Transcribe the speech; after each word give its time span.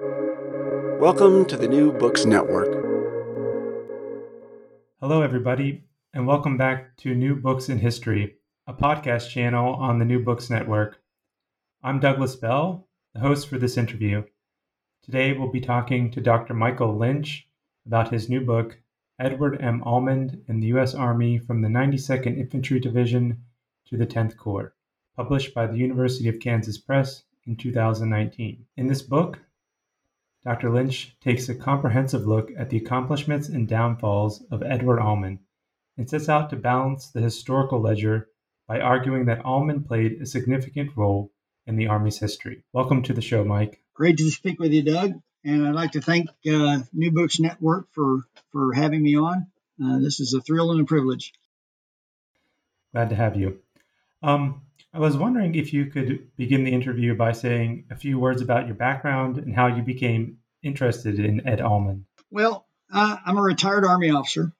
Welcome 0.00 1.44
to 1.44 1.56
the 1.56 1.68
New 1.68 1.92
Books 1.92 2.24
Network. 2.24 2.66
Hello, 5.00 5.22
everybody, 5.22 5.84
and 6.12 6.26
welcome 6.26 6.56
back 6.56 6.96
to 6.96 7.14
New 7.14 7.36
Books 7.36 7.68
in 7.68 7.78
History, 7.78 8.38
a 8.66 8.74
podcast 8.74 9.30
channel 9.30 9.74
on 9.74 10.00
the 10.00 10.04
New 10.04 10.18
Books 10.18 10.50
Network. 10.50 11.00
I'm 11.84 12.00
Douglas 12.00 12.34
Bell, 12.34 12.88
the 13.12 13.20
host 13.20 13.48
for 13.48 13.56
this 13.56 13.76
interview. 13.76 14.24
Today, 15.04 15.32
we'll 15.32 15.52
be 15.52 15.60
talking 15.60 16.10
to 16.10 16.20
Dr. 16.20 16.54
Michael 16.54 16.96
Lynch 16.96 17.46
about 17.86 18.10
his 18.12 18.28
new 18.28 18.40
book, 18.40 18.80
Edward 19.20 19.62
M. 19.62 19.80
Almond 19.84 20.42
and 20.48 20.60
the 20.60 20.66
U.S. 20.68 20.92
Army 20.92 21.38
from 21.38 21.62
the 21.62 21.68
92nd 21.68 22.36
Infantry 22.36 22.80
Division 22.80 23.44
to 23.86 23.96
the 23.96 24.08
10th 24.08 24.36
Corps, 24.36 24.74
published 25.14 25.54
by 25.54 25.68
the 25.68 25.78
University 25.78 26.28
of 26.28 26.40
Kansas 26.40 26.78
Press 26.78 27.22
in 27.46 27.54
2019. 27.54 28.66
In 28.76 28.88
this 28.88 29.02
book, 29.02 29.38
Dr. 30.44 30.70
Lynch 30.70 31.16
takes 31.20 31.48
a 31.48 31.54
comprehensive 31.54 32.26
look 32.26 32.50
at 32.58 32.68
the 32.68 32.76
accomplishments 32.76 33.48
and 33.48 33.66
downfalls 33.66 34.44
of 34.50 34.62
Edward 34.62 35.00
Almond 35.00 35.38
and 35.96 36.08
sets 36.08 36.28
out 36.28 36.50
to 36.50 36.56
balance 36.56 37.08
the 37.08 37.20
historical 37.20 37.80
ledger 37.80 38.28
by 38.68 38.80
arguing 38.80 39.24
that 39.26 39.44
Almond 39.44 39.86
played 39.86 40.20
a 40.20 40.26
significant 40.26 40.90
role 40.96 41.32
in 41.66 41.76
the 41.76 41.86
Army's 41.86 42.18
history. 42.18 42.62
Welcome 42.72 43.02
to 43.04 43.14
the 43.14 43.22
show, 43.22 43.42
Mike. 43.42 43.80
Great 43.94 44.18
to 44.18 44.30
speak 44.30 44.58
with 44.58 44.72
you, 44.72 44.82
Doug. 44.82 45.12
And 45.44 45.66
I'd 45.66 45.74
like 45.74 45.92
to 45.92 46.02
thank 46.02 46.28
uh, 46.50 46.80
New 46.92 47.10
Books 47.10 47.40
Network 47.40 47.86
for, 47.92 48.24
for 48.52 48.74
having 48.74 49.02
me 49.02 49.16
on. 49.16 49.46
Uh, 49.82 49.98
this 49.98 50.20
is 50.20 50.34
a 50.34 50.40
thrill 50.40 50.72
and 50.72 50.80
a 50.80 50.84
privilege. 50.84 51.32
Glad 52.92 53.10
to 53.10 53.16
have 53.16 53.36
you. 53.36 53.60
Um, 54.22 54.62
I 54.94 55.00
was 55.00 55.16
wondering 55.16 55.56
if 55.56 55.72
you 55.72 55.86
could 55.86 56.28
begin 56.36 56.62
the 56.62 56.72
interview 56.72 57.16
by 57.16 57.32
saying 57.32 57.86
a 57.90 57.96
few 57.96 58.16
words 58.16 58.40
about 58.42 58.66
your 58.66 58.76
background 58.76 59.38
and 59.38 59.52
how 59.52 59.66
you 59.66 59.82
became 59.82 60.38
interested 60.62 61.18
in 61.18 61.48
Ed 61.48 61.60
Almond. 61.60 62.04
Well, 62.30 62.64
uh, 62.92 63.16
I'm 63.26 63.36
a 63.36 63.42
retired 63.42 63.84
Army 63.84 64.10
officer, 64.10 64.52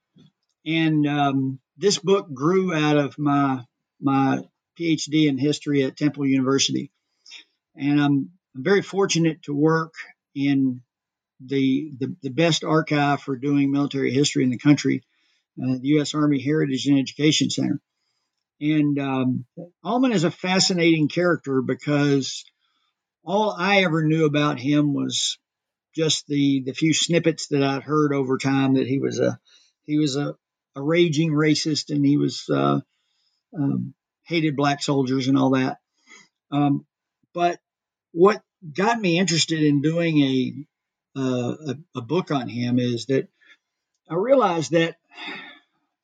and 0.66 1.06
um, 1.06 1.60
this 1.76 1.98
book 1.98 2.34
grew 2.34 2.74
out 2.74 2.96
of 2.96 3.16
my 3.16 3.64
my 4.00 4.40
PhD 4.76 5.28
in 5.28 5.38
history 5.38 5.84
at 5.84 5.96
Temple 5.96 6.26
University, 6.26 6.90
and 7.76 8.02
I'm, 8.02 8.30
I'm 8.56 8.64
very 8.64 8.82
fortunate 8.82 9.44
to 9.44 9.54
work 9.54 9.94
in 10.34 10.82
the, 11.38 11.92
the, 11.96 12.16
the 12.22 12.30
best 12.30 12.64
archive 12.64 13.20
for 13.20 13.36
doing 13.36 13.70
military 13.70 14.12
history 14.12 14.42
in 14.42 14.50
the 14.50 14.58
country, 14.58 15.04
uh, 15.62 15.78
the 15.80 15.88
U.S. 15.88 16.12
Army 16.12 16.42
Heritage 16.42 16.86
and 16.86 16.98
Education 16.98 17.50
Center. 17.50 17.80
And 18.60 18.98
um, 18.98 19.44
is 20.12 20.24
a 20.24 20.30
fascinating 20.30 21.08
character 21.08 21.60
because 21.60 22.44
all 23.24 23.54
I 23.58 23.82
ever 23.82 24.04
knew 24.04 24.26
about 24.26 24.60
him 24.60 24.94
was 24.94 25.38
just 25.94 26.26
the 26.26 26.62
the 26.64 26.72
few 26.72 26.92
snippets 26.92 27.48
that 27.48 27.62
I'd 27.62 27.82
heard 27.82 28.12
over 28.12 28.38
time 28.38 28.74
that 28.74 28.86
he 28.86 28.98
was 28.98 29.18
a 29.20 29.38
he 29.84 29.98
was 29.98 30.16
a, 30.16 30.34
a 30.74 30.82
raging 30.82 31.30
racist 31.30 31.94
and 31.94 32.04
he 32.04 32.16
was 32.16 32.48
uh, 32.48 32.80
um, 33.56 33.94
hated 34.24 34.56
black 34.56 34.82
soldiers 34.82 35.28
and 35.28 35.38
all 35.38 35.50
that. 35.50 35.78
Um, 36.50 36.86
but 37.32 37.58
what 38.12 38.42
got 38.72 39.00
me 39.00 39.18
interested 39.18 39.62
in 39.62 39.82
doing 39.82 40.18
a, 40.20 41.18
uh, 41.18 41.54
a 41.68 41.76
a 41.96 42.00
book 42.00 42.30
on 42.30 42.48
him 42.48 42.78
is 42.78 43.06
that 43.06 43.28
I 44.08 44.14
realized 44.14 44.72
that 44.72 44.96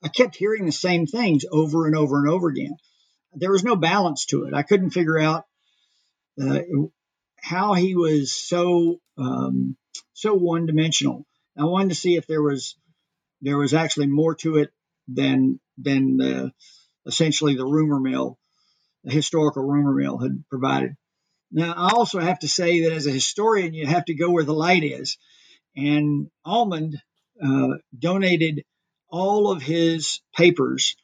I 0.03 0.09
kept 0.09 0.37
hearing 0.37 0.67
the 0.67 0.73
same 0.73 1.07
things 1.07 1.45
over 1.51 1.87
and 1.87 1.95
over 1.95 2.19
and 2.19 2.29
over 2.29 2.49
again. 2.49 2.77
There 3.33 3.53
was 3.53 3.65
no 3.65 3.77
balance 3.77 4.27
to 4.27 4.45
it. 4.45 4.55
I 4.55 4.63
couldn't 4.63 4.91
figure 4.91 5.19
out 5.19 5.45
uh, 6.41 6.61
how 7.41 7.75
he 7.75 7.95
was 7.95 8.33
so 8.33 9.01
um, 9.19 9.77
so 10.15 10.35
one 10.35 10.67
dimensional. 10.67 11.27
I 11.59 11.65
wanted 11.65 11.91
to 11.91 11.95
see 11.95 12.17
if 12.17 12.27
there 12.27 12.43
was 12.43 12.77
there 13.43 13.59
was 13.59 13.75
actually 13.75 14.07
more 14.07 14.35
to 14.37 14.57
it 14.57 14.71
than 15.09 15.61
than 15.79 16.17
the, 16.17 16.53
essentially 17.07 17.57
the 17.57 17.67
rumor 17.67 18.01
mill, 18.01 18.39
the 19.05 19.13
historical 19.13 19.63
rumor 19.63 19.93
mill 19.93 20.19
had 20.19 20.45
provided. 20.49 20.97
Now, 21.53 21.73
I 21.73 21.91
also 21.91 22.21
have 22.21 22.39
to 22.41 22.49
say 22.49 22.83
that 22.83 22.93
as 22.93 23.07
a 23.07 23.13
historian, 23.13 23.75
you 23.75 23.87
have 23.87 24.05
to 24.05 24.15
go 24.15 24.31
where 24.31 24.45
the 24.45 24.55
light 24.55 24.85
is. 24.85 25.19
And 25.77 26.31
Almond 26.45 27.01
uh, 27.43 27.79
donated 27.99 28.65
all 29.11 29.51
of 29.51 29.63
his 29.63 30.21
papers 30.35 30.97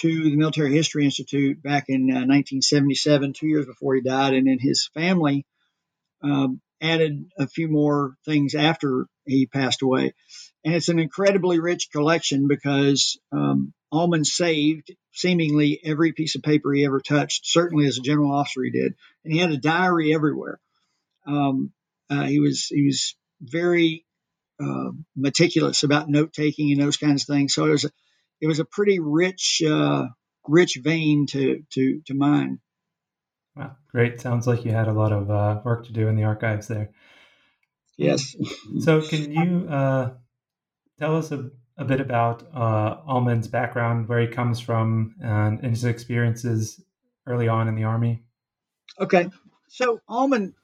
to 0.00 0.24
the 0.24 0.36
Military 0.36 0.72
History 0.72 1.04
Institute 1.04 1.62
back 1.62 1.84
in 1.88 2.10
uh, 2.10 2.24
1977, 2.24 3.34
two 3.34 3.46
years 3.46 3.66
before 3.66 3.94
he 3.94 4.00
died, 4.00 4.34
and 4.34 4.46
then 4.46 4.58
his 4.58 4.88
family 4.94 5.44
um, 6.22 6.60
added 6.80 7.26
a 7.38 7.46
few 7.46 7.68
more 7.68 8.14
things 8.24 8.54
after 8.54 9.06
he 9.26 9.46
passed 9.46 9.82
away. 9.82 10.14
And 10.64 10.74
it's 10.74 10.88
an 10.88 10.98
incredibly 10.98 11.60
rich 11.60 11.88
collection 11.92 12.48
because 12.48 13.18
um, 13.32 13.74
saved 14.24 14.90
seemingly 15.12 15.80
every 15.84 16.12
piece 16.12 16.34
of 16.34 16.42
paper 16.42 16.72
he 16.72 16.84
ever 16.84 17.00
touched, 17.00 17.46
certainly 17.46 17.86
as 17.86 17.98
a 17.98 18.02
general 18.02 18.32
officer 18.32 18.62
he 18.62 18.70
did. 18.70 18.94
And 19.24 19.32
he 19.32 19.38
had 19.38 19.52
a 19.52 19.58
diary 19.58 20.14
everywhere. 20.14 20.58
Um, 21.26 21.72
uh, 22.10 22.24
he 22.24 22.40
was 22.40 22.66
he 22.66 22.86
was 22.86 23.14
very 23.40 24.04
uh, 24.60 24.90
meticulous 25.16 25.82
about 25.82 26.08
note 26.08 26.32
taking 26.32 26.72
and 26.72 26.80
those 26.80 26.96
kinds 26.96 27.22
of 27.22 27.34
things. 27.34 27.54
So 27.54 27.66
it 27.66 27.70
was 27.70 27.84
a, 27.84 27.90
it 28.40 28.46
was 28.46 28.58
a 28.58 28.64
pretty 28.64 28.98
rich 28.98 29.62
uh, 29.66 30.06
rich 30.48 30.78
vein 30.82 31.26
to 31.28 31.62
to 31.72 32.02
to 32.06 32.14
mine. 32.14 32.60
Wow, 33.56 33.76
great! 33.90 34.20
Sounds 34.20 34.46
like 34.46 34.64
you 34.64 34.72
had 34.72 34.88
a 34.88 34.92
lot 34.92 35.12
of 35.12 35.30
uh, 35.30 35.60
work 35.64 35.86
to 35.86 35.92
do 35.92 36.08
in 36.08 36.16
the 36.16 36.24
archives 36.24 36.68
there. 36.68 36.90
Yes. 37.96 38.34
so, 38.80 39.02
can 39.02 39.32
you 39.32 39.68
uh, 39.68 40.10
tell 40.98 41.16
us 41.16 41.30
a, 41.30 41.50
a 41.76 41.84
bit 41.84 42.00
about 42.00 42.42
uh, 42.54 42.96
Almond's 43.06 43.48
background, 43.48 44.08
where 44.08 44.20
he 44.20 44.26
comes 44.26 44.58
from, 44.60 45.14
and, 45.22 45.60
and 45.60 45.70
his 45.70 45.84
experiences 45.84 46.82
early 47.26 47.48
on 47.48 47.68
in 47.68 47.74
the 47.74 47.84
army? 47.84 48.24
Okay, 48.98 49.28
so 49.68 50.00
Almond 50.08 50.54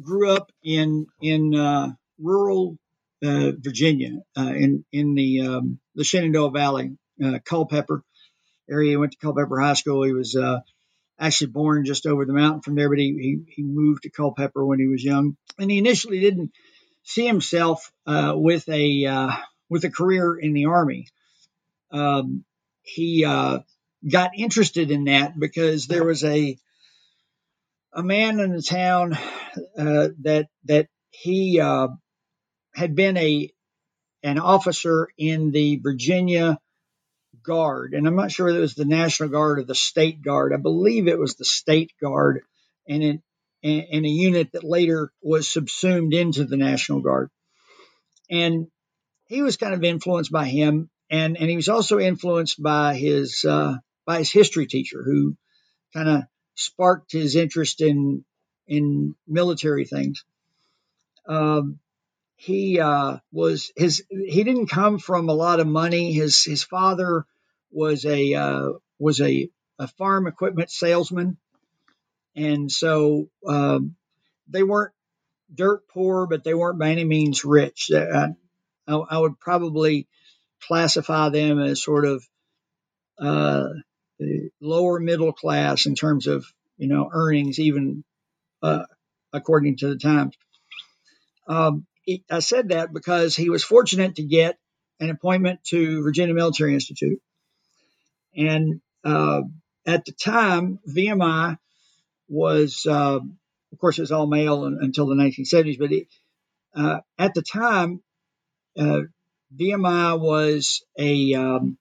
grew 0.00 0.30
up 0.30 0.50
in 0.62 1.06
in 1.20 1.54
uh, 1.54 1.92
rural 2.18 2.78
uh, 3.24 3.52
Virginia, 3.58 4.20
uh, 4.36 4.52
in 4.54 4.84
in 4.92 5.14
the 5.14 5.40
um, 5.40 5.80
the 5.94 6.04
Shenandoah 6.04 6.50
Valley, 6.50 6.96
uh, 7.24 7.38
Culpeper 7.44 8.02
area. 8.70 8.90
He 8.90 8.96
went 8.96 9.12
to 9.12 9.18
Culpeper 9.18 9.60
High 9.60 9.74
School. 9.74 10.04
He 10.04 10.12
was 10.12 10.36
uh, 10.36 10.60
actually 11.18 11.48
born 11.48 11.84
just 11.84 12.06
over 12.06 12.24
the 12.24 12.32
mountain 12.32 12.62
from 12.62 12.76
there, 12.76 12.88
but 12.88 12.98
he, 12.98 13.12
he, 13.46 13.54
he 13.56 13.62
moved 13.62 14.04
to 14.04 14.10
Culpeper 14.10 14.64
when 14.64 14.78
he 14.78 14.86
was 14.86 15.02
young, 15.02 15.36
and 15.58 15.70
he 15.70 15.78
initially 15.78 16.20
didn't 16.20 16.52
see 17.02 17.26
himself 17.26 17.90
uh, 18.06 18.34
with 18.36 18.68
a 18.68 19.36
with 19.68 19.84
a 19.84 19.90
career 19.90 20.36
in 20.36 20.52
the 20.52 20.66
army. 20.66 21.08
Um, 21.90 22.44
he 22.82 23.22
got 23.22 24.30
interested 24.36 24.90
in 24.90 25.04
that 25.04 25.38
because 25.38 25.86
there 25.86 26.04
was 26.04 26.22
a 26.22 26.56
a 27.92 28.02
man 28.02 28.38
in 28.38 28.52
the 28.52 28.62
town 28.62 29.18
that 29.74 30.46
that 30.66 30.88
he 31.10 31.60
had 32.78 32.94
been 32.94 33.16
a 33.16 33.50
an 34.22 34.38
officer 34.38 35.08
in 35.16 35.50
the 35.50 35.76
Virginia 35.76 36.58
Guard, 37.42 37.94
and 37.94 38.06
I'm 38.06 38.16
not 38.16 38.32
sure 38.32 38.46
whether 38.46 38.58
it 38.58 38.62
was 38.62 38.74
the 38.74 38.84
National 38.84 39.28
Guard 39.28 39.58
or 39.58 39.64
the 39.64 39.74
State 39.74 40.22
Guard. 40.22 40.52
I 40.52 40.56
believe 40.56 41.08
it 41.08 41.18
was 41.18 41.34
the 41.34 41.44
State 41.44 41.92
Guard, 42.00 42.42
and 42.88 43.02
in 43.02 43.22
and 43.62 44.06
a 44.06 44.08
unit 44.08 44.52
that 44.52 44.64
later 44.64 45.12
was 45.20 45.48
subsumed 45.48 46.14
into 46.14 46.44
the 46.44 46.56
National 46.56 47.00
Guard. 47.00 47.30
And 48.30 48.68
he 49.26 49.42
was 49.42 49.56
kind 49.56 49.74
of 49.74 49.82
influenced 49.82 50.30
by 50.30 50.44
him, 50.44 50.90
and 51.10 51.36
and 51.36 51.50
he 51.50 51.56
was 51.56 51.68
also 51.68 51.98
influenced 51.98 52.62
by 52.62 52.94
his 52.94 53.44
uh, 53.44 53.76
by 54.06 54.18
his 54.18 54.30
history 54.30 54.66
teacher, 54.66 55.02
who 55.02 55.36
kind 55.92 56.08
of 56.08 56.22
sparked 56.54 57.12
his 57.12 57.34
interest 57.34 57.80
in 57.80 58.24
in 58.66 59.14
military 59.26 59.84
things. 59.84 60.24
Um, 61.26 61.80
he 62.38 62.78
uh, 62.78 63.18
was 63.32 63.72
his 63.76 64.04
he 64.08 64.44
didn't 64.44 64.68
come 64.68 65.00
from 65.00 65.28
a 65.28 65.34
lot 65.34 65.58
of 65.58 65.66
money. 65.66 66.12
His 66.12 66.44
his 66.44 66.62
father 66.62 67.26
was 67.72 68.04
a 68.04 68.32
uh, 68.34 68.68
was 68.96 69.20
a, 69.20 69.50
a 69.80 69.88
farm 69.88 70.28
equipment 70.28 70.70
salesman, 70.70 71.36
and 72.36 72.70
so 72.70 73.28
um, 73.44 73.96
they 74.48 74.62
weren't 74.62 74.92
dirt 75.52 75.88
poor, 75.88 76.28
but 76.28 76.44
they 76.44 76.54
weren't 76.54 76.78
by 76.78 76.90
any 76.90 77.02
means 77.02 77.44
rich. 77.44 77.90
I, 77.92 78.34
I, 78.86 78.94
I 78.94 79.18
would 79.18 79.40
probably 79.40 80.06
classify 80.62 81.30
them 81.30 81.60
as 81.60 81.82
sort 81.82 82.04
of 82.04 82.24
uh, 83.18 83.66
lower 84.60 85.00
middle 85.00 85.32
class 85.32 85.86
in 85.86 85.96
terms 85.96 86.28
of 86.28 86.46
you 86.76 86.86
know 86.86 87.10
earnings, 87.12 87.58
even 87.58 88.04
uh, 88.62 88.84
according 89.32 89.78
to 89.78 89.88
the 89.88 89.98
times. 89.98 90.36
Um, 91.48 91.87
I 92.30 92.38
said 92.40 92.70
that 92.70 92.92
because 92.92 93.36
he 93.36 93.50
was 93.50 93.64
fortunate 93.64 94.16
to 94.16 94.22
get 94.22 94.58
an 95.00 95.10
appointment 95.10 95.62
to 95.64 96.02
Virginia 96.02 96.34
Military 96.34 96.74
Institute. 96.74 97.20
And 98.36 98.80
uh, 99.04 99.42
at 99.86 100.04
the 100.04 100.12
time, 100.12 100.78
VMI 100.88 101.58
was, 102.28 102.86
uh, 102.86 103.20
of 103.72 103.78
course, 103.78 103.98
it 103.98 104.02
was 104.02 104.12
all 104.12 104.26
male 104.26 104.64
until 104.64 105.06
the 105.06 105.14
1970s, 105.14 105.78
but 105.78 105.92
it, 105.92 106.08
uh, 106.74 107.00
at 107.18 107.34
the 107.34 107.42
time, 107.42 108.02
uh, 108.78 109.02
VMI 109.56 110.20
was 110.20 110.84
a 110.98 111.34
um, 111.34 111.78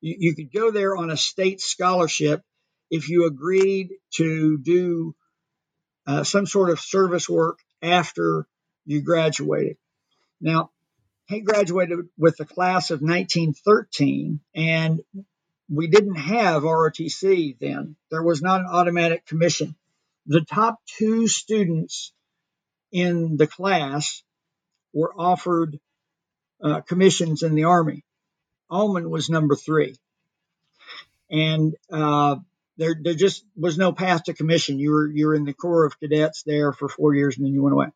you, 0.00 0.16
you, 0.18 0.34
could 0.34 0.52
go 0.52 0.70
there 0.70 0.96
on 0.96 1.10
a 1.10 1.16
state 1.16 1.60
scholarship 1.60 2.42
if 2.90 3.08
you 3.08 3.26
agreed 3.26 3.90
to 4.14 4.58
do 4.58 5.14
uh, 6.06 6.24
some 6.24 6.46
sort 6.46 6.70
of 6.70 6.80
service 6.80 7.28
work 7.28 7.58
after 7.82 8.46
you 8.88 9.02
graduated. 9.02 9.76
Now, 10.40 10.70
he 11.26 11.40
graduated 11.40 12.08
with 12.16 12.38
the 12.38 12.46
class 12.46 12.90
of 12.90 13.02
1913, 13.02 14.40
and 14.54 15.02
we 15.70 15.88
didn't 15.88 16.16
have 16.16 16.62
ROTC 16.62 17.58
then. 17.58 17.96
There 18.10 18.22
was 18.22 18.40
not 18.40 18.60
an 18.62 18.66
automatic 18.66 19.26
commission. 19.26 19.76
The 20.26 20.40
top 20.40 20.80
two 20.86 21.28
students 21.28 22.12
in 22.90 23.36
the 23.36 23.46
class 23.46 24.22
were 24.94 25.12
offered 25.14 25.78
uh, 26.64 26.80
commissions 26.80 27.42
in 27.42 27.54
the 27.54 27.64
Army. 27.64 28.04
Almond 28.70 29.10
was 29.10 29.28
number 29.28 29.54
three. 29.54 29.96
And 31.30 31.74
uh, 31.92 32.36
there, 32.78 32.96
there 32.98 33.14
just 33.14 33.44
was 33.54 33.76
no 33.76 33.92
path 33.92 34.24
to 34.24 34.34
commission. 34.34 34.78
You 34.78 34.92
were, 34.92 35.06
you 35.06 35.26
were 35.26 35.34
in 35.34 35.44
the 35.44 35.52
Corps 35.52 35.84
of 35.84 36.00
Cadets 36.00 36.42
there 36.44 36.72
for 36.72 36.88
four 36.88 37.14
years 37.14 37.36
and 37.36 37.44
then 37.44 37.52
you 37.52 37.62
went 37.62 37.74
away. 37.74 37.88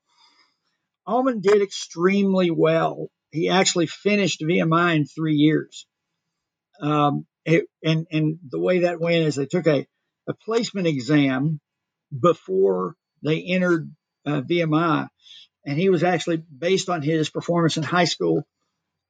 Almond 1.06 1.42
did 1.42 1.62
extremely 1.62 2.50
well. 2.50 3.08
He 3.30 3.48
actually 3.48 3.86
finished 3.86 4.40
VMI 4.40 4.96
in 4.96 5.06
three 5.06 5.34
years. 5.34 5.86
Um, 6.80 7.26
it, 7.44 7.66
and, 7.82 8.06
and 8.10 8.38
the 8.48 8.60
way 8.60 8.80
that 8.80 9.00
went 9.00 9.24
is 9.26 9.34
they 9.34 9.46
took 9.46 9.66
a, 9.66 9.86
a 10.28 10.34
placement 10.34 10.86
exam 10.86 11.60
before 12.18 12.96
they 13.22 13.42
entered 13.42 13.90
uh, 14.26 14.42
VMI. 14.42 15.08
And 15.64 15.78
he 15.78 15.88
was 15.88 16.02
actually 16.02 16.36
based 16.36 16.88
on 16.88 17.02
his 17.02 17.30
performance 17.30 17.76
in 17.76 17.82
high 17.82 18.04
school. 18.04 18.44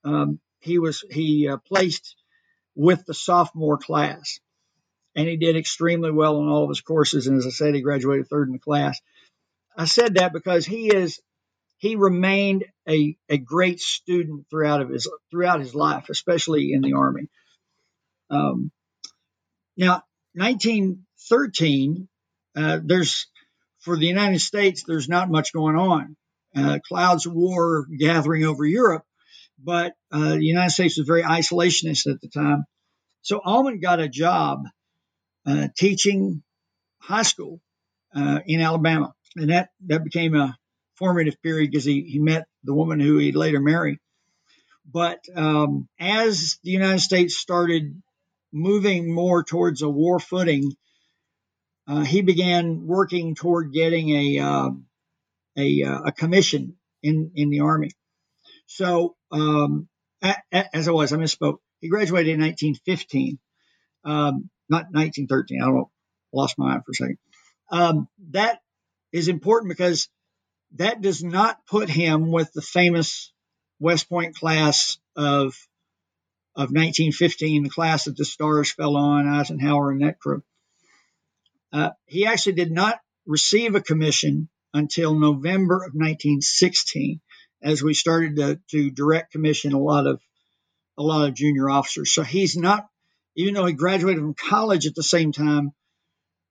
Um, 0.05 0.41
he 0.61 0.79
was 0.79 1.05
he 1.11 1.49
uh, 1.49 1.57
placed 1.57 2.15
with 2.75 3.05
the 3.07 3.15
sophomore 3.15 3.79
class, 3.79 4.39
and 5.17 5.29
he 5.29 5.37
did 5.37 5.57
extremely 5.57 6.11
well 6.11 6.39
on 6.39 6.49
all 6.49 6.65
of 6.65 6.69
his 6.69 6.81
courses. 6.81 7.27
And 7.27 7.39
as 7.39 7.47
I 7.47 7.51
said, 7.51 7.75
he 7.75 7.81
graduated 7.81 8.29
third 8.29 8.49
in 8.49 8.53
the 8.53 8.59
class. 8.59 9.01
I 9.77 9.87
said 9.87 10.15
that 10.15 10.33
because 10.33 10.67
he 10.67 10.89
is 10.89 11.21
he 11.83 11.97
remained 11.97 12.65
a, 12.89 13.17
a 13.29 13.37
great 13.37 13.81
student 13.81 14.47
throughout 14.49 14.81
of 14.83 14.89
his 14.89 15.11
throughout 15.33 15.59
his 15.59 15.75
life, 15.75 16.07
especially 16.11 16.73
in 16.73 16.81
the 16.81 16.93
army. 16.93 17.29
Um, 18.31 18.71
now, 19.77 20.05
1913, 20.35 22.09
uh, 22.55 22.79
there's 22.85 23.27
for 23.81 23.97
the 23.97 24.07
United 24.07 24.41
States, 24.41 24.85
there's 24.87 25.09
not 25.09 25.29
much 25.29 25.53
going 25.53 25.75
on. 25.75 26.17
Uh, 26.55 26.79
clouds 26.87 27.27
of 27.27 27.33
war 27.33 27.85
gathering 27.99 28.45
over 28.45 28.65
Europe, 28.65 29.03
but 29.59 29.95
uh, 30.13 30.37
the 30.37 30.45
United 30.45 30.71
States 30.71 30.99
was 30.99 31.07
very 31.09 31.25
isolationist 31.25 32.07
at 32.07 32.21
the 32.21 32.29
time. 32.29 32.65
So 33.23 33.41
Almond 33.45 33.83
got 33.83 33.99
a 33.99 34.09
job 34.09 34.67
uh, 35.45 35.67
teaching 35.77 36.45
high 37.01 37.25
school 37.25 37.61
uh, 38.15 38.39
in 38.47 38.61
Alabama, 38.61 39.15
and 39.35 39.51
that 39.51 39.71
that 39.87 40.05
became 40.05 40.37
a 40.37 40.57
formative 40.97 41.41
period 41.43 41.71
because 41.71 41.85
he 41.85 42.03
he 42.03 42.19
met 42.19 42.47
the 42.65 42.75
woman 42.75 43.01
who 43.01 43.19
he'd 43.19 43.37
later 43.37 43.61
marry. 43.61 44.01
But 44.91 45.21
um, 45.35 45.89
as 45.99 46.59
the 46.65 46.71
United 46.71 47.01
States 47.01 47.37
started 47.37 48.03
moving 48.53 49.13
more 49.13 49.43
towards 49.43 49.83
a 49.83 49.89
war 49.89 50.19
footing, 50.19 50.73
uh, 51.89 52.03
he 52.03 52.23
began 52.23 52.87
working 52.87 53.35
toward 53.35 53.73
getting 53.73 54.11
a 54.11 54.39
uh, 54.39 54.71
a, 55.57 55.83
uh, 55.83 56.01
a, 56.07 56.13
commission 56.13 56.77
in 57.03 57.33
in 57.35 57.51
the 57.51 57.61
army. 57.61 57.91
So 58.67 59.17
um, 59.31 59.89
as 60.23 60.89
I 60.89 60.93
was, 60.93 61.13
I 61.13 61.17
misspoke. 61.17 61.59
He 61.81 61.89
graduated 61.89 62.35
in 62.35 62.41
1915, 62.41 63.39
um, 64.05 64.51
not 64.69 64.87
1913. 64.93 65.61
I 65.61 65.67
don't 65.67 65.89
lost 66.33 66.59
my 66.59 66.69
mind 66.69 66.83
for 66.85 66.93
a 66.93 66.95
second. 66.95 67.19
Um, 67.71 68.09
that 68.31 68.61
is 69.13 69.29
important 69.29 69.71
because 69.71 70.09
that 70.77 71.01
does 71.01 71.23
not 71.23 71.67
put 71.67 71.89
him 71.89 72.31
with 72.31 72.53
the 72.53 72.63
famous 72.63 73.33
West 73.79 74.09
Point 74.09 74.37
class 74.37 74.99
of 75.17 75.55
of 76.55 76.69
1915, 76.69 77.63
the 77.63 77.71
class 77.71 78.05
that 78.05 78.17
the 78.17 78.27
stars 78.27 78.71
fell 78.71 78.97
on, 78.97 79.27
Eisenhower 79.27 79.91
and 79.91 80.03
that 80.03 80.19
crew. 80.19 80.43
Uh, 81.73 81.91
he 82.05 82.27
actually 82.27 82.53
did 82.53 82.71
not 82.71 83.01
receive 83.25 83.75
a 83.75 83.81
commission 83.81 84.51
until 84.75 85.19
November 85.19 85.77
of 85.77 85.95
1916, 85.95 87.23
as 87.63 87.83
we 87.83 87.95
started 87.95 88.37
to, 88.37 88.61
to 88.71 88.91
direct 88.91 89.33
commission 89.33 89.73
a 89.73 89.79
lot 89.79 90.07
of 90.07 90.21
a 90.99 91.03
lot 91.03 91.27
of 91.27 91.35
junior 91.35 91.71
officers. 91.71 92.13
So 92.13 92.23
he's 92.23 92.55
not, 92.55 92.87
even 93.35 93.55
though 93.55 93.65
he 93.65 93.73
graduated 93.73 94.21
from 94.21 94.35
college 94.35 94.87
at 94.87 94.95
the 94.95 95.03
same 95.03 95.33
time, 95.33 95.73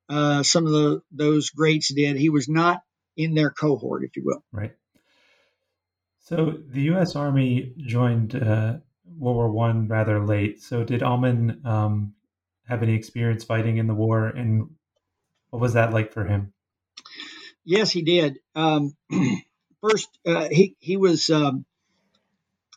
uh, 0.09 0.41
some 0.41 0.65
of 0.65 0.71
the 0.71 1.01
those 1.11 1.51
greats 1.51 1.93
did. 1.93 2.17
He 2.17 2.29
was 2.29 2.49
not 2.49 2.81
in 3.23 3.33
their 3.33 3.49
cohort, 3.49 4.03
if 4.03 4.15
you 4.15 4.23
will. 4.25 4.43
Right. 4.51 4.75
So 6.19 6.57
the 6.67 6.81
U.S. 6.83 7.15
Army 7.15 7.73
joined 7.77 8.35
uh, 8.35 8.77
World 9.17 9.35
War 9.35 9.51
One 9.51 9.87
rather 9.87 10.23
late. 10.23 10.61
So 10.61 10.83
did 10.83 11.03
Almond 11.03 11.65
um, 11.65 12.13
have 12.67 12.83
any 12.83 12.95
experience 12.95 13.43
fighting 13.43 13.77
in 13.77 13.87
the 13.87 13.93
war, 13.93 14.27
and 14.27 14.69
what 15.49 15.61
was 15.61 15.73
that 15.73 15.93
like 15.93 16.13
for 16.13 16.23
him? 16.23 16.53
Yes, 17.65 17.91
he 17.91 18.01
did. 18.01 18.39
Um, 18.55 18.95
first, 19.81 20.07
uh, 20.25 20.47
he 20.49 20.75
he 20.79 20.97
was 20.97 21.29
um, 21.29 21.65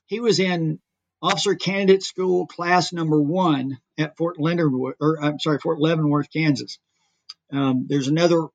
he 0.07 0.21
was 0.21 0.41
in 0.41 0.81
officer 1.23 1.55
candidate 1.55 2.03
school 2.03 2.47
class 2.47 2.93
number 2.93 3.21
one 3.21 3.79
at 3.97 4.17
Fort 4.17 4.39
Leonard, 4.39 4.73
or 4.75 5.23
I'm 5.23 5.39
sorry, 5.39 5.59
Fort 5.59 5.81
Leavenworth, 5.81 6.31
Kansas. 6.31 6.79
Um, 7.51 7.87
there's 7.89 8.09
another 8.09 8.49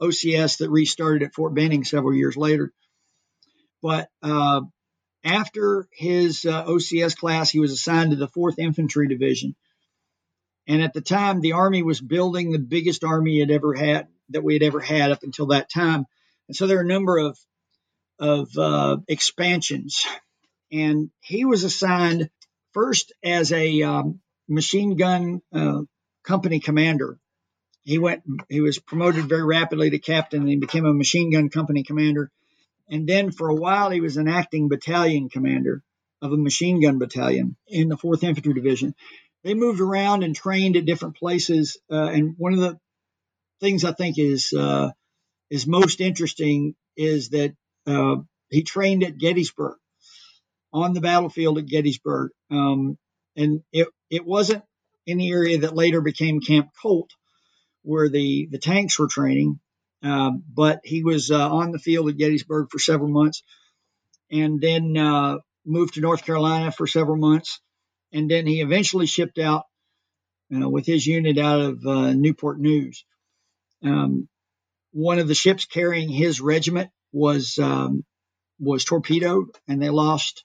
OCS 0.00 0.58
that 0.58 0.70
restarted 0.70 1.22
at 1.22 1.34
Fort 1.34 1.54
Benning 1.54 1.84
several 1.84 2.14
years 2.14 2.36
later. 2.36 2.72
But 3.82 4.08
uh, 4.22 4.62
after 5.24 5.88
his 5.92 6.44
uh, 6.44 6.64
OCS 6.64 7.16
class, 7.16 7.50
he 7.50 7.60
was 7.60 7.72
assigned 7.72 8.10
to 8.10 8.16
the 8.16 8.28
4th 8.28 8.58
Infantry 8.58 9.08
Division. 9.08 9.54
And 10.66 10.82
at 10.82 10.94
the 10.94 11.00
time, 11.00 11.40
the 11.40 11.52
Army 11.52 11.82
was 11.82 12.00
building 12.00 12.50
the 12.50 12.58
biggest 12.58 13.04
army 13.04 13.40
it 13.40 13.50
ever 13.50 13.74
had 13.74 14.08
that 14.30 14.42
we 14.42 14.54
had 14.54 14.62
ever 14.62 14.80
had 14.80 15.12
up 15.12 15.22
until 15.22 15.46
that 15.46 15.70
time. 15.70 16.06
And 16.48 16.56
so 16.56 16.66
there 16.66 16.78
are 16.78 16.82
a 16.82 16.86
number 16.86 17.18
of 17.18 17.38
of 18.18 18.56
uh, 18.56 18.98
expansions. 19.08 20.06
And 20.72 21.10
he 21.20 21.44
was 21.44 21.64
assigned 21.64 22.30
first 22.72 23.12
as 23.22 23.52
a 23.52 23.82
um, 23.82 24.20
machine 24.48 24.96
gun 24.96 25.42
uh, 25.52 25.82
company 26.24 26.60
commander. 26.60 27.18
He 27.84 27.98
went. 27.98 28.22
He 28.48 28.60
was 28.60 28.78
promoted 28.78 29.28
very 29.28 29.44
rapidly 29.44 29.90
to 29.90 29.98
captain, 29.98 30.40
and 30.40 30.48
he 30.48 30.56
became 30.56 30.86
a 30.86 30.94
machine 30.94 31.30
gun 31.30 31.50
company 31.50 31.82
commander. 31.82 32.30
And 32.88 33.06
then 33.06 33.30
for 33.30 33.48
a 33.48 33.54
while, 33.54 33.90
he 33.90 34.00
was 34.00 34.16
an 34.16 34.28
acting 34.28 34.68
battalion 34.68 35.28
commander 35.28 35.82
of 36.20 36.32
a 36.32 36.36
machine 36.36 36.80
gun 36.80 36.98
battalion 36.98 37.56
in 37.66 37.88
the 37.88 37.96
4th 37.96 38.22
Infantry 38.22 38.54
Division. 38.54 38.94
They 39.42 39.54
moved 39.54 39.80
around 39.80 40.22
and 40.22 40.34
trained 40.34 40.76
at 40.76 40.86
different 40.86 41.16
places. 41.16 41.78
Uh, 41.90 42.06
and 42.06 42.34
one 42.38 42.54
of 42.54 42.60
the 42.60 42.78
things 43.60 43.84
I 43.84 43.92
think 43.92 44.18
is 44.18 44.52
uh, 44.52 44.90
is 45.50 45.66
most 45.66 46.00
interesting 46.00 46.74
is 46.96 47.30
that 47.30 47.54
uh, 47.86 48.16
he 48.50 48.62
trained 48.62 49.04
at 49.04 49.18
Gettysburg, 49.18 49.76
on 50.72 50.92
the 50.92 51.00
battlefield 51.00 51.58
at 51.58 51.66
Gettysburg, 51.66 52.32
um, 52.50 52.98
and 53.36 53.62
it 53.72 53.88
it 54.10 54.24
wasn't 54.24 54.64
in 55.06 55.18
the 55.18 55.30
area 55.30 55.58
that 55.58 55.74
later 55.74 56.00
became 56.00 56.40
Camp 56.40 56.70
Colt, 56.80 57.10
where 57.84 58.08
the 58.08 58.48
the 58.50 58.58
tanks 58.58 58.98
were 58.98 59.08
training. 59.08 59.60
Um, 60.02 60.42
but 60.52 60.80
he 60.84 61.02
was 61.02 61.30
uh, 61.30 61.48
on 61.48 61.70
the 61.70 61.78
field 61.78 62.08
at 62.10 62.18
Gettysburg 62.18 62.68
for 62.70 62.78
several 62.78 63.08
months, 63.08 63.42
and 64.30 64.60
then 64.60 64.96
uh, 64.96 65.38
moved 65.64 65.94
to 65.94 66.00
North 66.00 66.24
Carolina 66.26 66.72
for 66.72 66.86
several 66.86 67.16
months, 67.16 67.60
and 68.12 68.30
then 68.30 68.46
he 68.46 68.60
eventually 68.60 69.06
shipped 69.06 69.38
out 69.38 69.64
uh, 70.54 70.68
with 70.68 70.84
his 70.84 71.06
unit 71.06 71.38
out 71.38 71.60
of 71.60 71.86
uh, 71.86 72.12
Newport 72.12 72.58
News. 72.58 73.04
Um, 73.82 74.28
one 74.92 75.18
of 75.18 75.28
the 75.28 75.34
ships 75.34 75.64
carrying 75.64 76.10
his 76.10 76.40
regiment 76.40 76.90
was 77.12 77.58
um, 77.58 78.04
was 78.58 78.84
torpedoed, 78.84 79.48
and 79.68 79.80
they 79.80 79.90
lost 79.90 80.44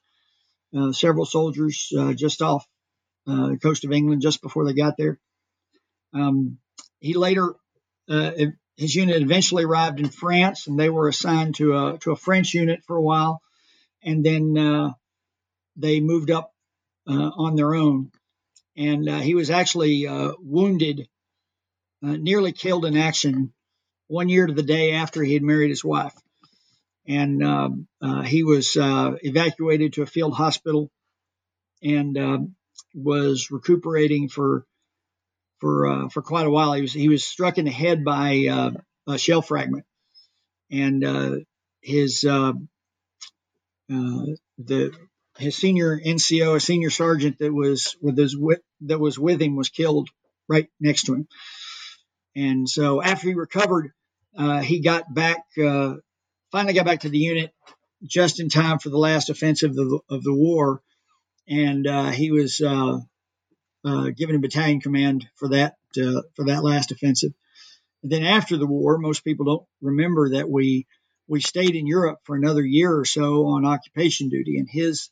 uh, 0.77 0.93
several 0.93 1.25
soldiers 1.25 1.91
uh, 1.97 2.13
just 2.13 2.41
off 2.41 2.65
the 3.25 3.59
coast 3.61 3.83
of 3.85 3.91
England 3.91 4.21
just 4.21 4.41
before 4.41 4.65
they 4.65 4.73
got 4.73 4.95
there. 4.97 5.19
Um, 6.13 6.57
he 6.99 7.13
later 7.13 7.55
his 8.79 8.95
unit 8.95 9.21
eventually 9.21 9.65
arrived 9.65 9.99
in 9.99 10.09
France, 10.09 10.67
and 10.67 10.79
they 10.79 10.89
were 10.89 11.09
assigned 11.09 11.55
to 11.55 11.77
a 11.77 11.97
to 11.99 12.11
a 12.11 12.15
French 12.15 12.53
unit 12.53 12.81
for 12.87 12.95
a 12.95 13.01
while, 13.01 13.41
and 14.01 14.25
then 14.25 14.57
uh, 14.57 14.93
they 15.75 15.99
moved 15.99 16.31
up 16.31 16.53
uh, 17.07 17.29
on 17.35 17.55
their 17.55 17.75
own. 17.75 18.11
And 18.77 19.09
uh, 19.09 19.19
he 19.19 19.35
was 19.35 19.49
actually 19.49 20.07
uh, 20.07 20.31
wounded, 20.39 21.09
uh, 22.01 22.15
nearly 22.15 22.53
killed 22.53 22.85
in 22.85 22.95
action, 22.95 23.53
one 24.07 24.29
year 24.29 24.47
to 24.47 24.53
the 24.53 24.63
day 24.63 24.93
after 24.93 25.21
he 25.21 25.33
had 25.33 25.43
married 25.43 25.69
his 25.69 25.83
wife. 25.83 26.15
and 27.07 27.43
um, 27.43 27.87
uh, 28.01 28.21
he 28.21 28.43
was 28.43 28.77
uh, 28.77 29.13
evacuated 29.23 29.93
to 29.93 30.03
a 30.03 30.05
field 30.05 30.35
hospital 30.35 30.89
and 31.83 32.17
was 32.93 33.51
recuperating 33.51 34.29
for 34.29 34.65
for 35.59 35.87
uh, 35.87 36.09
for 36.09 36.21
quite 36.21 36.47
a 36.47 36.49
while. 36.49 36.73
He 36.73 36.81
was 36.81 36.93
he 36.93 37.09
was 37.09 37.25
struck 37.25 37.57
in 37.57 37.65
the 37.65 37.71
head 37.71 38.03
by 38.03 38.47
uh, 38.49 38.71
a 39.07 39.17
shell 39.17 39.41
fragment, 39.41 39.85
and 40.71 41.03
uh, 41.03 41.35
his 41.81 42.23
uh, 42.23 42.53
the 43.87 44.91
his 45.37 45.55
senior 45.55 45.99
NCO, 45.99 46.55
a 46.55 46.59
senior 46.59 46.89
sergeant 46.89 47.39
that 47.39 47.53
was 47.53 47.95
with 48.01 48.17
his 48.17 48.37
that 48.81 48.99
was 48.99 49.17
with 49.17 49.41
him, 49.41 49.55
was 49.55 49.69
killed 49.69 50.09
right 50.47 50.67
next 50.79 51.03
to 51.03 51.13
him. 51.13 51.27
And 52.35 52.69
so 52.69 53.01
after 53.01 53.27
he 53.27 53.33
recovered, 53.33 53.91
he 54.63 54.81
got 54.81 55.13
back 55.13 55.43
finally 56.51 56.73
got 56.73 56.85
back 56.85 57.01
to 57.01 57.09
the 57.09 57.17
unit 57.17 57.53
just 58.03 58.39
in 58.39 58.49
time 58.49 58.79
for 58.79 58.89
the 58.89 58.97
last 58.97 59.29
offensive 59.29 59.71
of 59.71 59.75
the, 59.75 59.99
of 60.09 60.23
the 60.23 60.33
war, 60.33 60.81
and 61.47 61.85
uh, 61.85 62.09
he 62.11 62.31
was 62.31 62.61
uh, 62.61 62.69
uh, 62.69 62.99
given 63.83 64.35
a 64.35 64.39
battalion 64.39 64.81
command 64.81 65.27
for 65.35 65.49
that 65.49 65.75
uh, 65.97 66.21
for 66.35 66.45
that 66.45 66.63
last 66.63 66.91
offensive. 66.91 67.33
And 68.03 68.11
then 68.11 68.23
after 68.23 68.57
the 68.57 68.67
war, 68.67 68.97
most 68.97 69.23
people 69.23 69.45
don't 69.45 69.67
remember 69.81 70.31
that 70.31 70.49
we 70.49 70.87
we 71.27 71.41
stayed 71.41 71.75
in 71.75 71.87
Europe 71.87 72.19
for 72.23 72.35
another 72.35 72.63
year 72.63 72.93
or 72.95 73.05
so 73.05 73.47
on 73.47 73.65
occupation 73.65 74.29
duty, 74.29 74.57
and 74.57 74.67
his 74.69 75.09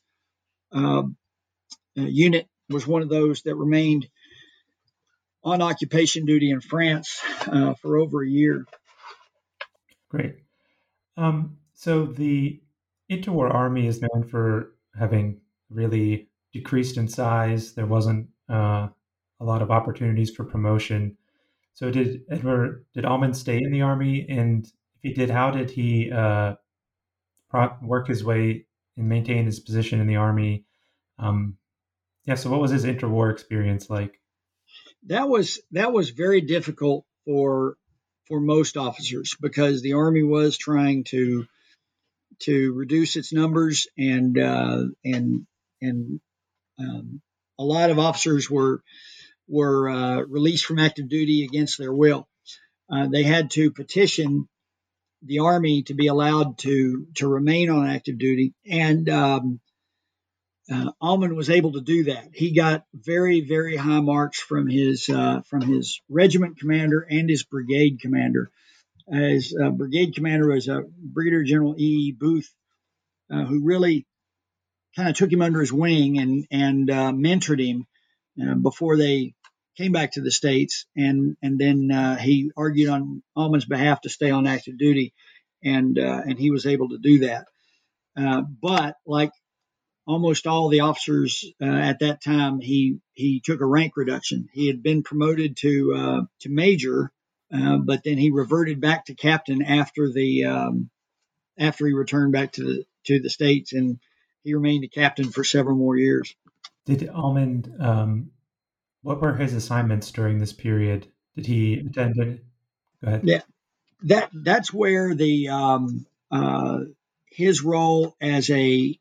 um, 0.72 1.16
uh, 1.96 2.02
unit 2.02 2.46
was 2.68 2.86
one 2.86 3.02
of 3.02 3.08
those 3.08 3.42
that 3.42 3.54
remained 3.54 4.08
on 5.42 5.62
occupation 5.62 6.26
duty 6.26 6.50
in 6.50 6.60
France 6.60 7.20
uh, 7.46 7.74
for 7.74 7.98
over 7.98 8.22
a 8.22 8.28
year. 8.28 8.66
Great. 10.10 10.36
Um, 11.16 11.58
so 11.74 12.06
the 12.06 12.60
interwar 13.10 13.52
army 13.52 13.86
is 13.86 14.02
known 14.02 14.28
for 14.28 14.72
having 14.98 15.40
really 15.70 16.28
decreased 16.52 16.96
in 16.96 17.08
size. 17.08 17.72
There 17.74 17.86
wasn't 17.86 18.28
uh, 18.48 18.88
a 19.40 19.44
lot 19.44 19.62
of 19.62 19.70
opportunities 19.70 20.30
for 20.30 20.44
promotion. 20.44 21.16
So 21.74 21.90
did 21.90 22.22
Edward 22.30 22.86
did 22.94 23.04
Almond 23.04 23.36
stay 23.36 23.58
in 23.58 23.70
the 23.70 23.82
army? 23.82 24.26
And 24.28 24.64
if 24.64 25.02
he 25.02 25.12
did, 25.12 25.30
how 25.30 25.50
did 25.50 25.70
he 25.70 26.10
uh, 26.10 26.54
work 27.82 28.08
his 28.08 28.24
way 28.24 28.66
and 28.96 29.08
maintain 29.08 29.46
his 29.46 29.60
position 29.60 30.00
in 30.00 30.06
the 30.06 30.16
army? 30.16 30.64
Um, 31.18 31.56
yeah. 32.24 32.34
So 32.34 32.50
what 32.50 32.60
was 32.60 32.72
his 32.72 32.84
interwar 32.84 33.32
experience 33.32 33.88
like? 33.88 34.20
That 35.06 35.28
was 35.28 35.60
that 35.70 35.92
was 35.92 36.10
very 36.10 36.40
difficult 36.40 37.04
for 37.24 37.76
for 38.26 38.40
most 38.40 38.76
officers 38.76 39.34
because 39.40 39.82
the 39.82 39.94
Army 39.94 40.22
was 40.22 40.58
trying 40.58 41.04
to 41.04 41.46
to 42.40 42.72
reduce 42.74 43.16
its 43.16 43.32
numbers 43.32 43.88
and 43.96 44.38
uh, 44.38 44.82
and 45.04 45.46
and 45.80 46.20
um, 46.78 47.20
a 47.58 47.64
lot 47.64 47.90
of 47.90 47.98
officers 47.98 48.50
were 48.50 48.82
were 49.48 49.88
uh, 49.88 50.20
released 50.22 50.66
from 50.66 50.78
active 50.78 51.08
duty 51.08 51.44
against 51.44 51.78
their 51.78 51.92
will. 51.92 52.28
Uh, 52.90 53.08
they 53.08 53.22
had 53.22 53.50
to 53.50 53.70
petition 53.70 54.48
the 55.22 55.40
Army 55.40 55.82
to 55.84 55.94
be 55.94 56.06
allowed 56.06 56.58
to 56.58 57.06
to 57.16 57.28
remain 57.28 57.70
on 57.70 57.88
active 57.88 58.18
duty, 58.18 58.54
and 58.66 59.08
um, 59.08 59.60
uh, 60.70 60.90
Almond 61.00 61.34
was 61.34 61.50
able 61.50 61.72
to 61.72 61.80
do 61.80 62.04
that. 62.04 62.28
He 62.34 62.54
got 62.54 62.84
very, 62.92 63.40
very 63.40 63.76
high 63.76 64.00
marks 64.00 64.38
from 64.38 64.68
his 64.68 65.08
uh, 65.08 65.40
from 65.48 65.62
his 65.62 66.00
regiment 66.08 66.58
commander 66.58 67.00
and 67.00 67.28
his 67.28 67.42
brigade 67.44 68.00
commander. 68.00 68.50
His 69.10 69.56
uh, 69.58 69.70
brigade 69.70 70.14
commander 70.14 70.48
was 70.48 70.68
a 70.68 70.82
Brigadier 70.86 71.42
General 71.42 71.74
E. 71.78 72.08
e. 72.08 72.12
Booth, 72.12 72.52
uh, 73.32 73.44
who 73.44 73.64
really 73.64 74.06
kind 74.98 75.08
of 75.08 75.16
took 75.16 75.32
him 75.32 75.42
under 75.42 75.60
his 75.60 75.72
wing 75.72 76.18
and 76.18 76.46
and 76.50 76.90
uh, 76.90 77.12
mentored 77.12 77.64
him 77.64 77.86
uh, 78.42 78.54
before 78.54 78.96
they 78.96 79.34
came 79.76 79.92
back 79.92 80.12
to 80.12 80.20
the 80.20 80.32
states. 80.32 80.86
And 80.96 81.36
and 81.40 81.58
then 81.58 82.18
he 82.20 82.50
argued 82.56 82.88
on 82.90 83.22
Almond's 83.36 83.64
behalf 83.64 84.00
to 84.02 84.08
stay 84.08 84.30
on 84.30 84.46
active 84.46 84.76
duty, 84.76 85.14
and 85.62 85.96
and 85.98 86.38
he 86.38 86.50
was 86.50 86.66
able 86.66 86.88
to 86.88 86.98
do 86.98 87.20
that. 87.20 87.46
but 88.60 88.96
like 89.06 89.30
almost 90.08 90.46
all 90.46 90.70
the 90.70 90.80
officers 90.80 91.44
uh, 91.62 91.66
at 91.66 92.00
that 92.00 92.24
time 92.24 92.60
he 92.60 92.98
he 93.12 93.40
took 93.44 93.60
a 93.60 93.66
rank 93.66 93.92
reduction. 93.96 94.48
He 94.52 94.66
had 94.66 94.82
been 94.82 95.02
promoted 95.02 95.58
to 95.58 95.94
uh, 95.94 96.20
to 96.40 96.48
major, 96.48 97.12
uh, 97.54 97.76
but 97.76 98.02
then 98.04 98.16
he 98.16 98.30
reverted 98.30 98.80
back 98.80 99.04
to 99.06 99.14
captain 99.14 99.62
after 99.62 100.10
the 100.10 100.46
um, 100.46 100.90
after 101.58 101.86
he 101.86 101.92
returned 101.92 102.32
back 102.32 102.52
to 102.52 102.64
the 102.64 102.84
to 103.04 103.20
the 103.20 103.30
states, 103.30 103.72
and 103.74 103.98
he 104.48 104.54
remained 104.54 104.84
a 104.84 104.88
captain 104.88 105.30
for 105.30 105.44
several 105.44 105.76
more 105.76 105.96
years. 105.96 106.34
Did 106.86 107.06
Almond? 107.10 107.70
Um, 107.78 108.30
what 109.02 109.20
were 109.20 109.36
his 109.36 109.52
assignments 109.52 110.10
during 110.10 110.38
this 110.38 110.54
period? 110.54 111.06
Did 111.36 111.46
he 111.46 111.74
attend? 111.74 112.16
Go 112.16 112.38
ahead. 113.02 113.20
Yeah, 113.24 113.42
that 114.04 114.30
that's 114.32 114.72
where 114.72 115.14
the 115.14 115.50
um, 115.50 116.06
uh, 116.30 116.80
his 117.30 117.62
role 117.62 118.16
as 118.22 118.48
a 118.48 118.98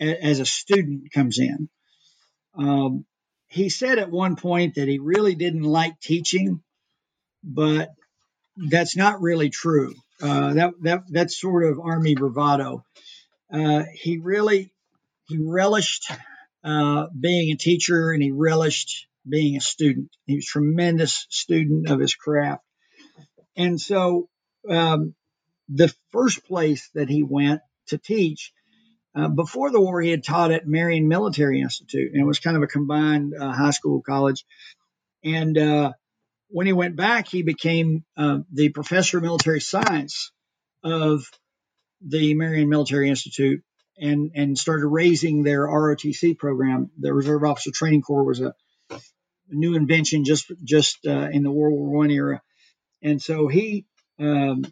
as 0.00 0.38
a 0.38 0.46
student 0.46 1.10
comes 1.12 1.40
in. 1.40 1.68
Um, 2.56 3.04
he 3.48 3.68
said 3.68 3.98
at 3.98 4.10
one 4.10 4.36
point 4.36 4.76
that 4.76 4.86
he 4.86 5.00
really 5.00 5.34
didn't 5.34 5.64
like 5.64 5.98
teaching, 5.98 6.62
but 7.42 7.90
that's 8.56 8.96
not 8.96 9.20
really 9.20 9.50
true. 9.50 9.94
Uh, 10.22 10.54
that 10.54 10.74
that 10.82 11.02
that's 11.08 11.40
sort 11.40 11.64
of 11.64 11.80
army 11.80 12.14
bravado. 12.14 12.84
Uh, 13.54 13.84
he 13.92 14.18
really 14.18 14.72
he 15.28 15.38
relished 15.38 16.10
uh, 16.64 17.06
being 17.18 17.52
a 17.52 17.56
teacher 17.56 18.10
and 18.10 18.22
he 18.22 18.32
relished 18.32 19.06
being 19.28 19.56
a 19.56 19.60
student. 19.60 20.10
He 20.26 20.36
was 20.36 20.44
a 20.44 20.52
tremendous 20.52 21.26
student 21.30 21.88
of 21.88 22.00
his 22.00 22.14
craft, 22.14 22.64
and 23.56 23.80
so 23.80 24.28
um, 24.68 25.14
the 25.68 25.94
first 26.10 26.44
place 26.46 26.90
that 26.94 27.08
he 27.08 27.22
went 27.22 27.60
to 27.86 27.98
teach 27.98 28.52
uh, 29.14 29.28
before 29.28 29.70
the 29.70 29.80
war, 29.80 30.00
he 30.00 30.10
had 30.10 30.24
taught 30.24 30.50
at 30.50 30.66
Marion 30.66 31.06
Military 31.06 31.60
Institute, 31.60 32.12
and 32.12 32.20
it 32.20 32.26
was 32.26 32.40
kind 32.40 32.56
of 32.56 32.62
a 32.62 32.66
combined 32.66 33.32
uh, 33.38 33.52
high 33.52 33.70
school 33.70 34.02
college. 34.02 34.44
And 35.22 35.56
uh, 35.56 35.92
when 36.48 36.66
he 36.66 36.72
went 36.72 36.96
back, 36.96 37.28
he 37.28 37.42
became 37.42 38.04
uh, 38.16 38.40
the 38.52 38.70
professor 38.70 39.18
of 39.18 39.22
military 39.22 39.60
science 39.60 40.32
of 40.82 41.30
the 42.06 42.34
Marion 42.34 42.68
Military 42.68 43.08
Institute, 43.08 43.62
and 43.98 44.32
and 44.34 44.58
started 44.58 44.86
raising 44.86 45.42
their 45.42 45.66
ROTC 45.66 46.36
program. 46.38 46.90
The 46.98 47.12
Reserve 47.12 47.44
Officer 47.44 47.70
Training 47.72 48.02
Corps 48.02 48.24
was 48.24 48.40
a, 48.40 48.54
new 49.48 49.74
invention 49.74 50.24
just 50.24 50.50
just 50.62 51.06
uh, 51.06 51.28
in 51.30 51.42
the 51.42 51.50
World 51.50 51.74
War 51.74 51.98
One 51.98 52.10
era, 52.10 52.42
and 53.02 53.20
so 53.20 53.48
he 53.48 53.86
um, 54.18 54.64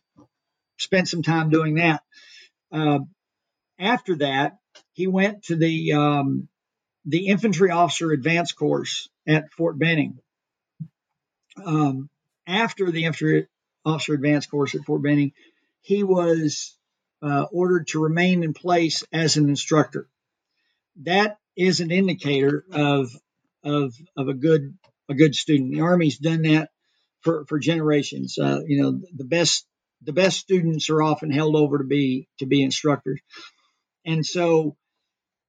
spent 0.79 1.09
some 1.09 1.23
time 1.23 1.51
doing 1.51 1.75
that. 1.75 2.03
Uh, 2.71 3.01
after 3.79 4.17
that, 4.17 4.59
he 4.93 5.07
went 5.07 5.45
to 5.45 5.57
the 5.57 5.93
um, 5.93 6.49
the 7.05 7.27
infantry 7.29 7.71
officer 7.71 8.13
Advanced 8.13 8.57
course 8.57 9.09
at 9.27 9.53
Fort 9.53 9.79
Benning. 9.79 10.19
Um, 11.65 12.09
after 12.47 12.91
the 12.91 13.05
infantry 13.05 13.47
officer 13.85 14.15
Advanced 14.15 14.51
course 14.51 14.75
at 14.75 14.85
Fort 14.85 15.03
Benning, 15.03 15.33
he 15.81 16.03
was 16.03 16.77
uh, 17.23 17.47
ordered 17.53 17.89
to 17.89 18.03
remain 18.03 18.43
in 18.43 18.53
place 18.53 19.05
as 19.13 19.37
an 19.37 19.49
instructor. 19.49 20.09
That 21.03 21.39
is 21.57 21.81
an 21.81 21.91
indicator 21.91 22.65
of 22.73 23.11
of 23.65 23.95
of 24.17 24.29
a 24.29 24.35
good 24.35 24.77
a 25.09 25.15
good 25.15 25.35
student. 25.35 25.73
The 25.73 25.83
Army's 25.83 26.19
done 26.19 26.43
that 26.43 26.71
for 27.21 27.45
for 27.47 27.59
generations. 27.59 28.39
Uh, 28.39 28.61
you 28.67 28.83
know, 28.83 29.01
the 29.15 29.25
best 29.25 29.67
the 30.03 30.13
best 30.13 30.39
students 30.39 30.91
are 30.91 31.03
often 31.03 31.31
held 31.31 31.55
over 31.55 31.79
to 31.79 31.85
be 31.85 32.29
to 32.39 32.47
be 32.47 32.63
instructors. 32.63 33.21
And 34.05 34.27
so 34.27 34.77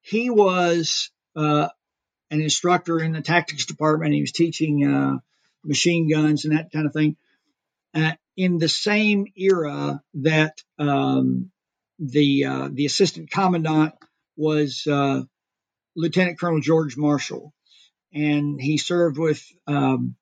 he 0.01 0.29
was 0.29 1.09
uh, 1.35 1.69
an 2.29 2.41
instructor 2.41 2.99
in 2.99 3.13
the 3.13 3.21
tactics 3.21 3.65
department. 3.65 4.13
He 4.13 4.21
was 4.21 4.31
teaching 4.31 4.85
uh, 4.85 5.17
machine 5.63 6.09
guns 6.09 6.45
and 6.45 6.55
that 6.55 6.71
kind 6.71 6.85
of 6.85 6.93
thing 6.93 7.15
uh, 7.93 8.13
in 8.35 8.57
the 8.57 8.69
same 8.69 9.27
era 9.35 10.01
that 10.15 10.61
um, 10.79 11.51
the 12.11 12.45
uh, 12.45 12.69
the 12.71 12.85
assistant 12.85 13.31
commandant 13.31 13.93
was 14.35 14.85
uh, 14.87 15.21
Lieutenant 15.95 16.39
Colonel 16.39 16.59
George 16.59 16.97
Marshall, 16.97 17.53
and 18.13 18.59
he 18.59 18.77
served 18.77 19.17
with 19.17 19.43
um, 19.67 20.15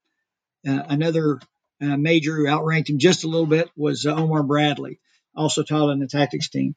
uh, 0.67 0.83
another 0.87 1.39
major 1.79 2.35
who 2.35 2.47
outranked 2.47 2.89
him 2.89 2.99
just 2.99 3.23
a 3.23 3.27
little 3.27 3.47
bit 3.47 3.69
was 3.75 4.05
Omar 4.05 4.43
Bradley, 4.43 4.99
also 5.35 5.63
taught 5.63 5.89
in 5.89 5.99
the 5.99 6.07
tactics 6.07 6.49
team. 6.49 6.75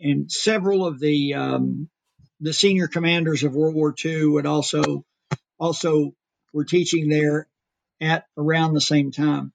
And 0.00 0.32
several 0.32 0.86
of 0.86 0.98
the 0.98 1.34
um, 1.34 1.90
the 2.40 2.54
senior 2.54 2.88
commanders 2.88 3.42
of 3.44 3.54
World 3.54 3.74
War 3.74 3.94
II 4.02 4.26
would 4.26 4.46
also 4.46 5.04
also 5.58 6.14
were 6.52 6.64
teaching 6.64 7.08
there 7.08 7.46
at 8.00 8.24
around 8.36 8.72
the 8.74 8.80
same 8.80 9.12
time. 9.12 9.52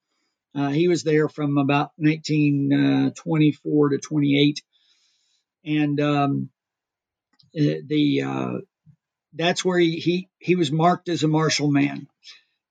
Uh, 0.54 0.70
he 0.70 0.88
was 0.88 1.04
there 1.04 1.28
from 1.28 1.58
about 1.58 1.92
1924 1.98 3.90
to 3.90 3.98
28, 3.98 4.62
and 5.66 6.00
um, 6.00 6.50
uh, 7.58 7.82
the 7.88 8.22
uh, 8.22 8.54
that's 9.34 9.66
where 9.66 9.80
he, 9.80 9.98
he 9.98 10.30
he 10.40 10.56
was 10.56 10.72
marked 10.72 11.10
as 11.10 11.24
a 11.24 11.28
Marshall 11.28 11.72
man. 11.72 12.08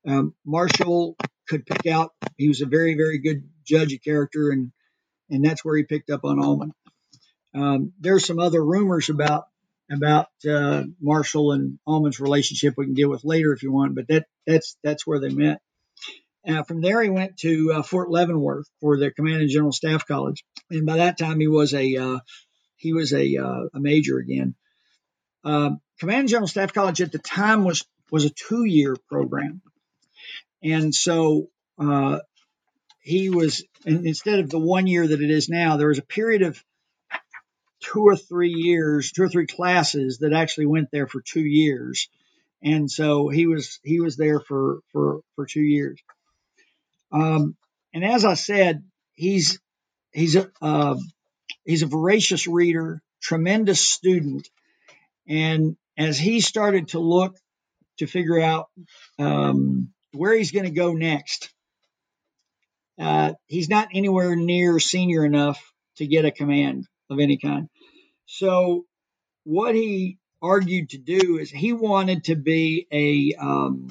Um, 0.07 0.35
Marshall 0.45 1.17
could 1.49 1.67
pick 1.67 1.87
out. 1.87 2.13
He 2.37 2.49
was 2.49 2.61
a 2.61 2.67
very 2.67 2.95
very 2.95 3.19
good 3.19 3.49
judge 3.65 3.93
of 3.93 4.03
character, 4.03 4.51
and 4.51 4.73
and 5.31 5.45
that's 5.45 5.65
where 5.65 5.77
he 5.77 5.85
picked 5.85 6.11
up 6.11 6.25
on 6.25 6.43
Almond. 6.43 6.73
Um, 7.55 7.93
there's 8.01 8.27
some 8.27 8.39
other 8.39 8.65
rumors 8.65 9.09
about 9.09 9.47
about 9.91 10.29
uh, 10.49 10.85
Marshall 11.01 11.53
and 11.53 11.79
Almond's 11.87 12.21
relationship 12.21 12.75
we 12.77 12.87
can 12.87 12.95
deal 12.95 13.11
with 13.11 13.25
later 13.25 13.53
if 13.53 13.63
you 13.63 13.73
want, 13.73 13.95
but 13.95 14.09
that 14.09 14.27
that's 14.47 14.77
that's 14.83 15.07
where 15.07 15.21
they 15.21 15.31
met. 15.31 15.61
Uh, 16.47 16.63
from 16.63 16.83
there, 16.83 17.03
he 17.03 17.09
went 17.09 17.39
to 17.39 17.73
uh, 17.73 17.83
Fort 17.83 18.11
Leavenworth 18.11 18.67
for 18.81 18.99
the 18.99 19.11
Command 19.11 19.41
and 19.41 19.51
General 19.51 19.73
Staff 19.73 20.07
College, 20.07 20.45
and 20.71 20.85
by 20.85 20.99
that 20.99 21.19
time 21.19 21.41
he 21.41 21.49
was 21.49 21.73
a 21.73 21.97
uh, 21.97 22.19
he 22.85 22.93
was 22.93 23.15
a, 23.15 23.39
uh, 23.39 23.65
a 23.73 23.81
major 23.81 24.19
again. 24.19 24.55
Um, 25.43 25.81
Command 25.99 26.21
and 26.21 26.29
General 26.29 26.49
Staff 26.49 26.75
College 26.75 27.01
at 27.01 27.13
the 27.13 27.19
time 27.19 27.65
was 27.65 27.85
was 28.11 28.27
a 28.27 28.31
two 28.31 28.65
year 28.65 28.95
program, 29.09 29.63
and 30.63 30.95
so 30.95 31.49
uh, 31.79 32.21
he 33.01 33.31
was 33.31 33.65
and 33.87 34.07
instead 34.07 34.39
of 34.39 34.51
the 34.51 34.59
one 34.59 34.87
year 34.87 35.07
that 35.07 35.23
it 35.23 35.31
is 35.31 35.49
now, 35.49 35.77
there 35.77 35.89
was 35.89 35.99
a 35.99 36.03
period 36.03 36.43
of 36.43 36.63
two 37.81 38.03
or 38.03 38.17
three 38.17 38.53
years, 38.53 39.13
two 39.13 39.23
or 39.23 39.29
three 39.29 39.47
classes 39.47 40.19
that 40.19 40.35
actually 40.35 40.67
went 40.67 40.91
there 40.91 41.07
for 41.07 41.23
two 41.23 41.45
years, 41.45 42.09
and 42.63 42.91
so 42.91 43.29
he 43.31 43.47
was 43.47 43.81
he 43.83 44.01
was 44.01 44.17
there 44.17 44.41
for 44.41 44.81
for 44.93 45.21
for 45.37 45.47
two 45.47 45.63
years. 45.63 45.99
Um, 47.13 47.57
and 47.95 48.05
as 48.05 48.27
I 48.27 48.35
said, 48.35 48.85
he's 49.15 49.59
he's 50.13 50.37
a 50.37 50.51
uh, 50.61 50.97
he's 51.65 51.83
a 51.83 51.87
voracious 51.87 52.47
reader, 52.47 53.03
tremendous 53.23 53.81
student, 53.81 54.49
and 55.29 55.77
as 55.97 56.19
he 56.19 56.41
started 56.41 56.89
to 56.89 56.99
look 56.99 57.37
to 57.99 58.07
figure 58.07 58.41
out 58.41 58.69
um, 59.19 59.93
where 60.13 60.37
he's 60.37 60.53
going 60.53 60.65
to 60.65 60.71
go 60.71 60.93
next, 60.93 61.53
uh, 62.99 63.33
he's 63.47 63.69
not 63.69 63.89
anywhere 63.93 64.37
near 64.37 64.79
senior 64.79 65.25
enough 65.25 65.73
to 65.97 66.07
get 66.07 66.25
a 66.25 66.31
command 66.31 66.87
of 67.11 67.19
any 67.19 67.39
kind. 67.39 67.69
So, 68.27 68.85
what 69.45 69.75
he 69.75 70.19
argued 70.41 70.91
to 70.91 70.99
do 70.99 71.39
is 71.39 71.51
he 71.51 71.73
wanted 71.73 72.25
to 72.25 72.37
be 72.37 72.87
a 72.93 73.35
um, 73.41 73.89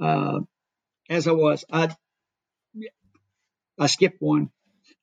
uh, 0.00 0.40
as 1.08 1.28
I 1.28 1.32
was. 1.32 1.64
I 1.70 1.94
I 3.78 3.86
skipped 3.86 4.20
one. 4.20 4.50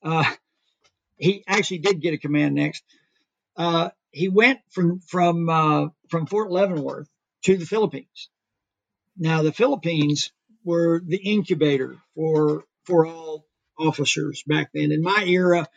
Uh, 0.03 0.23
he 1.21 1.43
actually 1.47 1.79
did 1.79 2.01
get 2.01 2.13
a 2.13 2.17
command 2.17 2.55
next. 2.55 2.83
Uh, 3.55 3.89
he 4.09 4.27
went 4.27 4.59
from 4.71 4.99
from 4.99 5.49
uh, 5.49 5.87
from 6.09 6.25
Fort 6.25 6.51
Leavenworth 6.51 7.07
to 7.43 7.57
the 7.57 7.65
Philippines. 7.65 8.29
Now 9.17 9.43
the 9.43 9.53
Philippines 9.53 10.31
were 10.63 11.01
the 11.05 11.17
incubator 11.17 11.97
for 12.15 12.65
for 12.85 13.05
all 13.05 13.45
officers 13.77 14.43
back 14.47 14.71
then. 14.73 14.91
In 14.91 15.01
my 15.01 15.23
era, 15.25 15.67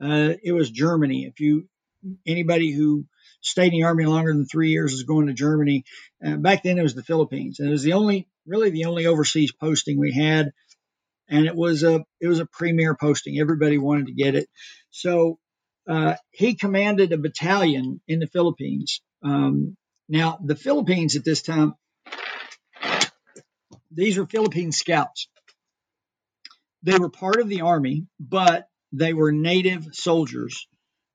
uh, 0.00 0.32
it 0.42 0.52
was 0.52 0.70
Germany. 0.70 1.26
If 1.26 1.40
you 1.40 1.68
anybody 2.26 2.72
who 2.72 3.04
stayed 3.42 3.72
in 3.72 3.80
the 3.80 3.84
army 3.84 4.06
longer 4.06 4.32
than 4.32 4.46
three 4.46 4.70
years 4.70 4.92
is 4.92 5.02
going 5.02 5.26
to 5.26 5.34
Germany. 5.34 5.84
Uh, 6.24 6.36
back 6.36 6.62
then, 6.62 6.78
it 6.78 6.82
was 6.82 6.94
the 6.94 7.02
Philippines, 7.02 7.60
and 7.60 7.68
it 7.68 7.72
was 7.72 7.82
the 7.82 7.92
only 7.92 8.28
really 8.46 8.70
the 8.70 8.86
only 8.86 9.06
overseas 9.06 9.52
posting 9.52 9.98
we 9.98 10.12
had, 10.12 10.52
and 11.28 11.46
it 11.46 11.54
was 11.54 11.82
a 11.82 12.04
it 12.20 12.28
was 12.28 12.40
a 12.40 12.46
premier 12.46 12.94
posting. 12.94 13.38
Everybody 13.38 13.78
wanted 13.78 14.06
to 14.06 14.12
get 14.12 14.34
it, 14.34 14.48
so 14.90 15.38
uh, 15.88 16.14
he 16.30 16.54
commanded 16.54 17.12
a 17.12 17.18
battalion 17.18 18.00
in 18.08 18.18
the 18.18 18.26
Philippines. 18.26 19.00
Um, 19.22 19.76
now, 20.08 20.38
the 20.44 20.56
Philippines 20.56 21.16
at 21.16 21.24
this 21.24 21.42
time, 21.42 21.74
these 23.90 24.18
were 24.18 24.26
Philippine 24.26 24.72
scouts. 24.72 25.28
They 26.82 26.98
were 26.98 27.08
part 27.08 27.40
of 27.40 27.48
the 27.48 27.62
army, 27.62 28.06
but 28.20 28.68
they 28.92 29.12
were 29.12 29.32
native 29.32 29.88
soldiers 29.92 30.68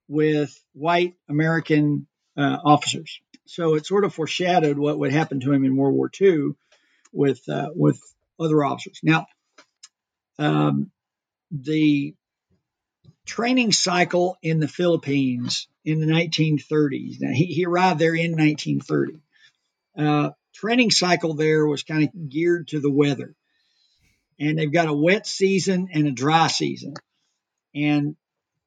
with 0.08 0.54
white 0.74 1.16
American 1.30 2.08
uh, 2.38 2.58
officers. 2.64 3.20
So 3.46 3.76
it 3.76 3.86
sort 3.86 4.04
of 4.04 4.14
foreshadowed 4.14 4.78
what 4.78 5.00
would 5.00 5.12
happen 5.12 5.40
to 5.42 5.52
him 5.52 5.64
in 5.64 5.76
World 5.76 5.96
War 5.96 6.10
II 6.20 6.52
with 7.14 7.48
uh, 7.50 7.70
with 7.76 8.00
other 8.40 8.64
officers. 8.64 9.00
Now, 9.04 9.26
um, 10.40 10.92
the 11.52 12.16
training 13.26 13.72
cycle 13.72 14.38
in 14.42 14.60
the 14.60 14.68
Philippines 14.68 15.68
in 15.86 16.00
the 16.00 16.06
1930s. 16.06 17.18
Now 17.20 17.32
he, 17.32 17.46
he 17.46 17.66
arrived 17.66 18.00
there 18.00 18.16
in 18.16 18.32
1930. 18.32 19.22
Uh, 19.98 20.32
training 20.54 20.92
cycle 20.92 21.34
there 21.34 21.66
was 21.66 21.84
kind 21.84 22.04
of 22.04 22.30
geared 22.30 22.70
to 22.70 22.80
the 22.80 22.92
weather, 22.92 23.36
and 24.40 24.58
they've 24.58 24.72
got 24.72 24.88
a 24.88 24.94
wet 24.94 25.28
season 25.28 25.90
and 25.94 26.08
a 26.08 26.12
dry 26.12 26.48
season, 26.48 26.94
and 27.76 28.16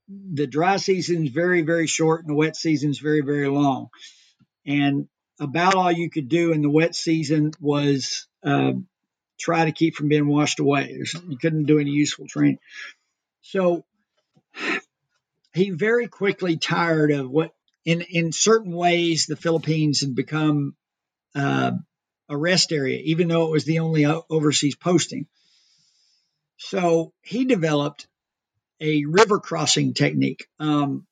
the 0.09 0.47
dry 0.47 0.77
season 0.77 1.25
is 1.25 1.33
very 1.33 1.63
very 1.63 1.87
short, 1.87 2.21
and 2.21 2.31
the 2.31 2.35
wet 2.35 2.57
season 2.57 2.91
is 2.91 2.99
very 2.99 3.23
very 3.23 3.49
long, 3.49 3.89
and 4.67 5.09
about 5.41 5.75
all 5.75 5.91
you 5.91 6.11
could 6.11 6.29
do 6.29 6.53
in 6.53 6.63
the 6.63 6.71
wet 6.71 6.95
season 6.95 7.53
was 7.61 8.27
uh, 8.45 8.73
try 9.45 9.67
to 9.67 9.73
keep 9.73 9.95
from 9.95 10.09
being 10.09 10.27
washed 10.27 10.59
away. 10.59 11.03
You 11.29 11.37
couldn't 11.37 11.65
do 11.65 11.79
any 11.79 11.91
useful 11.91 12.27
training. 12.27 12.59
So 13.43 13.85
he 15.53 15.71
very 15.71 16.09
quickly 16.09 16.57
tired 16.57 17.11
of 17.11 17.31
what, 17.31 17.53
in 17.85 18.01
in 18.01 18.33
certain 18.33 18.73
ways, 18.73 19.27
the 19.27 19.37
Philippines 19.37 20.01
had 20.01 20.15
become 20.15 20.75
uh, 21.35 21.73
a 22.29 22.37
rest 22.37 22.73
area, 22.73 23.01
even 23.05 23.29
though 23.29 23.47
it 23.47 23.51
was 23.51 23.65
the 23.65 23.81
only 23.81 24.07
overseas 24.07 24.77
posting. 24.77 25.27
So 26.57 27.13
he 27.21 27.45
developed 27.45 28.07
a 28.81 29.05
river 29.05 29.41
crossing 29.41 29.93
technique, 29.93 30.49
um, 30.59 31.07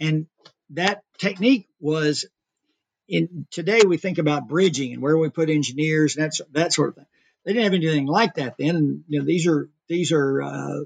and 0.00 0.26
that 0.70 1.02
technique 1.18 1.68
was 1.78 2.26
in 3.08 3.46
today 3.52 3.82
we 3.86 3.96
think 3.96 4.18
about 4.18 4.48
bridging 4.48 4.92
and 4.92 5.02
where 5.02 5.16
we 5.16 5.28
put 5.30 5.48
engineers 5.48 6.16
and 6.16 6.24
that's 6.24 6.40
that 6.52 6.72
sort 6.72 6.90
of 6.90 6.94
thing. 6.96 7.06
They 7.48 7.54
didn't 7.54 7.72
have 7.72 7.80
anything 7.82 8.06
like 8.06 8.34
that 8.34 8.56
then. 8.58 8.76
And 8.76 9.04
you 9.08 9.20
know 9.20 9.24
these 9.24 9.46
are 9.46 9.70
these 9.88 10.12
are 10.12 10.42
uh, 10.42 10.80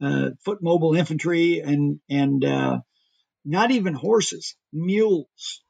uh, 0.00 0.30
foot 0.44 0.62
mobile 0.62 0.94
infantry 0.94 1.58
and 1.58 1.98
and 2.08 2.44
uh, 2.44 2.78
not 3.44 3.72
even 3.72 3.94
horses, 3.94 4.54
mules. 4.72 5.64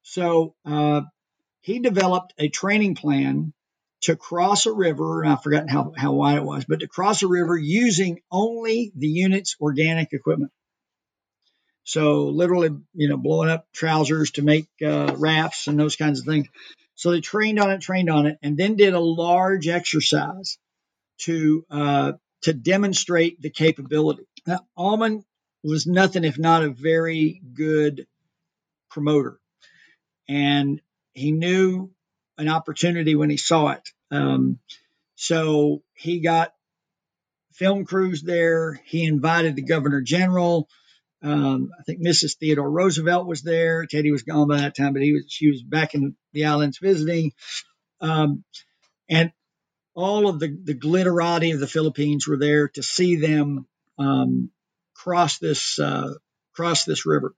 So 0.00 0.54
uh, 0.64 1.02
he 1.60 1.80
developed 1.80 2.32
a 2.38 2.48
training 2.48 2.94
plan 2.94 3.52
to 4.00 4.16
cross 4.16 4.64
a 4.64 4.72
river. 4.72 5.26
I've 5.26 5.42
forgotten 5.42 5.68
how, 5.68 5.92
how 5.94 6.12
wide 6.12 6.38
it 6.38 6.44
was, 6.44 6.64
but 6.64 6.80
to 6.80 6.88
cross 6.88 7.22
a 7.22 7.28
river 7.28 7.54
using 7.54 8.20
only 8.32 8.90
the 8.96 9.08
unit's 9.08 9.54
organic 9.60 10.14
equipment. 10.14 10.50
So 11.84 12.28
literally, 12.28 12.70
you 12.94 13.10
know, 13.10 13.18
blowing 13.18 13.50
up 13.50 13.66
trousers 13.74 14.30
to 14.32 14.42
make 14.42 14.68
uh, 14.82 15.14
rafts 15.18 15.66
and 15.66 15.78
those 15.78 15.96
kinds 15.96 16.20
of 16.20 16.24
things. 16.24 16.48
So 16.98 17.12
they 17.12 17.20
trained 17.20 17.60
on 17.60 17.70
it, 17.70 17.80
trained 17.80 18.10
on 18.10 18.26
it, 18.26 18.38
and 18.42 18.56
then 18.56 18.74
did 18.74 18.92
a 18.92 18.98
large 18.98 19.68
exercise 19.68 20.58
to 21.18 21.64
uh, 21.70 22.12
to 22.42 22.52
demonstrate 22.52 23.40
the 23.40 23.50
capability. 23.50 24.24
Now, 24.44 24.66
Almond 24.76 25.22
was 25.62 25.86
nothing 25.86 26.24
if 26.24 26.40
not 26.40 26.64
a 26.64 26.70
very 26.70 27.40
good 27.54 28.08
promoter, 28.90 29.38
and 30.28 30.80
he 31.12 31.30
knew 31.30 31.92
an 32.36 32.48
opportunity 32.48 33.14
when 33.14 33.30
he 33.30 33.36
saw 33.36 33.68
it. 33.68 33.88
Um, 34.10 34.58
so 35.14 35.84
he 35.94 36.18
got 36.18 36.52
film 37.52 37.84
crews 37.84 38.22
there. 38.22 38.80
He 38.84 39.04
invited 39.04 39.54
the 39.54 39.62
governor 39.62 40.00
general. 40.00 40.68
Um, 41.22 41.70
I 41.78 41.82
think 41.82 42.00
Mrs. 42.00 42.36
Theodore 42.36 42.70
Roosevelt 42.70 43.26
was 43.26 43.42
there. 43.42 43.86
Teddy 43.86 44.12
was 44.12 44.22
gone 44.22 44.48
by 44.48 44.58
that 44.58 44.76
time, 44.76 44.92
but 44.92 45.02
he 45.02 45.12
was 45.12 45.24
she 45.28 45.48
was 45.48 45.62
back 45.62 45.94
in 45.94 46.16
the 46.32 46.44
islands 46.44 46.78
visiting, 46.78 47.32
um, 48.00 48.44
and 49.08 49.32
all 49.94 50.28
of 50.28 50.38
the 50.38 50.56
the 50.62 50.74
glitterati 50.74 51.52
of 51.52 51.60
the 51.60 51.66
Philippines 51.66 52.28
were 52.28 52.38
there 52.38 52.68
to 52.68 52.82
see 52.82 53.16
them 53.16 53.66
um, 53.98 54.50
cross 54.94 55.38
this 55.38 55.78
uh, 55.78 56.14
cross 56.54 56.84
this 56.84 57.04
river. 57.04 57.34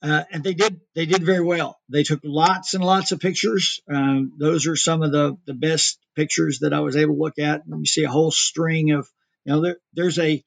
Uh, 0.00 0.22
and 0.30 0.44
they 0.44 0.54
did 0.54 0.80
they 0.94 1.06
did 1.06 1.24
very 1.24 1.42
well. 1.42 1.80
They 1.88 2.04
took 2.04 2.20
lots 2.22 2.74
and 2.74 2.84
lots 2.84 3.10
of 3.10 3.20
pictures. 3.20 3.80
Um, 3.90 4.32
those 4.38 4.66
are 4.66 4.76
some 4.76 5.02
of 5.02 5.10
the 5.12 5.36
the 5.46 5.54
best 5.54 5.98
pictures 6.14 6.60
that 6.60 6.72
I 6.72 6.80
was 6.80 6.94
able 6.94 7.14
to 7.14 7.20
look 7.20 7.38
at. 7.38 7.62
You 7.66 7.84
see 7.84 8.04
a 8.04 8.10
whole 8.10 8.30
string 8.30 8.92
of 8.92 9.08
you 9.44 9.52
know 9.52 9.60
there, 9.62 9.76
there's 9.94 10.18
a 10.18 10.44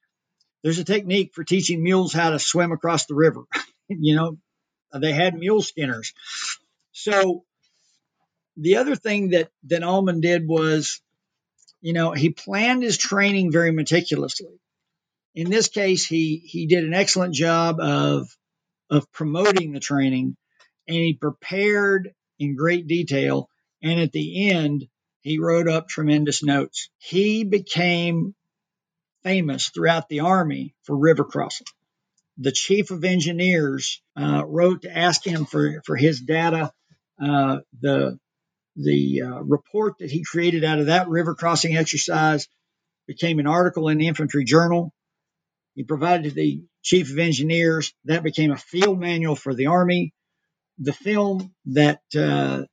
there's 0.63 0.79
a 0.79 0.83
technique 0.83 1.31
for 1.33 1.43
teaching 1.43 1.83
mules 1.83 2.13
how 2.13 2.31
to 2.31 2.39
swim 2.39 2.71
across 2.71 3.05
the 3.05 3.15
river. 3.15 3.43
you 3.87 4.15
know, 4.15 4.37
they 4.99 5.13
had 5.13 5.35
mule 5.35 5.61
skinners. 5.61 6.13
So 6.91 7.45
the 8.57 8.77
other 8.77 8.95
thing 8.95 9.29
that 9.29 9.49
that 9.65 9.83
Almond 9.83 10.21
did 10.21 10.47
was 10.47 11.01
you 11.81 11.93
know, 11.93 12.11
he 12.11 12.29
planned 12.29 12.83
his 12.83 12.97
training 12.97 13.51
very 13.51 13.71
meticulously. 13.71 14.59
In 15.33 15.49
this 15.49 15.67
case, 15.67 16.05
he 16.05 16.37
he 16.37 16.67
did 16.67 16.83
an 16.83 16.93
excellent 16.93 17.33
job 17.33 17.79
of 17.79 18.29
of 18.89 19.11
promoting 19.11 19.71
the 19.71 19.79
training, 19.79 20.35
and 20.87 20.97
he 20.97 21.13
prepared 21.13 22.13
in 22.37 22.55
great 22.55 22.87
detail. 22.87 23.49
And 23.81 23.99
at 23.99 24.11
the 24.11 24.51
end, 24.51 24.87
he 25.21 25.39
wrote 25.39 25.67
up 25.67 25.87
tremendous 25.87 26.43
notes. 26.43 26.89
He 26.99 27.43
became 27.45 28.35
famous 29.23 29.69
throughout 29.69 30.09
the 30.09 30.21
army 30.21 30.73
for 30.83 30.97
river 30.97 31.23
crossing. 31.23 31.67
The 32.37 32.51
chief 32.51 32.91
of 32.91 33.03
engineers 33.03 34.01
uh, 34.15 34.43
wrote 34.45 34.83
to 34.83 34.97
ask 34.97 35.25
him 35.25 35.45
for, 35.45 35.81
for 35.85 35.95
his 35.95 36.21
data. 36.21 36.71
Uh, 37.21 37.59
the 37.81 38.17
the 38.77 39.21
uh, 39.23 39.41
report 39.41 39.95
that 39.99 40.09
he 40.09 40.23
created 40.23 40.63
out 40.63 40.79
of 40.79 40.85
that 40.85 41.09
river 41.09 41.35
crossing 41.35 41.75
exercise 41.75 42.47
became 43.05 43.39
an 43.39 43.47
article 43.47 43.89
in 43.89 43.97
the 43.97 44.07
infantry 44.07 44.45
journal. 44.45 44.93
He 45.75 45.83
provided 45.83 46.29
to 46.29 46.31
the 46.31 46.63
chief 46.81 47.11
of 47.11 47.19
engineers. 47.19 47.93
That 48.05 48.23
became 48.23 48.51
a 48.51 48.57
field 48.57 48.99
manual 48.99 49.35
for 49.35 49.53
the 49.53 49.67
army. 49.67 50.13
The 50.79 50.93
film 50.93 51.53
that 51.65 52.01
uh, 52.17 52.63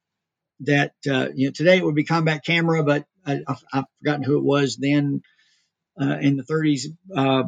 that 0.61 0.93
uh, 1.09 1.29
you 1.35 1.49
know 1.49 1.53
today 1.53 1.79
it 1.79 1.85
would 1.85 1.95
be 1.95 2.05
combat 2.05 2.45
camera, 2.45 2.83
but 2.83 3.05
I, 3.27 3.41
have 3.73 3.85
forgotten 3.99 4.23
who 4.23 4.39
it 4.39 4.45
was 4.45 4.77
then 4.77 5.23
uh, 6.01 6.19
in 6.19 6.37
the 6.37 6.45
30s. 6.45 6.87
Uh, 7.15 7.45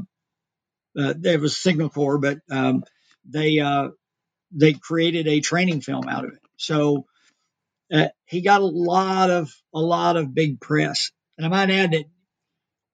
uh, 0.99 1.15
there 1.17 1.39
was 1.39 1.57
Signal 1.57 1.89
Corps, 1.89 2.19
but 2.19 2.39
um, 2.51 2.83
they 3.25 3.61
uh, 3.61 3.89
they 4.53 4.73
created 4.73 5.29
a 5.29 5.41
training 5.41 5.81
film 5.81 6.09
out 6.09 6.25
of 6.25 6.33
it. 6.33 6.41
So 6.57 7.07
uh, 7.93 8.09
he 8.27 8.41
got 8.41 8.61
a 8.61 8.67
lot 8.67 9.31
of 9.31 9.53
a 9.75 9.81
lot 9.81 10.17
of 10.17 10.35
big 10.35 10.61
press. 10.61 11.11
And 11.37 11.47
I 11.47 11.49
might 11.49 11.71
add 11.71 11.93
that 11.93 12.05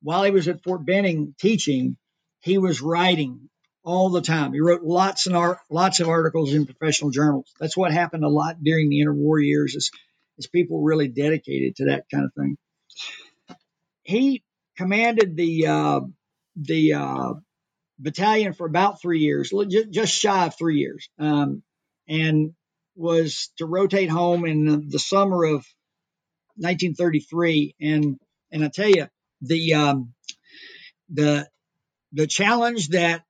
while 0.03 0.25
he 0.25 0.31
was 0.31 0.47
at 0.49 0.63
Fort 0.63 0.85
Benning 0.85 1.35
teaching, 1.39 1.97
he 2.41 2.59
was 2.59 2.81
writing 2.81 3.49
all 3.83 4.11
the 4.11 4.21
time. 4.21 4.53
He 4.53 4.61
wrote 4.61 4.83
lots 4.83 5.27
and 5.27 5.37
art, 5.37 5.59
lots 5.71 6.01
of 6.01 6.09
articles 6.09 6.53
in 6.53 6.67
professional 6.67 7.11
journals. 7.11 7.53
That's 7.59 7.77
what 7.77 7.93
happened 7.93 8.25
a 8.25 8.29
lot 8.29 8.63
during 8.63 8.89
the 8.89 9.01
interwar 9.01 9.45
years. 9.45 9.75
Is, 9.75 9.91
is 10.39 10.47
people 10.47 10.83
really 10.83 11.09
dedicated 11.09 11.77
to 11.77 11.85
that 11.87 12.05
kind 12.13 12.25
of 12.25 12.35
thing. 12.35 12.57
He 14.03 14.43
commanded 14.77 15.37
the 15.37 15.67
uh, 15.67 16.01
the 16.57 16.95
uh, 16.95 17.35
battalion 17.99 18.53
for 18.53 18.67
about 18.67 19.01
three 19.01 19.21
years, 19.21 19.53
just 19.91 20.15
shy 20.15 20.47
of 20.47 20.57
three 20.57 20.79
years, 20.79 21.09
um, 21.19 21.63
and 22.09 22.53
was 22.95 23.51
to 23.59 23.67
rotate 23.67 24.11
home 24.11 24.47
in 24.47 24.89
the 24.89 24.99
summer 24.99 25.45
of 25.45 25.67
1933. 26.57 27.75
And 27.81 28.19
and 28.51 28.65
I 28.65 28.69
tell 28.69 28.89
you, 28.89 29.09
the 29.43 29.75
um, 29.75 30.15
the 31.11 31.49
the 32.13 32.27
challenge 32.27 32.89
that 32.89 33.25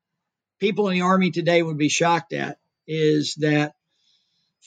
people 0.61 0.89
in 0.89 0.95
the 0.95 1.05
army 1.05 1.31
today 1.31 1.63
would 1.63 1.79
be 1.79 1.89
shocked 1.89 2.33
at 2.33 2.59
is 2.87 3.35
that 3.41 3.75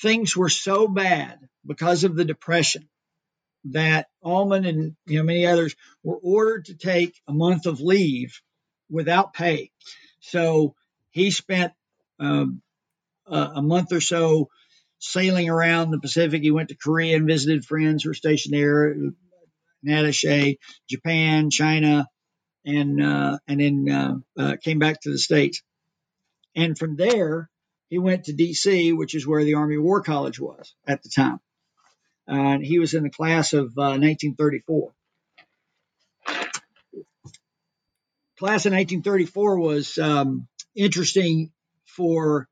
things 0.01 0.35
were 0.35 0.49
so 0.49 0.87
bad 0.87 1.39
because 1.65 2.03
of 2.03 2.15
the 2.15 2.25
depression 2.25 2.89
that 3.65 4.07
Almond 4.23 4.65
and 4.65 4.95
you 5.05 5.19
know 5.19 5.23
many 5.23 5.45
others 5.45 5.75
were 6.03 6.17
ordered 6.17 6.65
to 6.65 6.75
take 6.75 7.19
a 7.27 7.33
month 7.33 7.65
of 7.65 7.81
leave 7.81 8.41
without 8.89 9.33
pay. 9.33 9.71
So 10.21 10.75
he 11.11 11.31
spent 11.31 11.73
um, 12.19 12.61
a 13.27 13.61
month 13.61 13.91
or 13.91 14.01
so 14.01 14.49
sailing 14.99 15.49
around 15.49 15.91
the 15.91 15.99
Pacific. 15.99 16.41
He 16.41 16.51
went 16.51 16.69
to 16.69 16.75
Korea 16.75 17.15
and 17.15 17.27
visited 17.27 17.65
friends 17.65 18.03
who 18.03 18.09
were 18.09 18.15
stationed 18.15 18.53
there, 18.53 18.95
Attaché, 19.85 20.57
Japan, 20.89 21.49
China, 21.49 22.07
and 22.65 23.01
uh, 23.01 23.37
and 23.47 23.59
then 23.59 23.89
uh, 23.89 24.41
uh, 24.41 24.55
came 24.61 24.79
back 24.79 25.01
to 25.01 25.11
the 25.11 25.17
states. 25.17 25.61
And 26.55 26.77
from 26.77 26.95
there, 26.95 27.49
he 27.89 27.99
went 27.99 28.25
to 28.25 28.33
D.C., 28.33 28.91
which 28.93 29.15
is 29.15 29.25
where 29.25 29.43
the 29.43 29.53
Army 29.53 29.77
War 29.77 30.01
College 30.01 30.39
was 30.39 30.73
at 30.87 31.03
the 31.03 31.09
time 31.09 31.39
and 32.29 32.63
he 32.63 32.79
was 32.79 32.93
in 32.93 33.03
the 33.03 33.09
class 33.09 33.53
of 33.53 33.77
uh, 33.77 33.97
1934. 33.97 34.91
Class 38.37 38.65
of 38.65 38.71
1934 38.71 39.59
was 39.59 39.97
um, 39.97 40.47
interesting 40.75 41.51
for 41.85 42.47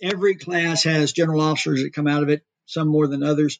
every 0.00 0.36
class 0.36 0.84
has 0.84 1.12
general 1.12 1.40
officers 1.40 1.82
that 1.82 1.92
come 1.92 2.06
out 2.06 2.22
of 2.22 2.30
it, 2.30 2.42
some 2.64 2.88
more 2.88 3.08
than 3.08 3.22
others. 3.22 3.58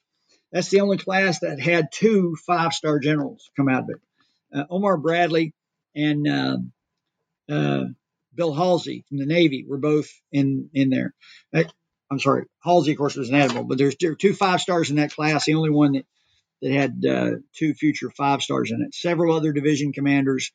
That's 0.53 0.71
the 0.71 0.81
only 0.81 0.97
class 0.97 1.41
that 1.41 1.61
had 1.61 1.93
two 1.93 2.37
five 2.47 2.73
star 2.73 3.01
generals 3.01 3.51
come 3.57 3.69
out 3.69 3.83
of 3.83 3.91
it. 3.91 3.97
Uh, 4.55 4.65
Omar 4.71 4.97
Bradley 4.97 5.53
and 5.95 6.27
uh, 6.27 6.57
uh, 7.51 7.85
Bill 8.35 8.55
Halsey 8.55 9.05
from 9.09 9.19
the 9.19 9.27
Navy 9.27 9.65
were 9.69 9.77
both 9.77 10.09
in 10.33 10.71
in 10.73 10.89
there. 10.89 11.15
I'm 12.11 12.19
sorry, 12.19 12.47
Halsey, 12.65 12.93
of 12.93 12.99
course, 12.99 13.17
was 13.17 13.29
an 13.29 13.35
admiral, 13.35 13.65
but 13.65 13.79
there's 13.79 13.97
there 14.01 14.15
two 14.15 14.35
five 14.35 14.61
stars 14.61 14.91
in 14.91 14.97
that 14.97 15.13
class. 15.13 15.45
The 15.45 15.55
only 15.55 15.71
one 15.71 15.93
that 15.93 16.07
that 16.63 16.73
had 16.73 17.05
uh, 17.09 17.31
two 17.55 17.75
future 17.75 18.11
five 18.11 18.43
stars 18.43 18.71
in 18.71 18.83
it. 18.83 18.95
Several 18.95 19.35
other 19.35 19.53
division 19.53 19.93
commanders. 19.93 20.51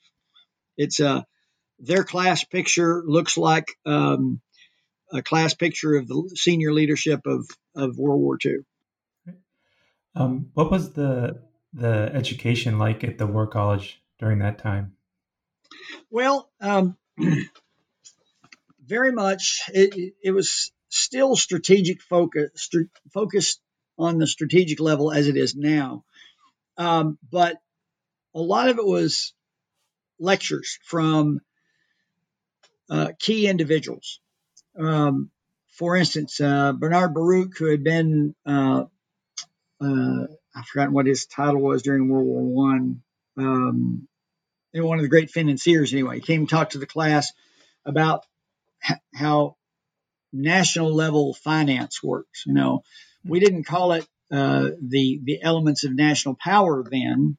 It's 0.78 1.00
uh, 1.00 1.22
their 1.80 2.04
class 2.04 2.44
picture 2.44 3.04
looks 3.06 3.38
like 3.38 3.68
um, 3.86 4.42
a 5.12 5.22
class 5.22 5.54
picture 5.54 5.96
of 5.96 6.08
the 6.08 6.32
senior 6.36 6.74
leadership 6.74 7.22
of 7.26 7.48
of 7.76 7.98
World 7.98 8.22
War 8.22 8.38
II. 8.44 8.58
Um, 10.16 10.50
what 10.54 10.72
was 10.72 10.94
the 10.94 11.42
the 11.74 12.12
education 12.14 12.78
like 12.78 13.04
at 13.04 13.18
the 13.18 13.28
War 13.28 13.48
College 13.48 14.02
during 14.20 14.40
that 14.40 14.60
time? 14.60 14.96
Well, 16.10 16.50
um, 16.62 16.98
very 18.86 19.12
much. 19.12 19.62
It, 19.74 20.14
it 20.22 20.32
was 20.32 20.72
still 20.94 21.36
strategic 21.36 22.02
focus, 22.02 22.52
st- 22.56 22.90
focused 23.14 23.60
on 23.98 24.20
the 24.20 24.28
strategic 24.28 24.80
level 24.80 25.12
as 25.12 25.28
it 25.28 25.36
is 25.36 25.56
now. 25.56 26.04
Um, 26.78 27.18
but 27.32 27.58
a 28.36 28.40
lot 28.40 28.70
of 28.70 28.78
it 28.78 28.86
was 28.86 29.34
lectures 30.20 30.78
from 30.84 31.42
uh, 32.90 33.12
key 33.20 33.48
individuals. 33.48 34.20
Um, 34.78 35.32
for 35.70 35.96
instance, 35.96 36.40
uh, 36.40 36.74
Bernard 36.74 37.14
Baruch, 37.14 37.58
who 37.58 37.66
had 37.66 37.84
been, 37.84 38.36
uh, 38.46 38.86
uh 39.82 40.28
I've 40.56 40.66
forgotten 40.68 40.94
what 40.94 41.08
his 41.08 41.26
title 41.26 41.62
was 41.62 41.82
during 41.82 42.08
World 42.08 42.28
War 42.28 42.44
One, 42.44 43.02
um, 43.38 44.08
one 44.76 45.00
of 45.00 45.04
the 45.04 45.10
great 45.10 45.32
financiers 45.32 45.92
anyway, 45.94 46.16
he 46.16 46.22
came 46.22 46.42
and 46.42 46.50
talked 46.50 46.74
to 46.74 46.78
the 46.78 46.86
class 46.86 47.32
about 47.86 48.26
how 49.16 49.56
national 50.34 50.94
level 50.94 51.34
finance 51.34 52.02
works. 52.04 52.44
You 52.46 52.54
know, 52.54 52.84
we 53.24 53.40
didn't 53.40 53.66
call 53.66 53.94
it 53.94 54.06
uh, 54.32 54.72
the 54.82 55.22
the 55.24 55.42
elements 55.42 55.84
of 55.84 55.94
national 55.96 56.36
power 56.36 56.84
then 56.90 57.38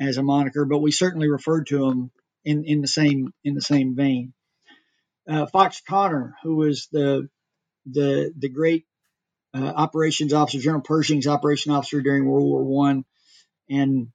as 0.00 0.18
a 0.18 0.22
moniker, 0.22 0.64
but 0.64 0.78
we 0.78 0.92
certainly 0.92 1.28
referred 1.28 1.66
to 1.68 1.78
them 1.78 2.10
in, 2.44 2.64
in 2.64 2.80
the 2.82 2.88
same 2.88 3.32
in 3.42 3.54
the 3.54 3.60
same 3.60 3.96
vein. 3.96 4.34
Uh, 5.28 5.46
Fox 5.46 5.82
Conner, 5.86 6.36
who 6.42 6.56
was 6.56 6.88
the 6.92 7.28
the 7.86 8.32
the 8.36 8.48
great 8.48 8.84
uh, 9.54 9.72
operations 9.74 10.32
officer, 10.32 10.58
General 10.58 10.82
Pershing's 10.82 11.26
operation 11.26 11.72
officer 11.72 12.02
during 12.02 12.26
World 12.26 12.46
War 12.46 12.62
One, 12.62 13.04
and 13.68 14.08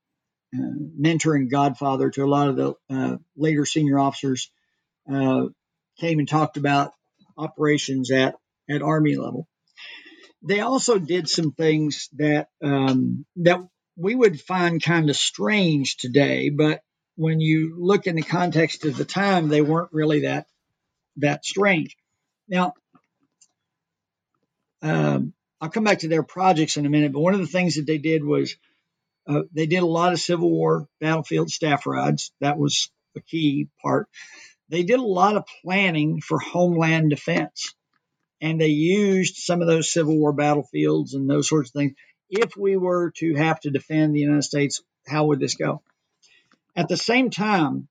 uh, 0.55 0.71
mentor 0.97 1.35
and 1.35 1.49
godfather 1.49 2.11
to 2.11 2.23
a 2.23 2.27
lot 2.27 2.49
of 2.49 2.55
the 2.55 2.73
uh, 2.89 3.17
later 3.35 3.65
senior 3.65 3.97
officers, 3.97 4.51
uh, 5.11 5.47
came 5.99 6.19
and 6.19 6.27
talked 6.27 6.57
about 6.57 6.93
operations 7.37 8.11
at, 8.11 8.35
at 8.69 8.81
Army 8.81 9.15
level. 9.15 9.47
They 10.41 10.59
also 10.59 10.99
did 10.99 11.29
some 11.29 11.51
things 11.51 12.09
that 12.13 12.49
um, 12.61 13.25
that 13.37 13.61
we 13.95 14.15
would 14.15 14.41
find 14.41 14.83
kind 14.83 15.09
of 15.09 15.15
strange 15.15 15.97
today, 15.97 16.49
but 16.49 16.81
when 17.15 17.39
you 17.39 17.75
look 17.79 18.07
in 18.07 18.15
the 18.15 18.23
context 18.23 18.85
of 18.85 18.97
the 18.97 19.05
time, 19.05 19.47
they 19.47 19.61
weren't 19.61 19.93
really 19.93 20.21
that 20.21 20.47
that 21.17 21.45
strange. 21.45 21.95
Now, 22.47 22.73
um, 24.81 25.33
I'll 25.61 25.69
come 25.69 25.83
back 25.85 25.99
to 25.99 26.09
their 26.09 26.23
projects 26.23 26.75
in 26.75 26.85
a 26.85 26.89
minute, 26.89 27.13
but 27.13 27.21
one 27.21 27.33
of 27.33 27.39
the 27.39 27.47
things 27.47 27.75
that 27.75 27.87
they 27.87 27.99
did 27.99 28.23
was 28.23 28.57
uh, 29.27 29.43
they 29.53 29.65
did 29.65 29.83
a 29.83 29.87
lot 29.87 30.11
of 30.11 30.19
Civil 30.19 30.49
War 30.49 30.87
battlefield 30.99 31.49
staff 31.49 31.85
rides. 31.85 32.31
That 32.41 32.57
was 32.57 32.91
a 33.15 33.21
key 33.21 33.69
part 33.81 34.09
they 34.73 34.81
did 34.83 34.99
a 34.99 35.03
lot 35.03 35.37
of 35.37 35.45
planning 35.63 36.19
for 36.19 36.39
homeland 36.39 37.11
defense. 37.11 37.75
And 38.41 38.59
they 38.59 38.67
used 38.67 39.35
some 39.35 39.61
of 39.61 39.67
those 39.67 39.93
Civil 39.93 40.17
War 40.17 40.33
battlefields 40.33 41.13
and 41.13 41.29
those 41.29 41.47
sorts 41.47 41.69
of 41.69 41.73
things. 41.73 41.93
If 42.29 42.57
we 42.57 42.75
were 42.75 43.11
to 43.17 43.35
have 43.35 43.59
to 43.61 43.69
defend 43.69 44.15
the 44.15 44.21
United 44.21 44.41
States, 44.41 44.81
how 45.07 45.25
would 45.27 45.39
this 45.39 45.53
go? 45.53 45.83
At 46.75 46.89
the 46.89 46.97
same 46.97 47.29
time, 47.29 47.87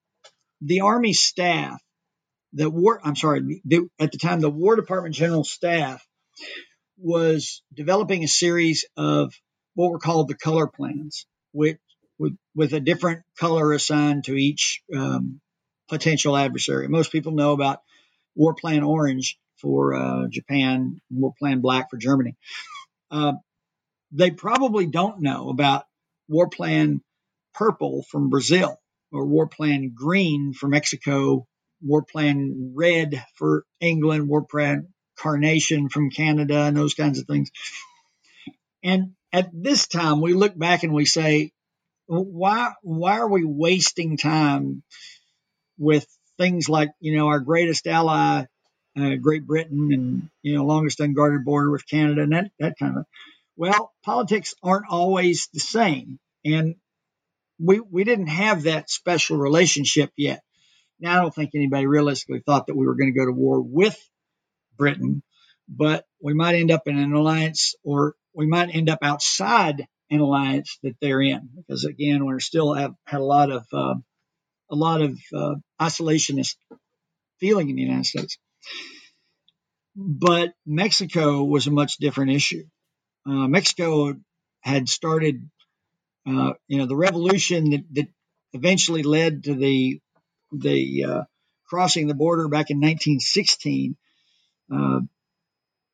the 0.61 0.81
Army 0.81 1.13
staff, 1.13 1.81
the 2.53 2.69
war, 2.69 3.01
I'm 3.05 3.15
sorry, 3.15 3.63
the, 3.65 3.89
at 4.01 4.11
the 4.11 4.19
time, 4.19 4.41
the 4.41 4.51
War 4.51 4.75
Department 4.75 5.15
General 5.15 5.45
Staff 5.45 6.05
was 6.99 7.63
developing 7.73 8.25
a 8.25 8.29
series 8.29 8.87
of 8.97 9.33
what 9.75 9.93
were 9.93 10.01
called 10.01 10.27
the 10.27 10.35
color 10.35 10.67
plans, 10.67 11.27
which 11.53 11.79
with 12.19 12.37
with 12.55 12.73
a 12.73 12.81
different 12.81 13.23
color 13.39 13.73
assigned 13.73 14.25
to 14.25 14.35
each 14.35 14.83
um, 14.95 15.41
potential 15.89 16.37
adversary. 16.37 16.89
Most 16.89 17.13
people 17.13 17.33
know 17.33 17.53
about 17.53 17.83
War 18.35 18.55
Plan 18.55 18.83
Orange 18.83 19.39
for 19.59 19.95
uh, 19.95 20.27
Japan, 20.29 21.01
War 21.11 21.33
Plan 21.39 21.61
Black 21.61 21.91
for 21.91 21.97
Germany. 21.97 22.37
Uh, 23.11 23.35
they 24.11 24.31
probably 24.31 24.87
don't 24.87 25.21
know 25.21 25.49
about 25.49 25.85
War 26.29 26.49
Plan 26.49 27.03
Purple 27.55 28.05
from 28.11 28.31
Brazil 28.31 28.79
or 29.13 29.27
War 29.27 29.47
Plan 29.47 29.93
Green 29.95 30.53
for 30.53 30.69
Mexico, 30.69 31.47
War 31.83 32.03
Plan 32.03 32.73
Red 32.75 33.25
for 33.35 33.65
England, 33.81 34.29
War 34.29 34.45
Plan 34.45 34.89
Carnation 35.19 35.89
from 35.89 36.11
Canada, 36.11 36.63
and 36.63 36.77
those 36.77 36.95
kinds 36.95 37.19
of 37.19 37.27
things. 37.27 37.51
And 38.83 39.13
at 39.33 39.51
this 39.53 39.87
time, 39.87 40.21
we 40.21 40.35
look 40.35 40.59
back 40.59 40.83
and 40.83 40.93
we 40.93 41.05
say, 41.05 41.53
why 42.07 42.73
why 42.83 43.19
are 43.19 43.29
we 43.29 43.45
wasting 43.45 44.17
time 44.17 44.83
with 45.79 46.07
things 46.39 46.69
like 46.69 46.91
you 47.01 47.17
know 47.17 47.29
our 47.29 47.41
greatest 47.41 47.87
ally, 47.87 48.45
uh, 48.99 49.15
Great 49.17 49.47
Britain, 49.47 49.93
and 49.93 50.31
you 50.43 50.57
know 50.57 50.65
longest 50.65 51.01
unguarded 51.01 51.45
border 51.45 51.71
with 51.71 51.89
Canada, 51.89 52.23
and 52.23 52.33
that 52.33 52.51
that 52.59 52.79
kind 52.79 52.99
of. 52.99 53.07
Well, 53.57 53.93
politics 54.03 54.55
aren't 54.63 54.89
always 54.89 55.49
the 55.53 55.61
same, 55.61 56.19
and 56.45 56.77
we 57.59 57.81
we 57.81 58.05
didn't 58.05 58.29
have 58.29 58.65
that 58.65 58.91
special 58.91 59.37
relationship 59.37 60.11
yet. 60.17 60.43
Now, 61.01 61.19
I 61.19 61.21
don't 61.21 61.35
think 61.35 61.51
anybody 61.55 61.87
realistically 61.87 62.43
thought 62.45 62.67
that 62.67 62.77
we 62.77 62.87
were 62.87 62.95
going 62.95 63.13
to 63.13 63.19
go 63.19 63.27
to 63.27 63.33
war 63.33 63.61
with 63.61 63.99
Britain, 64.77 65.23
but 65.69 66.05
we 66.21 66.35
might 66.35 66.55
end 66.55 66.71
up 66.71 66.87
in 66.87 66.99
an 66.99 67.13
alliance, 67.13 67.75
or 67.85 68.15
we 68.35 68.47
might 68.47 68.75
end 68.75 68.89
up 68.89 69.01
outside 69.03 69.87
an 70.11 70.21
alliance 70.21 70.79
that 70.83 70.97
they're 71.01 71.23
in, 71.23 71.49
because 71.57 71.85
again, 71.85 72.25
we're 72.25 72.41
still 72.41 72.75
have 72.75 72.95
had 73.05 73.21
a 73.21 73.25
lot 73.25 73.51
of 73.51 73.67
uh, 73.73 73.95
a 74.73 74.77
lot 74.77 75.03
of 75.03 75.19
uh, 75.35 75.55
isolationist 75.81 76.57
feeling 77.39 77.69
in 77.69 77.77
the 77.77 77.83
United 77.83 78.07
States. 78.07 78.39
But 79.95 80.55
Mexico 80.65 81.45
was 81.45 81.67
a 81.67 81.71
much 81.71 81.99
different 81.99 82.33
issue. 82.33 82.65
Uh, 83.27 83.47
Mexico 83.47 84.15
had 84.61 84.89
started, 84.89 85.49
uh, 86.27 86.55
you 86.67 86.79
know, 86.79 86.87
the 86.87 86.97
revolution 86.97 87.71
that, 87.71 87.85
that, 87.93 88.09
eventually 88.55 89.03
led 89.03 89.45
to 89.45 89.55
the 89.55 89.99
the 90.53 91.05
uh, 91.05 91.23
crossing 91.65 92.07
the 92.07 92.15
border 92.15 92.49
back 92.49 92.69
in 92.69 92.77
1916 92.77 93.97
uh, 94.71 95.01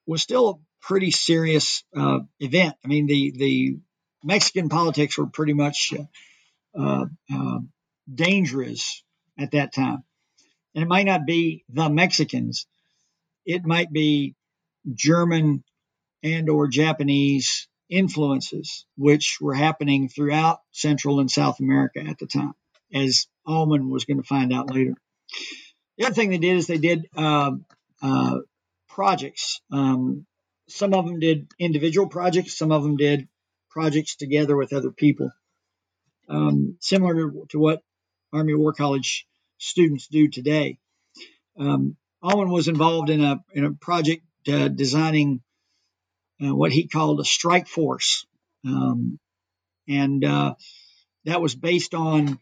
was 0.04 0.20
still 0.20 0.48
a 0.48 0.54
pretty 0.84 1.12
serious 1.12 1.84
uh, 1.96 2.18
event. 2.40 2.74
I 2.84 2.88
mean, 2.88 3.06
the 3.06 3.30
the 3.30 3.78
Mexican 4.24 4.68
politics 4.68 5.16
were 5.16 5.28
pretty 5.28 5.52
much 5.52 5.94
uh, 6.76 7.04
dangerous 8.12 9.02
at 9.38 9.52
that 9.52 9.72
time. 9.72 10.04
And 10.74 10.84
it 10.84 10.88
might 10.88 11.06
not 11.06 11.26
be 11.26 11.64
the 11.68 11.88
Mexicans, 11.88 12.66
it 13.44 13.64
might 13.64 13.92
be 13.92 14.34
German 14.92 15.64
and 16.22 16.48
or 16.48 16.68
Japanese 16.68 17.68
influences 17.88 18.84
which 18.96 19.38
were 19.40 19.54
happening 19.54 20.08
throughout 20.08 20.60
Central 20.72 21.20
and 21.20 21.30
South 21.30 21.60
America 21.60 22.00
at 22.00 22.18
the 22.18 22.26
time, 22.26 22.54
as 22.92 23.26
Almond 23.46 23.90
was 23.90 24.04
going 24.04 24.18
to 24.18 24.28
find 24.28 24.52
out 24.52 24.72
later. 24.72 24.94
The 25.96 26.06
other 26.06 26.14
thing 26.14 26.30
they 26.30 26.38
did 26.38 26.56
is 26.56 26.66
they 26.66 26.78
did 26.78 27.06
uh, 27.16 27.52
uh, 28.02 28.38
projects. 28.88 29.60
Um, 29.72 30.26
some 30.68 30.94
of 30.94 31.06
them 31.06 31.18
did 31.18 31.48
individual 31.58 32.08
projects, 32.08 32.56
some 32.56 32.72
of 32.72 32.82
them 32.82 32.96
did 32.96 33.28
projects 33.70 34.16
together 34.16 34.56
with 34.56 34.72
other 34.72 34.90
people, 34.90 35.30
um, 36.28 36.76
similar 36.80 37.14
to, 37.14 37.46
to, 37.50 37.58
what 37.58 37.82
Army 38.32 38.54
War 38.54 38.72
College 38.72 39.26
students 39.58 40.06
do 40.08 40.28
today. 40.28 40.78
Um, 41.58 41.96
Almond 42.22 42.50
was 42.50 42.68
involved 42.68 43.10
in 43.10 43.22
a 43.22 43.42
in 43.52 43.64
a 43.64 43.72
project 43.72 44.24
uh, 44.48 44.68
designing 44.68 45.40
uh, 46.42 46.54
what 46.54 46.72
he 46.72 46.88
called 46.88 47.20
a 47.20 47.24
strike 47.24 47.68
force, 47.68 48.26
um, 48.64 49.18
and 49.88 50.24
uh, 50.24 50.54
that 51.24 51.40
was 51.40 51.54
based 51.54 51.94
on 51.94 52.38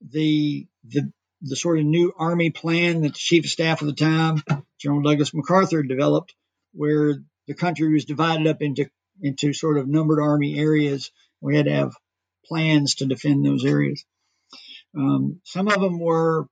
the 0.00 0.66
the 0.84 1.12
the 1.42 1.56
sort 1.56 1.78
of 1.78 1.84
new 1.84 2.12
army 2.16 2.50
plan 2.50 3.02
that 3.02 3.12
the 3.12 3.18
chief 3.18 3.44
of 3.44 3.50
staff 3.50 3.82
at 3.82 3.86
the 3.86 3.94
time, 3.94 4.42
General 4.78 5.02
Douglas 5.02 5.34
MacArthur, 5.34 5.82
developed, 5.82 6.34
where 6.72 7.22
the 7.46 7.54
country 7.54 7.92
was 7.92 8.04
divided 8.04 8.46
up 8.46 8.62
into 8.62 8.88
into 9.20 9.52
sort 9.52 9.78
of 9.78 9.88
numbered 9.88 10.20
army 10.20 10.58
areas. 10.58 11.10
We 11.40 11.56
had 11.56 11.66
to 11.66 11.72
have 11.72 11.96
plans 12.46 12.96
to 12.96 13.06
defend 13.06 13.44
those 13.44 13.64
areas. 13.64 14.04
Um, 14.96 15.40
some 15.44 15.68
of 15.68 15.80
them 15.80 15.98
were 15.98 16.46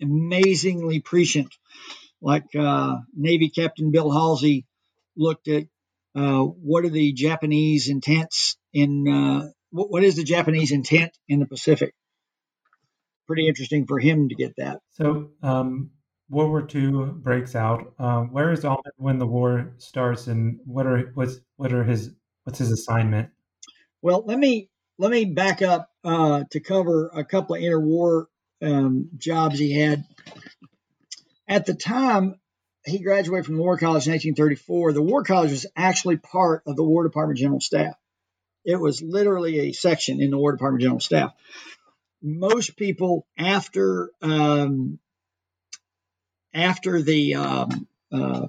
amazingly 0.00 1.00
prescient, 1.00 1.54
like 2.20 2.44
uh, 2.58 2.96
Navy 3.14 3.50
Captain 3.50 3.90
Bill 3.90 4.10
Halsey 4.10 4.66
looked 5.16 5.48
at 5.48 5.64
uh, 6.14 6.42
what 6.42 6.84
are 6.84 6.90
the 6.90 7.12
Japanese 7.12 7.88
intents 7.88 8.56
in 8.72 9.08
uh, 9.08 9.48
what, 9.70 10.04
is 10.04 10.16
the 10.16 10.24
Japanese 10.24 10.70
intent 10.70 11.16
in 11.28 11.40
the 11.40 11.46
Pacific. 11.46 11.94
Pretty 13.26 13.48
interesting 13.48 13.86
for 13.86 13.98
him 13.98 14.28
to 14.28 14.34
get 14.34 14.54
that. 14.58 14.80
So 14.92 15.30
um, 15.42 15.90
World 16.28 16.50
War 16.50 16.68
II 16.72 17.12
breaks 17.14 17.56
out. 17.56 17.94
Um, 17.98 18.32
where 18.32 18.52
is 18.52 18.64
Almond 18.64 18.94
when 18.96 19.18
the 19.18 19.26
war 19.26 19.74
starts, 19.78 20.26
and 20.26 20.60
what 20.64 20.86
are 20.86 21.10
what's 21.14 21.36
what 21.56 21.72
are 21.72 21.84
his 21.84 22.12
what's 22.44 22.58
his 22.58 22.70
assignment? 22.70 23.30
Well, 24.02 24.22
let 24.26 24.38
me 24.38 24.68
let 24.98 25.10
me 25.10 25.24
back 25.24 25.62
up 25.62 25.90
uh, 26.04 26.44
to 26.50 26.60
cover 26.60 27.10
a 27.12 27.24
couple 27.24 27.56
of 27.56 27.62
interwar 27.62 28.26
um, 28.62 29.10
jobs 29.16 29.58
he 29.58 29.78
had. 29.78 30.04
At 31.48 31.66
the 31.66 31.74
time 31.74 32.36
he 32.86 33.00
graduated 33.00 33.46
from 33.46 33.58
War 33.58 33.76
College 33.76 34.06
in 34.06 34.12
1934, 34.12 34.92
the 34.92 35.02
War 35.02 35.24
College 35.24 35.50
was 35.50 35.66
actually 35.76 36.16
part 36.16 36.62
of 36.66 36.76
the 36.76 36.84
War 36.84 37.02
Department 37.04 37.38
General 37.38 37.60
Staff. 37.60 37.94
It 38.64 38.80
was 38.80 39.02
literally 39.02 39.60
a 39.60 39.72
section 39.72 40.22
in 40.22 40.30
the 40.30 40.38
War 40.38 40.52
Department 40.52 40.82
General 40.82 41.00
Staff. 41.00 41.32
Most 42.22 42.76
people 42.76 43.26
after 43.36 44.10
um, 44.22 44.98
after 46.54 47.02
the 47.02 47.34
um, 47.34 47.88
uh, 48.12 48.46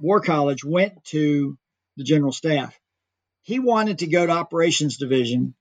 War 0.00 0.20
College 0.20 0.64
went 0.64 1.04
to 1.06 1.56
the 1.96 2.04
General 2.04 2.32
Staff. 2.32 2.76
He 3.42 3.58
wanted 3.58 3.98
to 3.98 4.06
go 4.06 4.24
to 4.24 4.32
Operations 4.32 4.96
Division 4.96 5.54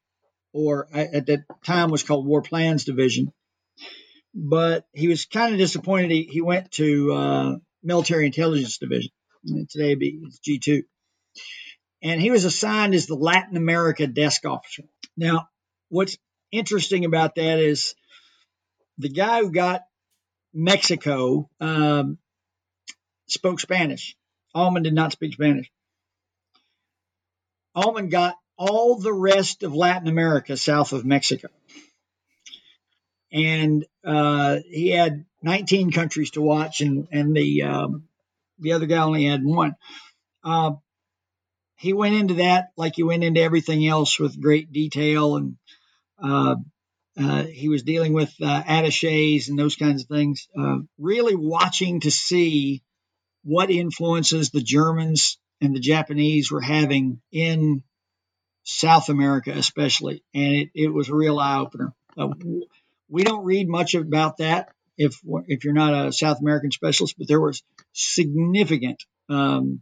or 0.53 0.87
at 0.93 1.25
that 1.27 1.45
time 1.65 1.89
was 1.89 2.03
called 2.03 2.25
War 2.25 2.41
Plans 2.41 2.83
Division. 2.85 3.31
But 4.33 4.85
he 4.93 5.07
was 5.07 5.25
kind 5.25 5.53
of 5.53 5.59
disappointed. 5.59 6.11
He, 6.11 6.23
he 6.23 6.41
went 6.41 6.71
to 6.73 7.13
uh, 7.13 7.55
Military 7.83 8.25
Intelligence 8.25 8.77
Division. 8.77 9.11
Today 9.69 9.95
be 9.95 10.21
G2. 10.47 10.83
And 12.03 12.21
he 12.21 12.31
was 12.31 12.45
assigned 12.45 12.93
as 12.95 13.07
the 13.07 13.15
Latin 13.15 13.57
America 13.57 14.07
desk 14.07 14.45
officer. 14.45 14.83
Now, 15.17 15.49
what's 15.89 16.17
interesting 16.51 17.05
about 17.05 17.35
that 17.35 17.59
is 17.59 17.95
the 18.97 19.09
guy 19.09 19.39
who 19.39 19.51
got 19.51 19.81
Mexico 20.53 21.49
um, 21.59 22.17
spoke 23.27 23.59
Spanish. 23.59 24.15
Almond 24.53 24.83
did 24.83 24.93
not 24.93 25.11
speak 25.11 25.33
Spanish. 25.33 25.71
Almond 27.75 28.11
got 28.11 28.35
all 28.57 28.97
the 28.97 29.13
rest 29.13 29.63
of 29.63 29.73
Latin 29.73 30.07
America 30.07 30.57
south 30.57 30.93
of 30.93 31.05
Mexico. 31.05 31.47
And 33.31 33.85
uh, 34.03 34.57
he 34.69 34.89
had 34.89 35.25
19 35.41 35.91
countries 35.91 36.31
to 36.31 36.41
watch, 36.41 36.81
and 36.81 37.07
and 37.11 37.35
the 37.35 37.63
um, 37.63 38.03
the 38.59 38.73
other 38.73 38.85
guy 38.85 39.01
only 39.01 39.25
had 39.25 39.43
one. 39.43 39.75
Uh, 40.43 40.73
he 41.77 41.93
went 41.93 42.15
into 42.15 42.35
that 42.35 42.71
like 42.75 42.95
he 42.95 43.03
went 43.03 43.23
into 43.23 43.41
everything 43.41 43.87
else 43.87 44.19
with 44.19 44.41
great 44.41 44.71
detail, 44.71 45.37
and 45.37 45.55
uh, 46.21 46.55
uh 47.17 47.43
he 47.43 47.69
was 47.69 47.83
dealing 47.83 48.13
with 48.13 48.33
uh, 48.41 48.63
attaches 48.67 49.47
and 49.47 49.57
those 49.57 49.77
kinds 49.77 50.03
of 50.03 50.09
things. 50.09 50.47
Uh, 50.57 50.79
really 50.99 51.35
watching 51.35 52.01
to 52.01 52.11
see 52.11 52.83
what 53.43 53.71
influences 53.71 54.49
the 54.49 54.61
Germans 54.61 55.39
and 55.61 55.75
the 55.75 55.79
Japanese 55.79 56.51
were 56.51 56.61
having 56.61 57.21
in 57.31 57.83
South 58.63 59.09
America, 59.09 59.51
especially, 59.51 60.23
and 60.33 60.55
it, 60.55 60.69
it 60.73 60.87
was 60.93 61.09
a 61.09 61.15
real 61.15 61.39
eye 61.39 61.59
opener. 61.59 61.93
Uh, 62.17 62.29
we 63.09 63.23
don't 63.23 63.45
read 63.45 63.67
much 63.67 63.95
about 63.95 64.37
that 64.37 64.69
if 64.97 65.19
if 65.47 65.63
you're 65.63 65.73
not 65.73 66.07
a 66.07 66.11
South 66.11 66.39
American 66.41 66.71
specialist, 66.71 67.15
but 67.17 67.27
there 67.27 67.41
was 67.41 67.63
significant, 67.93 69.03
um, 69.29 69.81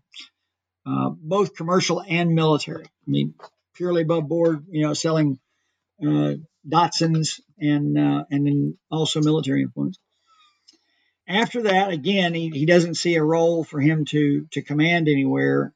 uh, 0.86 1.10
both 1.10 1.56
commercial 1.56 2.02
and 2.02 2.34
military. 2.34 2.86
I 2.86 3.10
mean, 3.10 3.34
purely 3.76 4.04
above 4.04 4.28
board, 4.28 4.65
you 4.70 4.84
know, 4.84 4.94
selling 4.94 5.39
uh, 6.02 6.34
Datsuns 6.68 7.39
and 7.60 7.98
uh, 7.98 8.24
and 8.30 8.46
then 8.46 8.78
also 8.92 9.22
military 9.22 9.63
influence. 9.63 9.98
After 11.30 11.62
that, 11.62 11.92
again, 11.92 12.34
he, 12.34 12.50
he 12.50 12.65
doesn't 12.65 12.96
see 12.96 13.15
a 13.15 13.24
role 13.24 13.63
for 13.63 13.80
him 13.80 14.06
to 14.06 14.48
to 14.52 14.63
command 14.63 15.08
anywhere, 15.08 15.72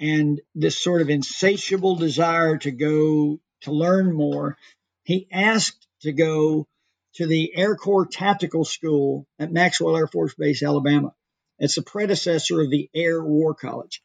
and 0.00 0.40
this 0.56 0.82
sort 0.82 1.00
of 1.00 1.08
insatiable 1.08 1.94
desire 1.94 2.58
to 2.58 2.72
go 2.72 3.38
to 3.60 3.70
learn 3.70 4.12
more, 4.12 4.58
he 5.04 5.28
asked 5.30 5.86
to 6.00 6.12
go 6.12 6.66
to 7.14 7.26
the 7.26 7.52
Air 7.54 7.76
Corps 7.76 8.06
Tactical 8.06 8.64
School 8.64 9.26
at 9.38 9.52
Maxwell 9.52 9.96
Air 9.96 10.08
Force 10.08 10.34
Base, 10.34 10.62
Alabama. 10.62 11.14
It's 11.60 11.76
the 11.76 11.82
predecessor 11.82 12.60
of 12.60 12.70
the 12.70 12.90
Air 12.92 13.22
War 13.22 13.54
College. 13.54 14.02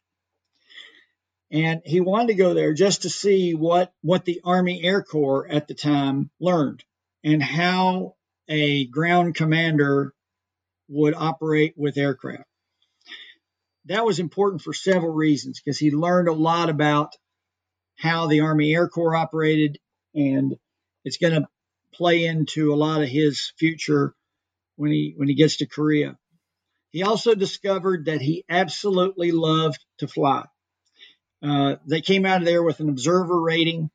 And 1.50 1.80
he 1.84 2.00
wanted 2.00 2.28
to 2.28 2.34
go 2.34 2.54
there 2.54 2.74
just 2.74 3.02
to 3.02 3.10
see 3.10 3.54
what, 3.54 3.92
what 4.02 4.24
the 4.24 4.40
Army 4.44 4.82
Air 4.84 5.02
Corps 5.02 5.48
at 5.48 5.68
the 5.68 5.74
time 5.74 6.30
learned 6.38 6.84
and 7.24 7.42
how 7.42 8.16
a 8.48 8.86
ground 8.86 9.34
commander 9.34 10.12
would 10.88 11.14
operate 11.14 11.74
with 11.76 11.96
aircraft. 11.96 12.44
That 13.86 14.04
was 14.04 14.18
important 14.18 14.62
for 14.62 14.72
several 14.72 15.12
reasons 15.12 15.60
because 15.60 15.78
he 15.78 15.90
learned 15.90 16.28
a 16.28 16.32
lot 16.32 16.70
about 16.70 17.14
how 17.96 18.26
the 18.26 18.40
Army 18.40 18.74
Air 18.74 18.88
Corps 18.88 19.14
operated, 19.14 19.78
and 20.14 20.56
it's 21.04 21.18
going 21.18 21.34
to 21.34 21.48
play 21.92 22.26
into 22.26 22.72
a 22.72 22.76
lot 22.76 23.02
of 23.02 23.08
his 23.08 23.52
future 23.58 24.14
when 24.76 24.90
he 24.90 25.14
when 25.16 25.28
he 25.28 25.34
gets 25.34 25.58
to 25.58 25.66
Korea. 25.66 26.18
He 26.90 27.02
also 27.02 27.34
discovered 27.34 28.06
that 28.06 28.20
he 28.20 28.44
absolutely 28.48 29.30
loved 29.30 29.84
to 29.98 30.08
fly. 30.08 30.46
Uh, 31.42 31.76
they 31.86 32.00
came 32.00 32.24
out 32.24 32.40
of 32.40 32.46
there 32.46 32.62
with 32.62 32.80
an 32.80 32.88
observer 32.88 33.40
rating, 33.40 33.90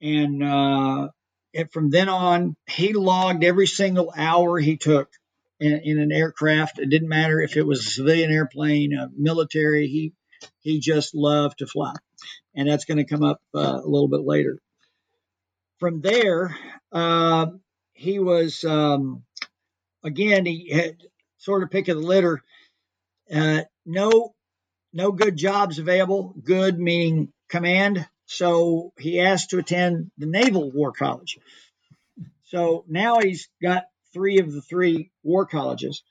and, 0.00 0.42
uh, 0.42 1.08
and 1.54 1.70
from 1.70 1.90
then 1.90 2.08
on, 2.08 2.56
he 2.68 2.92
logged 2.92 3.44
every 3.44 3.66
single 3.66 4.12
hour 4.16 4.58
he 4.58 4.76
took 4.76 5.08
in, 5.62 5.80
in, 5.84 5.98
an 5.98 6.12
aircraft. 6.12 6.78
It 6.78 6.90
didn't 6.90 7.08
matter 7.08 7.40
if 7.40 7.56
it 7.56 7.66
was 7.66 7.80
a 7.80 7.90
civilian 7.90 8.30
airplane, 8.30 8.92
a 8.94 9.08
military. 9.16 9.86
He 9.86 10.12
he 10.60 10.80
just 10.80 11.14
loved 11.14 11.58
to 11.58 11.66
fly, 11.66 11.94
and 12.54 12.68
that's 12.68 12.84
going 12.84 12.98
to 12.98 13.04
come 13.04 13.22
up 13.22 13.40
uh, 13.54 13.80
a 13.82 13.88
little 13.88 14.08
bit 14.08 14.22
later. 14.22 14.58
From 15.78 16.00
there, 16.00 16.56
uh, 16.90 17.46
he 17.92 18.18
was 18.18 18.64
um, 18.64 19.22
again 20.02 20.44
he 20.46 20.70
had 20.70 20.96
sort 21.38 21.62
of 21.62 21.70
pick 21.70 21.88
of 21.88 21.96
the 21.96 22.06
litter. 22.06 22.42
Uh, 23.32 23.62
no, 23.86 24.34
no 24.92 25.12
good 25.12 25.36
jobs 25.36 25.78
available. 25.78 26.34
Good 26.42 26.78
meaning 26.78 27.32
command. 27.48 28.06
So 28.26 28.92
he 28.98 29.20
asked 29.20 29.50
to 29.50 29.58
attend 29.58 30.10
the 30.18 30.26
Naval 30.26 30.70
War 30.72 30.92
College. 30.92 31.38
So 32.44 32.84
now 32.88 33.20
he's 33.20 33.48
got 33.62 33.84
three 34.12 34.38
of 34.38 34.52
the 34.52 34.62
three 34.62 35.10
war 35.22 35.46
colleges, 35.46 36.02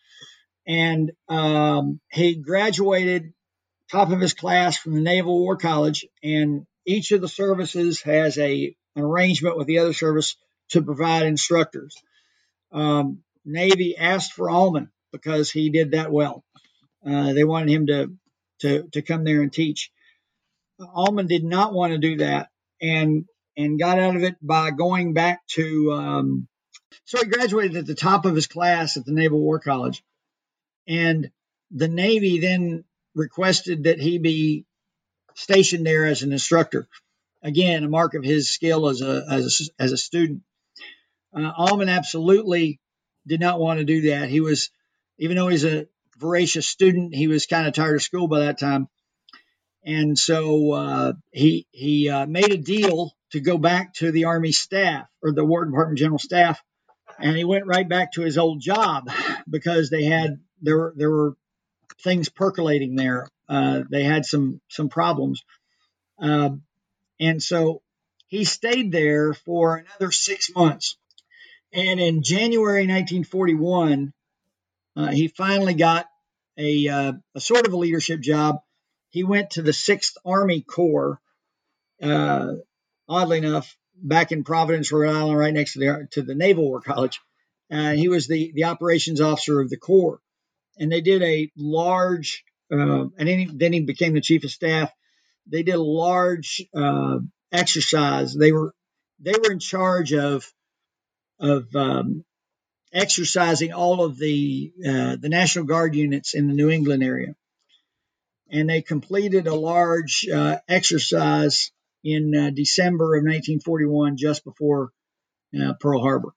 and 0.68 1.12
um, 1.30 2.00
he 2.12 2.36
graduated 2.36 3.34
top 3.92 4.12
of 4.12 4.22
his 4.22 4.34
class 4.34 4.78
from 4.78 4.94
the 4.94 5.02
Naval 5.02 5.38
War 5.40 5.58
College. 5.58 6.06
And 6.24 6.66
each 6.86 7.12
of 7.12 7.22
the 7.22 7.28
services 7.28 8.02
has 8.02 8.38
a 8.38 8.76
an 8.96 9.04
arrangement 9.04 9.58
with 9.58 9.68
the 9.68 9.80
other 9.80 9.94
service 9.94 10.36
to 10.70 10.82
provide 10.82 11.26
instructors. 11.26 11.96
Um, 12.74 13.24
Navy 13.46 13.96
asked 13.98 14.34
for 14.34 14.50
Almond 14.50 14.90
because 15.14 15.50
he 15.50 15.70
did 15.70 15.92
that 15.92 16.12
well. 16.12 16.44
Uh, 17.06 17.32
they 17.32 17.46
wanted 17.46 17.70
him 17.70 17.88
to, 17.88 18.12
to, 18.60 18.90
to 18.92 19.02
come 19.02 19.24
there 19.24 19.42
and 19.42 19.52
teach. 19.52 19.92
Almond 20.94 21.30
did 21.30 21.46
not 21.46 21.74
want 21.74 21.94
to 21.94 22.00
do 22.00 22.18
that 22.18 22.50
and 22.82 23.26
and 23.58 23.80
got 23.80 24.00
out 24.00 24.16
of 24.16 24.24
it 24.24 24.36
by 24.42 24.72
going 24.72 25.14
back 25.14 25.46
to. 25.52 25.92
Um, 25.94 26.48
so 27.06 27.20
he 27.20 27.26
graduated 27.26 27.78
at 27.78 27.86
the 27.86 27.96
top 27.96 28.26
of 28.26 28.36
his 28.36 28.48
class 28.48 28.98
at 28.98 29.06
the 29.06 29.14
Naval 29.14 29.40
War 29.40 29.60
College, 29.60 30.04
and 30.88 31.32
the 31.72 31.88
Navy 31.88 32.40
then 32.40 32.84
requested 33.16 33.84
that 33.84 34.00
he 34.00 34.18
be 34.18 34.66
stationed 35.36 35.86
there 35.86 36.06
as 36.06 36.24
an 36.24 36.32
instructor. 36.32 36.88
Again, 37.44 37.84
a 37.84 37.90
mark 37.90 38.14
of 38.14 38.24
his 38.24 38.50
skill 38.50 38.88
as 38.88 39.02
a 39.02 39.26
as 39.30 39.72
a, 39.80 39.84
as 39.84 39.92
a 39.92 39.98
student. 39.98 40.44
Uh, 41.34 41.52
absolutely 41.88 42.80
did 43.26 43.40
not 43.40 43.60
want 43.60 43.80
to 43.80 43.86
do 43.86 44.02
that. 44.10 44.30
He 44.30 44.42
was 44.42 44.70
even 45.18 45.38
though 45.38 45.48
he's 45.48 45.66
a 45.66 45.88
voracious 46.18 46.68
student, 46.68 47.16
he 47.16 47.28
was 47.28 47.46
kind 47.46 47.68
of 47.68 47.74
tired 47.74 47.96
of 47.96 48.02
school 48.02 48.28
by 48.28 48.42
that 48.42 48.60
time. 48.60 48.88
And 49.84 50.18
so 50.18 50.74
uh, 50.74 51.14
he 51.32 51.68
he 51.72 52.10
uh, 52.10 52.28
made 52.28 52.52
a 52.52 52.58
deal 52.58 53.12
to 53.32 53.40
go 53.40 53.58
back 53.58 53.94
to 53.96 54.12
the 54.12 54.26
Army 54.26 54.52
staff 54.52 55.08
or 55.24 55.32
the 55.32 55.46
War 55.46 55.66
Department 55.66 55.98
General 55.98 56.20
Staff, 56.20 56.62
and 57.22 57.36
he 57.36 57.44
went 57.44 57.66
right 57.66 57.88
back 57.88 58.14
to 58.14 58.22
his 58.22 58.38
old 58.38 58.62
job 58.62 59.10
because 59.50 59.90
they 59.90 60.06
had 60.06 60.40
there 60.62 60.78
were 60.78 60.94
there 60.96 61.12
were 61.12 61.36
things 62.04 62.30
percolating 62.30 62.96
there. 62.96 63.28
Uh, 63.48 63.82
they 63.90 64.04
had 64.04 64.26
some 64.26 64.62
some 64.70 64.90
problems, 64.90 65.44
um, 66.20 66.64
and 67.20 67.42
so 67.42 67.82
he 68.28 68.46
stayed 68.46 68.92
there 68.92 69.34
for 69.34 69.78
another 69.78 70.12
six 70.12 70.50
months. 70.56 70.98
And 71.74 72.00
in 72.00 72.24
January 72.24 72.88
1941, 72.88 74.14
uh, 74.96 75.08
he 75.08 75.28
finally 75.28 75.74
got 75.74 76.06
a, 76.58 76.88
uh, 76.88 77.14
a, 77.36 77.42
sort 77.42 77.66
of 77.66 77.74
a 77.74 77.78
leadership 77.78 78.20
job. 78.20 78.58
He 79.10 79.24
went 79.24 79.52
to 79.52 79.62
the 79.62 79.74
Sixth 79.74 80.18
Army 80.26 80.62
Corps. 80.62 81.20
Uh, 82.02 82.54
oddly 83.08 83.38
enough, 83.38 83.78
back 84.02 84.32
in 84.32 84.44
Providence, 84.44 84.92
Rhode 84.92 85.14
Island, 85.14 85.38
right 85.38 85.54
next 85.54 85.74
to 85.74 85.80
the 85.80 86.08
to 86.12 86.22
the 86.22 86.36
Naval 86.36 86.66
War 86.66 86.82
College. 86.82 87.20
Uh, 87.72 87.92
he 87.92 88.10
was 88.10 88.28
the 88.28 88.52
the 88.54 88.66
operations 88.66 89.22
officer 89.22 89.62
of 89.62 89.70
the 89.70 89.78
Corps, 89.78 90.20
and 90.78 90.92
they 90.92 91.02
did 91.02 91.22
a 91.24 91.52
large. 91.56 92.44
Uh, 92.72 93.08
and 93.18 93.28
then 93.28 93.40
he, 93.40 93.50
then 93.54 93.74
he 93.74 93.82
became 93.82 94.14
the 94.14 94.22
chief 94.22 94.46
of 94.46 94.52
staff. 94.52 94.90
They 95.46 95.62
did 95.64 95.76
a 95.76 95.82
large 95.82 96.66
uh, 96.74 97.20
exercise. 97.52 98.34
They 98.34 98.52
were 98.52 98.74
they 99.20 99.34
were 99.34 99.52
in 99.52 99.60
charge 99.60 100.14
of 100.14 100.46
of 101.40 101.76
um, 101.76 102.24
exercising 102.94 103.74
all 103.74 104.04
of 104.04 104.18
the 104.18 104.72
uh, 104.86 105.16
the 105.20 105.30
National 105.30 105.66
Guard 105.66 105.96
units 105.96 106.34
in 106.34 106.48
the 106.48 106.54
New 106.54 106.70
England 106.70 107.04
area, 107.04 107.36
and 108.50 108.70
they 108.70 108.82
completed 108.82 109.48
a 109.48 109.56
large 109.56 110.28
uh, 110.28 110.58
exercise 110.68 111.72
in 112.04 112.36
uh, 112.36 112.50
December 112.50 113.16
of 113.16 113.24
1941, 113.24 114.18
just 114.18 114.44
before 114.44 114.92
uh, 115.60 115.74
Pearl 115.80 116.02
Harbor. 116.02 116.34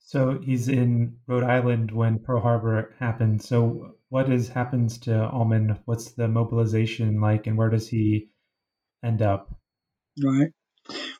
So 0.00 0.38
he's 0.38 0.68
in 0.68 1.16
Rhode 1.26 1.44
Island 1.44 1.90
when 1.90 2.18
Pearl 2.18 2.40
Harbor 2.40 2.94
happened. 3.00 3.42
So 3.42 3.96
what 4.10 4.30
is 4.30 4.48
happens 4.48 4.98
to 4.98 5.28
Almond? 5.28 5.78
What's 5.86 6.12
the 6.12 6.28
mobilization 6.28 7.20
like, 7.20 7.46
and 7.46 7.56
where 7.56 7.70
does 7.70 7.88
he 7.88 8.28
end 9.02 9.22
up? 9.22 9.50
Right. 10.22 10.52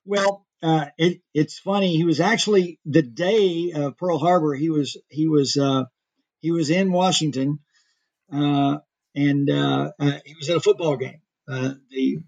Well, 0.04 0.46
uh, 0.62 0.86
it, 0.98 1.20
it's 1.32 1.58
funny. 1.58 1.96
He 1.96 2.04
was 2.04 2.20
actually 2.20 2.78
the 2.84 3.02
day 3.02 3.72
of 3.74 3.96
Pearl 3.96 4.18
Harbor. 4.18 4.54
He 4.54 4.70
was 4.70 4.96
he 5.08 5.28
was 5.28 5.56
uh, 5.56 5.84
he 6.40 6.50
was 6.50 6.70
in 6.70 6.92
Washington, 6.92 7.60
uh, 8.32 8.78
and 9.14 9.50
uh, 9.50 9.92
uh, 9.98 10.18
he 10.24 10.34
was 10.34 10.50
at 10.50 10.56
a 10.56 10.60
football 10.60 10.96
game. 10.96 11.20
Uh, 11.48 11.74
the 11.90 12.18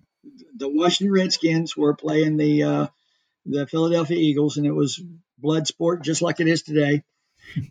the 0.56 0.68
Washington 0.68 1.12
Redskins 1.12 1.76
were 1.76 1.94
playing 1.94 2.36
the 2.36 2.90
the 3.44 3.66
Philadelphia 3.66 4.16
Eagles, 4.16 4.56
and 4.56 4.66
it 4.66 4.72
was 4.72 5.00
blood 5.38 5.66
sport 5.66 6.02
just 6.02 6.22
like 6.22 6.40
it 6.40 6.48
is 6.48 6.62
today. 6.62 7.04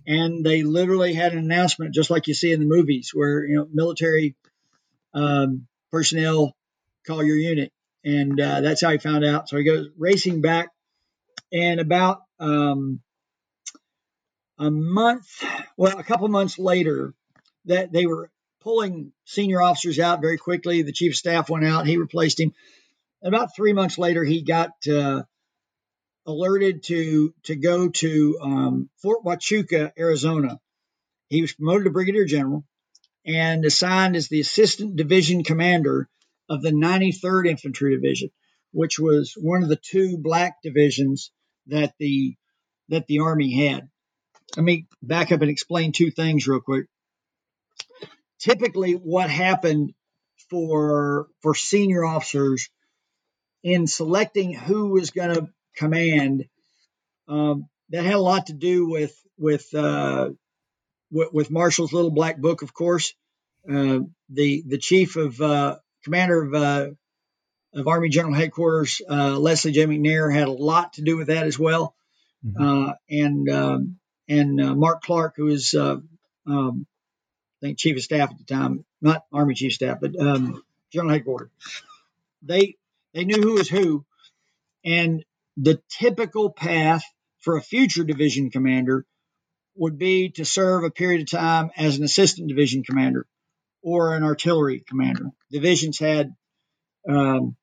And 0.07 0.45
they 0.45 0.63
literally 0.63 1.13
had 1.13 1.33
an 1.33 1.39
announcement, 1.39 1.93
just 1.93 2.09
like 2.09 2.27
you 2.27 2.33
see 2.33 2.51
in 2.51 2.61
the 2.61 2.65
movies, 2.65 3.11
where 3.13 3.45
you 3.45 3.55
know 3.55 3.67
military 3.71 4.35
um, 5.13 5.67
personnel 5.91 6.55
call 7.05 7.23
your 7.23 7.35
unit 7.35 7.71
and 8.05 8.39
uh, 8.39 8.61
that's 8.61 8.81
how 8.81 8.91
he 8.91 8.99
found 8.99 9.25
out. 9.25 9.49
So 9.49 9.57
he 9.57 9.63
goes 9.63 9.87
racing 9.97 10.41
back, 10.41 10.69
and 11.51 11.79
about 11.79 12.21
um, 12.39 13.01
a 14.59 14.69
month, 14.69 15.43
well, 15.75 15.97
a 15.97 16.03
couple 16.03 16.27
months 16.27 16.59
later, 16.59 17.13
that 17.65 17.91
they 17.91 18.05
were 18.05 18.29
pulling 18.65 19.13
senior 19.25 19.61
officers 19.61 19.99
out 19.99 20.21
very 20.21 20.37
quickly. 20.37 20.81
The 20.81 20.91
chief 20.91 21.13
of 21.13 21.17
staff 21.17 21.49
went 21.49 21.65
out; 21.65 21.87
he 21.87 21.97
replaced 21.97 22.39
him. 22.39 22.53
About 23.23 23.55
three 23.55 23.71
months 23.71 23.97
later, 23.97 24.23
he 24.23 24.41
got 24.41 24.71
uh, 24.91 25.23
alerted 26.25 26.83
to 26.83 27.33
to 27.43 27.55
go 27.55 27.89
to 27.89 28.39
um, 28.41 28.89
Fort 29.01 29.23
Huachuca, 29.23 29.93
Arizona. 29.97 30.59
He 31.29 31.41
was 31.41 31.53
promoted 31.53 31.85
to 31.85 31.91
brigadier 31.91 32.25
general 32.25 32.65
and 33.25 33.63
assigned 33.63 34.15
as 34.15 34.27
the 34.27 34.41
assistant 34.41 34.95
division 34.95 35.43
commander 35.43 36.09
of 36.49 36.61
the 36.61 36.71
93rd 36.71 37.47
Infantry 37.47 37.95
Division, 37.95 38.29
which 38.71 38.99
was 38.99 39.33
one 39.39 39.63
of 39.63 39.69
the 39.69 39.79
two 39.81 40.17
black 40.17 40.61
divisions 40.63 41.31
that 41.67 41.93
the 41.99 42.35
that 42.89 43.05
the 43.07 43.19
Army 43.19 43.67
had. 43.67 43.89
Let 44.57 44.63
me 44.63 44.87
back 45.01 45.31
up 45.31 45.41
and 45.41 45.51
explain 45.51 45.91
two 45.91 46.09
things 46.09 46.47
real 46.47 46.61
quick. 46.61 46.87
Typically, 48.39 48.93
what 48.93 49.29
happened 49.29 49.93
for 50.49 51.27
for 51.41 51.55
senior 51.55 52.03
officers 52.03 52.69
in 53.63 53.87
selecting 53.87 54.53
who 54.53 54.89
was 54.89 55.11
going 55.11 55.33
to 55.33 55.49
command, 55.75 56.45
um, 57.27 57.67
that 57.89 58.03
had 58.03 58.13
a 58.13 58.19
lot 58.19 58.47
to 58.47 58.53
do 58.53 58.89
with 58.89 59.15
with 59.37 59.73
uh, 59.73 60.29
with, 61.11 61.29
with 61.33 61.51
Marshall's 61.51 61.93
Little 61.93 62.11
Black 62.11 62.37
Book, 62.37 62.61
of 62.61 62.73
course. 62.73 63.13
Uh, 63.67 63.99
the 64.29 64.63
the 64.67 64.77
chief 64.77 65.15
of 65.15 65.39
uh, 65.41 65.77
commander 66.03 66.43
of 66.43 66.53
uh, 66.53 66.87
of 67.73 67.87
Army 67.87 68.09
General 68.09 68.33
Headquarters, 68.33 69.01
uh, 69.09 69.37
Leslie 69.37 69.71
J. 69.71 69.85
McNair, 69.85 70.33
had 70.33 70.47
a 70.47 70.51
lot 70.51 70.93
to 70.93 71.01
do 71.01 71.17
with 71.17 71.27
that 71.27 71.45
as 71.45 71.59
well. 71.59 71.95
Mm-hmm. 72.45 72.63
Uh, 72.63 72.93
and 73.09 73.49
um, 73.49 73.97
and 74.27 74.61
uh, 74.61 74.75
Mark 74.75 75.01
Clark, 75.01 75.33
who 75.35 75.45
was 75.45 75.73
uh, 75.73 75.97
um, 76.47 76.85
think 77.65 77.77
chief 77.79 77.97
of 77.97 78.03
staff 78.03 78.31
at 78.31 78.37
the 78.37 78.43
time, 78.43 78.85
not 79.01 79.25
Army 79.33 79.55
chief 79.55 79.71
of 79.71 79.75
staff, 79.75 79.97
but 80.01 80.19
um, 80.19 80.63
General 80.91 81.13
Headquarters. 81.13 81.49
They 82.41 82.75
they 83.13 83.25
knew 83.25 83.41
who 83.41 83.53
was 83.55 83.69
who, 83.69 84.05
and 84.83 85.23
the 85.57 85.81
typical 85.89 86.51
path 86.51 87.03
for 87.39 87.57
a 87.57 87.61
future 87.61 88.03
division 88.03 88.49
commander 88.49 89.05
would 89.75 89.97
be 89.97 90.29
to 90.29 90.45
serve 90.45 90.83
a 90.83 90.91
period 90.91 91.21
of 91.21 91.29
time 91.29 91.71
as 91.75 91.97
an 91.97 92.03
assistant 92.03 92.47
division 92.47 92.83
commander 92.83 93.25
or 93.81 94.15
an 94.15 94.23
artillery 94.23 94.83
commander. 94.87 95.25
Divisions 95.51 95.99
had 95.99 96.33
um, 97.07 97.55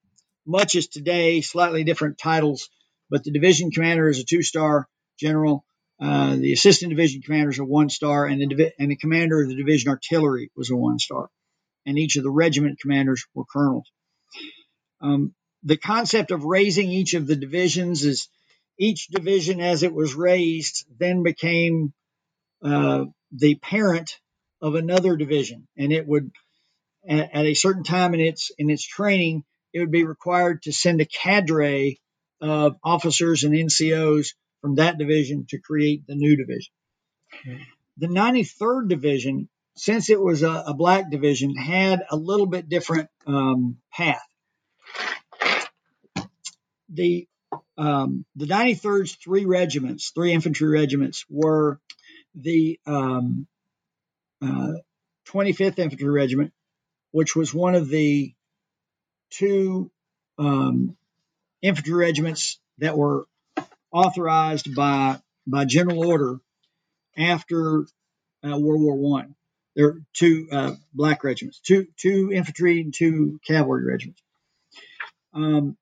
much 0.46 0.76
as 0.76 0.88
today, 0.88 1.40
slightly 1.40 1.84
different 1.84 2.18
titles, 2.18 2.68
but 3.10 3.24
the 3.24 3.30
division 3.30 3.70
commander 3.70 4.08
is 4.08 4.18
a 4.18 4.24
two 4.24 4.42
star 4.42 4.88
general. 5.18 5.64
Uh, 6.02 6.34
the 6.34 6.52
assistant 6.52 6.90
division 6.90 7.22
commanders 7.22 7.56
is 7.56 7.60
a 7.60 7.64
one 7.64 7.88
star, 7.88 8.26
and 8.26 8.40
the, 8.40 8.46
divi- 8.46 8.72
and 8.78 8.90
the 8.90 8.96
commander 8.96 9.40
of 9.40 9.48
the 9.48 9.54
division 9.54 9.88
artillery 9.88 10.50
was 10.56 10.70
a 10.70 10.76
one 10.76 10.98
star. 10.98 11.28
And 11.86 11.96
each 11.96 12.16
of 12.16 12.24
the 12.24 12.30
regiment 12.30 12.80
commanders 12.80 13.24
were 13.34 13.44
colonels. 13.44 13.88
Um, 15.00 15.34
the 15.62 15.76
concept 15.76 16.32
of 16.32 16.44
raising 16.44 16.90
each 16.90 17.14
of 17.14 17.28
the 17.28 17.36
divisions 17.36 18.04
is 18.04 18.28
each 18.78 19.08
division, 19.08 19.60
as 19.60 19.84
it 19.84 19.94
was 19.94 20.14
raised, 20.14 20.86
then 20.98 21.22
became 21.22 21.92
uh, 22.64 23.04
the 23.30 23.54
parent 23.56 24.18
of 24.60 24.74
another 24.74 25.16
division, 25.16 25.68
and 25.76 25.92
it 25.92 26.06
would 26.06 26.32
at, 27.08 27.30
at, 27.32 27.46
a 27.46 27.54
certain 27.54 27.84
time 27.84 28.14
in 28.14 28.20
its 28.20 28.50
in 28.58 28.70
its 28.70 28.84
training, 28.84 29.44
it 29.72 29.80
would 29.80 29.90
be 29.90 30.04
required 30.04 30.62
to 30.62 30.72
send 30.72 31.00
a 31.00 31.06
cadre 31.06 32.00
of 32.40 32.76
officers 32.82 33.44
and 33.44 33.54
NCOs 33.54 34.34
from 34.62 34.76
that 34.76 34.96
division 34.96 35.44
to 35.50 35.58
create 35.58 36.06
the 36.06 36.14
new 36.14 36.36
division. 36.36 36.72
The 37.98 38.06
93rd 38.06 38.88
division, 38.88 39.48
since 39.76 40.08
it 40.08 40.20
was 40.20 40.42
a, 40.42 40.64
a, 40.68 40.74
black 40.74 41.10
division, 41.10 41.54
had 41.54 42.02
a 42.10 42.16
little 42.16 42.46
bit 42.46 42.68
different 42.68 43.10
um, 43.26 43.76
path. 43.92 44.22
The 46.88 47.26
um, 47.76 48.24
the 48.36 48.46
93rd's 48.46 49.14
three 49.16 49.44
regiments, 49.44 50.10
three 50.10 50.32
infantry 50.32 50.68
regiments, 50.68 51.24
were 51.28 51.80
the 52.34 52.78
um, 52.86 53.46
uh, 54.40 54.74
25th 55.26 55.78
Infantry 55.78 56.10
Regiment, 56.10 56.52
which 57.10 57.34
was 57.34 57.52
one 57.52 57.74
of 57.74 57.88
the 57.88 58.34
two 59.30 59.90
um, 60.38 60.96
infantry 61.62 61.94
regiments 61.94 62.58
that 62.78 62.96
were 62.96 63.26
authorized 63.92 64.74
by 64.74 65.20
by 65.46 65.64
general 65.64 66.06
order 66.06 66.38
after 67.16 67.84
uh, 68.44 68.58
World 68.58 68.82
War 68.82 68.96
One. 68.96 69.34
There 69.74 69.86
are 69.86 70.02
two 70.12 70.48
uh, 70.52 70.72
black 70.92 71.24
regiments, 71.24 71.60
two 71.60 71.86
two 71.96 72.30
infantry 72.32 72.80
and 72.80 72.92
two 72.94 73.40
cavalry 73.46 73.84
regiments. 73.84 74.22
Um, 75.34 75.76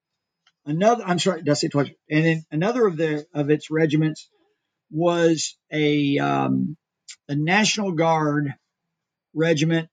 another, 0.64 1.04
I'm 1.04 1.18
sorry, 1.18 1.42
did 1.42 1.50
I 1.50 1.54
say 1.54 1.68
twice? 1.68 1.90
And 2.08 2.24
then 2.24 2.44
another 2.50 2.86
of 2.86 2.96
the 2.96 3.26
of 3.34 3.50
its 3.50 3.70
regiments 3.70 4.28
was 4.90 5.56
a 5.72 6.18
um, 6.18 6.76
a 7.28 7.34
National 7.34 7.92
Guard 7.92 8.54
regiment, 9.34 9.88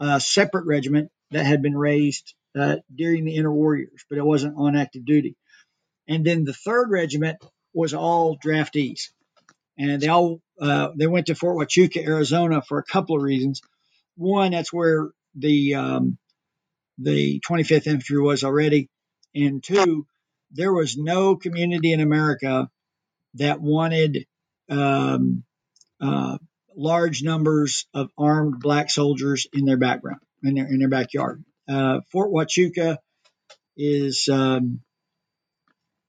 a 0.00 0.20
separate 0.20 0.66
regiment 0.66 1.10
that 1.30 1.44
had 1.44 1.62
been 1.62 1.76
raised 1.76 2.34
uh, 2.58 2.76
during 2.94 3.24
the 3.24 3.36
interwar 3.36 3.78
years, 3.78 4.04
but 4.08 4.18
it 4.18 4.24
wasn't 4.24 4.56
on 4.56 4.76
active 4.76 5.04
duty. 5.04 5.36
And 6.08 6.24
then 6.24 6.44
the 6.44 6.54
third 6.54 6.90
regiment 6.90 7.36
was 7.74 7.94
all 7.94 8.38
draftees, 8.38 9.10
and 9.78 10.00
they 10.00 10.08
all 10.08 10.40
uh, 10.60 10.88
they 10.96 11.06
went 11.06 11.26
to 11.26 11.34
Fort 11.34 11.56
Huachuca, 11.56 12.04
Arizona, 12.04 12.62
for 12.62 12.78
a 12.78 12.84
couple 12.84 13.16
of 13.16 13.22
reasons. 13.22 13.60
One, 14.16 14.52
that's 14.52 14.72
where 14.72 15.10
the 15.34 15.74
um, 15.74 16.18
the 16.98 17.40
25th 17.48 17.86
Infantry 17.86 18.20
was 18.20 18.42
already, 18.42 18.88
and 19.34 19.62
two, 19.62 20.06
there 20.50 20.72
was 20.72 20.96
no 20.96 21.36
community 21.36 21.92
in 21.92 22.00
America 22.00 22.68
that 23.34 23.60
wanted 23.60 24.26
um, 24.70 25.44
uh, 26.00 26.38
large 26.76 27.22
numbers 27.22 27.86
of 27.94 28.10
armed 28.16 28.60
black 28.60 28.90
soldiers 28.90 29.46
in 29.52 29.64
their 29.64 29.76
background, 29.76 30.20
in 30.42 30.54
their 30.54 30.66
in 30.66 30.78
their 30.78 30.88
backyard. 30.88 31.44
Uh, 31.68 32.00
Fort 32.10 32.30
Huachuca 32.32 32.96
is 33.76 34.28
um, 34.32 34.80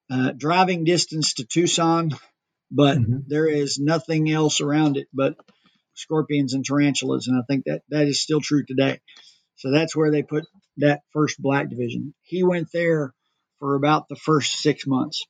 uh, 0.09 0.31
driving 0.31 0.83
distance 0.83 1.35
to 1.35 1.45
Tucson, 1.45 2.11
but 2.71 2.97
mm-hmm. 2.97 3.17
there 3.27 3.47
is 3.47 3.79
nothing 3.79 4.29
else 4.31 4.61
around 4.61 4.97
it 4.97 5.07
but 5.13 5.35
scorpions 5.95 6.53
and 6.53 6.65
tarantulas, 6.65 7.27
and 7.27 7.37
I 7.37 7.43
think 7.47 7.65
that 7.65 7.81
that 7.89 8.07
is 8.07 8.21
still 8.21 8.41
true 8.41 8.65
today. 8.65 8.99
So 9.57 9.71
that's 9.71 9.95
where 9.95 10.11
they 10.11 10.23
put 10.23 10.45
that 10.77 11.01
first 11.11 11.41
black 11.41 11.69
division. 11.69 12.13
He 12.23 12.43
went 12.43 12.69
there 12.71 13.13
for 13.59 13.75
about 13.75 14.07
the 14.07 14.15
first 14.15 14.61
six 14.61 14.87
months. 14.87 15.25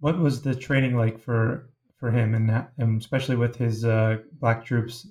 What 0.00 0.18
was 0.18 0.42
the 0.42 0.54
training 0.54 0.96
like 0.96 1.20
for 1.20 1.70
for 1.98 2.10
him, 2.10 2.34
and, 2.34 2.66
and 2.76 3.00
especially 3.00 3.36
with 3.36 3.56
his 3.56 3.84
uh, 3.84 4.18
black 4.32 4.64
troops 4.66 5.06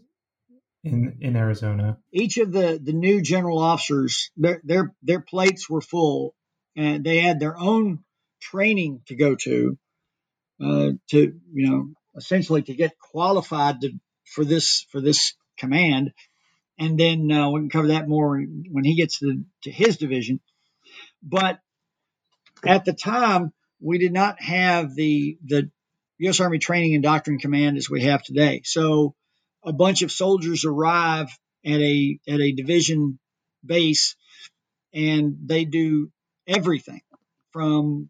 in 0.84 1.18
in 1.20 1.36
Arizona? 1.36 1.98
Each 2.14 2.38
of 2.38 2.52
the 2.52 2.80
the 2.82 2.94
new 2.94 3.22
general 3.22 3.60
officers, 3.60 4.32
their 4.38 4.62
their 4.64 4.94
their 5.02 5.22
plates 5.22 5.70
were 5.70 5.82
full, 5.82 6.36
and 6.76 7.04
they 7.04 7.20
had 7.20 7.40
their 7.40 7.58
own 7.58 8.04
training 8.42 9.02
to 9.08 9.16
go 9.16 9.36
to, 9.36 9.78
uh, 10.64 10.90
to 11.10 11.40
you 11.54 11.70
know 11.70 11.90
essentially 12.16 12.64
to 12.64 12.74
get 12.74 12.98
qualified 13.00 13.82
to, 13.82 13.92
for 14.26 14.44
this 14.44 14.86
for 14.92 15.02
this 15.02 15.34
command. 15.58 16.12
And 16.80 17.00
then 17.00 17.32
uh, 17.32 17.50
we 17.50 17.62
can 17.62 17.70
cover 17.70 17.88
that 17.88 18.08
more 18.08 18.40
when 18.40 18.84
he 18.84 18.96
gets 18.96 19.20
to, 19.20 19.44
to 19.64 19.72
his 19.72 19.98
division. 19.98 20.40
But 21.24 21.60
at 22.66 22.86
the 22.86 22.94
time, 22.94 23.52
we 23.80 23.98
did 23.98 24.14
not 24.14 24.42
have 24.42 24.96
the 24.96 25.38
the 25.46 25.72
U.S. 26.20 26.40
Army 26.40 26.58
Training 26.58 26.96
and 26.96 27.04
Doctrine 27.04 27.38
Command 27.38 27.78
as 27.78 27.90
we 27.90 28.04
have 28.04 28.24
today. 28.24 28.62
So 28.66 29.16
a 29.64 29.74
bunch 29.74 30.02
of 30.02 30.12
soldiers 30.12 30.66
arrive 30.66 31.30
at 31.66 31.80
a 31.80 32.20
at 32.28 32.40
a 32.40 32.52
division 32.54 33.20
base, 33.66 34.16
and 34.94 35.38
they 35.46 35.66
do 35.66 36.12
everything 36.48 37.02
from 37.52 38.10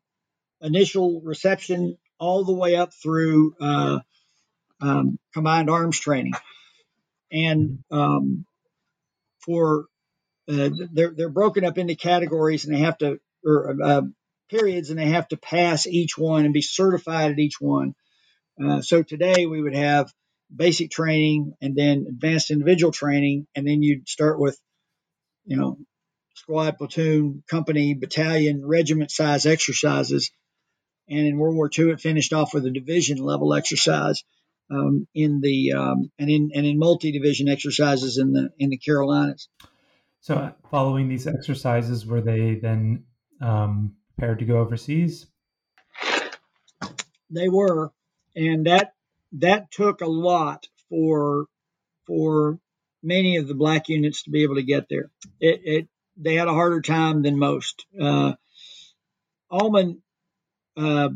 initial 0.62 1.22
reception 1.22 1.98
all 2.20 2.44
the 2.44 2.54
way 2.54 2.76
up 2.76 2.94
through 2.94 3.56
uh, 3.60 4.00
um, 4.82 5.20
combined 5.34 5.70
arms 5.70 6.00
training, 6.00 6.34
and 7.32 7.80
um, 7.92 8.46
for 9.40 9.86
uh, 10.50 10.70
they're 10.92 11.14
they're 11.16 11.30
broken 11.30 11.66
up 11.66 11.78
into 11.78 11.96
categories, 11.96 12.66
and 12.66 12.76
they 12.76 12.80
have 12.80 12.98
to 13.00 13.20
or 13.46 13.76
uh, 13.84 14.02
periods 14.50 14.90
and 14.90 15.00
they 15.00 15.08
have 15.08 15.28
to 15.28 15.38
pass 15.38 15.88
each 15.88 16.18
one 16.18 16.46
and 16.46 16.54
be 16.54 16.62
certified 16.62 17.32
at 17.32 17.40
each 17.40 17.60
one. 17.60 17.94
Uh, 18.64 18.82
so 18.82 19.04
today 19.04 19.46
we 19.46 19.62
would 19.62 19.76
have 19.76 20.12
basic 20.54 20.90
training 20.90 21.54
and 21.62 21.76
then 21.76 22.06
advanced 22.08 22.52
individual 22.52 22.92
training, 22.92 23.48
and 23.56 23.68
then 23.68 23.84
you'd 23.84 24.08
start 24.08 24.40
with, 24.40 24.60
you 25.46 25.58
know, 25.58 25.78
squad, 26.36 26.78
platoon, 26.78 27.44
company, 27.50 27.94
battalion, 27.94 28.66
regiment 28.66 29.12
size 29.12 29.46
exercises. 29.46 30.32
And 31.10 31.26
in 31.26 31.38
World 31.38 31.56
War 31.56 31.70
II, 31.76 31.92
it 31.92 32.02
finished 32.02 32.34
off 32.34 32.54
with 32.54 32.66
a 32.66 32.72
division 32.72 33.18
level 33.18 33.54
exercise 33.54 34.24
um, 34.70 35.08
in 35.14 35.40
the 35.42 35.74
um, 35.74 36.12
and 36.20 36.30
in 36.30 36.52
and 36.54 36.66
in 36.66 36.78
multi 36.78 37.12
division 37.12 37.48
exercises 37.48 38.18
in 38.18 38.34
the 38.34 38.50
in 38.60 38.70
the 38.70 38.78
Carolinas. 38.78 39.48
So, 40.20 40.52
following 40.70 41.08
these 41.08 41.28
exercises, 41.28 42.06
were 42.06 42.22
they 42.22 42.56
then 42.56 43.06
um, 43.42 43.96
prepared 44.16 44.40
to 44.40 44.46
go 44.46 44.58
overseas? 44.58 45.28
They 47.30 47.50
were, 47.50 47.92
and 48.36 48.66
that 48.66 48.94
that 49.34 49.72
took 49.72 50.02
a 50.02 50.08
lot 50.08 50.68
for 50.90 51.46
for 52.06 52.60
many 53.04 53.38
of 53.38 53.48
the 53.48 53.56
black 53.56 53.90
units 53.90 54.24
to 54.24 54.32
be 54.32 54.44
able 54.44 54.56
to 54.56 54.64
get 54.64 54.88
there. 54.90 55.10
It, 55.40 55.62
it 55.64 55.88
they 56.18 56.36
had 56.36 56.48
a 56.48 56.54
harder 56.54 56.82
time 56.82 57.22
than 57.22 57.38
most. 57.38 57.86
Uh, 58.00 58.34
Almond, 59.50 60.02
uh, 60.78 61.10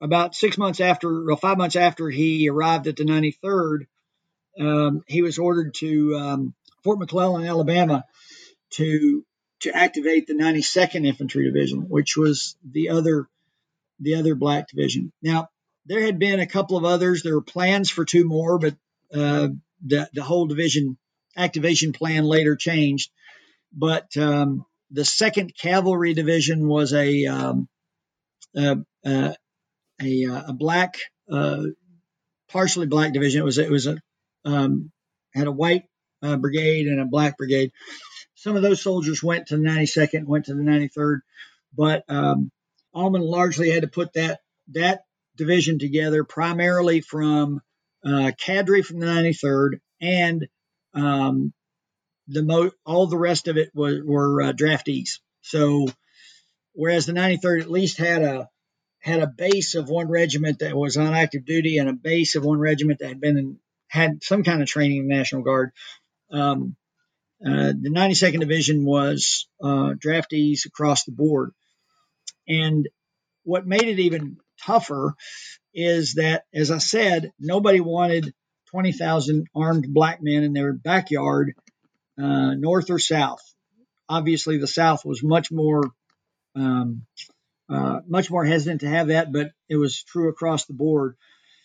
about 0.00 0.34
six 0.34 0.58
months 0.58 0.80
after, 0.80 1.30
or 1.30 1.36
five 1.36 1.58
months 1.58 1.76
after 1.76 2.10
he 2.10 2.48
arrived 2.48 2.88
at 2.88 2.96
the 2.96 3.04
93rd, 3.04 3.86
um, 4.58 5.02
he 5.06 5.22
was 5.22 5.38
ordered 5.38 5.74
to 5.74 6.16
um, 6.16 6.54
Fort 6.82 6.98
McClellan, 6.98 7.46
Alabama, 7.46 8.04
to 8.70 9.24
to 9.60 9.76
activate 9.76 10.26
the 10.26 10.34
92nd 10.34 11.06
Infantry 11.06 11.44
Division, 11.44 11.88
which 11.88 12.16
was 12.16 12.56
the 12.68 12.88
other 12.88 13.28
the 14.00 14.16
other 14.16 14.34
black 14.34 14.68
division. 14.68 15.12
Now, 15.22 15.48
there 15.86 16.02
had 16.02 16.18
been 16.18 16.40
a 16.40 16.46
couple 16.46 16.76
of 16.76 16.84
others. 16.84 17.22
There 17.22 17.34
were 17.34 17.42
plans 17.42 17.88
for 17.88 18.04
two 18.04 18.24
more, 18.24 18.58
but 18.58 18.74
uh, 19.14 19.48
the 19.84 20.10
the 20.12 20.22
whole 20.22 20.46
division 20.46 20.98
activation 21.36 21.92
plan 21.92 22.24
later 22.24 22.56
changed. 22.56 23.10
But 23.72 24.16
um, 24.16 24.66
the 24.90 25.04
Second 25.04 25.54
Cavalry 25.56 26.14
Division 26.14 26.68
was 26.68 26.92
a 26.92 27.26
um, 27.26 27.68
a, 28.56 28.76
a, 29.04 29.34
a, 30.00 30.52
black, 30.52 30.96
uh, 31.30 31.64
partially 32.48 32.86
black 32.86 33.12
division. 33.12 33.40
It 33.40 33.44
was 33.44 33.58
it 33.58 33.70
was 33.70 33.86
a 33.86 33.98
um, 34.44 34.90
had 35.34 35.46
a 35.46 35.52
white 35.52 35.84
uh, 36.22 36.36
brigade 36.36 36.86
and 36.86 37.00
a 37.00 37.06
black 37.06 37.36
brigade. 37.36 37.72
Some 38.34 38.56
of 38.56 38.62
those 38.62 38.82
soldiers 38.82 39.22
went 39.22 39.48
to 39.48 39.56
the 39.56 39.62
92nd, 39.62 40.24
went 40.24 40.46
to 40.46 40.54
the 40.54 40.62
93rd, 40.62 41.20
but 41.76 42.04
um, 42.08 42.50
Almond 42.92 43.24
largely 43.24 43.70
had 43.70 43.82
to 43.82 43.88
put 43.88 44.12
that 44.14 44.40
that 44.72 45.02
division 45.36 45.78
together 45.78 46.24
primarily 46.24 47.00
from 47.00 47.60
uh, 48.04 48.32
cadre 48.38 48.82
from 48.82 48.98
the 48.98 49.06
93rd 49.06 49.78
and 50.00 50.46
um, 50.94 51.52
the 52.28 52.42
mo- 52.42 52.72
all 52.84 53.06
the 53.06 53.18
rest 53.18 53.48
of 53.48 53.56
it 53.56 53.70
was, 53.74 54.00
were 54.04 54.42
uh, 54.42 54.52
draftees. 54.52 55.20
So 55.40 55.88
whereas 56.74 57.06
the 57.06 57.12
93rd 57.12 57.62
at 57.62 57.70
least 57.70 57.98
had 57.98 58.22
a 58.22 58.48
had 59.00 59.20
a 59.20 59.26
base 59.26 59.74
of 59.74 59.88
one 59.88 60.08
regiment 60.08 60.60
that 60.60 60.76
was 60.76 60.96
on 60.96 61.12
active 61.12 61.44
duty 61.44 61.78
and 61.78 61.88
a 61.88 61.92
base 61.92 62.36
of 62.36 62.44
one 62.44 62.60
regiment 62.60 63.00
that 63.00 63.08
had 63.08 63.20
been 63.20 63.36
in, 63.36 63.58
had 63.88 64.22
some 64.22 64.44
kind 64.44 64.62
of 64.62 64.68
training 64.68 64.98
in 64.98 65.08
the 65.08 65.14
National 65.14 65.42
Guard. 65.42 65.72
Um, 66.30 66.76
uh, 67.44 67.72
the 67.78 67.90
92nd 67.90 68.38
Division 68.38 68.84
was 68.84 69.48
uh, 69.60 69.94
draftees 69.94 70.66
across 70.66 71.04
the 71.04 71.10
board, 71.10 71.52
and 72.46 72.88
what 73.42 73.66
made 73.66 73.82
it 73.82 73.98
even 73.98 74.36
tougher 74.64 75.14
is 75.74 76.14
that, 76.14 76.44
as 76.54 76.70
I 76.70 76.78
said, 76.78 77.32
nobody 77.40 77.80
wanted 77.80 78.32
20,000 78.70 79.48
armed 79.54 79.86
black 79.92 80.22
men 80.22 80.44
in 80.44 80.52
their 80.52 80.72
backyard, 80.72 81.54
uh, 82.18 82.54
north 82.54 82.90
or 82.90 82.98
south. 82.98 83.42
Obviously, 84.08 84.58
the 84.58 84.66
South 84.66 85.04
was 85.04 85.22
much 85.22 85.50
more 85.50 85.82
um, 86.54 87.06
uh, 87.68 88.00
much 88.06 88.30
more 88.30 88.44
hesitant 88.44 88.82
to 88.82 88.88
have 88.88 89.08
that, 89.08 89.32
but 89.32 89.52
it 89.68 89.76
was 89.76 90.02
true 90.02 90.28
across 90.28 90.66
the 90.66 90.74
board. 90.74 91.16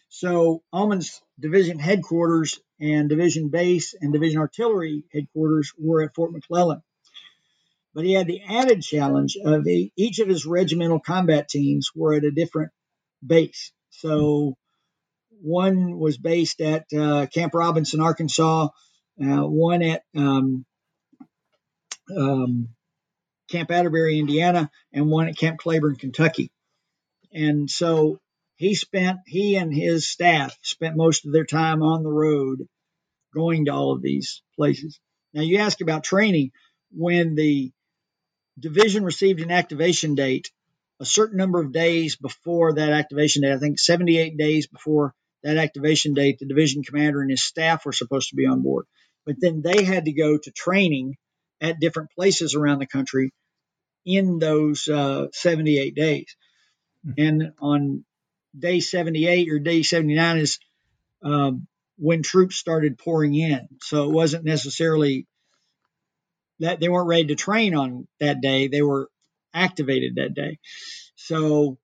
So 0.09 0.63
Almond's 0.71 1.21
division 1.39 1.79
headquarters 1.79 2.59
and 2.79 3.09
division 3.09 3.49
base 3.49 3.93
and 3.99 4.13
division 4.13 4.39
artillery 4.39 5.03
headquarters 5.13 5.73
were 5.77 6.03
at 6.03 6.15
Fort 6.15 6.31
McClellan. 6.31 6.81
But 7.93 8.05
he 8.05 8.13
had 8.13 8.27
the 8.27 8.41
added 8.47 8.83
challenge 8.83 9.37
of 9.43 9.65
each 9.67 10.19
of 10.19 10.27
his 10.27 10.45
regimental 10.45 10.99
combat 10.99 11.49
teams 11.49 11.91
were 11.95 12.13
at 12.13 12.23
a 12.23 12.31
different 12.31 12.71
base. 13.25 13.71
So 13.89 14.55
one 15.41 15.97
was 15.97 16.17
based 16.17 16.61
at 16.61 16.85
uh, 16.93 17.25
Camp 17.27 17.53
Robinson, 17.53 17.99
Arkansas, 17.99 18.69
uh, 19.19 19.43
one 19.47 19.81
at 19.81 20.03
um, 20.15 20.65
um, 22.15 22.69
Camp 23.49 23.71
Atterbury, 23.71 24.19
Indiana, 24.19 24.69
and 24.93 25.09
one 25.09 25.27
at 25.27 25.37
Camp 25.37 25.59
Claiborne, 25.59 25.95
Kentucky. 25.95 26.51
And 27.33 27.69
so 27.69 28.19
he 28.55 28.75
spent, 28.75 29.19
he 29.25 29.55
and 29.55 29.73
his 29.73 30.07
staff 30.07 30.57
spent 30.61 30.97
most 30.97 31.25
of 31.25 31.31
their 31.31 31.45
time 31.45 31.83
on 31.83 32.03
the 32.03 32.11
road 32.11 32.67
going 33.33 33.65
to 33.65 33.73
all 33.73 33.91
of 33.91 34.01
these 34.01 34.41
places. 34.55 34.99
Now, 35.33 35.41
you 35.41 35.57
ask 35.59 35.81
about 35.81 36.03
training. 36.03 36.51
When 36.91 37.35
the 37.35 37.71
division 38.57 39.03
received 39.03 39.41
an 39.41 39.51
activation 39.51 40.15
date, 40.15 40.51
a 40.99 41.05
certain 41.05 41.37
number 41.37 41.61
of 41.61 41.73
days 41.73 42.15
before 42.15 42.73
that 42.73 42.91
activation 42.91 43.43
date, 43.43 43.53
I 43.53 43.59
think 43.59 43.77
78 43.77 44.37
days 44.37 44.67
before 44.67 45.13
that 45.43 45.57
activation 45.57 46.13
date, 46.13 46.39
the 46.39 46.47
division 46.47 46.83
commander 46.83 47.21
and 47.21 47.29
his 47.29 47.43
staff 47.43 47.85
were 47.85 47.93
supposed 47.93 48.29
to 48.29 48.35
be 48.35 48.47
on 48.47 48.61
board. 48.61 48.85
But 49.25 49.35
then 49.39 49.61
they 49.61 49.83
had 49.83 50.05
to 50.05 50.13
go 50.13 50.37
to 50.37 50.51
training 50.51 51.17
at 51.61 51.79
different 51.79 52.11
places 52.11 52.55
around 52.55 52.79
the 52.79 52.87
country 52.87 53.31
in 54.05 54.39
those 54.39 54.87
uh, 54.87 55.27
78 55.33 55.95
days. 55.95 56.35
Mm-hmm. 57.05 57.21
And 57.21 57.53
on 57.59 58.05
day 58.57 58.79
78 58.79 59.49
or 59.51 59.59
day 59.59 59.83
79 59.83 60.37
is 60.37 60.59
um, 61.23 61.67
when 61.97 62.23
troops 62.23 62.55
started 62.55 62.97
pouring 62.97 63.35
in. 63.35 63.67
So 63.81 64.05
it 64.05 64.13
wasn't 64.13 64.45
necessarily 64.45 65.27
that 66.59 66.79
they 66.79 66.89
weren't 66.89 67.07
ready 67.07 67.27
to 67.27 67.35
train 67.35 67.75
on 67.75 68.07
that 68.19 68.41
day, 68.41 68.67
they 68.67 68.81
were 68.81 69.09
activated 69.53 70.15
that 70.15 70.33
day. 70.33 70.59
So 71.15 71.77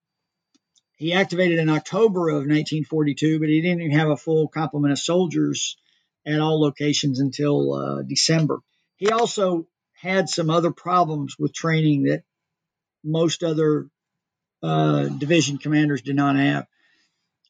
he 0.98 1.14
activated 1.14 1.60
in 1.60 1.70
October 1.70 2.30
of 2.30 2.48
1942, 2.48 3.40
but 3.40 3.50
he 3.50 3.62
didn't 3.62 3.82
even 3.82 3.98
have 3.98 4.10
a 4.10 4.18
full 4.18 4.48
complement 4.48 4.94
of 4.94 5.00
soldiers 5.00 5.78
at 6.26 6.40
all 6.40 6.62
locations 6.62 7.20
until 7.20 7.74
uh, 7.74 8.02
December. 8.04 8.60
He 9.04 9.10
also 9.10 9.68
had 9.92 10.30
some 10.30 10.50
other 10.50 10.72
problems 10.72 11.36
with 11.38 11.54
training 11.54 12.04
that 12.04 12.24
most 13.04 13.44
other 13.44 13.90
uh, 14.62 15.04
division 15.10 15.58
commanders 15.58 16.02
did 16.02 16.16
not 16.16 16.38
have. 16.38 16.68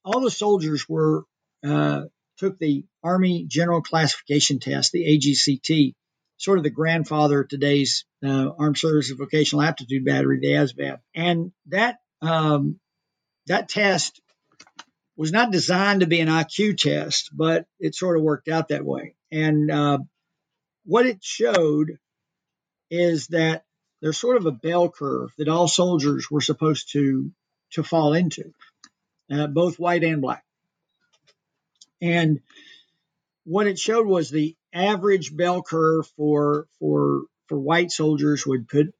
All 0.03 0.21
the 0.21 0.31
soldiers 0.31 0.89
were 0.89 1.25
uh, 1.63 2.05
took 2.37 2.57
the 2.57 2.85
Army 3.03 3.45
General 3.47 3.83
Classification 3.83 4.57
Test, 4.57 4.93
the 4.93 5.05
AGCT, 5.05 5.93
sort 6.37 6.57
of 6.57 6.63
the 6.63 6.71
grandfather 6.71 7.41
of 7.41 7.49
today's 7.49 8.05
uh, 8.25 8.49
Armed 8.57 8.79
Services 8.79 9.15
Vocational 9.15 9.61
Aptitude 9.61 10.05
Battery, 10.05 10.39
the 10.39 10.53
ASVAB, 10.53 11.01
and 11.13 11.51
that 11.67 11.99
um, 12.23 12.79
that 13.45 13.69
test 13.69 14.19
was 15.15 15.31
not 15.31 15.51
designed 15.51 15.99
to 15.99 16.07
be 16.07 16.19
an 16.19 16.29
IQ 16.29 16.79
test, 16.79 17.29
but 17.31 17.67
it 17.79 17.93
sort 17.93 18.17
of 18.17 18.23
worked 18.23 18.47
out 18.47 18.69
that 18.69 18.83
way. 18.83 19.13
And 19.31 19.69
uh, 19.69 19.99
what 20.85 21.05
it 21.05 21.23
showed 21.23 21.97
is 22.89 23.27
that 23.27 23.63
there's 24.01 24.17
sort 24.17 24.37
of 24.37 24.45
a 24.45 24.51
bell 24.51 24.89
curve 24.89 25.31
that 25.37 25.47
all 25.47 25.67
soldiers 25.67 26.29
were 26.29 26.41
supposed 26.41 26.91
to 26.91 27.31
to 27.71 27.83
fall 27.83 28.13
into, 28.13 28.53
uh, 29.31 29.47
both 29.47 29.79
white 29.79 30.03
and 30.03 30.21
black. 30.21 30.43
And 32.01 32.41
what 33.45 33.65
it 33.65 33.79
showed 33.79 34.05
was 34.05 34.29
the 34.29 34.55
average 34.73 35.35
bell 35.35 35.63
curve 35.63 36.07
for 36.17 36.67
for 36.79 37.23
for 37.47 37.57
white 37.57 37.91
soldiers 37.91 38.45
would 38.45 38.67
put, 38.67 38.93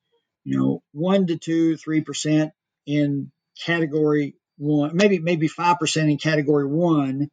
you 0.44 0.58
know, 0.58 0.84
one 0.94 1.28
to 1.28 1.38
two, 1.38 1.78
three 1.78 2.02
percent 2.02 2.54
in 2.86 3.32
category 3.66 4.36
one, 4.58 4.96
maybe 4.96 5.20
maybe 5.20 5.48
five 5.48 5.80
percent 5.80 6.10
in 6.10 6.18
category 6.18 6.66
one, 6.66 7.30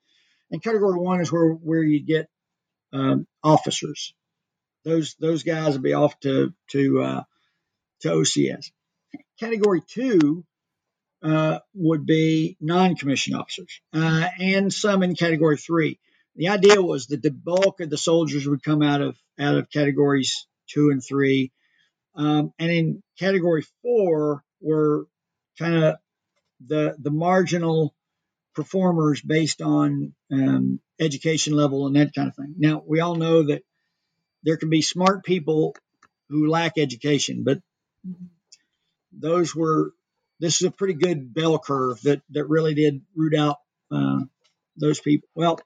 and 0.51 0.63
category 0.63 0.99
one 0.99 1.21
is 1.21 1.31
where 1.31 1.51
where 1.53 1.83
you 1.83 2.05
get 2.05 2.29
um, 2.93 3.27
officers 3.45 4.13
those 4.85 5.15
those 5.21 5.43
guys 5.43 5.75
will 5.75 5.83
be 5.83 5.95
off 5.95 6.19
to 6.21 6.53
to 6.71 7.03
uh, 7.03 7.23
to 8.01 8.09
OCS. 8.09 8.71
Category 9.39 9.83
two 9.87 10.45
uh, 11.23 11.59
would 11.75 12.07
be 12.07 12.57
non-commissioned 12.61 13.37
officers, 13.37 13.81
uh, 13.93 14.29
and 14.39 14.73
some 14.73 15.03
in 15.03 15.15
Category 15.15 15.57
three. 15.57 15.99
The 16.37 16.49
idea 16.49 16.81
was 16.81 17.09
that 17.09 17.23
the 17.23 17.31
bulk 17.31 17.81
of 17.81 17.91
the 17.91 17.99
soldiers 17.99 18.47
would 18.47 18.63
come 18.63 18.83
out 18.83 19.03
of 19.03 19.17
out 19.39 19.57
of 19.57 19.71
categories 19.71 20.47
two 20.69 20.91
and 20.91 21.05
three, 21.05 21.53
um, 22.15 22.53
and 22.59 22.71
in 22.71 23.03
Category 23.19 23.65
four 23.83 24.43
were 24.61 25.07
kind 25.59 25.75
of 25.85 25.97
the 26.67 26.97
the 26.99 27.11
marginal 27.11 27.95
performers 28.55 29.21
based 29.21 29.63
on 29.63 30.13
um, 30.33 30.81
education 30.99 31.55
level 31.55 31.87
and 31.87 31.97
that 31.97 32.15
kind 32.15 32.29
of 32.29 32.37
thing. 32.37 32.55
Now 32.59 32.83
we 32.87 33.01
all 33.01 33.15
know 33.15 33.45
that 33.45 33.63
there 34.43 34.57
can 34.57 34.71
be 34.71 34.83
smart 34.83 35.25
people 35.25 35.75
who 36.29 36.49
lack 36.49 36.79
education, 36.79 37.43
but 37.45 37.59
those 39.13 39.55
were 39.55 39.93
this 40.39 40.61
is 40.61 40.67
a 40.67 40.71
pretty 40.71 40.95
good 40.95 41.35
bell 41.35 41.59
curve 41.59 42.01
that 42.03 42.23
that 42.31 42.47
really 42.47 42.75
did 42.75 43.03
root 43.15 43.35
out 43.35 43.57
uh, 43.91 44.21
those 44.77 45.01
people. 45.01 45.29
Well, 45.35 45.61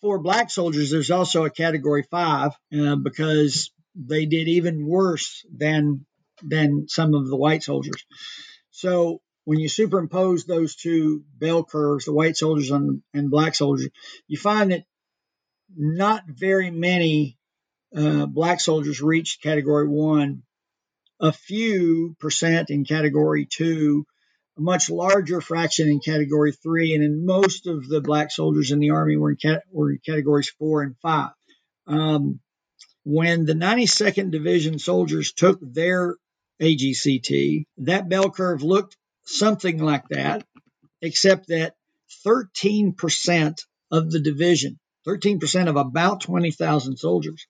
for 0.00 0.18
black 0.18 0.50
soldiers, 0.50 0.90
there's 0.90 1.10
also 1.10 1.44
a 1.44 1.50
category 1.50 2.04
five 2.10 2.52
uh, 2.78 2.96
because 2.96 3.70
they 3.94 4.26
did 4.26 4.48
even 4.48 4.86
worse 4.86 5.44
than 5.54 6.06
than 6.42 6.86
some 6.88 7.14
of 7.14 7.28
the 7.28 7.36
white 7.36 7.62
soldiers. 7.62 8.04
So 8.70 9.20
when 9.44 9.58
you 9.58 9.68
superimpose 9.68 10.44
those 10.44 10.76
two 10.76 11.24
bell 11.38 11.64
curves, 11.64 12.04
the 12.04 12.12
white 12.12 12.36
soldiers 12.36 12.70
and, 12.70 13.02
and 13.12 13.30
black 13.30 13.54
soldiers, 13.54 13.88
you 14.28 14.38
find 14.38 14.70
that 14.72 14.84
not 15.76 16.24
very 16.26 16.70
many 16.70 17.38
uh, 17.96 18.26
black 18.26 18.60
soldiers 18.60 19.00
reached 19.00 19.42
category 19.42 19.88
one, 19.88 20.42
a 21.20 21.32
few 21.32 22.16
percent 22.18 22.70
in 22.70 22.84
category 22.84 23.46
two, 23.46 24.06
a 24.56 24.60
much 24.60 24.90
larger 24.90 25.40
fraction 25.40 25.88
in 25.88 26.00
category 26.00 26.52
three, 26.52 26.94
and 26.94 27.04
in 27.04 27.26
most 27.26 27.66
of 27.66 27.88
the 27.88 28.00
black 28.00 28.30
soldiers 28.30 28.70
in 28.70 28.78
the 28.78 28.90
army 28.90 29.16
were 29.16 29.30
in, 29.30 29.36
cat- 29.36 29.64
were 29.70 29.92
in 29.92 29.98
categories 30.04 30.50
four 30.58 30.82
and 30.82 30.96
five. 30.98 31.30
Um, 31.86 32.40
when 33.04 33.46
the 33.46 33.54
92nd 33.54 34.30
Division 34.30 34.78
soldiers 34.78 35.32
took 35.32 35.58
their 35.62 36.16
AGCT, 36.60 37.64
that 37.78 38.08
bell 38.08 38.30
curve 38.30 38.62
looked 38.62 38.96
something 39.24 39.78
like 39.78 40.04
that, 40.10 40.44
except 41.00 41.48
that 41.48 41.74
13% 42.26 43.64
of 43.90 44.10
the 44.10 44.20
division 44.20 44.78
13% 45.06 45.68
of 45.68 45.76
about 45.76 46.20
20,000 46.20 46.96
soldiers 46.96 47.46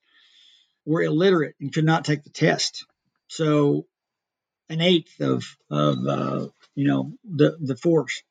were 0.84 1.02
illiterate 1.02 1.54
and 1.60 1.72
could 1.72 1.84
not 1.84 2.04
take 2.04 2.22
the 2.24 2.30
test. 2.30 2.86
So 3.28 3.86
an 4.68 4.80
eighth 4.80 5.20
of 5.20 5.44
of 5.68 5.98
uh, 6.06 6.46
you 6.74 6.86
know 6.88 7.12
the 7.24 7.58
the 7.60 7.76
force. 7.76 8.22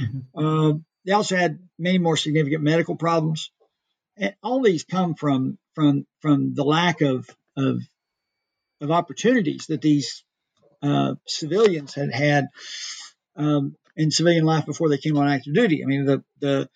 Mm-hmm. 0.00 0.38
Uh, 0.38 0.78
they 1.04 1.12
also 1.12 1.36
had 1.36 1.58
many 1.78 1.98
more 1.98 2.16
significant 2.16 2.62
medical 2.62 2.96
problems, 2.96 3.50
and 4.16 4.34
all 4.42 4.62
these 4.62 4.84
come 4.84 5.14
from 5.14 5.58
from 5.74 6.06
from 6.20 6.54
the 6.54 6.64
lack 6.64 7.00
of 7.00 7.28
of 7.56 7.82
of 8.80 8.90
opportunities 8.90 9.66
that 9.66 9.82
these 9.82 10.22
uh, 10.82 11.14
civilians 11.26 11.94
had 11.94 12.12
had 12.12 12.48
um, 13.36 13.76
in 13.96 14.10
civilian 14.10 14.44
life 14.44 14.66
before 14.66 14.88
they 14.88 14.98
came 14.98 15.16
on 15.16 15.28
active 15.28 15.54
duty. 15.54 15.82
I 15.82 15.86
mean, 15.86 16.04
the 16.04 16.22
the 16.40 16.68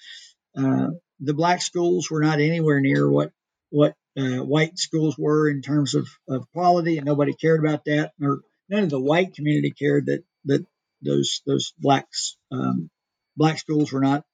uh, 0.57 0.91
the 1.21 1.35
black 1.35 1.63
schools 1.63 2.11
were 2.11 2.23
not 2.23 2.41
anywhere 2.41 2.81
near 2.81 3.09
what 3.11 3.33
what 3.71 3.95
uh, 4.17 4.39
white 4.45 4.79
schools 4.79 5.19
were 5.19 5.51
in 5.51 5.61
terms 5.61 5.95
of, 5.95 6.07
of 6.29 6.51
quality, 6.53 6.97
and 6.99 7.07
nobody 7.07 7.35
cared 7.35 7.65
about 7.65 7.85
that. 7.87 8.13
Or 8.23 8.43
none 8.69 8.85
of 8.85 8.91
the 8.91 9.01
white 9.01 9.35
community 9.35 9.73
cared 9.73 10.07
that 10.07 10.25
that 10.45 10.65
those 11.03 11.43
those 11.47 11.73
blacks 11.79 12.37
um, 12.53 12.91
black 13.37 13.59
schools 13.59 13.93
were 13.93 14.01
not 14.01 14.25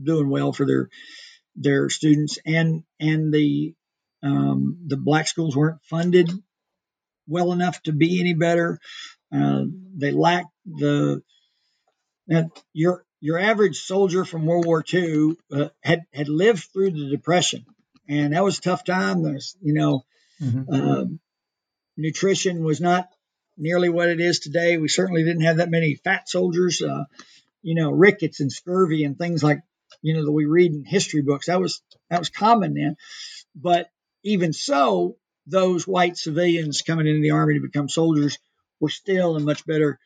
doing 0.00 0.28
well 0.28 0.52
for 0.52 0.66
their 0.66 0.88
their 1.56 1.90
students, 1.90 2.38
and 2.46 2.84
and 3.00 3.32
the 3.32 3.74
um, 4.22 4.78
the 4.86 4.96
black 4.96 5.28
schools 5.28 5.56
weren't 5.56 5.82
funded 5.84 6.30
well 7.26 7.52
enough 7.52 7.82
to 7.82 7.92
be 7.92 8.20
any 8.20 8.34
better. 8.34 8.78
Uh, 9.34 9.64
they 9.96 10.12
lacked 10.12 10.52
the 10.64 11.22
that 12.28 12.46
your 12.72 13.04
your 13.24 13.38
average 13.38 13.80
soldier 13.80 14.26
from 14.26 14.44
World 14.44 14.66
War 14.66 14.84
II 14.92 15.38
uh, 15.50 15.68
had 15.82 16.02
had 16.12 16.28
lived 16.28 16.64
through 16.64 16.90
the 16.90 17.08
Depression, 17.08 17.64
and 18.06 18.34
that 18.34 18.44
was 18.44 18.58
a 18.58 18.60
tough 18.60 18.84
time. 18.84 19.22
There's 19.22 19.56
you 19.62 19.72
know, 19.72 20.04
mm-hmm. 20.42 20.64
uh, 20.70 21.04
nutrition 21.96 22.64
was 22.64 22.82
not 22.82 23.08
nearly 23.56 23.88
what 23.88 24.10
it 24.10 24.20
is 24.20 24.40
today. 24.40 24.76
We 24.76 24.88
certainly 24.88 25.24
didn't 25.24 25.44
have 25.44 25.56
that 25.56 25.70
many 25.70 25.94
fat 25.94 26.28
soldiers. 26.28 26.82
Uh, 26.82 27.04
you 27.62 27.74
know, 27.74 27.90
rickets 27.92 28.40
and 28.40 28.52
scurvy 28.52 29.04
and 29.04 29.16
things 29.16 29.42
like 29.42 29.62
you 30.02 30.12
know 30.12 30.26
that 30.26 30.30
we 30.30 30.44
read 30.44 30.72
in 30.72 30.84
history 30.84 31.22
books. 31.22 31.46
That 31.46 31.62
was 31.62 31.80
that 32.10 32.18
was 32.18 32.28
common 32.28 32.74
then. 32.74 32.98
But 33.56 33.88
even 34.22 34.52
so, 34.52 35.16
those 35.46 35.88
white 35.88 36.18
civilians 36.18 36.82
coming 36.82 37.06
into 37.06 37.22
the 37.22 37.30
army 37.30 37.54
to 37.54 37.66
become 37.66 37.88
soldiers 37.88 38.38
were 38.80 38.90
still 38.90 39.38
in 39.38 39.46
much 39.46 39.64
better, 39.64 39.98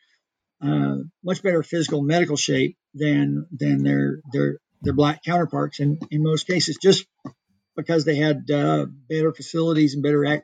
uh, 0.61 0.97
much 1.23 1.41
better 1.41 1.63
physical 1.63 2.01
medical 2.01 2.35
shape 2.35 2.77
than 2.93 3.47
than 3.51 3.83
their 3.83 4.19
their 4.31 4.57
their 4.81 4.93
black 4.93 5.23
counterparts. 5.23 5.79
And 5.79 6.01
in 6.11 6.23
most 6.23 6.47
cases, 6.47 6.77
just 6.81 7.05
because 7.75 8.05
they 8.05 8.15
had 8.15 8.49
uh, 8.51 8.85
better 9.09 9.33
facilities 9.33 9.93
and 9.93 10.03
better, 10.03 10.43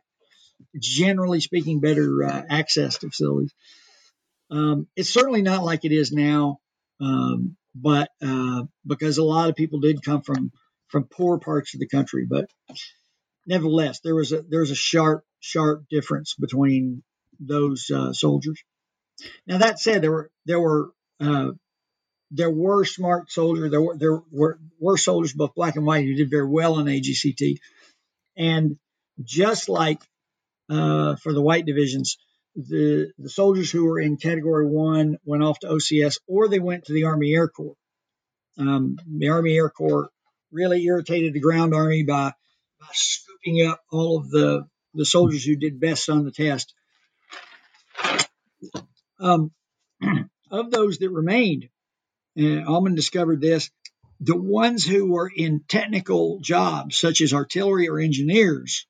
generally 0.80 1.42
speaking, 1.42 1.80
better 1.80 2.24
uh, 2.24 2.44
access 2.50 2.98
to 3.00 3.10
facilities. 3.10 3.54
Um, 4.50 4.88
it's 4.96 5.10
certainly 5.10 5.42
not 5.42 5.64
like 5.64 5.86
it 5.86 5.92
is 5.92 6.12
now, 6.12 6.60
um, 7.02 7.58
but 7.74 8.10
uh, 8.22 8.64
because 8.86 9.18
a 9.18 9.24
lot 9.24 9.50
of 9.50 9.56
people 9.56 9.80
did 9.80 10.04
come 10.04 10.22
from 10.22 10.52
from 10.88 11.06
poor 11.06 11.40
parts 11.40 11.74
of 11.74 11.80
the 11.80 11.88
country, 11.88 12.26
but 12.30 12.46
nevertheless, 13.46 14.00
there 14.02 14.16
was 14.16 14.32
a 14.32 14.42
there 14.44 14.62
was 14.62 14.72
a 14.72 14.76
sharp 14.76 15.26
sharp 15.40 15.86
difference 15.90 16.36
between 16.40 17.04
those 17.40 17.90
uh, 17.90 18.14
soldiers. 18.14 18.62
Now 19.48 19.60
that 19.60 19.80
said, 19.80 20.02
there 20.02 20.12
were 20.12 20.32
there 20.46 20.60
were 20.60 20.92
uh, 21.20 21.52
there 22.32 22.52
were 22.52 22.86
smart 22.86 23.32
soldiers. 23.32 23.72
There 23.72 23.82
were 23.82 23.98
there 23.98 24.22
were, 24.32 24.60
were 24.80 24.98
soldiers 24.98 25.34
both 25.34 25.56
black 25.56 25.76
and 25.76 25.86
white 25.86 26.06
who 26.06 26.16
did 26.16 26.30
very 26.30 26.48
well 26.48 26.80
in 26.80 26.88
AGCT, 26.88 27.60
and 28.38 28.78
just 29.24 29.70
like 29.70 30.02
uh, 30.70 31.16
for 31.18 31.34
the 31.34 31.42
white 31.42 31.66
divisions, 31.66 32.18
the 32.56 33.12
the 33.18 33.30
soldiers 33.30 33.72
who 33.72 33.86
were 33.86 34.00
in 34.00 34.18
Category 34.18 34.68
One 34.68 35.18
went 35.26 35.44
off 35.44 35.60
to 35.60 35.68
OCS 35.68 36.20
or 36.28 36.48
they 36.48 36.60
went 36.60 36.86
to 36.86 36.94
the 36.94 37.06
Army 37.06 37.34
Air 37.34 37.48
Corps. 37.48 37.76
Um, 38.58 38.98
the 39.08 39.30
Army 39.30 39.56
Air 39.56 39.70
Corps 39.70 40.10
really 40.52 40.84
irritated 40.84 41.34
the 41.34 41.42
ground 41.42 41.74
army 41.74 42.04
by, 42.04 42.32
by 42.80 42.88
scooping 42.94 43.68
up 43.68 43.82
all 43.92 44.18
of 44.18 44.30
the 44.30 44.68
the 44.94 45.06
soldiers 45.06 45.44
who 45.44 45.58
did 45.58 45.80
best 45.80 46.10
on 46.10 46.24
the 46.24 46.32
test. 46.32 46.74
Um, 49.20 49.52
of 50.52 50.72
those 50.72 50.98
that 51.00 51.10
remained, 51.10 51.70
and 52.36 52.68
Almond 52.68 52.96
discovered 52.96 53.42
this, 53.42 53.70
the 54.20 54.36
ones 54.36 54.86
who 54.86 55.12
were 55.12 55.32
in 55.34 55.64
technical 55.68 56.40
jobs, 56.40 56.98
such 56.98 57.22
as 57.22 57.34
artillery 57.34 57.90
or 57.90 58.00
engineers, 58.00 58.88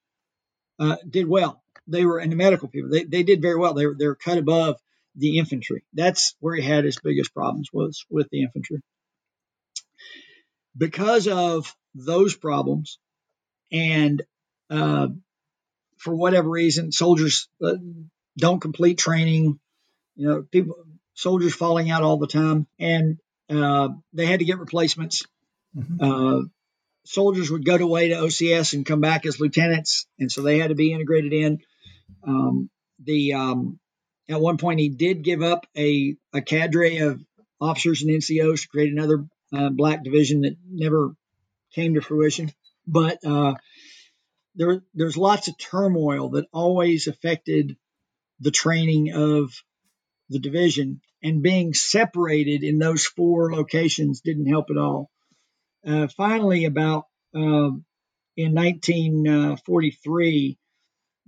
uh, 0.79 0.97
did 1.07 1.27
well. 1.27 1.61
They 1.87 2.05
were, 2.05 2.19
in 2.19 2.29
the 2.29 2.35
medical 2.35 2.67
people, 2.67 2.89
they, 2.89 3.03
they 3.03 3.23
did 3.23 3.41
very 3.41 3.57
well. 3.57 3.73
They 3.73 3.85
were, 3.85 3.95
they 3.97 4.07
were 4.07 4.15
cut 4.15 4.37
above 4.37 4.77
the 5.15 5.37
infantry. 5.37 5.83
That's 5.93 6.35
where 6.39 6.55
he 6.55 6.63
had 6.63 6.83
his 6.83 6.99
biggest 6.99 7.33
problems 7.33 7.69
was 7.71 8.05
with 8.09 8.27
the 8.31 8.41
infantry. 8.41 8.81
Because 10.77 11.27
of 11.27 11.73
those 11.93 12.35
problems, 12.35 12.99
and 13.71 14.21
uh, 14.69 15.07
for 15.97 16.15
whatever 16.15 16.49
reason, 16.49 16.91
soldiers 16.91 17.47
uh, 17.63 17.75
don't 18.37 18.59
complete 18.59 18.97
training. 18.97 19.59
You 20.15 20.27
know, 20.27 20.41
people 20.43 20.75
soldiers 21.13 21.55
falling 21.55 21.89
out 21.89 22.03
all 22.03 22.17
the 22.17 22.27
time, 22.27 22.67
and 22.79 23.17
uh, 23.49 23.89
they 24.13 24.25
had 24.25 24.39
to 24.39 24.45
get 24.45 24.59
replacements. 24.59 25.25
Mm-hmm. 25.75 26.03
Uh, 26.03 26.41
soldiers 27.05 27.51
would 27.51 27.65
go 27.65 27.75
away 27.75 28.09
to 28.09 28.15
OCS 28.15 28.73
and 28.73 28.85
come 28.85 29.01
back 29.01 29.25
as 29.25 29.39
lieutenants, 29.39 30.07
and 30.19 30.31
so 30.31 30.41
they 30.41 30.59
had 30.59 30.69
to 30.69 30.75
be 30.75 30.93
integrated 30.93 31.33
in. 31.33 31.59
Um, 32.25 32.69
the 33.03 33.33
um, 33.33 33.79
at 34.29 34.41
one 34.41 34.57
point 34.57 34.79
he 34.79 34.89
did 34.89 35.23
give 35.23 35.41
up 35.41 35.67
a, 35.77 36.15
a 36.33 36.41
cadre 36.41 36.97
of 36.97 37.23
officers 37.61 38.01
and 38.01 38.11
NCOs 38.11 38.63
to 38.63 38.67
create 38.67 38.91
another 38.91 39.25
uh, 39.53 39.69
black 39.69 40.03
division 40.03 40.41
that 40.41 40.57
never 40.69 41.15
came 41.73 41.93
to 41.93 42.01
fruition. 42.01 42.51
But 42.87 43.23
uh, 43.25 43.55
there 44.55 44.81
there's 44.93 45.17
lots 45.17 45.47
of 45.47 45.57
turmoil 45.57 46.29
that 46.29 46.47
always 46.51 47.07
affected 47.07 47.77
the 48.39 48.51
training 48.51 49.13
of 49.13 49.53
the 50.29 50.39
division, 50.39 51.01
and 51.23 51.43
being 51.43 51.73
separated 51.73 52.63
in 52.63 52.79
those 52.79 53.05
four 53.05 53.53
locations 53.53 54.21
didn't 54.21 54.47
help 54.47 54.69
at 54.69 54.77
all. 54.77 55.09
Uh, 55.85 56.07
finally, 56.07 56.65
about 56.65 57.05
uh, 57.35 57.71
in 58.37 58.53
1943, 58.53 60.57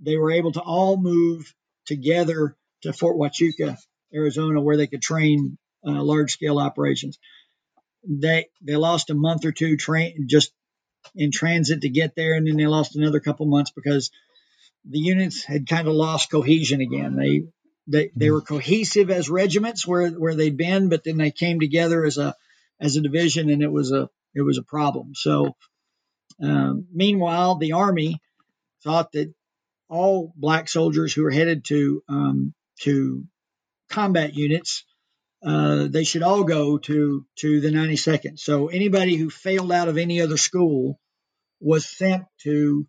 they 0.00 0.16
were 0.16 0.32
able 0.32 0.52
to 0.52 0.60
all 0.60 0.96
move 0.96 1.54
together 1.86 2.56
to 2.82 2.92
Fort 2.92 3.16
Huachuca, 3.16 3.76
Arizona, 4.14 4.60
where 4.60 4.76
they 4.76 4.86
could 4.86 5.02
train 5.02 5.58
uh, 5.86 6.02
large 6.02 6.32
scale 6.32 6.58
operations. 6.58 7.18
They 8.04 8.46
they 8.62 8.76
lost 8.76 9.10
a 9.10 9.14
month 9.14 9.44
or 9.44 9.52
two 9.52 9.76
train 9.76 10.26
just 10.28 10.52
in 11.14 11.30
transit 11.30 11.82
to 11.82 11.88
get 11.88 12.14
there, 12.14 12.34
and 12.34 12.46
then 12.46 12.56
they 12.56 12.66
lost 12.66 12.96
another 12.96 13.20
couple 13.20 13.46
months 13.46 13.70
because 13.70 14.10
the 14.84 14.98
units 14.98 15.44
had 15.44 15.68
kind 15.68 15.88
of 15.88 15.94
lost 15.94 16.30
cohesion 16.30 16.80
again. 16.80 17.16
They 17.16 17.44
they 17.88 18.10
they 18.14 18.30
were 18.30 18.40
cohesive 18.40 19.10
as 19.10 19.30
regiments 19.30 19.86
where 19.86 20.10
where 20.10 20.34
they'd 20.34 20.56
been, 20.56 20.88
but 20.88 21.04
then 21.04 21.16
they 21.16 21.30
came 21.30 21.60
together 21.60 22.04
as 22.04 22.18
a 22.18 22.34
as 22.80 22.96
a 22.96 23.00
division, 23.00 23.50
and 23.50 23.62
it 23.62 23.72
was 23.72 23.92
a 23.92 24.08
it 24.34 24.42
was 24.42 24.58
a 24.58 24.62
problem. 24.62 25.14
So, 25.14 25.56
um, 26.42 26.86
meanwhile, 26.92 27.56
the 27.56 27.72
army 27.72 28.20
thought 28.84 29.12
that 29.12 29.32
all 29.88 30.32
black 30.36 30.68
soldiers 30.68 31.12
who 31.12 31.22
were 31.22 31.30
headed 31.30 31.64
to 31.66 32.02
um, 32.08 32.54
to 32.80 33.24
combat 33.90 34.34
units 34.34 34.84
uh, 35.44 35.86
they 35.88 36.04
should 36.04 36.22
all 36.22 36.44
go 36.44 36.78
to 36.78 37.24
to 37.36 37.60
the 37.60 37.70
92nd. 37.70 38.38
So 38.38 38.68
anybody 38.68 39.16
who 39.16 39.30
failed 39.30 39.70
out 39.70 39.88
of 39.88 39.96
any 39.96 40.20
other 40.20 40.36
school 40.36 40.98
was 41.60 41.88
sent 41.88 42.24
to 42.42 42.86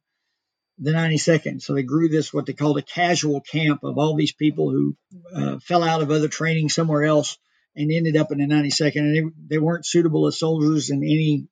the 0.79 0.91
92nd. 0.91 1.61
So 1.61 1.73
they 1.73 1.83
grew 1.83 2.07
this 2.07 2.33
what 2.33 2.45
they 2.45 2.53
called 2.53 2.77
a 2.77 2.83
casual 2.83 3.41
camp 3.41 3.83
of 3.83 3.97
all 3.97 4.15
these 4.15 4.33
people 4.33 4.71
who 4.71 4.95
uh, 5.35 5.59
fell 5.59 5.83
out 5.83 6.01
of 6.01 6.09
other 6.09 6.29
training 6.29 6.69
somewhere 6.69 7.03
else 7.03 7.37
and 7.75 7.91
ended 7.91 8.17
up 8.17 8.31
in 8.31 8.39
the 8.39 8.45
92nd, 8.45 8.97
and 8.97 9.15
they, 9.15 9.55
they 9.55 9.57
weren't 9.57 9.85
suitable 9.85 10.27
as 10.27 10.39
soldiers 10.39 10.89
in 10.89 11.03
any 11.03 11.47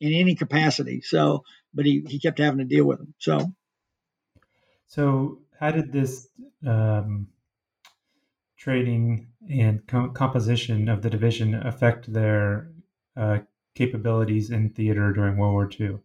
in 0.00 0.12
any 0.12 0.34
capacity. 0.34 1.00
So, 1.02 1.44
but 1.72 1.86
he 1.86 2.04
he 2.08 2.18
kept 2.18 2.38
having 2.38 2.58
to 2.58 2.64
deal 2.64 2.84
with 2.84 2.98
them. 2.98 3.14
So, 3.18 3.52
so 4.86 5.40
how 5.58 5.70
did 5.70 5.92
this 5.92 6.28
um, 6.66 7.28
training 8.56 9.28
and 9.48 9.86
com- 9.86 10.12
composition 10.12 10.88
of 10.88 11.02
the 11.02 11.10
division 11.10 11.54
affect 11.54 12.12
their 12.12 12.70
uh, 13.16 13.38
capabilities 13.74 14.50
in 14.50 14.70
theater 14.70 15.12
during 15.12 15.36
World 15.36 15.52
War 15.52 15.70
II? 15.80 15.98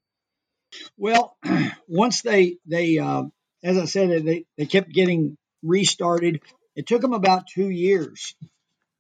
Well, 0.98 1.38
once 1.88 2.22
they 2.22 2.58
they 2.66 2.98
uh, 2.98 3.24
as 3.64 3.78
I 3.78 3.86
said, 3.86 4.24
they 4.26 4.46
they 4.58 4.66
kept 4.66 4.92
getting 4.92 5.38
restarted. 5.64 6.42
It 6.76 6.88
took 6.88 7.02
them 7.02 7.14
about 7.14 7.48
two 7.48 7.70
years 7.70 8.36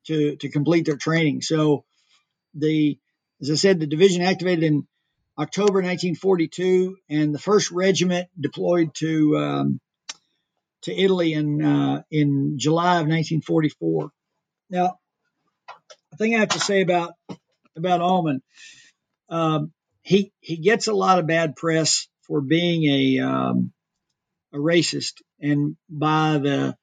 to 0.05 0.35
to 0.37 0.49
complete 0.49 0.85
their 0.85 0.97
training. 0.97 1.41
So 1.41 1.85
the 2.53 2.97
as 3.41 3.49
I 3.49 3.55
said, 3.55 3.79
the 3.79 3.87
division 3.87 4.21
activated 4.21 4.63
in 4.63 4.87
October 5.37 5.81
1942, 5.81 6.97
and 7.09 7.33
the 7.33 7.39
first 7.39 7.71
regiment 7.71 8.27
deployed 8.39 8.93
to 8.95 9.37
um, 9.37 9.79
to 10.83 10.93
Italy 10.93 11.33
in 11.33 11.63
uh, 11.63 12.03
in 12.11 12.57
July 12.57 12.95
of 12.95 13.07
1944. 13.07 14.11
Now, 14.69 14.99
the 16.11 16.17
thing 16.17 16.35
I 16.35 16.39
have 16.39 16.49
to 16.49 16.59
say 16.59 16.81
about 16.81 17.13
about 17.75 18.01
Almond, 18.01 18.41
um, 19.29 19.71
he 20.01 20.31
he 20.39 20.57
gets 20.57 20.87
a 20.87 20.93
lot 20.93 21.19
of 21.19 21.27
bad 21.27 21.55
press 21.55 22.07
for 22.21 22.41
being 22.41 22.83
a 22.83 23.19
um, 23.19 23.71
a 24.53 24.57
racist, 24.57 25.21
and 25.39 25.77
by 25.89 26.37
the 26.37 26.75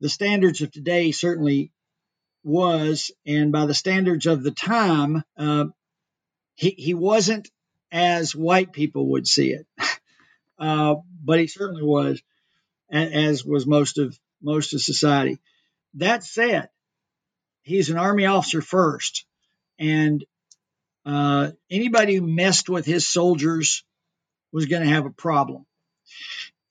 the 0.00 0.08
standards 0.08 0.60
of 0.60 0.72
today, 0.72 1.12
certainly 1.12 1.72
was, 2.42 3.10
and 3.26 3.52
by 3.52 3.66
the 3.66 3.74
standards 3.74 4.26
of 4.26 4.42
the 4.42 4.50
time, 4.50 5.22
uh, 5.36 5.66
he 6.54 6.70
he 6.70 6.94
wasn't 6.94 7.50
as 7.92 8.34
white 8.34 8.72
people 8.72 9.10
would 9.10 9.26
see 9.26 9.52
it, 9.52 9.66
uh, 10.58 10.96
but 11.22 11.38
he 11.38 11.46
certainly 11.46 11.82
was, 11.82 12.20
as 12.90 13.44
was 13.44 13.66
most 13.66 13.98
of 13.98 14.18
most 14.42 14.74
of 14.74 14.80
society. 14.80 15.38
That 15.94 16.24
said, 16.24 16.68
he's 17.62 17.90
an 17.90 17.98
army 17.98 18.26
officer 18.26 18.62
first, 18.62 19.24
and 19.78 20.24
uh, 21.06 21.50
anybody 21.70 22.16
who 22.16 22.26
messed 22.26 22.68
with 22.68 22.86
his 22.86 23.08
soldiers 23.08 23.84
was 24.52 24.66
going 24.66 24.82
to 24.82 24.88
have 24.88 25.06
a 25.06 25.10
problem. 25.10 25.66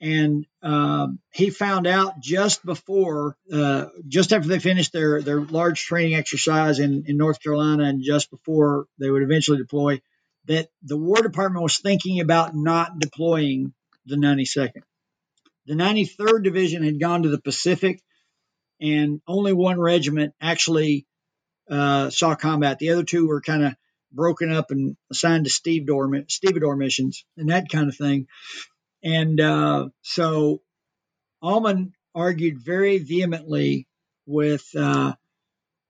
And 0.02 0.46
um, 0.62 1.20
he 1.34 1.50
found 1.50 1.86
out 1.86 2.22
just 2.22 2.66
before, 2.66 3.36
uh, 3.52 3.88
just 4.08 4.32
after 4.32 4.48
they 4.48 4.60
finished 4.60 4.94
their, 4.94 5.22
their 5.22 5.42
large 5.42 5.84
training 5.84 6.16
exercise 6.16 6.80
in, 6.80 7.04
in 7.08 7.18
North 7.18 7.42
Carolina, 7.42 7.84
and 7.84 8.02
just 8.02 8.32
before 8.32 8.86
they 8.98 9.10
would 9.10 9.24
eventually 9.24 9.58
deploy, 9.58 10.02
that 10.46 10.70
the 10.84 10.98
War 10.98 11.18
Department 11.18 11.64
was 11.64 11.80
thinking 11.80 12.22
about 12.22 12.56
not 12.56 12.98
deploying 13.00 13.74
the 14.06 14.16
92nd. 14.16 14.84
The 15.66 15.74
93rd 15.76 16.44
Division 16.44 16.84
had 16.84 17.00
gone 17.00 17.24
to 17.24 17.30
the 17.30 17.42
Pacific, 17.42 18.02
and 18.82 19.22
only 19.28 19.52
one 19.52 19.80
regiment 19.80 20.34
actually 20.40 21.06
uh, 21.70 22.10
saw 22.10 22.36
combat. 22.36 22.80
The 22.80 22.92
other 22.92 23.04
two 23.04 23.28
were 23.28 23.42
kind 23.42 23.66
of 23.66 23.76
broken 24.12 24.52
up 24.52 24.72
and 24.72 24.98
assigned 25.12 25.46
to 25.46 25.52
stevedore, 25.52 26.10
stevedore 26.28 26.76
missions 26.76 27.26
and 27.38 27.50
that 27.50 27.70
kind 27.70 27.90
of 27.90 27.96
thing. 27.96 28.28
And 29.04 29.40
uh, 29.40 29.90
so 30.02 30.62
Almond 31.42 31.94
argued 32.14 32.60
very 32.60 32.98
vehemently 32.98 33.88
with 34.26 34.66
uh, 34.76 35.14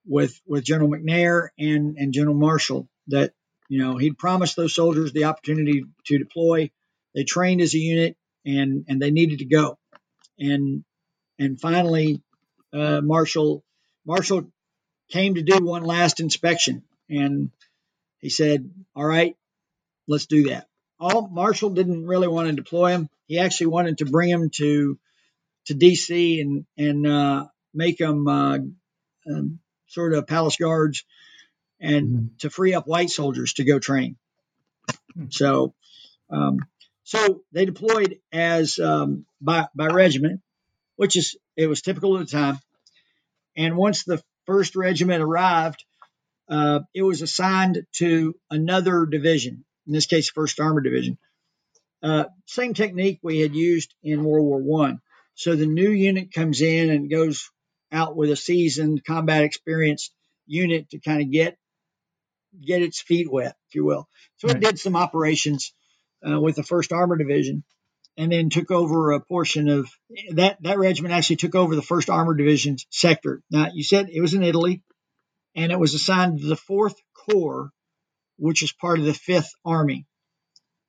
with 0.05 0.39
with 0.45 0.63
General 0.63 0.89
McNair 0.89 1.49
and 1.57 1.97
and 1.97 2.13
General 2.13 2.35
Marshall 2.35 2.87
that 3.07 3.33
you 3.67 3.83
know 3.83 3.97
he'd 3.97 4.17
promised 4.17 4.55
those 4.55 4.75
soldiers 4.75 5.11
the 5.11 5.25
opportunity 5.25 5.83
to 6.05 6.17
deploy. 6.17 6.71
They 7.15 7.23
trained 7.23 7.61
as 7.61 7.73
a 7.73 7.79
unit 7.79 8.17
and 8.45 8.85
and 8.87 9.01
they 9.01 9.11
needed 9.11 9.39
to 9.39 9.45
go. 9.45 9.77
And 10.37 10.83
and 11.37 11.59
finally, 11.59 12.21
uh, 12.73 13.01
Marshall 13.01 13.63
Marshall 14.05 14.51
came 15.09 15.35
to 15.35 15.41
do 15.41 15.63
one 15.63 15.83
last 15.83 16.19
inspection 16.19 16.83
and 17.09 17.49
he 18.19 18.29
said, 18.29 18.69
"All 18.95 19.05
right, 19.05 19.35
let's 20.07 20.25
do 20.25 20.49
that." 20.49 20.67
All 20.99 21.27
Marshall 21.27 21.71
didn't 21.71 22.05
really 22.05 22.27
want 22.27 22.49
to 22.49 22.55
deploy 22.55 22.91
him. 22.91 23.09
He 23.27 23.39
actually 23.39 23.67
wanted 23.67 23.99
to 23.99 24.05
bring 24.05 24.29
him 24.29 24.49
to 24.55 24.99
to 25.65 25.73
D.C. 25.73 26.41
and 26.41 26.65
and 26.77 27.07
uh, 27.07 27.47
make 27.73 27.99
him 27.99 28.27
uh, 28.27 28.57
um, 29.29 29.59
sort 29.87 30.13
of 30.13 30.27
palace 30.27 30.57
guards 30.57 31.05
and 31.79 32.07
mm-hmm. 32.07 32.25
to 32.39 32.49
free 32.49 32.73
up 32.73 32.87
white 32.87 33.09
soldiers 33.09 33.53
to 33.53 33.63
go 33.63 33.79
train. 33.79 34.17
Hmm. 35.13 35.25
So, 35.29 35.73
um, 36.29 36.59
so 37.03 37.43
they 37.51 37.65
deployed 37.65 38.19
as 38.31 38.79
um, 38.79 39.25
by 39.41 39.67
by 39.75 39.87
regiment, 39.87 40.41
which 40.95 41.17
is 41.17 41.37
it 41.55 41.67
was 41.67 41.81
typical 41.81 42.17
at 42.17 42.27
the 42.27 42.31
time. 42.31 42.59
And 43.55 43.75
once 43.75 44.03
the 44.03 44.21
first 44.45 44.75
regiment 44.75 45.21
arrived, 45.21 45.83
uh, 46.49 46.79
it 46.93 47.03
was 47.03 47.21
assigned 47.21 47.85
to 47.93 48.35
another 48.49 49.05
division, 49.05 49.65
in 49.85 49.93
this 49.93 50.07
case, 50.07 50.29
First 50.29 50.59
Armored 50.59 50.83
Division. 50.83 51.17
Uh, 52.01 52.25
same 52.45 52.73
technique 52.73 53.19
we 53.21 53.39
had 53.39 53.53
used 53.53 53.93
in 54.03 54.23
World 54.23 54.45
War 54.45 54.61
One. 54.61 54.99
So 55.35 55.55
the 55.55 55.67
new 55.67 55.89
unit 55.89 56.33
comes 56.33 56.61
in 56.61 56.89
and 56.89 57.09
goes 57.09 57.49
out 57.91 58.15
with 58.15 58.31
a 58.31 58.35
seasoned, 58.35 59.03
combat 59.05 59.43
experienced 59.43 60.11
unit 60.47 60.89
to 60.89 60.99
kind 60.99 61.21
of 61.21 61.31
get 61.31 61.57
get 62.65 62.81
its 62.81 62.99
feet 62.99 63.31
wet, 63.31 63.55
if 63.67 63.75
you 63.75 63.85
will. 63.85 64.07
So 64.37 64.47
right. 64.47 64.57
it 64.57 64.61
did 64.61 64.79
some 64.79 64.95
operations 64.95 65.71
uh, 66.27 66.39
with 66.39 66.55
the 66.55 66.63
First 66.63 66.91
Armored 66.91 67.19
Division, 67.19 67.63
and 68.17 68.31
then 68.31 68.49
took 68.49 68.71
over 68.71 69.11
a 69.11 69.19
portion 69.19 69.69
of 69.69 69.89
that. 70.31 70.57
That 70.63 70.79
regiment 70.79 71.13
actually 71.13 71.37
took 71.37 71.55
over 71.55 71.75
the 71.75 71.81
First 71.81 72.09
Armored 72.09 72.37
Division's 72.37 72.87
sector. 72.89 73.43
Now 73.51 73.69
you 73.73 73.83
said 73.83 74.09
it 74.09 74.21
was 74.21 74.33
in 74.33 74.43
Italy 74.43 74.81
and 75.59 75.73
it 75.73 75.79
was 75.79 75.93
assigned 75.93 76.39
to 76.39 76.47
the 76.47 76.55
Fourth 76.55 76.95
Corps, 77.13 77.69
which 78.37 78.63
is 78.63 78.71
part 78.71 78.97
of 78.97 79.03
the 79.03 79.13
Fifth 79.13 79.51
Army. 79.65 80.05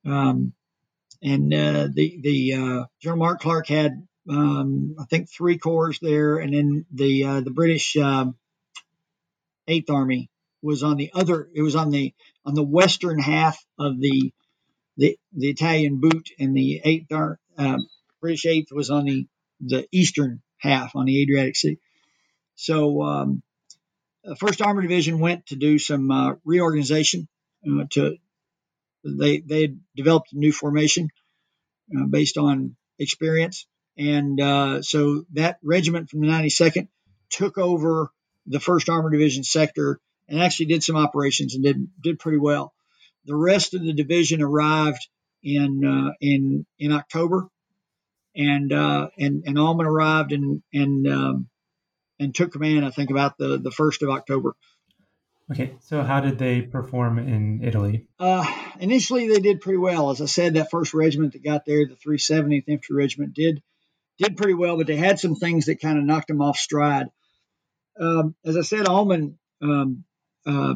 Um, 0.07 0.53
and 1.21 1.53
uh, 1.53 1.89
the 1.93 2.21
the 2.23 2.53
uh, 2.55 2.85
General 3.01 3.19
Mark 3.19 3.41
Clark 3.41 3.67
had 3.67 4.07
um, 4.29 4.95
I 4.99 5.05
think 5.07 5.29
three 5.29 5.59
corps 5.59 5.99
there, 6.01 6.39
and 6.39 6.55
then 6.55 6.87
the 6.93 7.25
uh, 7.25 7.41
the 7.41 7.51
British 7.51 7.97
um, 7.97 8.37
Eighth 9.67 9.91
Army 9.91 10.31
was 10.63 10.85
on 10.85 10.97
the 10.97 11.11
other. 11.15 11.49
It 11.53 11.63
was 11.63 11.75
on 11.75 11.91
the 11.91 12.15
on 12.47 12.55
the 12.55 12.63
western 12.63 13.19
half 13.19 13.59
of 13.77 14.01
the 14.01 14.33
the, 14.97 15.19
the 15.33 15.49
Italian 15.49 15.99
boot, 15.99 16.31
and 16.39 16.57
the 16.57 16.81
Eighth 16.85 17.11
uh, 17.11 17.77
British 18.21 18.47
Eighth 18.47 18.71
was 18.71 18.89
on 18.89 19.05
the 19.05 19.27
the 19.61 19.89
eastern 19.91 20.43
half 20.59 20.95
on 20.95 21.07
the 21.07 21.21
Adriatic 21.21 21.57
Sea. 21.57 21.79
So 22.55 23.03
um, 23.03 23.43
First 24.39 24.61
Armored 24.63 24.83
Division 24.83 25.19
went 25.19 25.47
to 25.47 25.57
do 25.57 25.79
some 25.79 26.11
uh, 26.11 26.35
reorganization. 26.45 27.29
Uh, 27.67 27.85
to 27.91 28.17
they 29.05 29.41
they 29.41 29.75
developed 29.97 30.33
a 30.33 30.39
new 30.39 30.53
formation 30.53 31.09
uh, 31.97 32.05
based 32.05 32.37
on 32.37 32.77
experience, 32.99 33.67
and 33.97 34.41
uh, 34.41 34.83
so 34.83 35.25
that 35.33 35.59
regiment 35.63 36.11
from 36.11 36.21
the 36.21 36.27
92nd 36.27 36.89
took 37.31 37.59
over 37.59 38.11
the 38.47 38.61
First 38.61 38.89
Armored 38.89 39.13
Division 39.13 39.45
sector 39.45 40.01
and 40.29 40.41
actually 40.41 40.67
did 40.67 40.83
some 40.83 40.97
operations 40.97 41.55
and 41.55 41.65
did 41.65 41.89
did 42.03 42.19
pretty 42.19 42.39
well. 42.39 42.73
The 43.25 43.37
rest 43.37 43.75
of 43.75 43.83
the 43.83 43.93
division 43.93 44.43
arrived 44.43 45.07
in 45.43 45.85
uh, 45.85 46.13
in 46.21 46.67
in 46.79 46.93
October, 46.93 47.49
and 48.35 48.73
uh, 48.73 49.09
and 49.19 49.45
and 49.47 49.59
Almond 49.59 49.89
arrived 49.89 50.33
and 50.33 50.63
and 50.73 51.07
um, 51.07 51.49
and 52.21 52.35
took 52.35 52.53
command, 52.53 52.85
I 52.85 52.91
think, 52.91 53.11
about 53.11 53.39
the, 53.39 53.59
the 53.59 53.71
1st 53.71 54.03
of 54.03 54.11
October. 54.11 54.55
Okay, 55.51 55.75
so 55.81 56.03
how 56.03 56.21
did 56.21 56.39
they 56.39 56.63
perform 56.63 57.19
in 57.19 57.65
Italy? 57.65 58.07
Uh, 58.21 58.47
initially, 58.79 59.27
they 59.27 59.41
did 59.41 59.61
pretty 59.61 59.79
well. 59.79 60.11
As 60.11 60.21
I 60.21 60.27
said, 60.27 60.55
that 60.55 60.71
first 60.71 60.95
regiment 60.95 61.33
that 61.33 61.43
got 61.43 61.65
there, 61.65 61.85
the 61.87 61.97
370th 61.97 62.69
Infantry 62.69 62.97
Regiment, 62.97 63.35
did 63.35 63.61
did 64.19 64.37
pretty 64.37 64.55
well, 64.55 64.77
but 64.77 64.87
they 64.87 64.97
had 64.97 65.19
some 65.19 65.35
things 65.35 65.65
that 65.65 65.81
kind 65.81 65.99
of 65.99 66.05
knocked 66.05 66.29
them 66.29 66.43
off 66.43 66.59
stride. 66.59 67.07
Um, 67.99 68.35
as 68.45 68.57
I 68.57 68.61
said, 68.61 68.87
Almond 68.87 69.37
um, 69.63 70.05
uh, 70.47 70.75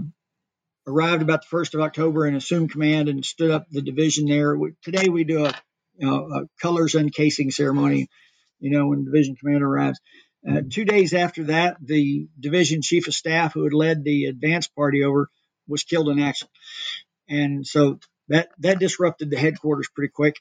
arrived 0.87 1.23
about 1.23 1.43
the 1.43 1.57
1st 1.57 1.75
of 1.75 1.81
October 1.83 2.25
and 2.25 2.37
assumed 2.37 2.73
command 2.73 3.11
and 3.11 3.25
stood 3.25 3.51
up 3.51 3.67
the 3.71 3.83
division 3.83 4.27
there. 4.27 4.57
We, 4.57 4.73
today, 4.83 5.11
we 5.11 5.25
do 5.25 5.45
a, 5.45 5.53
you 5.97 6.07
know, 6.07 6.25
a 6.33 6.43
colors 6.61 6.95
uncasing 6.95 7.51
ceremony, 7.51 8.09
you 8.61 8.71
know, 8.71 8.89
when 8.89 9.05
the 9.05 9.11
division 9.11 9.37
commander 9.37 9.69
arrives. 9.69 10.01
Uh, 10.49 10.61
two 10.69 10.85
days 10.85 11.15
after 11.15 11.45
that, 11.45 11.77
the 11.81 12.29
division 12.39 12.83
chief 12.83 13.09
of 13.09 13.15
staff 13.15 13.55
who 13.55 13.65
had 13.65 13.73
led 13.73 14.05
the 14.05 14.27
advance 14.27 14.67
party 14.67 15.03
over 15.03 15.31
was 15.67 15.85
killed 15.85 16.09
in 16.11 16.21
action, 16.21 16.49
and 17.29 17.67
so 17.67 17.99
that 18.29 18.49
that 18.59 18.79
disrupted 18.79 19.31
the 19.31 19.39
headquarters 19.39 19.89
pretty 19.95 20.13
quick. 20.15 20.37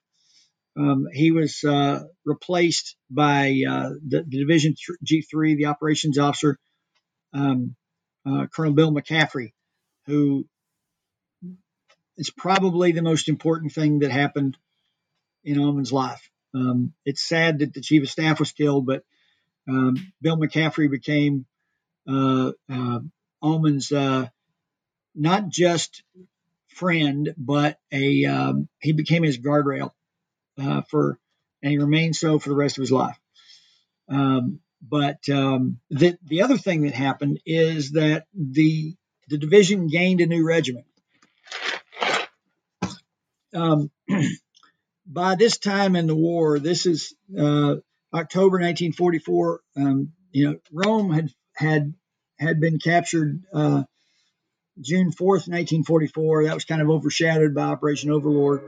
Um, 0.76 1.06
he 1.12 1.32
was 1.32 1.64
uh, 1.64 2.04
replaced 2.26 2.96
by 3.10 3.62
uh, 3.70 3.90
the, 4.08 4.24
the, 4.28 4.40
division 4.40 4.76
G3, 5.06 5.56
the 5.56 5.68
operations 5.68 6.18
officer, 6.18 6.58
um, 7.32 7.76
uh, 8.26 8.48
Colonel 8.48 8.74
Bill 8.74 8.92
McCaffrey, 8.92 9.54
who 10.08 10.48
is 12.18 12.32
probably 12.32 12.92
the 12.92 13.04
most 13.04 13.30
important 13.30 13.72
thing 13.72 14.00
that 14.00 14.12
happened 14.12 14.58
in 15.44 15.60
Almond's 15.60 15.94
life. 15.94 16.30
Um, 16.56 16.94
it's 17.06 17.24
sad 17.24 17.60
that 17.60 17.74
the 17.74 17.82
chief 17.82 18.04
of 18.04 18.10
staff 18.10 18.40
was 18.40 18.52
killed, 18.52 18.86
but 18.86 19.04
um, 19.68 20.14
Bill 20.22 20.38
McCaffrey 20.38 20.90
became 20.90 21.46
uh, 22.08 22.52
uh, 22.70 23.00
uh, 23.92 24.26
not 25.16 25.50
just 25.50 26.04
friend, 26.68 27.34
but 27.38 27.78
a 27.92 28.26
um, 28.26 28.68
he 28.80 28.94
became 28.94 29.24
his 29.24 29.38
guardrail 29.38 29.92
uh, 30.60 30.82
for, 30.90 31.18
and 31.62 31.72
he 31.72 31.78
remained 31.78 32.16
so 32.16 32.40
for 32.40 32.50
the 32.50 32.56
rest 32.56 32.78
of 32.78 32.82
his 32.82 32.92
life. 32.92 33.18
Um, 34.10 34.60
but 34.82 35.28
um, 35.30 35.80
the 35.90 36.18
the 36.24 36.42
other 36.42 36.58
thing 36.58 36.82
that 36.82 36.94
happened 36.94 37.40
is 37.46 37.92
that 37.92 38.26
the 38.34 38.96
the 39.30 39.38
division 39.38 39.88
gained 39.88 40.20
a 40.20 40.26
new 40.26 40.46
regiment, 40.46 40.86
um, 43.54 43.90
by 45.08 45.36
this 45.36 45.58
time 45.58 45.96
in 45.96 46.08
the 46.08 46.16
war, 46.16 46.60
this 46.60 46.86
is 46.86 47.16
uh, 47.38 47.76
October 48.14 48.58
1944. 48.60 49.62
Um, 49.78 50.14
you 50.32 50.50
know, 50.50 50.58
Rome 50.72 51.12
had 51.12 51.30
had 51.56 51.94
had 52.40 52.60
been 52.60 52.80
captured 52.80 53.42
uh, 53.54 53.84
June 54.80 55.12
4th, 55.12 55.48
1944. 55.48 56.46
That 56.46 56.54
was 56.56 56.66
kind 56.66 56.82
of 56.82 56.90
overshadowed 56.90 57.54
by 57.54 57.64
Operation 57.64 58.12
Overlord, 58.12 58.62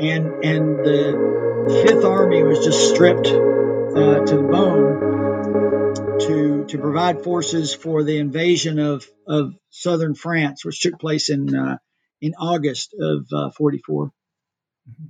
and 0.00 0.44
and 0.44 0.78
the 0.78 1.84
Fifth 1.86 2.04
Army 2.04 2.42
was 2.42 2.64
just 2.64 2.94
stripped 2.94 3.26
uh, 3.28 4.24
to 4.26 4.36
the 4.36 4.48
bone 4.50 6.18
to 6.20 6.64
to 6.66 6.78
provide 6.78 7.24
forces 7.24 7.74
for 7.74 8.02
the 8.02 8.18
invasion 8.18 8.78
of 8.78 9.06
of 9.26 9.54
southern 9.70 10.14
France, 10.14 10.64
which 10.64 10.80
took 10.80 10.98
place 10.98 11.30
in 11.30 11.54
uh, 11.54 11.78
in 12.20 12.34
August 12.34 12.94
of 12.98 13.26
uh, 13.32 13.50
44. 13.50 14.06
Mm-hmm. 14.06 15.04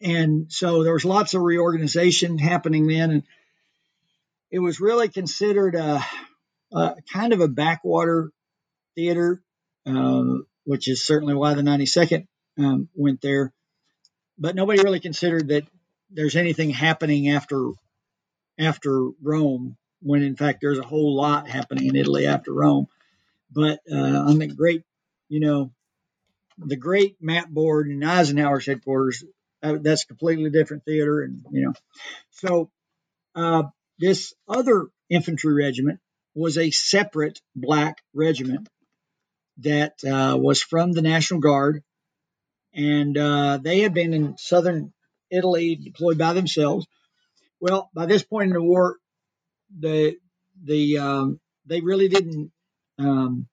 And 0.00 0.52
so 0.52 0.84
there 0.84 0.92
was 0.92 1.04
lots 1.04 1.34
of 1.34 1.42
reorganization 1.42 2.38
happening 2.38 2.86
then, 2.86 3.10
and 3.10 3.22
it 4.50 4.60
was 4.60 4.80
really 4.80 5.08
considered 5.08 5.74
a, 5.74 6.04
a 6.72 6.94
kind 7.12 7.32
of 7.32 7.40
a 7.40 7.48
backwater 7.48 8.30
theater, 8.94 9.42
uh, 9.86 10.24
which 10.64 10.88
is 10.88 11.04
certainly 11.04 11.34
why 11.34 11.54
the 11.54 11.62
92nd 11.62 12.26
um, 12.58 12.88
went 12.94 13.20
there. 13.20 13.52
But 14.38 14.54
nobody 14.54 14.82
really 14.82 15.00
considered 15.00 15.48
that 15.48 15.64
there's 16.10 16.36
anything 16.36 16.70
happening 16.70 17.30
after 17.30 17.70
after 18.58 19.10
Rome, 19.22 19.76
when 20.02 20.22
in 20.22 20.36
fact 20.36 20.58
there's 20.60 20.78
a 20.78 20.86
whole 20.86 21.16
lot 21.16 21.48
happening 21.48 21.86
in 21.86 21.96
Italy 21.96 22.26
after 22.26 22.52
Rome. 22.52 22.88
But 23.50 23.80
uh, 23.90 23.96
on 23.96 24.38
the 24.38 24.48
great, 24.48 24.82
you 25.28 25.40
know, 25.40 25.70
the 26.58 26.76
great 26.76 27.16
map 27.20 27.48
board 27.48 27.88
in 27.88 28.02
Eisenhower's 28.02 28.66
headquarters, 28.66 29.24
uh, 29.62 29.76
that's 29.80 30.04
completely 30.04 30.50
different 30.50 30.84
theater, 30.84 31.22
and 31.22 31.44
you 31.50 31.66
know, 31.66 31.72
so 32.30 32.70
uh, 33.34 33.64
this 33.98 34.34
other 34.48 34.88
infantry 35.10 35.52
regiment 35.54 36.00
was 36.34 36.58
a 36.58 36.70
separate 36.70 37.40
black 37.56 37.98
regiment 38.14 38.68
that 39.58 39.94
uh, 40.04 40.36
was 40.38 40.62
from 40.62 40.92
the 40.92 41.02
National 41.02 41.40
Guard, 41.40 41.82
and 42.74 43.16
uh, 43.18 43.58
they 43.62 43.80
had 43.80 43.94
been 43.94 44.14
in 44.14 44.38
southern 44.38 44.92
Italy 45.30 45.76
deployed 45.76 46.18
by 46.18 46.32
themselves. 46.32 46.86
Well, 47.60 47.90
by 47.92 48.06
this 48.06 48.22
point 48.22 48.48
in 48.48 48.54
the 48.54 48.62
war, 48.62 48.96
the 49.76 50.16
the 50.62 50.98
um, 50.98 51.40
they 51.66 51.80
really 51.80 52.08
didn't 52.08 52.52
um, 52.98 53.48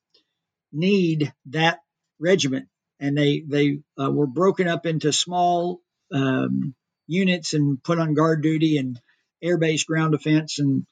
need 0.71 1.33
that 1.47 1.79
regiment, 2.19 2.67
and 2.99 3.17
they 3.17 3.43
they 3.47 3.79
uh, 3.99 4.11
were 4.11 4.27
broken 4.27 4.67
up 4.67 4.85
into 4.85 5.11
small 5.11 5.81
um, 6.15 6.73
units 7.07 7.53
and 7.53 7.83
put 7.83 7.99
on 7.99 8.13
guard 8.13 8.41
duty 8.41 8.77
and 8.77 8.99
air 9.41 9.57
base 9.57 9.83
ground 9.83 10.13
defense 10.13 10.59
and 10.59 10.85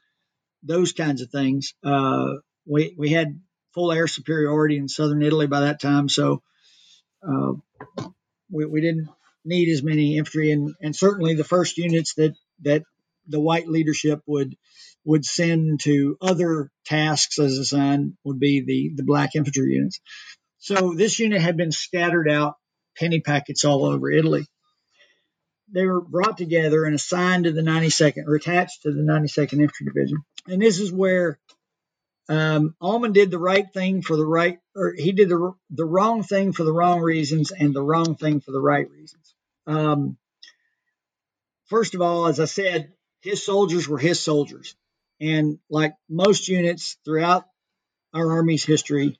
those 0.62 0.92
kinds 0.92 1.22
of 1.22 1.30
things. 1.30 1.74
Uh, 1.84 2.36
we 2.66 2.94
we 2.98 3.10
had 3.10 3.40
full 3.74 3.92
air 3.92 4.08
superiority 4.08 4.78
in 4.78 4.88
southern 4.88 5.24
Italy 5.24 5.48
by 5.48 5.62
that 5.62 5.82
time, 5.82 6.10
so 6.10 6.42
uh, 7.28 7.54
we, 8.52 8.66
we 8.66 8.82
didn't 8.82 9.10
need 9.46 9.70
as 9.70 9.84
many 9.84 10.18
infantry, 10.18 10.52
and, 10.52 10.74
and 10.82 10.96
certainly 10.96 11.36
the 11.36 11.44
first 11.44 11.78
units 11.78 12.14
that 12.16 12.36
that 12.62 12.84
the 13.28 13.40
white 13.40 13.68
leadership 13.68 14.22
would 14.26 14.56
would 15.06 15.26
send 15.26 15.82
to 15.82 16.18
other 16.22 16.70
tasks 16.86 17.40
as 17.40 17.58
assigned 17.58 18.14
would 18.24 18.40
be 18.40 18.62
the 18.62 18.92
the 18.96 19.04
black 19.04 19.36
infantry 19.36 19.74
units. 19.74 20.00
So 20.60 20.94
this 20.94 21.20
unit 21.20 21.42
had 21.42 21.58
been 21.58 21.72
scattered 21.72 22.30
out 22.30 22.56
penny 22.98 23.20
packets 23.20 23.66
all 23.66 23.86
over 23.86 24.10
Italy. 24.10 24.46
They 25.74 25.86
were 25.86 26.02
brought 26.02 26.38
together 26.38 26.86
and 26.86 26.94
assigned 26.94 27.46
to 27.46 27.52
the 27.52 27.62
92nd 27.62 28.28
or 28.28 28.36
attached 28.36 28.84
to 28.84 28.92
the 28.92 29.02
92nd 29.02 29.54
Infantry 29.54 29.88
Division. 29.88 30.18
And 30.48 30.62
this 30.62 30.80
is 30.80 30.92
where 30.92 31.40
um, 32.30 32.76
Almond 32.80 33.16
did 33.16 33.32
the 33.32 33.40
right 33.40 33.66
thing 33.74 34.02
for 34.02 34.16
the 34.16 34.26
right, 34.26 34.60
or 34.76 34.94
he 34.94 35.12
did 35.12 35.30
the, 35.30 35.54
the 35.72 35.86
wrong 35.86 36.24
thing 36.24 36.54
for 36.54 36.64
the 36.64 36.72
wrong 36.72 37.02
reasons 37.02 37.52
and 37.52 37.74
the 37.74 37.82
wrong 37.82 38.16
thing 38.16 38.40
for 38.40 38.52
the 38.52 38.62
right 38.62 38.90
reasons. 38.90 39.34
Um, 39.68 40.18
first 41.66 41.96
of 41.96 42.02
all, 42.02 42.28
as 42.28 42.40
I 42.40 42.46
said, 42.46 42.94
his 43.22 43.44
soldiers 43.44 43.88
were 43.88 43.98
his 43.98 44.20
soldiers. 44.20 44.76
And 45.20 45.60
like 45.70 45.94
most 46.10 46.48
units 46.48 46.98
throughout 47.04 47.46
our 48.14 48.34
Army's 48.34 48.66
history, 48.66 49.18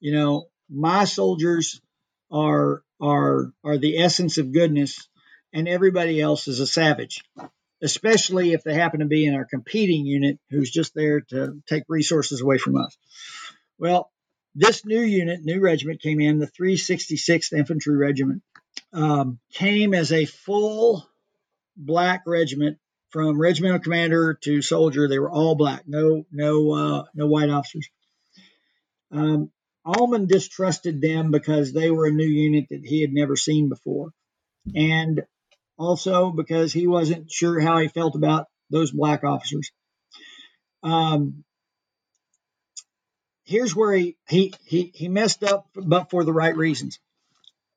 you 0.00 0.12
know, 0.12 0.48
my 0.70 1.04
soldiers 1.04 1.80
are 2.30 2.82
are 3.00 3.52
are 3.62 3.78
the 3.78 3.98
essence 3.98 4.38
of 4.38 4.52
goodness, 4.52 5.08
and 5.52 5.68
everybody 5.68 6.20
else 6.20 6.48
is 6.48 6.60
a 6.60 6.66
savage. 6.66 7.22
Especially 7.82 8.52
if 8.52 8.64
they 8.64 8.72
happen 8.72 9.00
to 9.00 9.06
be 9.06 9.26
in 9.26 9.34
our 9.34 9.44
competing 9.44 10.06
unit, 10.06 10.38
who's 10.50 10.70
just 10.70 10.94
there 10.94 11.20
to 11.20 11.60
take 11.68 11.84
resources 11.88 12.40
away 12.40 12.56
from 12.56 12.76
us. 12.76 12.96
Well, 13.78 14.10
this 14.54 14.86
new 14.86 15.02
unit, 15.02 15.44
new 15.44 15.60
regiment, 15.60 16.00
came 16.00 16.20
in 16.20 16.38
the 16.38 16.46
366th 16.46 17.52
Infantry 17.52 17.94
Regiment. 17.94 18.42
Um, 18.92 19.38
came 19.52 19.92
as 19.92 20.12
a 20.12 20.24
full 20.24 21.06
black 21.76 22.22
regiment 22.26 22.78
from 23.10 23.38
regimental 23.38 23.78
commander 23.78 24.34
to 24.42 24.62
soldier. 24.62 25.08
They 25.08 25.18
were 25.18 25.30
all 25.30 25.54
black, 25.54 25.84
no 25.86 26.24
no 26.32 26.72
uh, 26.72 27.04
no 27.14 27.26
white 27.26 27.50
officers. 27.50 27.88
Um, 29.12 29.50
Almond 29.84 30.28
distrusted 30.28 31.00
them 31.00 31.30
because 31.30 31.72
they 31.72 31.90
were 31.90 32.06
a 32.06 32.12
new 32.12 32.26
unit 32.26 32.66
that 32.70 32.84
he 32.84 33.02
had 33.02 33.12
never 33.12 33.36
seen 33.36 33.68
before, 33.68 34.12
and 34.74 35.24
also 35.78 36.30
because 36.30 36.72
he 36.72 36.86
wasn't 36.86 37.30
sure 37.30 37.60
how 37.60 37.78
he 37.78 37.88
felt 37.88 38.14
about 38.14 38.46
those 38.70 38.90
black 38.90 39.24
officers. 39.24 39.70
Um, 40.82 41.44
here's 43.44 43.74
where 43.74 43.92
he, 43.94 44.16
he 44.28 44.54
he 44.64 44.92
he 44.94 45.08
messed 45.08 45.42
up, 45.42 45.68
but 45.74 46.10
for 46.10 46.24
the 46.24 46.32
right 46.32 46.56
reasons. 46.56 46.98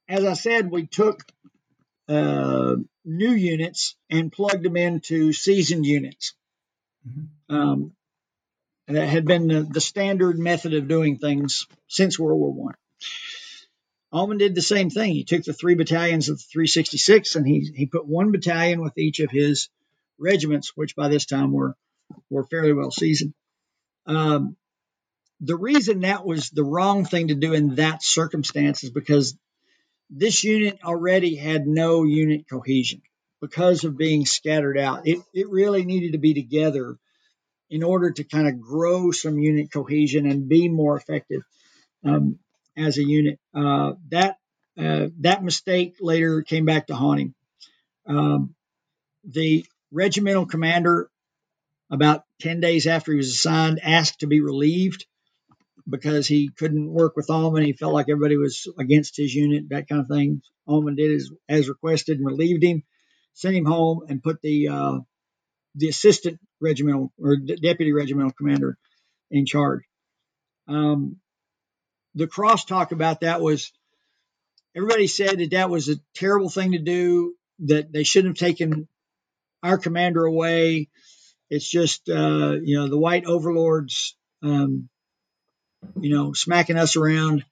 As 0.08 0.26
I 0.26 0.34
said, 0.34 0.72
we 0.72 0.88
took 0.88 1.24
uh, 2.08 2.76
new 3.06 3.32
units 3.32 3.96
and 4.10 4.32
plugged 4.32 4.64
them 4.64 4.78
into 4.78 5.32
seasoned 5.34 5.86
units. 5.86 6.34
Mm-hmm. 7.08 7.56
Um, 7.56 7.94
that 8.88 9.08
had 9.08 9.26
been 9.26 9.48
the, 9.48 9.62
the, 9.62 9.82
standard 9.82 10.40
method 10.40 10.74
of 10.74 10.88
doing 10.88 11.18
things 11.18 11.68
since 11.88 12.18
World 12.18 12.40
War 12.40 12.52
One. 12.52 12.74
Almond 14.12 14.40
did 14.40 14.56
the 14.56 14.62
same 14.62 14.90
thing. 14.90 15.14
He 15.14 15.24
took 15.24 15.44
the 15.44 15.54
three 15.54 15.76
battalions 15.76 16.30
of 16.30 16.38
the 16.38 16.44
366 16.52 17.36
and 17.36 17.48
he 17.48 17.72
he 17.76 17.86
put 17.86 18.08
one 18.08 18.32
battalion 18.32 18.82
with 18.82 18.98
each 18.98 19.20
of 19.20 19.30
his 19.30 19.70
regiments, 20.18 20.72
which 20.76 20.96
by 20.96 21.10
this 21.10 21.26
time 21.26 21.52
were 21.52 21.76
were 22.30 22.46
fairly 22.46 22.74
well 22.74 22.92
seasoned. 22.92 23.34
Um, 24.06 24.56
the 25.42 25.56
reason 25.56 26.02
that 26.02 26.26
was 26.26 26.50
the 26.50 26.64
wrong 26.64 27.06
thing 27.06 27.28
to 27.28 27.36
do 27.36 27.54
in 27.54 27.76
that 27.76 28.04
circumstance 28.04 28.84
is 28.84 28.90
because 28.90 29.38
this 30.10 30.44
unit 30.44 30.80
already 30.84 31.36
had 31.36 31.68
no 31.68 32.04
unit 32.04 32.50
cohesion 32.50 33.02
because 33.42 33.84
of 33.84 33.98
being 33.98 34.26
scattered 34.26 34.78
out. 34.78 35.08
It, 35.08 35.20
it 35.34 35.50
really 35.50 35.86
needed 35.86 36.14
to 36.14 36.18
be 36.18 36.34
together 36.34 36.98
in 37.70 37.84
order 37.84 38.12
to 38.12 38.24
kind 38.24 38.48
of 38.48 38.60
grow 38.60 39.12
some 39.12 39.38
unit 39.38 39.72
cohesion 39.72 40.26
and 40.26 40.50
be 40.50 40.68
more 40.68 40.98
effective 40.98 41.44
um, 42.04 42.40
as 42.80 42.98
a 42.98 43.04
unit. 43.04 43.40
Uh, 43.54 43.94
that 44.10 44.38
uh, 44.78 45.08
that 45.20 45.44
mistake 45.44 45.96
later 46.00 46.42
came 46.42 46.66
back 46.66 46.88
to 46.88 46.96
haunt 46.96 47.20
him. 47.20 47.36
Um, 48.08 48.56
the 49.24 49.66
regimental 49.92 50.46
commander, 50.46 51.10
about 51.92 52.24
10 52.42 52.62
days 52.62 52.88
after 52.88 53.12
he 53.12 53.18
was 53.18 53.30
assigned, 53.30 53.80
asked 53.84 54.22
to 54.22 54.28
be 54.28 54.42
relieved 54.42 55.06
because 55.88 56.28
he 56.28 56.50
couldn't 56.50 56.90
work 56.90 57.16
with 57.16 57.30
Almond. 57.30 57.66
He 57.66 57.74
felt 57.74 57.94
like 57.94 58.08
everybody 58.10 58.38
was 58.38 58.72
against 58.78 59.18
his 59.18 59.34
unit, 59.34 59.70
that 59.70 59.88
kind 59.88 60.02
of 60.02 60.08
thing. 60.08 60.42
Almond 60.68 60.98
did 60.98 61.12
as, 61.12 61.30
as 61.50 61.68
requested 61.68 62.18
and 62.18 62.28
relieved 62.28 62.64
him, 62.64 62.84
sent 63.34 63.56
him 63.56 63.66
home, 63.66 64.02
and 64.08 64.24
put 64.24 64.42
the 64.42 64.68
uh, 64.70 65.00
the 65.76 65.90
assistant 65.90 66.40
regimental 66.62 67.12
or 67.18 67.38
deputy 67.38 67.92
regimental 67.92 68.32
commander 68.32 68.78
in 69.32 69.46
charge. 69.46 69.82
Um, 70.68 71.18
the 72.16 72.28
crosstalk 72.28 72.92
about 72.92 73.22
that 73.22 73.42
was 73.42 73.72
everybody 74.76 75.08
said 75.08 75.40
that 75.40 75.52
that 75.52 75.70
was 75.70 75.90
a 75.90 76.00
terrible 76.16 76.50
thing 76.50 76.74
to 76.74 76.80
do, 76.80 77.36
that 77.60 77.92
they 77.92 78.04
shouldn't 78.04 78.38
have 78.40 78.48
taken 78.48 78.88
our 79.64 79.78
commander 79.78 80.26
away. 80.26 80.90
It's 81.50 81.70
just, 81.70 82.10
uh, 82.10 82.58
you 82.62 82.78
know, 82.78 82.88
the 82.88 82.98
white 82.98 83.26
overlords 83.26 84.16
um, 84.42 84.90
you 86.00 86.16
know, 86.16 86.34
smacking 86.34 86.78
us 86.78 86.96
around. 86.96 87.46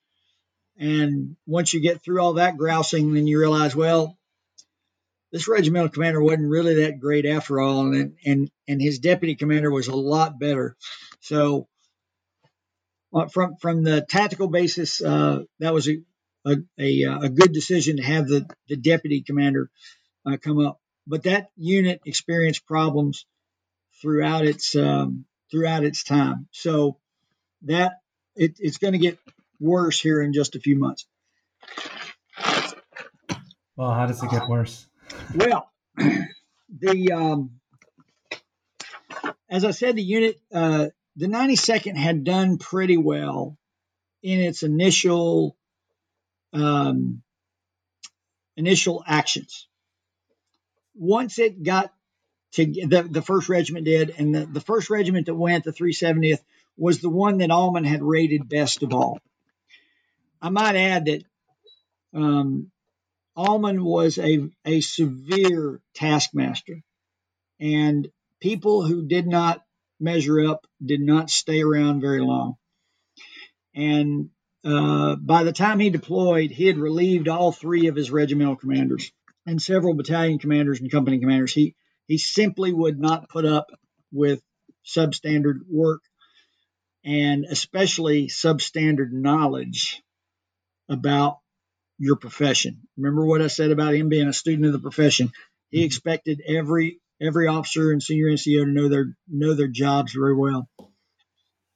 And 0.78 1.36
once 1.46 1.74
you 1.74 1.80
get 1.80 2.04
through 2.04 2.22
all 2.22 2.34
that 2.34 2.58
grousing, 2.58 3.14
then 3.14 3.28
you 3.28 3.40
realize, 3.40 3.76
well, 3.76 4.18
this 5.32 5.48
regimental 5.48 5.90
commander 5.90 6.22
wasn't 6.22 6.50
really 6.50 6.84
that 6.84 7.00
great 7.00 7.26
after 7.26 7.60
all, 7.60 7.82
and 7.94 8.16
and 8.26 8.50
and 8.68 8.82
his 8.82 9.00
deputy 9.00 9.36
commander 9.36 9.72
was 9.72 9.88
a 9.88 9.96
lot 9.96 10.40
better. 10.40 10.78
So, 11.20 11.68
uh, 13.18 13.28
from 13.28 13.56
from 13.58 13.84
the 13.84 14.02
tactical 14.02 14.48
basis, 14.48 15.02
uh, 15.02 15.44
that 15.60 15.74
was 15.74 15.90
a, 15.90 15.98
a, 16.46 16.58
a, 16.80 17.04
a 17.24 17.30
good 17.30 17.52
decision 17.52 17.98
to 17.98 18.04
have 18.04 18.28
the, 18.28 18.48
the 18.68 18.76
deputy 18.76 19.22
commander 19.22 19.70
uh, 20.26 20.38
come 20.38 20.66
up. 20.66 20.80
But 21.08 21.24
that 21.24 21.50
unit 21.56 22.02
experienced 22.06 22.66
problems 22.68 23.26
throughout 24.02 24.46
its 24.46 24.76
um, 24.76 25.26
throughout 25.50 25.84
its 25.84 26.04
time. 26.04 26.48
So 26.52 26.98
that 27.64 27.94
it, 28.36 28.58
it's 28.60 28.78
going 28.78 28.94
to 28.94 29.00
get 29.00 29.18
worse 29.60 30.00
here 30.00 30.22
in 30.22 30.34
just 30.34 30.56
a 30.56 30.60
few 30.60 30.78
months. 30.78 31.08
Well, 33.76 33.92
how 33.92 34.06
does 34.06 34.22
it 34.22 34.30
get 34.30 34.48
worse? 34.48 34.86
Well, 35.34 35.72
the 35.98 37.12
um, 37.14 37.60
as 39.50 39.66
I 39.66 39.72
said, 39.72 39.96
the 39.96 40.04
unit 40.04 40.40
uh, 40.54 40.88
the 41.18 41.28
92nd 41.28 41.98
had 41.98 42.24
done 42.24 42.60
pretty 42.60 42.96
well 42.96 43.58
in 44.22 44.40
its 44.40 44.64
initial 44.64 45.58
um, 46.54 47.24
initial 48.56 49.04
actions. 49.06 49.68
Once 50.96 51.40
it 51.40 51.62
got 51.62 51.92
to 52.54 52.66
the, 52.66 53.08
the 53.10 53.22
first 53.22 53.50
regiment 53.50 53.86
did, 53.86 54.14
and 54.18 54.34
the, 54.34 54.46
the 54.46 54.62
first 54.62 54.90
regiment 54.90 55.26
that 55.26 55.36
went, 55.36 55.64
the 55.64 55.72
370th, 55.72 56.42
was 56.78 57.00
the 57.00 57.10
one 57.10 57.40
that 57.40 57.52
Almond 57.52 57.88
had 57.88 58.04
rated 58.04 58.48
best 58.48 58.84
of 58.84 58.94
all. 58.94 59.20
I 60.42 60.50
might 60.50 60.76
add 60.76 61.06
that 61.06 61.24
um, 62.14 62.72
Almond 63.36 63.84
was 63.84 64.18
a, 64.18 64.50
a 64.66 64.82
severe 64.82 65.82
taskmaster, 65.94 66.82
and 67.60 68.08
people 68.40 68.84
who 68.84 69.08
did 69.08 69.28
not 69.28 69.64
measure 70.00 70.46
up 70.46 70.66
did 70.84 71.02
not 71.02 71.30
stay 71.30 71.62
around 71.62 72.02
very 72.02 72.22
long. 72.22 72.56
And 73.76 74.30
uh, 74.64 75.16
by 75.16 75.44
the 75.44 75.54
time 75.54 75.80
he 75.80 75.90
deployed, 75.90 76.52
he 76.52 76.66
had 76.66 76.78
relieved 76.78 77.28
all 77.28 77.52
three 77.52 77.88
of 77.88 77.96
his 77.96 78.12
regimental 78.12 78.56
commanders 78.56 79.12
and 79.46 79.62
several 79.62 79.94
battalion 79.94 80.40
commanders 80.40 80.80
and 80.80 80.92
company 80.92 81.20
commanders. 81.20 81.54
He 81.54 81.76
he 82.08 82.18
simply 82.18 82.72
would 82.72 83.00
not 83.00 83.30
put 83.30 83.46
up 83.46 83.70
with 84.12 84.42
substandard 84.86 85.60
work 85.70 86.02
and 87.04 87.46
especially 87.46 88.28
substandard 88.28 89.12
knowledge 89.12 90.02
about 90.90 91.40
your 91.98 92.16
profession. 92.16 92.82
Remember 92.98 93.26
what 93.26 93.42
I 93.42 93.48
said 93.48 93.72
about 93.72 93.94
him 93.94 94.10
being 94.10 94.28
a 94.28 94.34
student 94.34 94.68
of 94.68 94.74
the 94.74 94.80
profession. 94.80 95.32
He 95.70 95.84
expected 95.84 96.42
every 96.48 97.00
every 97.22 97.48
officer 97.48 97.92
and 97.92 98.02
senior 98.02 98.28
NCO 98.28 98.66
to 98.66 98.72
know 98.72 98.90
their 98.90 99.18
know 99.28 99.54
their 99.54 99.68
jobs 99.68 100.14
very 100.14 100.36
well. 100.36 100.70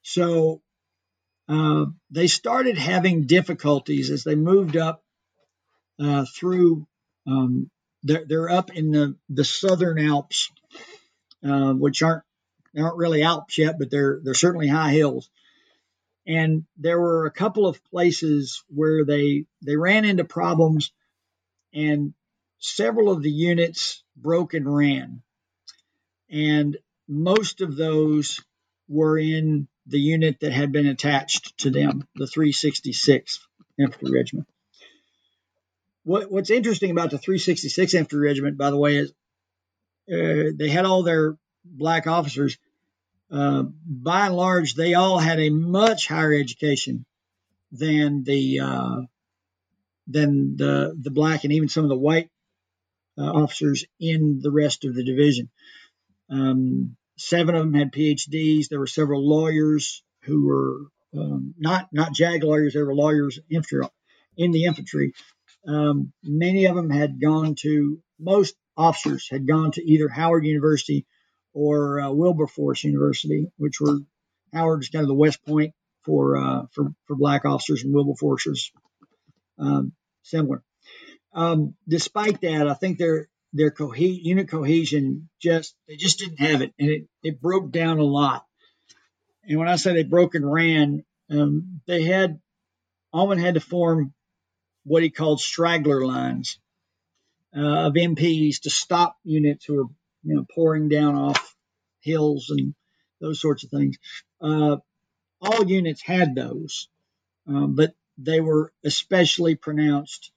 So 0.03 0.61
uh, 1.47 1.85
they 2.09 2.27
started 2.27 2.77
having 2.77 3.25
difficulties 3.25 4.09
as 4.09 4.23
they 4.23 4.35
moved 4.35 4.77
up 4.77 5.03
uh, 5.99 6.25
through. 6.35 6.87
Um, 7.27 7.69
they're, 8.03 8.25
they're 8.25 8.49
up 8.49 8.71
in 8.71 8.91
the, 8.91 9.15
the 9.29 9.43
southern 9.43 9.99
Alps, 9.99 10.49
uh, 11.45 11.73
which 11.73 12.01
aren't 12.01 12.23
aren't 12.77 12.97
really 12.97 13.21
Alps 13.21 13.57
yet, 13.57 13.77
but 13.77 13.91
they're 13.91 14.21
they're 14.23 14.33
certainly 14.33 14.67
high 14.67 14.91
hills. 14.91 15.29
And 16.25 16.65
there 16.77 16.99
were 16.99 17.25
a 17.25 17.31
couple 17.31 17.67
of 17.67 17.83
places 17.85 18.63
where 18.69 19.03
they 19.03 19.45
they 19.61 19.75
ran 19.75 20.05
into 20.05 20.23
problems, 20.23 20.91
and 21.73 22.13
several 22.59 23.11
of 23.11 23.21
the 23.21 23.31
units 23.31 24.03
broke 24.15 24.53
and 24.53 24.73
ran, 24.73 25.21
and 26.31 26.77
most 27.07 27.61
of 27.61 27.75
those 27.75 28.41
were 28.87 29.17
in 29.17 29.67
the 29.85 29.99
unit 29.99 30.39
that 30.39 30.53
had 30.53 30.71
been 30.71 30.87
attached 30.87 31.57
to 31.59 31.69
them, 31.69 32.07
the 32.15 32.25
366th 32.25 33.39
Infantry 33.77 34.11
Regiment. 34.11 34.47
What, 36.03 36.31
what's 36.31 36.49
interesting 36.49 36.91
about 36.91 37.11
the 37.11 37.17
366th 37.17 37.93
Infantry 37.93 38.19
Regiment, 38.19 38.57
by 38.57 38.69
the 38.69 38.77
way, 38.77 38.97
is 38.97 39.11
uh, 40.11 40.51
they 40.55 40.69
had 40.69 40.85
all 40.85 41.03
their 41.03 41.37
black 41.63 42.07
officers. 42.07 42.57
Uh, 43.31 43.63
by 43.85 44.27
and 44.27 44.35
large, 44.35 44.73
they 44.73 44.93
all 44.93 45.19
had 45.19 45.39
a 45.39 45.49
much 45.49 46.07
higher 46.07 46.33
education 46.33 47.05
than 47.71 48.23
the 48.23 48.59
uh, 48.59 49.01
than 50.07 50.57
the 50.57 50.97
the 50.99 51.11
black 51.11 51.43
and 51.43 51.53
even 51.53 51.69
some 51.69 51.83
of 51.83 51.89
the 51.89 51.97
white 51.97 52.29
uh, 53.17 53.21
officers 53.21 53.85
in 53.99 54.39
the 54.41 54.51
rest 54.51 54.83
of 54.83 54.95
the 54.95 55.03
division. 55.03 55.49
Um, 56.31 56.95
Seven 57.21 57.53
of 57.53 57.61
them 57.61 57.73
had 57.75 57.91
PhDs. 57.91 58.67
There 58.67 58.79
were 58.79 58.87
several 58.87 59.27
lawyers 59.27 60.03
who 60.23 60.47
were 60.47 60.87
um, 61.15 61.53
not 61.57 61.89
not 61.93 62.13
JAG 62.13 62.43
lawyers. 62.43 62.73
They 62.73 62.81
were 62.81 62.95
lawyers 62.95 63.39
infantry, 63.47 63.87
in 64.37 64.51
the 64.51 64.65
infantry. 64.65 65.13
Um, 65.67 66.13
many 66.23 66.65
of 66.65 66.75
them 66.75 66.89
had 66.89 67.21
gone 67.21 67.55
to 67.59 68.01
most 68.19 68.55
officers 68.75 69.27
had 69.29 69.47
gone 69.47 69.71
to 69.73 69.83
either 69.83 70.07
Howard 70.07 70.45
University 70.45 71.05
or 71.53 72.01
uh, 72.01 72.11
Wilberforce 72.11 72.83
University, 72.83 73.51
which 73.57 73.79
were 73.79 73.99
Howard's 74.51 74.89
kind 74.89 75.03
of 75.03 75.09
the 75.09 75.13
West 75.13 75.45
Point 75.45 75.75
for 76.03 76.37
uh, 76.37 76.65
for 76.71 76.91
for 77.05 77.15
black 77.15 77.45
officers, 77.45 77.83
and 77.83 77.93
Wilberforce 77.93 78.47
is 78.47 78.71
um, 79.59 79.93
similar. 80.23 80.63
Um, 81.33 81.75
despite 81.87 82.41
that, 82.41 82.67
I 82.67 82.73
think 82.73 82.97
there 82.97 83.27
their 83.53 83.73
unit 83.97 84.49
cohesion 84.49 85.29
just 85.41 85.75
they 85.87 85.95
just 85.95 86.19
didn't 86.19 86.39
have 86.39 86.61
it, 86.61 86.73
and 86.79 86.89
it, 86.89 87.07
it 87.23 87.41
broke 87.41 87.71
down 87.71 87.99
a 87.99 88.03
lot. 88.03 88.45
And 89.43 89.59
when 89.59 89.67
I 89.67 89.75
say 89.75 89.93
they 89.93 90.03
broke 90.03 90.35
and 90.35 90.49
ran, 90.51 91.03
um, 91.29 91.81
they 91.87 92.03
had 92.03 92.39
Almond 93.13 93.41
had 93.41 93.55
to 93.55 93.59
form 93.59 94.13
what 94.83 95.03
he 95.03 95.09
called 95.09 95.41
straggler 95.41 96.05
lines 96.05 96.59
uh, 97.55 97.87
of 97.87 97.93
MPs 97.93 98.61
to 98.61 98.69
stop 98.69 99.17
units 99.23 99.65
who 99.65 99.75
were 99.75 99.89
you 100.23 100.35
know 100.35 100.45
pouring 100.53 100.89
down 100.89 101.15
off 101.15 101.55
hills 101.99 102.49
and 102.49 102.73
those 103.19 103.41
sorts 103.41 103.63
of 103.63 103.69
things. 103.69 103.97
Uh, 104.41 104.77
all 105.41 105.65
units 105.65 106.01
had 106.01 106.35
those, 106.35 106.87
um, 107.47 107.75
but 107.75 107.93
they 108.17 108.39
were 108.39 108.71
especially 108.83 109.55
pronounced 109.55 110.31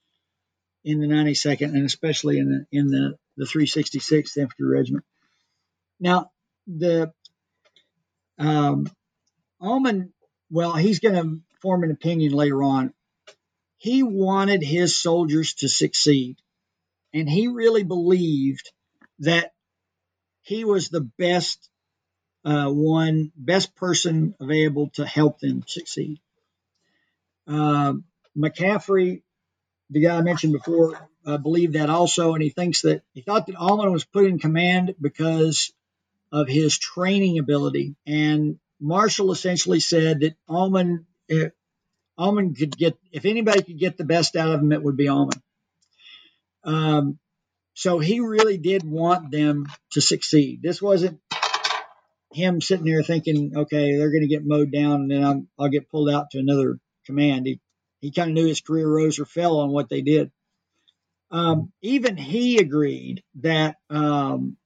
in 0.84 1.00
the 1.00 1.06
92nd 1.06 1.68
and 1.68 1.84
especially 1.84 2.38
in 2.38 2.50
the 2.50 2.78
in 2.78 2.88
the, 2.88 3.16
the 3.36 3.44
366th 3.44 4.36
Infantry 4.36 4.68
Regiment. 4.68 5.04
Now, 5.98 6.30
the 6.66 7.12
um, 8.38 8.86
well, 10.50 10.74
he's 10.74 11.00
going 11.00 11.14
to 11.14 11.40
form 11.60 11.84
an 11.84 11.90
opinion 11.90 12.32
later 12.32 12.62
on. 12.62 12.92
He 13.78 14.02
wanted 14.02 14.62
his 14.62 15.00
soldiers 15.00 15.54
to 15.54 15.68
succeed, 15.68 16.36
and 17.12 17.28
he 17.28 17.48
really 17.48 17.82
believed 17.82 18.70
that 19.20 19.52
he 20.42 20.64
was 20.64 20.88
the 20.88 21.00
best 21.18 21.70
uh, 22.44 22.68
one, 22.70 23.32
best 23.36 23.74
person 23.74 24.34
available 24.40 24.90
to 24.94 25.06
help 25.06 25.38
them 25.40 25.64
succeed. 25.66 26.20
Uh, 27.46 27.94
McCaffrey 28.36 29.22
the 29.94 30.02
guy 30.02 30.16
I 30.16 30.20
mentioned 30.20 30.52
before 30.52 30.98
uh, 31.24 31.38
believed 31.38 31.74
that 31.74 31.88
also, 31.88 32.34
and 32.34 32.42
he 32.42 32.50
thinks 32.50 32.82
that 32.82 33.02
he 33.14 33.22
thought 33.22 33.46
that 33.46 33.56
Almond 33.56 33.92
was 33.92 34.04
put 34.04 34.26
in 34.26 34.38
command 34.38 34.94
because 35.00 35.72
of 36.30 36.48
his 36.48 36.78
training 36.78 37.38
ability. 37.38 37.94
And 38.06 38.58
Marshall 38.80 39.32
essentially 39.32 39.80
said 39.80 40.20
that 40.20 40.34
Almond, 40.48 41.06
uh, 41.32 41.50
Almond 42.18 42.58
could 42.58 42.76
get, 42.76 42.98
if 43.12 43.24
anybody 43.24 43.62
could 43.62 43.78
get 43.78 43.96
the 43.96 44.04
best 44.04 44.36
out 44.36 44.52
of 44.52 44.60
him, 44.60 44.72
it 44.72 44.82
would 44.82 44.96
be 44.96 45.08
Almond. 45.08 45.40
Um, 46.64 47.18
so 47.74 47.98
he 47.98 48.20
really 48.20 48.58
did 48.58 48.88
want 48.88 49.30
them 49.30 49.66
to 49.92 50.00
succeed. 50.00 50.60
This 50.62 50.82
wasn't 50.82 51.20
him 52.32 52.60
sitting 52.60 52.86
there 52.86 53.02
thinking, 53.02 53.52
okay, 53.56 53.96
they're 53.96 54.10
going 54.10 54.22
to 54.22 54.28
get 54.28 54.44
mowed 54.44 54.72
down 54.72 55.02
and 55.02 55.10
then 55.10 55.24
I'll, 55.24 55.46
I'll 55.58 55.68
get 55.68 55.88
pulled 55.88 56.10
out 56.10 56.30
to 56.30 56.38
another 56.38 56.78
command. 57.06 57.46
He 57.46 57.60
he 58.04 58.10
kind 58.10 58.28
of 58.28 58.34
knew 58.34 58.46
his 58.46 58.60
career 58.60 58.86
rose 58.86 59.18
or 59.18 59.24
fell 59.24 59.60
on 59.60 59.70
what 59.70 59.88
they 59.88 60.02
did. 60.02 60.30
Um, 61.30 61.72
even 61.80 62.18
he 62.18 62.58
agreed 62.58 63.22
that 63.36 63.76
um, 63.88 64.58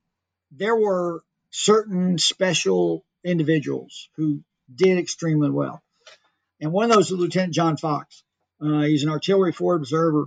there 0.50 0.74
were 0.74 1.22
certain 1.50 2.18
special 2.18 3.04
individuals 3.22 4.08
who 4.16 4.40
did 4.74 4.98
extremely 4.98 5.50
well. 5.50 5.80
And 6.60 6.72
one 6.72 6.90
of 6.90 6.96
those 6.96 7.12
was 7.12 7.20
Lieutenant 7.20 7.54
John 7.54 7.76
Fox. 7.76 8.24
Uh, 8.60 8.80
he's 8.80 9.04
an 9.04 9.10
artillery 9.10 9.52
forward 9.52 9.76
observer. 9.76 10.26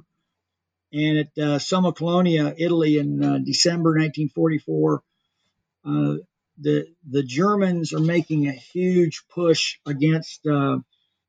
And 0.93 1.17
at 1.17 1.27
uh, 1.37 1.59
Sommocolonia, 1.59 2.55
Italy, 2.57 2.97
in 2.97 3.21
uh, 3.21 3.39
December 3.39 3.89
1944, 3.89 5.03
uh, 5.83 6.15
the 6.57 6.87
the 7.09 7.23
Germans 7.23 7.91
are 7.91 7.99
making 7.99 8.47
a 8.47 8.53
huge 8.53 9.23
push 9.27 9.79
against 9.85 10.47
uh, 10.47 10.77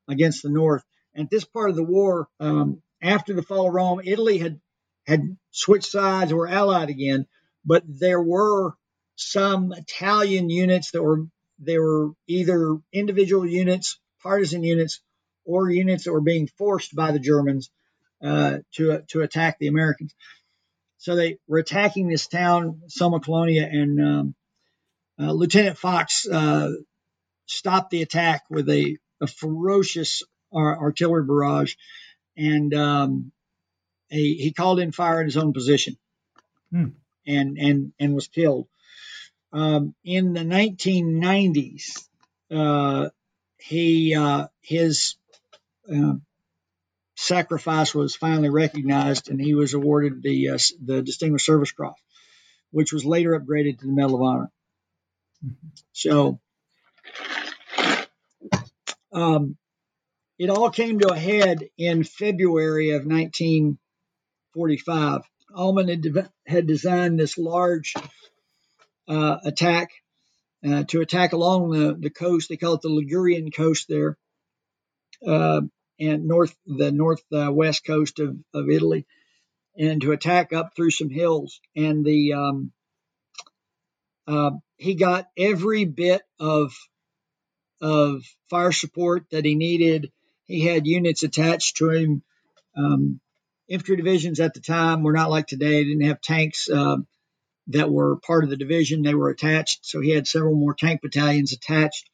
against 0.09 0.45
the 0.45 0.49
North. 0.49 0.85
At 1.15 1.31
this 1.31 1.45
part 1.45 1.71
of 1.71 1.77
the 1.77 1.83
war, 1.83 2.29
um, 2.41 2.83
after 3.03 3.35
the 3.35 3.43
fall 3.43 3.69
of 3.69 3.75
Rome, 3.75 4.01
Italy 4.05 4.39
had 4.39 4.61
had 5.07 5.37
switched 5.51 5.91
sides, 5.91 6.33
were 6.33 6.49
allied 6.49 6.89
again, 6.89 7.27
but 7.65 7.83
there 7.87 8.23
were 8.23 8.75
some 9.17 9.73
Italian 9.73 10.49
units 10.49 10.93
that 10.93 11.03
were 11.03 11.27
they 11.59 11.79
were 11.79 12.11
either 12.27 12.79
individual 12.93 13.47
units, 13.47 13.99
partisan 14.23 14.65
units, 14.65 15.01
or 15.45 15.71
units 15.71 16.05
that 16.05 16.13
were 16.13 16.21
being 16.21 16.49
forced 16.59 16.95
by 16.95 17.13
the 17.13 17.19
Germans 17.19 17.71
uh, 18.23 18.59
to 18.73 19.03
to 19.09 19.21
attack 19.21 19.59
the 19.59 19.69
Americans. 19.69 20.15
So 20.99 21.17
they 21.17 21.39
were 21.49 21.59
attacking 21.59 22.09
this 22.09 22.29
town, 22.29 22.83
Sommocolonia, 22.89 23.67
and 23.67 24.01
um, 24.01 24.35
uh, 25.21 25.33
Lieutenant 25.33 25.77
Fox 25.77 26.27
uh, 26.29 26.71
stopped 27.47 27.91
the 27.91 28.03
attack 28.03 28.45
with 28.49 28.69
a, 28.71 28.99
a 29.21 29.27
ferocious 29.27 30.23
artillery 30.55 31.25
barrage, 31.25 31.75
and 32.37 32.75
um, 32.75 33.33
a, 34.11 34.17
he 34.17 34.53
called 34.53 34.81
in 34.81 34.93
fire 34.93 35.21
in 35.21 35.27
his 35.27 35.37
own 35.37 35.53
position, 35.53 35.97
hmm. 36.71 36.89
and 37.27 37.59
and 37.59 37.93
and 37.99 38.15
was 38.15 38.29
killed. 38.29 38.69
Um, 39.53 39.95
in 40.05 40.33
the 40.33 40.41
1990s, 40.41 42.07
uh, 42.51 43.11
he 43.59 44.15
uh, 44.15 44.49
his 44.61 45.17
uh, 45.93 46.15
sacrifice 47.17 47.95
was 47.95 48.17
finally 48.17 48.49
recognized, 48.49 49.29
and 49.29 49.41
he 49.41 49.55
was 49.55 49.75
awarded 49.75 50.23
the 50.23 50.51
uh, 50.51 50.59
the 50.85 51.03
Distinguished 51.03 51.47
Service 51.47 51.73
Cross, 51.73 51.99
which 52.71 52.93
was 52.93 53.05
later 53.05 53.39
upgraded 53.39 53.79
to 53.79 53.87
the 53.87 53.93
Medal 53.93 54.17
of 54.17 54.23
Honor. 54.23 54.51
Mm-hmm. 55.45 55.69
So, 55.93 56.41
um, 59.13 59.57
it 60.43 60.51
all 60.51 60.71
came 60.71 60.99
to 60.99 61.13
a 61.13 61.17
head 61.17 61.69
in 61.79 62.03
February 62.03 62.91
of 62.91 63.07
1945. 63.07 65.21
Almond 65.55 65.89
had, 65.89 66.03
de- 66.03 66.33
had 66.49 66.67
designed 66.67 67.17
this 67.17 67.39
large 67.39 67.95
uh, 69.07 69.37
attack 69.45 69.91
uh, 70.67 70.83
to 70.89 71.01
attack 71.01 71.33
along 71.33 71.71
the, 71.71 71.97
the 71.97 72.11
coast. 72.11 72.49
They 72.49 72.57
call 72.57 72.75
it 72.75 72.83
the 72.83 72.89
Ligurian 72.89 73.53
coast 73.53 73.87
there, 73.89 74.19
uh, 75.25 75.61
and 76.01 76.27
north 76.27 76.57
the 76.67 76.91
northwest 76.91 77.87
coast 77.87 78.19
of, 78.19 78.37
of 78.53 78.69
Italy, 78.69 79.07
and 79.79 80.03
to 80.03 80.11
attack 80.11 80.53
up 80.53 80.75
through 80.75 80.91
some 80.91 81.11
hills. 81.11 81.61
And 81.77 82.05
the 82.05 82.33
um, 82.33 82.73
uh, 84.27 84.51
he 84.77 84.97
got 84.97 85.29
every 85.37 85.85
bit 85.85 86.23
of 86.41 86.75
of 87.81 88.25
fire 88.51 88.73
support 88.73 89.27
that 89.31 89.45
he 89.45 89.55
needed. 89.55 90.11
He 90.47 90.67
had 90.67 90.87
units 90.87 91.23
attached 91.23 91.77
to 91.79 91.91
him. 91.91 92.23
Um, 92.77 93.21
infantry 93.69 93.97
divisions 93.97 94.41
at 94.41 94.55
the 94.55 94.61
time 94.61 95.03
were 95.03 95.13
not 95.13 95.31
like 95.31 95.47
today; 95.47 95.83
they 95.83 95.85
didn't 95.85 96.09
have 96.09 96.21
tanks. 96.21 96.69
Uh, 96.69 96.99
that 97.69 97.91
were 97.91 98.17
part 98.17 98.45
of 98.45 98.51
the 98.51 98.57
division. 98.57 99.03
They 99.03 99.15
were 99.15 99.31
attached, 99.31 99.87
so 99.87 100.01
he 100.01 100.11
had 100.11 100.27
several 100.27 100.55
more 100.55 100.75
tank 100.75 101.01
battalions 101.03 101.53
attached, 101.53 102.11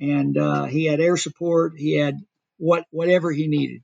and 0.00 0.36
uh, 0.36 0.64
he 0.64 0.84
had 0.84 1.00
air 1.00 1.16
support. 1.16 1.74
He 1.76 1.96
had 1.96 2.18
what 2.58 2.84
whatever 2.90 3.32
he 3.32 3.48
needed, 3.48 3.82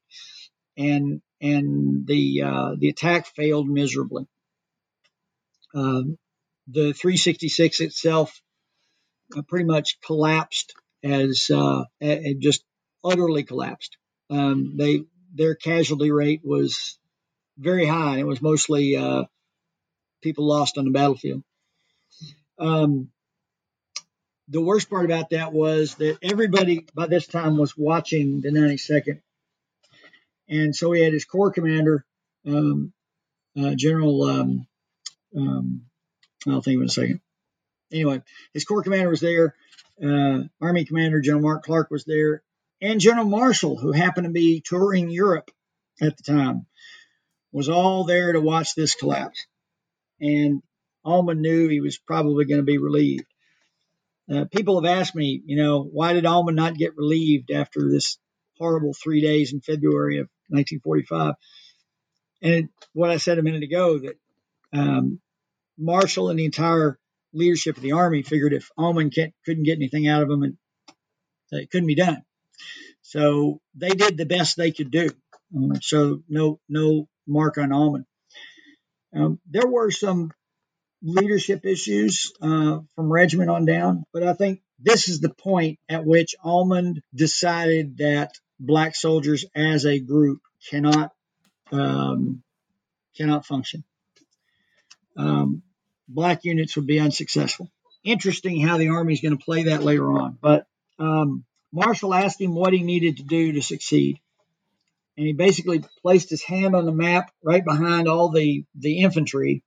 and 0.76 1.22
and 1.40 2.06
the 2.06 2.42
uh, 2.42 2.74
the 2.78 2.88
attack 2.88 3.26
failed 3.26 3.68
miserably. 3.68 4.26
Um, 5.74 6.18
the 6.68 6.92
366 6.92 7.80
itself 7.80 8.40
uh, 9.36 9.42
pretty 9.48 9.64
much 9.64 9.98
collapsed 10.04 10.74
as 11.02 11.50
uh, 11.52 11.84
it 12.00 12.38
just 12.40 12.62
utterly 13.04 13.44
collapsed. 13.44 13.96
Um, 14.30 14.76
they 14.76 15.04
their 15.34 15.54
casualty 15.54 16.10
rate 16.10 16.42
was 16.44 16.98
very 17.58 17.86
high. 17.86 18.18
It 18.18 18.26
was 18.26 18.42
mostly 18.42 18.96
uh, 18.96 19.24
people 20.22 20.46
lost 20.46 20.78
on 20.78 20.84
the 20.84 20.90
battlefield. 20.90 21.42
Um, 22.58 23.10
the 24.48 24.60
worst 24.60 24.90
part 24.90 25.04
about 25.04 25.30
that 25.30 25.52
was 25.52 25.94
that 25.96 26.18
everybody 26.22 26.86
by 26.94 27.06
this 27.06 27.26
time 27.26 27.56
was 27.56 27.76
watching 27.76 28.40
the 28.40 28.50
92nd. 28.50 29.20
And 30.48 30.76
so 30.76 30.92
he 30.92 31.02
had 31.02 31.12
his 31.12 31.24
corps 31.24 31.52
commander, 31.52 32.04
um, 32.46 32.92
uh, 33.58 33.74
General, 33.74 34.22
um, 34.24 34.66
um, 35.36 35.82
I'll 36.46 36.60
think 36.60 36.76
of 36.76 36.82
in 36.82 36.88
a 36.88 36.90
second. 36.90 37.20
Anyway, 37.92 38.22
his 38.52 38.64
corps 38.64 38.82
commander 38.82 39.08
was 39.08 39.20
there. 39.20 39.54
Uh, 40.02 40.44
Army 40.60 40.84
Commander 40.84 41.20
General 41.20 41.42
Mark 41.42 41.64
Clark 41.64 41.90
was 41.90 42.04
there, 42.04 42.42
and 42.82 43.00
General 43.00 43.24
Marshall, 43.24 43.78
who 43.78 43.92
happened 43.92 44.26
to 44.26 44.32
be 44.32 44.60
touring 44.60 45.08
Europe 45.08 45.50
at 46.02 46.16
the 46.18 46.22
time, 46.22 46.66
was 47.52 47.70
all 47.70 48.04
there 48.04 48.32
to 48.32 48.40
watch 48.40 48.74
this 48.74 48.94
collapse 48.94 49.46
and 50.22 50.62
Almond 51.04 51.42
knew 51.42 51.68
he 51.68 51.80
was 51.80 51.98
probably 51.98 52.44
going 52.44 52.60
to 52.60 52.64
be 52.64 52.78
relieved. 52.78 53.26
Uh, 54.32 54.44
people 54.44 54.80
have 54.80 54.98
asked 54.98 55.16
me, 55.16 55.42
you 55.44 55.56
know, 55.56 55.82
why 55.82 56.12
did 56.12 56.24
Almond 56.24 56.56
not 56.56 56.78
get 56.78 56.96
relieved 56.96 57.50
after 57.50 57.90
this 57.90 58.18
horrible 58.56 58.94
three 58.94 59.20
days 59.20 59.52
in 59.52 59.60
February 59.60 60.18
of 60.18 60.28
1945? 60.48 61.34
And 62.40 62.68
what 62.92 63.10
I 63.10 63.16
said 63.16 63.38
a 63.38 63.42
minute 63.42 63.64
ago 63.64 63.98
that 63.98 64.16
um, 64.72 65.20
Marshall 65.76 66.30
and 66.30 66.38
the 66.38 66.44
entire 66.44 66.98
leadership 67.32 67.76
of 67.76 67.82
the 67.82 67.92
Army 67.92 68.22
figured 68.22 68.52
if 68.52 68.70
Almond 68.78 69.12
couldn't 69.44 69.64
get 69.64 69.76
anything 69.76 70.06
out 70.06 70.22
of 70.22 70.30
him, 70.30 70.44
and 70.44 70.56
it 71.50 71.70
couldn't 71.70 71.88
be 71.88 71.96
done. 71.96 72.22
So 73.12 73.60
they 73.74 73.90
did 73.90 74.16
the 74.16 74.24
best 74.24 74.56
they 74.56 74.72
could 74.72 74.90
do. 74.90 75.10
Um, 75.54 75.74
so 75.82 76.22
no 76.30 76.60
no 76.66 77.08
mark 77.26 77.58
on 77.58 77.70
Almond. 77.70 78.06
Um, 79.14 79.38
there 79.50 79.66
were 79.66 79.90
some 79.90 80.32
leadership 81.02 81.66
issues 81.66 82.32
uh, 82.40 82.78
from 82.96 83.12
regiment 83.12 83.50
on 83.50 83.66
down, 83.66 84.04
but 84.14 84.22
I 84.22 84.32
think 84.32 84.62
this 84.78 85.08
is 85.08 85.20
the 85.20 85.28
point 85.28 85.78
at 85.90 86.06
which 86.06 86.34
Almond 86.42 87.02
decided 87.14 87.98
that 87.98 88.32
black 88.58 88.96
soldiers 88.96 89.44
as 89.54 89.84
a 89.84 90.00
group 90.00 90.40
cannot 90.70 91.12
um, 91.70 92.42
cannot 93.14 93.44
function. 93.44 93.84
Um, 95.18 95.62
black 96.08 96.44
units 96.44 96.76
would 96.76 96.86
be 96.86 96.98
unsuccessful. 96.98 97.70
Interesting 98.04 98.66
how 98.66 98.78
the 98.78 98.88
Army 98.88 99.12
is 99.12 99.20
going 99.20 99.36
to 99.36 99.44
play 99.44 99.64
that 99.64 99.82
later 99.82 100.10
on, 100.10 100.38
but 100.40 100.64
um, 100.98 101.44
Marshall 101.72 102.14
asked 102.14 102.40
him 102.40 102.54
what 102.54 102.72
he 102.72 102.82
needed 102.82 103.16
to 103.16 103.22
do 103.22 103.52
to 103.52 103.62
succeed. 103.62 104.18
And 105.16 105.26
he 105.26 105.32
basically 105.32 105.84
placed 106.02 106.30
his 106.30 106.42
hand 106.42 106.74
on 106.74 106.86
the 106.86 106.92
map 106.92 107.30
right 107.42 107.64
behind 107.64 108.08
all 108.08 108.30
the 108.30 108.64
the 108.74 109.00
infantry 109.00 109.62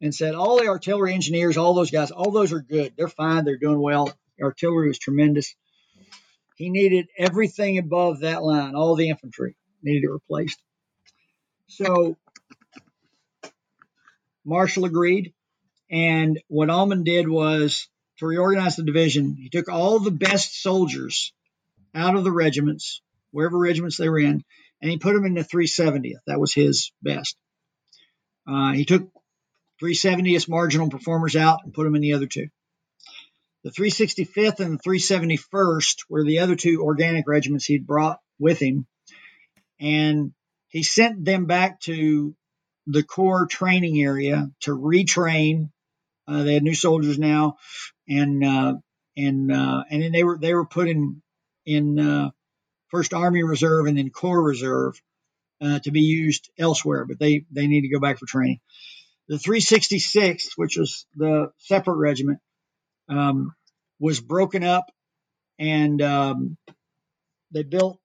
and 0.00 0.14
said 0.14 0.34
all 0.34 0.58
the 0.58 0.68
artillery 0.68 1.14
engineers 1.14 1.56
all 1.56 1.74
those 1.74 1.90
guys 1.90 2.10
all 2.10 2.30
those 2.30 2.52
are 2.52 2.60
good. 2.60 2.92
They're 2.96 3.08
fine. 3.08 3.44
They're 3.44 3.56
doing 3.56 3.80
well. 3.80 4.12
Artillery 4.42 4.88
was 4.88 4.98
tremendous. 4.98 5.54
He 6.56 6.70
needed 6.70 7.08
everything 7.16 7.78
above 7.78 8.20
that 8.20 8.42
line. 8.42 8.74
All 8.74 8.94
the 8.94 9.08
infantry 9.08 9.56
needed 9.82 10.04
it 10.04 10.10
replaced. 10.10 10.60
So 11.68 12.16
marshall 14.44 14.84
agreed. 14.84 15.34
And 15.90 16.40
what 16.48 16.68
Almond 16.68 17.04
did 17.04 17.28
was 17.28 17.88
to 18.18 18.26
reorganize 18.26 18.76
the 18.76 18.82
division 18.82 19.36
he 19.36 19.48
took 19.48 19.68
all 19.68 19.98
the 19.98 20.10
best 20.10 20.62
soldiers 20.62 21.32
out 21.94 22.16
of 22.16 22.24
the 22.24 22.32
regiments 22.32 23.00
wherever 23.30 23.58
regiments 23.58 23.96
they 23.96 24.08
were 24.08 24.18
in, 24.18 24.44
and 24.80 24.90
he 24.90 24.98
put 24.98 25.14
them 25.14 25.24
in 25.24 25.34
the 25.34 25.44
370th. 25.44 26.20
That 26.26 26.40
was 26.40 26.54
his 26.54 26.92
best. 27.02 27.36
Uh, 28.46 28.72
he 28.72 28.84
took 28.84 29.10
370th 29.82 30.48
marginal 30.48 30.88
performers 30.88 31.36
out 31.36 31.60
and 31.64 31.74
put 31.74 31.84
them 31.84 31.94
in 31.94 32.02
the 32.02 32.14
other 32.14 32.26
two. 32.26 32.48
The 33.64 33.70
365th 33.70 34.60
and 34.60 34.78
the 34.78 34.82
371st 34.82 36.04
were 36.08 36.24
the 36.24 36.38
other 36.38 36.56
two 36.56 36.82
organic 36.82 37.26
regiments 37.26 37.66
he'd 37.66 37.86
brought 37.86 38.18
with 38.38 38.60
him, 38.60 38.86
and 39.80 40.32
he 40.68 40.82
sent 40.82 41.24
them 41.24 41.46
back 41.46 41.80
to 41.80 42.34
the 42.86 43.02
corps 43.02 43.46
training 43.46 44.00
area 44.00 44.50
to 44.60 44.70
retrain. 44.70 45.70
Uh, 46.26 46.44
they 46.44 46.54
had 46.54 46.62
new 46.62 46.74
soldiers 46.74 47.18
now, 47.18 47.56
and 48.08 48.44
uh, 48.44 48.74
and 49.16 49.52
uh, 49.52 49.84
and 49.90 50.02
then 50.02 50.12
they 50.12 50.24
were 50.24 50.38
they 50.38 50.54
were 50.54 50.66
put 50.66 50.88
in 50.88 51.22
in 51.66 51.98
uh, 51.98 52.30
First 52.88 53.12
Army 53.14 53.42
Reserve 53.42 53.86
and 53.86 53.98
then 53.98 54.10
Corps 54.10 54.42
Reserve 54.42 55.00
uh, 55.60 55.78
to 55.80 55.90
be 55.90 56.00
used 56.00 56.50
elsewhere, 56.58 57.04
but 57.04 57.18
they, 57.18 57.44
they 57.50 57.66
need 57.66 57.82
to 57.82 57.88
go 57.88 58.00
back 58.00 58.18
for 58.18 58.26
training. 58.26 58.60
The 59.28 59.36
366th, 59.36 60.52
which 60.56 60.76
was 60.76 61.06
the 61.14 61.52
separate 61.58 61.96
regiment, 61.96 62.38
um, 63.08 63.54
was 64.00 64.20
broken 64.20 64.64
up 64.64 64.86
and 65.58 66.00
um, 66.00 66.56
they 67.50 67.62
built 67.62 67.98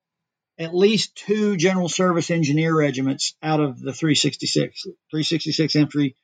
at 0.57 0.75
least 0.75 1.15
two 1.15 1.55
general 1.55 1.89
service 1.89 2.29
engineer 2.29 2.75
regiments 2.75 3.35
out 3.41 3.59
of 3.59 3.79
the 3.79 3.93
366. 3.93 4.83
366 4.83 5.75
infantry 5.75 6.15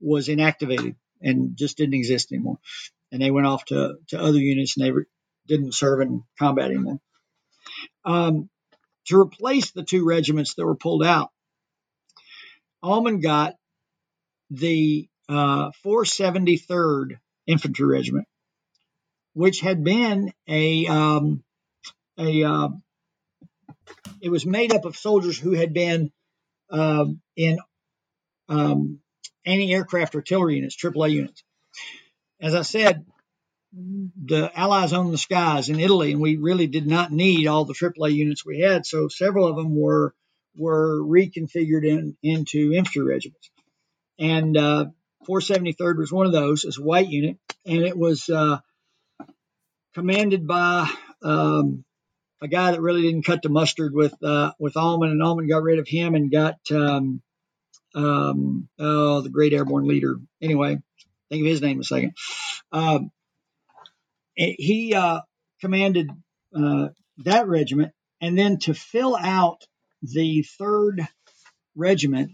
was 0.00 0.28
inactivated 0.28 0.96
and 1.20 1.56
just 1.56 1.76
didn't 1.76 1.94
exist 1.94 2.32
anymore. 2.32 2.58
And 3.12 3.22
they 3.22 3.30
went 3.30 3.46
off 3.46 3.64
to, 3.66 3.96
to 4.08 4.20
other 4.20 4.38
units 4.38 4.76
and 4.76 4.86
they 4.86 4.92
didn't 5.46 5.74
serve 5.74 6.00
in 6.00 6.24
combat 6.38 6.70
anymore 6.70 7.00
um, 8.04 8.48
to 9.06 9.20
replace 9.20 9.70
the 9.70 9.84
two 9.84 10.04
regiments 10.04 10.54
that 10.54 10.66
were 10.66 10.76
pulled 10.76 11.04
out. 11.04 11.30
Almond 12.82 13.22
got 13.22 13.54
the 14.50 15.08
uh, 15.28 15.70
473rd 15.84 17.18
Infantry 17.46 17.86
Regiment, 17.86 18.26
which 19.32 19.60
had 19.60 19.84
been 19.84 20.32
a 20.48 20.86
um, 20.86 21.42
a 22.18 22.44
uh, 22.44 22.68
it 24.20 24.30
was 24.30 24.46
made 24.46 24.72
up 24.74 24.84
of 24.84 24.96
soldiers 24.96 25.38
who 25.38 25.52
had 25.52 25.72
been 25.72 26.10
um, 26.70 27.20
in 27.36 27.58
um, 28.48 29.00
anti-aircraft 29.44 30.14
artillery 30.14 30.56
units, 30.56 30.76
AAA 30.76 31.12
units. 31.12 31.42
As 32.44 32.54
I 32.54 32.60
said, 32.60 33.06
the 33.72 34.52
Allies 34.54 34.92
owned 34.92 35.14
the 35.14 35.18
skies 35.18 35.70
in 35.70 35.80
Italy, 35.80 36.12
and 36.12 36.20
we 36.20 36.36
really 36.36 36.66
did 36.66 36.86
not 36.86 37.10
need 37.10 37.46
all 37.46 37.64
the 37.64 37.72
AAA 37.72 38.12
units 38.12 38.44
we 38.44 38.60
had. 38.60 38.84
So 38.84 39.08
several 39.08 39.48
of 39.48 39.56
them 39.56 39.74
were 39.74 40.14
were 40.54 41.00
reconfigured 41.02 41.86
in, 41.86 42.18
into 42.22 42.74
infantry 42.74 43.02
regiments, 43.02 43.50
and 44.18 44.58
uh, 44.58 44.84
473rd 45.26 45.96
was 45.96 46.12
one 46.12 46.26
of 46.26 46.32
those 46.32 46.66
as 46.66 46.76
a 46.76 46.82
white 46.82 47.08
unit, 47.08 47.38
and 47.64 47.82
it 47.82 47.96
was 47.96 48.28
uh, 48.28 48.58
commanded 49.94 50.46
by 50.46 50.86
um, 51.22 51.82
a 52.42 52.46
guy 52.46 52.72
that 52.72 52.82
really 52.82 53.00
didn't 53.00 53.24
cut 53.24 53.40
the 53.40 53.48
mustard 53.48 53.94
with 53.94 54.14
uh, 54.22 54.52
with 54.58 54.76
Almond, 54.76 55.12
and 55.12 55.22
Almond 55.22 55.48
got 55.48 55.62
rid 55.62 55.78
of 55.78 55.88
him 55.88 56.14
and 56.14 56.30
got 56.30 56.56
um, 56.70 57.22
um, 57.94 58.68
oh 58.78 59.22
the 59.22 59.30
great 59.30 59.54
airborne 59.54 59.88
leader. 59.88 60.16
Anyway, 60.42 60.82
think 61.34 61.46
of 61.46 61.50
his 61.50 61.62
name 61.62 61.80
a 61.80 61.84
second. 61.84 62.14
Um, 62.72 63.10
he 64.34 64.94
uh, 64.94 65.20
commanded 65.60 66.10
uh, 66.56 66.88
that 67.18 67.48
regiment, 67.48 67.92
and 68.20 68.38
then 68.38 68.58
to 68.60 68.74
fill 68.74 69.16
out 69.16 69.64
the 70.02 70.42
third 70.42 71.06
regiment, 71.74 72.32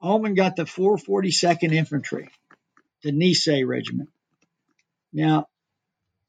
Almond 0.00 0.36
got 0.36 0.56
the 0.56 0.64
442nd 0.64 1.72
Infantry, 1.72 2.28
the 3.02 3.12
Nisei 3.12 3.66
Regiment. 3.66 4.10
Now, 5.12 5.46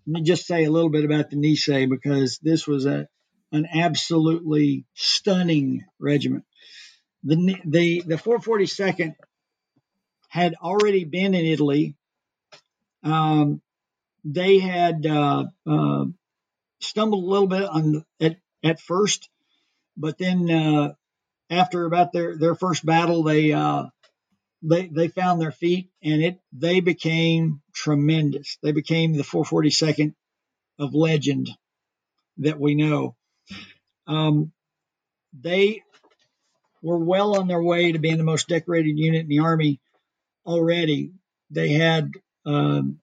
let 0.08 0.22
me 0.22 0.24
just 0.24 0.48
say 0.48 0.64
a 0.64 0.72
little 0.72 0.90
bit 0.90 1.06
about 1.06 1.30
the 1.30 1.36
Nisei 1.36 1.90
because 1.90 2.40
this 2.40 2.68
was 2.68 2.86
a 2.86 3.08
an 3.52 3.68
absolutely 3.74 4.86
stunning 4.94 5.86
regiment. 6.00 6.46
The 7.24 7.60
the 7.66 8.04
the 8.06 8.16
442nd 8.16 9.16
had 10.30 10.56
already 10.62 11.04
been 11.04 11.34
in 11.34 11.46
Italy. 11.46 11.96
Um, 13.04 13.62
they 14.24 14.60
had 14.60 15.06
uh, 15.06 15.46
uh, 15.68 16.06
stumbled 16.80 17.24
a 17.24 17.28
little 17.28 17.48
bit 17.48 17.64
on 17.64 18.06
at 18.22 18.38
at 18.64 18.80
first, 18.80 19.30
but 19.98 20.18
then 20.18 20.50
uh, 20.50 20.94
after 21.50 21.86
about 21.86 22.12
their 22.14 22.38
their 22.38 22.56
first 22.56 22.86
battle, 22.86 23.24
they 23.24 23.52
uh, 23.52 23.86
they 24.62 24.88
they 24.88 25.08
found 25.08 25.42
their 25.42 25.52
feet 25.52 25.90
and 26.04 26.22
it 26.22 26.40
they 26.54 26.80
became 26.80 27.62
tremendous. 27.74 28.58
They 28.62 28.72
became 28.72 29.14
the 29.14 29.24
442nd 29.24 30.14
of 30.78 30.94
legend 30.94 31.50
that 32.38 32.60
we 32.60 32.76
know. 32.76 33.16
Um, 34.08 34.52
they 35.34 35.84
were 36.82 36.98
well 36.98 37.38
on 37.38 37.48
their 37.48 37.62
way 37.62 37.92
to 37.92 38.00
being 38.00 38.18
the 38.18 38.24
most 38.24 38.48
decorated 38.48 38.98
unit 38.98 39.22
in 39.22 39.28
the 39.28 39.40
army 39.40 39.80
already. 40.46 41.12
They 41.50 41.70
had 41.70 42.12
um, 42.46 43.00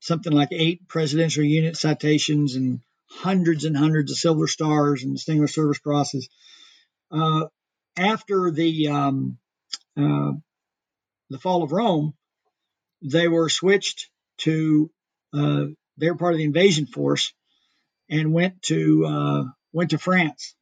something 0.00 0.32
like 0.32 0.48
eight 0.52 0.88
presidential 0.88 1.44
unit 1.44 1.76
citations 1.76 2.56
and 2.56 2.80
hundreds 3.08 3.64
and 3.64 3.76
hundreds 3.76 4.10
of 4.10 4.18
silver 4.18 4.46
stars 4.46 5.02
and 5.02 5.14
distinguished 5.14 5.54
service 5.54 5.78
crosses. 5.78 6.28
Uh, 7.10 7.46
after 7.96 8.50
the 8.50 8.88
um, 8.88 9.38
uh, 9.96 10.32
the 11.28 11.38
fall 11.38 11.62
of 11.62 11.72
Rome, 11.72 12.14
they 13.02 13.28
were 13.28 13.48
switched 13.48 14.10
to 14.38 14.90
uh, 15.32 15.64
they 15.96 16.10
were 16.10 16.16
part 16.16 16.34
of 16.34 16.38
the 16.38 16.44
invasion 16.44 16.86
force 16.86 17.32
and 18.08 18.32
went 18.32 18.62
to 18.62 19.06
uh, 19.06 19.44
went 19.72 19.90
to 19.90 19.98
France. 19.98 20.54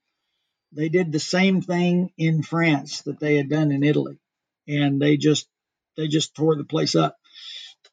They 0.73 0.89
did 0.89 1.13
the 1.13 1.21
same 1.21 1.63
thing 1.63 2.13
in 2.19 2.43
France 2.43 3.03
that 3.03 3.21
they 3.21 3.37
had 3.37 3.49
done 3.49 3.73
in 3.73 3.83
Italy, 3.83 4.19
and 4.67 5.01
they 5.01 5.17
just 5.17 5.49
they 5.99 6.09
just 6.09 6.35
tore 6.35 6.57
the 6.57 6.65
place 6.65 6.95
up. 6.95 7.17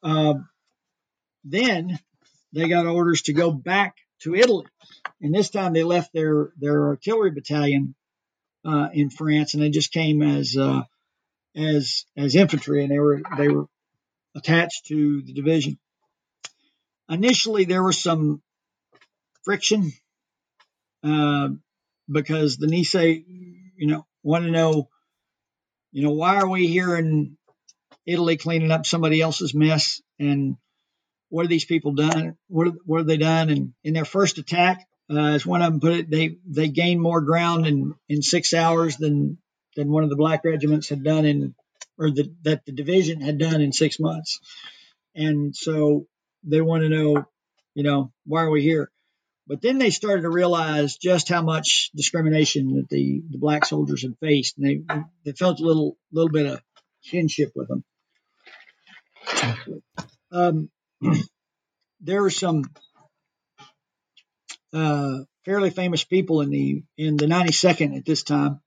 Uh, 0.02 0.34
then 1.44 1.98
they 2.52 2.68
got 2.68 2.86
orders 2.86 3.22
to 3.22 3.32
go 3.32 3.50
back 3.50 3.96
to 4.20 4.34
Italy, 4.34 4.64
and 5.20 5.34
this 5.34 5.50
time 5.50 5.74
they 5.74 5.82
left 5.82 6.12
their 6.14 6.52
their 6.56 6.86
artillery 6.86 7.32
battalion 7.32 7.94
uh, 8.64 8.88
in 8.94 9.10
France, 9.10 9.52
and 9.52 9.62
they 9.62 9.70
just 9.70 9.92
came 9.92 10.22
as 10.22 10.56
uh, 10.56 10.82
as 11.54 12.06
as 12.16 12.36
infantry, 12.36 12.82
and 12.82 12.90
they 12.90 12.98
were 12.98 13.20
they 13.36 13.48
were 13.48 13.66
attached 14.34 14.86
to 14.86 15.22
the 15.22 15.32
division. 15.32 15.78
Initially, 17.08 17.64
there 17.64 17.82
was 17.82 18.00
some 18.00 18.40
friction 19.42 19.92
uh, 21.02 21.48
because 22.10 22.56
the 22.56 22.66
Nisei, 22.66 23.24
you 23.76 23.86
know, 23.86 24.06
want 24.22 24.44
to 24.44 24.50
know, 24.50 24.88
you 25.92 26.02
know, 26.02 26.12
why 26.12 26.36
are 26.36 26.48
we 26.48 26.66
here 26.66 26.96
in 26.96 27.36
Italy 28.06 28.36
cleaning 28.36 28.70
up 28.70 28.86
somebody 28.86 29.20
else's 29.20 29.54
mess, 29.54 30.00
and 30.18 30.56
what 31.28 31.44
are 31.44 31.48
these 31.48 31.64
people 31.64 31.92
done? 31.92 32.36
What 32.48 32.74
what 32.84 32.98
have 32.98 33.06
they 33.06 33.16
done? 33.16 33.50
And 33.50 33.74
in 33.82 33.94
their 33.94 34.04
first 34.04 34.38
attack, 34.38 34.86
uh, 35.10 35.18
as 35.18 35.44
one 35.44 35.62
of 35.62 35.72
them 35.72 35.80
put 35.80 35.92
it, 35.92 36.10
they 36.10 36.38
they 36.46 36.68
gained 36.68 37.00
more 37.00 37.20
ground 37.20 37.66
in 37.66 37.94
in 38.08 38.22
six 38.22 38.54
hours 38.54 38.96
than 38.96 39.38
than 39.74 39.90
one 39.90 40.04
of 40.04 40.10
the 40.10 40.16
black 40.16 40.44
regiments 40.44 40.88
had 40.88 41.04
done 41.04 41.24
in, 41.26 41.54
or 41.98 42.10
the, 42.10 42.32
that 42.42 42.64
the 42.64 42.72
division 42.72 43.20
had 43.20 43.38
done 43.38 43.60
in 43.60 43.72
six 43.72 44.00
months. 44.00 44.40
And 45.14 45.54
so 45.54 46.06
they 46.44 46.60
want 46.60 46.82
to 46.82 46.88
know, 46.88 47.26
you 47.74 47.82
know, 47.82 48.12
why 48.24 48.42
are 48.42 48.50
we 48.50 48.62
here? 48.62 48.90
But 49.46 49.62
then 49.62 49.78
they 49.78 49.90
started 49.90 50.22
to 50.22 50.30
realize 50.30 50.96
just 50.96 51.28
how 51.28 51.42
much 51.42 51.90
discrimination 51.94 52.76
that 52.76 52.88
the, 52.88 53.22
the 53.30 53.38
black 53.38 53.64
soldiers 53.64 54.02
had 54.02 54.18
faced, 54.18 54.58
and 54.58 54.66
they 54.66 55.02
they 55.24 55.32
felt 55.32 55.60
a 55.60 55.64
little 55.64 55.96
little 56.10 56.30
bit 56.30 56.46
of 56.46 56.62
kinship 57.04 57.52
with 57.54 57.68
them. 57.68 57.84
Um, 60.32 60.70
there 62.00 62.24
are 62.24 62.30
some 62.30 62.64
uh, 64.72 65.18
fairly 65.44 65.70
famous 65.70 66.04
people 66.04 66.40
in 66.40 66.50
the 66.50 66.82
in 66.98 67.16
the 67.16 67.26
92nd 67.26 67.96
at 67.96 68.04
this 68.04 68.22
time. 68.22 68.60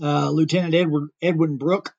Uh, 0.00 0.30
Lieutenant 0.30 0.74
Edward 0.74 1.10
Edwin 1.20 1.58
Brooke, 1.58 1.94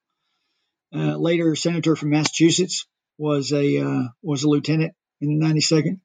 uh, 0.94 1.16
later 1.16 1.56
senator 1.56 1.96
from 1.96 2.10
Massachusetts, 2.10 2.86
was 3.18 3.54
a 3.54 3.80
uh, 3.80 4.04
was 4.22 4.44
a 4.44 4.50
lieutenant 4.50 4.94
in 5.22 5.40
the 5.40 5.46
92nd. 5.46 6.00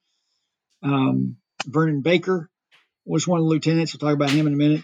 Um, 0.83 1.37
Vernon 1.67 2.03
Baker 2.03 2.49
was 3.05 3.27
one 3.27 3.41
of 3.41 3.45
the 3.45 3.49
lieutenants. 3.49 3.93
We'll 3.93 4.07
talk 4.07 4.15
about 4.15 4.31
him 4.31 4.47
in 4.47 4.53
a 4.53 4.57
minute. 4.57 4.83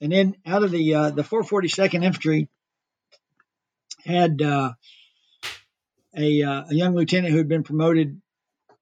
And 0.00 0.10
then 0.10 0.36
out 0.46 0.62
of 0.62 0.70
the 0.70 0.94
uh, 0.94 1.10
the 1.10 1.22
442nd 1.22 2.04
Infantry 2.04 2.48
had 4.04 4.40
uh, 4.40 4.72
a, 6.16 6.42
uh, 6.42 6.64
a 6.70 6.74
young 6.74 6.94
lieutenant 6.94 7.32
who 7.32 7.38
had 7.38 7.48
been 7.48 7.62
promoted, 7.62 8.20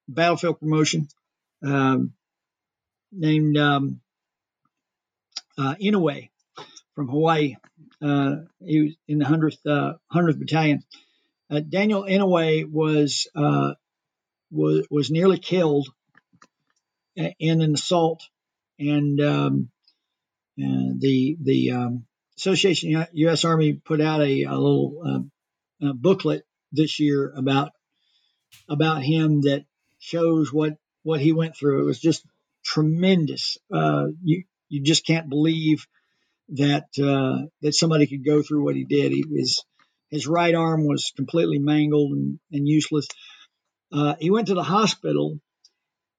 battlefield 0.07 0.59
promotion, 0.59 1.07
um, 1.63 2.13
named 3.11 3.57
um, 3.57 4.01
uh, 5.57 5.75
Inouye 5.75 6.29
from 6.95 7.07
Hawaii. 7.07 7.55
Uh, 8.01 8.37
he 8.59 8.81
was 8.81 8.95
in 9.07 9.19
the 9.19 9.25
hundredth 9.25 9.65
uh, 9.65 9.93
hundredth 10.07 10.39
battalion. 10.39 10.83
Uh, 11.49 11.59
Daniel 11.59 12.03
Inouye 12.03 12.69
was 12.69 13.27
uh, 13.35 13.73
was 14.49 14.87
was 14.89 15.11
nearly 15.11 15.37
killed 15.37 15.89
in 17.15 17.61
an 17.61 17.73
assault, 17.73 18.23
and 18.79 19.21
um, 19.21 19.69
uh, 20.59 20.93
the 20.97 21.37
the 21.39 21.71
um, 21.71 22.05
Association 22.37 23.05
U.S. 23.13 23.45
Army 23.45 23.73
put 23.73 24.01
out 24.01 24.21
a, 24.21 24.43
a 24.43 24.55
little 24.55 25.29
uh, 25.83 25.93
booklet 25.93 26.43
this 26.71 26.99
year 26.99 27.33
about 27.35 27.71
about 28.69 29.03
him 29.03 29.41
that 29.41 29.65
shows 29.99 30.51
what 30.51 30.77
what 31.03 31.21
he 31.21 31.33
went 31.33 31.55
through. 31.55 31.81
It 31.81 31.85
was 31.85 31.99
just 31.99 32.25
tremendous. 32.63 33.57
you 33.71 34.43
you 34.69 34.81
just 34.81 35.05
can't 35.05 35.29
believe 35.29 35.85
that 36.49 36.85
uh, 37.01 37.47
that 37.61 37.73
somebody 37.73 38.07
could 38.07 38.25
go 38.25 38.41
through 38.41 38.63
what 38.63 38.75
he 38.75 38.83
did. 38.83 39.11
He 39.11 39.25
was 39.29 39.63
his 40.09 40.27
right 40.27 40.53
arm 40.53 40.85
was 40.85 41.13
completely 41.15 41.59
mangled 41.59 42.11
and, 42.11 42.39
and 42.51 42.67
useless. 42.67 43.07
Uh, 43.91 44.15
he 44.19 44.29
went 44.29 44.47
to 44.47 44.53
the 44.53 44.63
hospital 44.63 45.39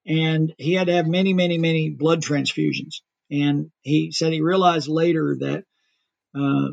and 0.06 0.52
he 0.58 0.74
had 0.74 0.86
to 0.88 0.94
have 0.94 1.06
many, 1.06 1.34
many, 1.34 1.58
many 1.58 1.90
blood 1.90 2.22
transfusions. 2.22 3.02
And 3.30 3.70
he 3.82 4.10
said 4.10 4.32
he 4.32 4.40
realized 4.40 4.88
later 4.88 5.36
that 5.40 5.64
uh, 6.34 6.72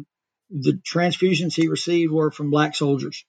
the 0.50 0.80
transfusions 0.90 1.56
he 1.56 1.68
received 1.68 2.12
were 2.12 2.32
from 2.32 2.52
black 2.52 2.76
soldiers, 2.76 3.26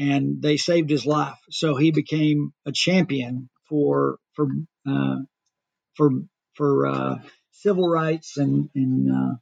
and 0.00 0.40
they 0.40 0.56
saved 0.56 0.88
his 0.88 1.04
life. 1.04 1.38
So 1.50 1.76
he 1.76 1.90
became 1.90 2.54
a 2.64 2.72
champion 2.72 3.50
for 3.68 4.18
for 4.34 4.48
uh, 4.88 5.16
for 5.94 6.10
for 6.54 6.86
uh, 6.86 7.16
civil 7.50 7.86
rights 7.86 8.38
and 8.38 8.70
and 8.74 9.12
uh, 9.12 9.34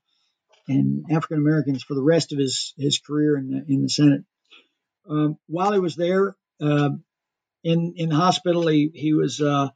and 0.66 1.04
African 1.12 1.38
Americans 1.38 1.84
for 1.84 1.94
the 1.94 2.02
rest 2.02 2.32
of 2.32 2.40
his 2.40 2.74
his 2.76 2.98
career 2.98 3.38
in 3.38 3.50
the 3.50 3.72
in 3.72 3.82
the 3.82 3.88
Senate. 3.88 4.22
Um, 5.08 5.38
while 5.46 5.72
he 5.72 5.78
was 5.78 5.94
there 5.94 6.36
uh, 6.60 6.90
in 7.62 7.94
in 7.96 8.08
the 8.08 8.16
hospital, 8.16 8.66
he 8.66 8.90
he 8.92 9.14
was 9.14 9.40
uh, 9.40 9.68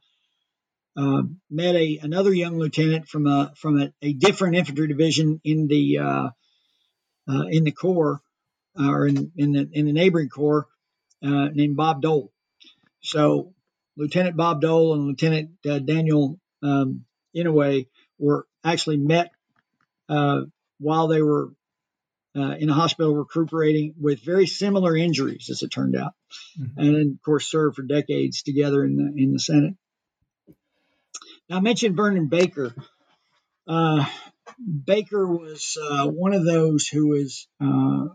uh, 0.97 1.21
met 1.49 1.75
a 1.75 1.99
another 2.01 2.33
young 2.33 2.57
lieutenant 2.57 3.07
from 3.07 3.25
a 3.25 3.53
from 3.55 3.81
a, 3.81 3.93
a 4.01 4.11
different 4.11 4.57
infantry 4.57 4.87
division 4.89 5.39
in 5.45 5.67
the 5.67 6.31
in 7.49 7.63
the 7.63 7.71
corps 7.71 8.19
or 8.77 9.07
in, 9.07 9.31
in 9.37 9.53
the 9.53 9.69
in 9.71 9.85
the 9.85 9.93
neighboring 9.93 10.27
corps 10.27 10.67
uh, 11.23 11.49
named 11.53 11.75
Bob 11.75 12.01
Dole. 12.01 12.31
So 13.01 13.53
Lieutenant 13.97 14.35
Bob 14.35 14.61
Dole 14.61 14.93
and 14.93 15.05
Lieutenant 15.05 15.51
uh, 15.69 15.79
Daniel 15.79 16.39
um, 16.61 17.05
Inouye 17.35 17.87
were 18.19 18.47
actually 18.63 18.97
met 18.97 19.31
uh, 20.09 20.41
while 20.79 21.07
they 21.07 21.21
were 21.21 21.51
in 22.35 22.67
a 22.67 22.73
hospital 22.73 23.13
recuperating 23.13 23.93
with 23.99 24.25
very 24.25 24.47
similar 24.47 24.97
injuries, 24.97 25.49
as 25.51 25.61
it 25.61 25.69
turned 25.69 25.95
out, 25.95 26.13
mm-hmm. 26.59 26.79
and 26.79 26.95
then 26.95 27.15
of 27.15 27.23
course 27.23 27.45
served 27.45 27.75
for 27.75 27.83
decades 27.83 28.41
together 28.41 28.83
in 28.83 28.95
the 28.95 29.23
in 29.23 29.33
the 29.33 29.39
Senate. 29.39 29.75
Now, 31.49 31.57
I 31.57 31.59
mentioned 31.59 31.95
Vernon 31.95 32.29
Baker. 32.29 32.73
Uh, 33.67 34.05
Baker 34.59 35.27
was 35.27 35.77
uh, 35.81 36.07
one 36.07 36.33
of 36.33 36.45
those 36.45 36.87
who 36.87 37.09
was 37.09 37.47
uh, 37.61 38.07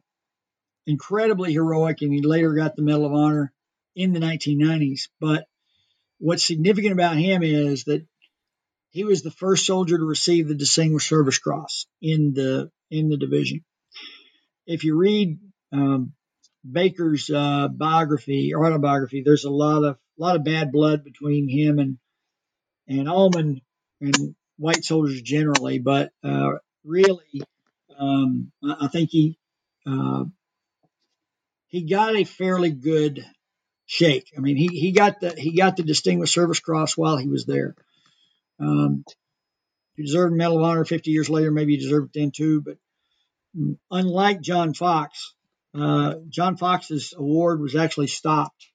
incredibly 0.89 1.53
heroic, 1.53 2.01
and 2.01 2.13
he 2.13 2.23
later 2.23 2.55
got 2.55 2.75
the 2.75 2.83
Medal 2.83 3.07
of 3.07 3.13
Honor 3.13 3.53
in 3.95 4.13
the 4.13 4.21
1990s. 4.21 5.09
But 5.21 5.47
what's 6.19 6.45
significant 6.45 6.95
about 6.95 7.17
him 7.17 7.43
is 7.43 7.85
that 7.85 8.07
he 8.91 9.05
was 9.05 9.23
the 9.23 9.31
first 9.31 9.67
soldier 9.67 9.99
to 9.99 10.05
receive 10.05 10.49
the 10.49 10.55
Distinguished 10.55 11.09
Service 11.09 11.39
Cross 11.39 11.87
in 12.01 12.33
the 12.33 12.71
in 12.91 13.11
the 13.11 13.19
division. 13.19 13.65
If 14.67 14.83
you 14.83 14.97
read 14.97 15.39
um, 15.73 16.15
Baker's 16.69 17.29
uh, 17.29 17.69
biography 17.69 18.55
or 18.55 18.67
autobiography, 18.67 19.23
there's 19.23 19.45
a 19.45 19.51
lot 19.51 19.85
of 19.85 19.99
a 20.19 20.23
lot 20.23 20.37
of 20.37 20.45
bad 20.45 20.73
blood 20.73 21.05
between 21.05 21.49
him 21.49 21.79
and 21.79 21.99
and 22.89 23.11
Almond 23.11 23.61
and 24.01 24.35
white 24.57 24.85
soldiers 24.85 25.21
generally, 25.21 25.79
but 25.79 26.13
uh, 26.25 26.53
really, 26.83 27.43
um, 27.99 28.51
I 28.65 28.89
think 28.89 29.11
he 29.11 29.39
uh, 29.87 30.25
he 31.69 31.83
got 31.83 32.17
a 32.17 32.25
fairly 32.25 32.71
good 32.71 33.25
shake. 33.87 34.33
I 34.37 34.41
mean, 34.41 34.57
he, 34.57 34.67
he 34.69 34.93
got 34.93 35.21
the 35.21 35.31
he 35.31 35.57
got 35.57 35.77
the 35.77 35.83
Distinguished 35.83 36.35
Service 36.35 36.61
Cross 36.61 36.97
while 36.97 37.17
he 37.17 37.29
was 37.29 37.47
there. 37.47 37.75
Um, 38.61 39.05
he 39.97 40.03
deserved 40.03 40.35
Medal 40.35 40.59
of 40.59 40.65
Honor 40.65 40.85
50 40.85 41.11
years 41.11 41.31
later. 41.31 41.51
Maybe 41.51 41.77
he 41.77 41.83
deserved 41.83 42.15
it 42.15 42.21
then 42.21 42.31
too. 42.31 42.61
But 42.61 42.77
unlike 43.91 44.41
John 44.41 44.75
Fox, 44.75 45.35
uh, 45.75 46.15
John 46.29 46.57
Fox's 46.57 47.15
award 47.17 47.61
was 47.61 47.77
actually 47.77 48.09
stopped 48.09 48.67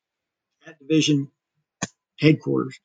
at 0.65 0.79
division 0.79 1.29
headquarters. 2.19 2.79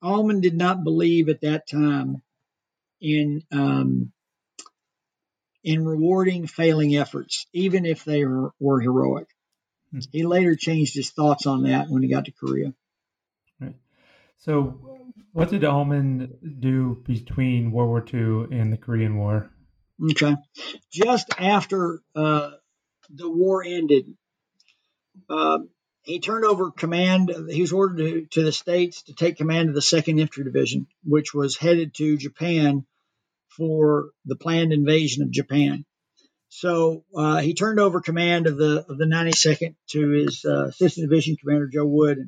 Almond 0.00 0.42
did 0.42 0.54
not 0.56 0.84
believe 0.84 1.28
at 1.28 1.42
that 1.42 1.68
time 1.68 2.22
in 3.00 3.42
um, 3.52 4.12
in 5.64 5.84
rewarding 5.84 6.46
failing 6.46 6.96
efforts, 6.96 7.46
even 7.52 7.86
if 7.86 8.04
they 8.04 8.24
were, 8.24 8.52
were 8.58 8.80
heroic. 8.80 9.28
Hmm. 9.92 10.00
He 10.10 10.24
later 10.24 10.56
changed 10.56 10.94
his 10.94 11.10
thoughts 11.10 11.46
on 11.46 11.64
that 11.64 11.88
when 11.88 12.02
he 12.02 12.08
got 12.08 12.24
to 12.24 12.32
Korea. 12.32 12.72
Right. 13.60 13.76
So, 14.38 14.80
what 15.32 15.50
did 15.50 15.64
Almond 15.64 16.58
do 16.60 17.02
between 17.04 17.72
World 17.72 17.88
War 17.88 18.04
II 18.12 18.58
and 18.58 18.72
the 18.72 18.76
Korean 18.76 19.16
War? 19.16 19.50
Okay. 20.10 20.36
Just 20.90 21.28
after 21.38 22.00
uh, 22.14 22.52
the 23.10 23.30
war 23.30 23.62
ended, 23.64 24.14
uh, 25.28 25.58
he 26.02 26.20
turned 26.20 26.44
over 26.44 26.70
command. 26.70 27.32
He 27.50 27.60
was 27.60 27.72
ordered 27.72 27.98
to, 27.98 28.26
to, 28.32 28.42
the 28.42 28.52
States 28.52 29.02
to 29.04 29.14
take 29.14 29.36
command 29.36 29.68
of 29.68 29.74
the 29.74 29.80
2nd 29.80 30.20
Infantry 30.20 30.44
Division, 30.44 30.86
which 31.04 31.32
was 31.32 31.56
headed 31.56 31.94
to 31.94 32.16
Japan 32.16 32.84
for 33.56 34.10
the 34.24 34.36
planned 34.36 34.72
invasion 34.72 35.22
of 35.22 35.30
Japan. 35.30 35.84
So 36.54 37.04
uh, 37.16 37.38
he 37.38 37.54
turned 37.54 37.80
over 37.80 38.02
command 38.02 38.46
of 38.46 38.58
the 38.58 38.84
of 38.86 38.98
the 38.98 39.06
92nd 39.06 39.74
to 39.92 40.08
his 40.10 40.44
uh, 40.44 40.66
assistant 40.66 41.08
division 41.08 41.36
commander 41.36 41.66
Joe 41.66 41.86
Wood, 41.86 42.18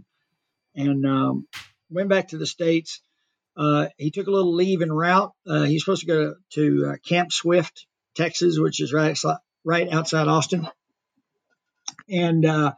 and, 0.75 0.89
and 0.89 1.07
um, 1.07 1.47
went 1.91 2.09
back 2.09 2.29
to 2.29 2.39
the 2.39 2.47
states. 2.47 3.03
Uh, 3.55 3.89
he 3.99 4.11
took 4.11 4.27
a 4.27 4.31
little 4.31 4.55
leave 4.55 4.81
en 4.81 4.91
route. 4.91 5.33
Uh, 5.47 5.65
he's 5.65 5.85
supposed 5.85 6.01
to 6.01 6.07
go 6.07 6.35
to, 6.53 6.79
to 6.81 6.87
uh, 6.87 6.97
Camp 7.07 7.33
Swift, 7.33 7.87
Texas, 8.17 8.59
which 8.59 8.81
is 8.81 8.95
right 8.95 9.17
right 9.63 9.93
outside 9.93 10.27
Austin, 10.27 10.67
and 12.09 12.47
uh, 12.47 12.73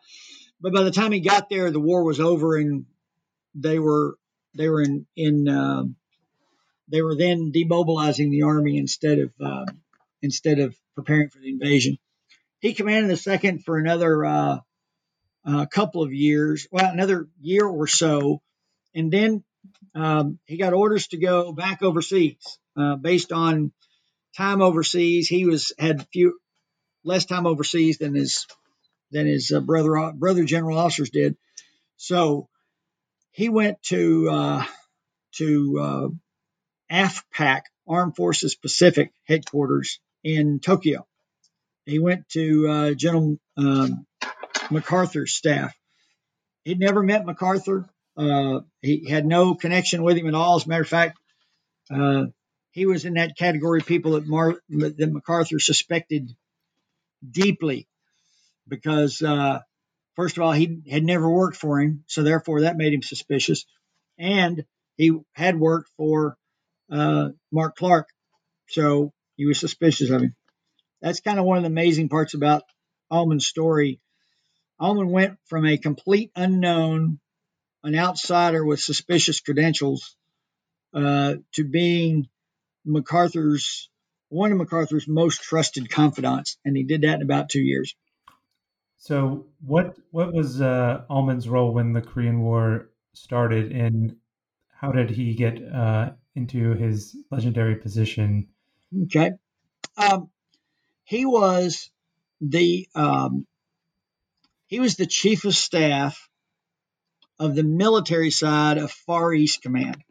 but 0.60 0.74
by 0.74 0.82
the 0.82 0.90
time 0.90 1.12
he 1.12 1.20
got 1.20 1.48
there, 1.48 1.70
the 1.70 1.78
war 1.78 2.02
was 2.02 2.18
over, 2.18 2.56
and 2.56 2.86
they 3.55 3.78
were 3.78 4.18
they 4.56 4.68
were 4.68 4.82
in 4.82 5.06
in 5.14 5.48
uh, 5.48 5.85
they 6.89 7.02
were 7.02 7.14
then 7.14 7.52
demobilizing 7.52 8.32
the 8.32 8.43
army 8.43 8.78
instead 8.78 9.20
of 9.20 9.31
uh, 9.40 9.66
instead 10.22 10.59
of 10.59 10.76
preparing 10.94 11.28
for 11.28 11.38
the 11.38 11.51
invasion. 11.51 11.98
He 12.60 12.74
commanded 12.74 13.10
the 13.10 13.16
second 13.16 13.64
for 13.64 13.78
another 13.78 14.24
uh, 14.24 14.59
uh 15.44 15.66
couple 15.66 16.02
of 16.02 16.12
years, 16.12 16.66
well, 16.70 16.90
another 16.90 17.28
year 17.40 17.66
or 17.66 17.86
so, 17.86 18.40
and 18.94 19.12
then 19.12 19.44
um, 19.94 20.38
he 20.47 20.56
got 20.56 20.72
orders 20.72 21.09
to 21.09 21.16
go 21.16 21.52
back 21.52 21.82
overseas 21.82 22.36
uh, 22.76 22.97
based 22.97 23.32
on 23.32 23.72
time 24.36 24.62
overseas. 24.62 25.28
He 25.28 25.47
was 25.47 25.72
had 25.78 26.06
few 26.12 26.38
less 27.05 27.24
time 27.24 27.47
overseas 27.47 27.98
than 27.98 28.14
his 28.14 28.47
than 29.10 29.26
his 29.26 29.52
uh, 29.52 29.60
brother 29.60 30.12
brother 30.14 30.44
general 30.44 30.78
officers 30.78 31.10
did. 31.10 31.36
So 31.97 32.48
he 33.30 33.48
went 33.48 33.82
to 33.84 34.28
uh, 34.30 34.64
to 35.36 35.78
uh, 35.80 36.09
AFPAC 36.90 37.62
Armed 37.88 38.16
Forces 38.16 38.55
Pacific 38.55 39.12
headquarters 39.24 40.01
in 40.26 40.58
Tokyo. 40.58 41.06
He 41.84 42.00
went 42.00 42.28
to 42.30 42.68
uh, 42.68 42.94
General 42.94 43.36
um, 43.56 44.06
MacArthur's 44.72 45.32
staff. 45.32 45.72
He'd 46.64 46.80
never 46.80 47.00
met 47.00 47.24
MacArthur. 47.24 47.88
Uh, 48.16 48.60
he 48.82 49.08
had 49.08 49.24
no 49.24 49.54
connection 49.54 50.02
with 50.02 50.16
him 50.16 50.26
at 50.26 50.34
all. 50.34 50.56
As 50.56 50.66
a 50.66 50.68
matter 50.68 50.82
of 50.82 50.88
fact, 50.88 51.16
uh, 51.94 52.24
he 52.72 52.86
was 52.86 53.04
in 53.04 53.14
that 53.14 53.36
category 53.38 53.78
of 53.78 53.86
people 53.86 54.12
that, 54.12 54.26
Mar- 54.26 54.60
that 54.68 55.12
MacArthur 55.12 55.60
suspected 55.60 56.34
deeply 57.28 57.86
because, 58.66 59.22
uh, 59.22 59.60
first 60.16 60.36
of 60.36 60.42
all, 60.42 60.50
he 60.50 60.82
had 60.90 61.04
never 61.04 61.30
worked 61.30 61.56
for 61.56 61.80
him, 61.80 62.02
so 62.08 62.24
therefore 62.24 62.62
that 62.62 62.76
made 62.76 62.92
him 62.92 63.02
suspicious. 63.02 63.64
And 64.18 64.64
he 64.96 65.12
had 65.34 65.56
worked 65.60 65.90
for 65.96 66.36
uh, 66.90 67.28
Mark 67.52 67.76
Clark, 67.76 68.08
so 68.68 69.12
he 69.36 69.46
was 69.46 69.60
suspicious 69.60 70.10
of 70.10 70.22
him. 70.22 70.34
That's 71.00 71.20
kind 71.20 71.38
of 71.38 71.44
one 71.44 71.58
of 71.58 71.62
the 71.62 71.68
amazing 71.68 72.08
parts 72.08 72.34
about 72.34 72.62
Almond's 73.10 73.46
story. 73.46 74.00
Almond 74.78 75.10
went 75.10 75.38
from 75.46 75.66
a 75.66 75.78
complete 75.78 76.30
unknown, 76.34 77.18
an 77.82 77.94
outsider 77.94 78.64
with 78.64 78.80
suspicious 78.80 79.40
credentials, 79.40 80.16
uh, 80.94 81.34
to 81.52 81.64
being 81.64 82.28
MacArthur's 82.84 83.90
one 84.28 84.50
of 84.50 84.58
MacArthur's 84.58 85.06
most 85.06 85.42
trusted 85.42 85.88
confidants, 85.88 86.56
and 86.64 86.76
he 86.76 86.82
did 86.82 87.02
that 87.02 87.16
in 87.16 87.22
about 87.22 87.48
two 87.48 87.60
years. 87.60 87.94
So, 88.98 89.46
what 89.60 89.96
what 90.10 90.32
was 90.32 90.60
uh, 90.60 91.02
Almond's 91.08 91.48
role 91.48 91.72
when 91.72 91.92
the 91.92 92.02
Korean 92.02 92.40
War 92.40 92.90
started, 93.14 93.72
and 93.72 94.16
how 94.74 94.90
did 94.90 95.10
he 95.10 95.34
get 95.34 95.62
uh, 95.62 96.10
into 96.34 96.74
his 96.74 97.16
legendary 97.30 97.76
position? 97.76 98.48
Okay, 98.94 99.32
um, 99.96 100.30
he 101.04 101.24
was 101.26 101.90
the 102.40 102.88
um, 102.94 103.46
he 104.66 104.80
was 104.80 104.96
the 104.96 105.06
chief 105.06 105.44
of 105.44 105.54
staff 105.54 106.28
of 107.38 107.54
the 107.54 107.64
military 107.64 108.30
side 108.30 108.78
of 108.78 108.90
Far 108.90 109.32
East 109.34 109.62
Command. 109.62 110.02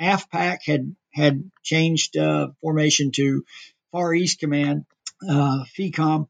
AFPAC 0.00 0.58
had 0.64 0.96
had 1.12 1.50
changed 1.62 2.16
uh, 2.16 2.48
formation 2.60 3.12
to 3.12 3.44
Far 3.92 4.12
East 4.14 4.40
Command, 4.40 4.84
uh, 5.28 5.64
FECOM, 5.78 6.28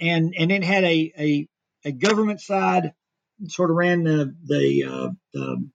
and 0.00 0.34
and 0.38 0.52
it 0.52 0.62
had 0.64 0.84
a 0.84 1.12
a, 1.18 1.48
a 1.84 1.92
government 1.92 2.40
side, 2.40 2.92
sort 3.48 3.70
of 3.70 3.76
ran 3.76 4.04
the 4.04 4.34
the, 4.44 4.84
uh, 4.84 5.08
the 5.32 5.68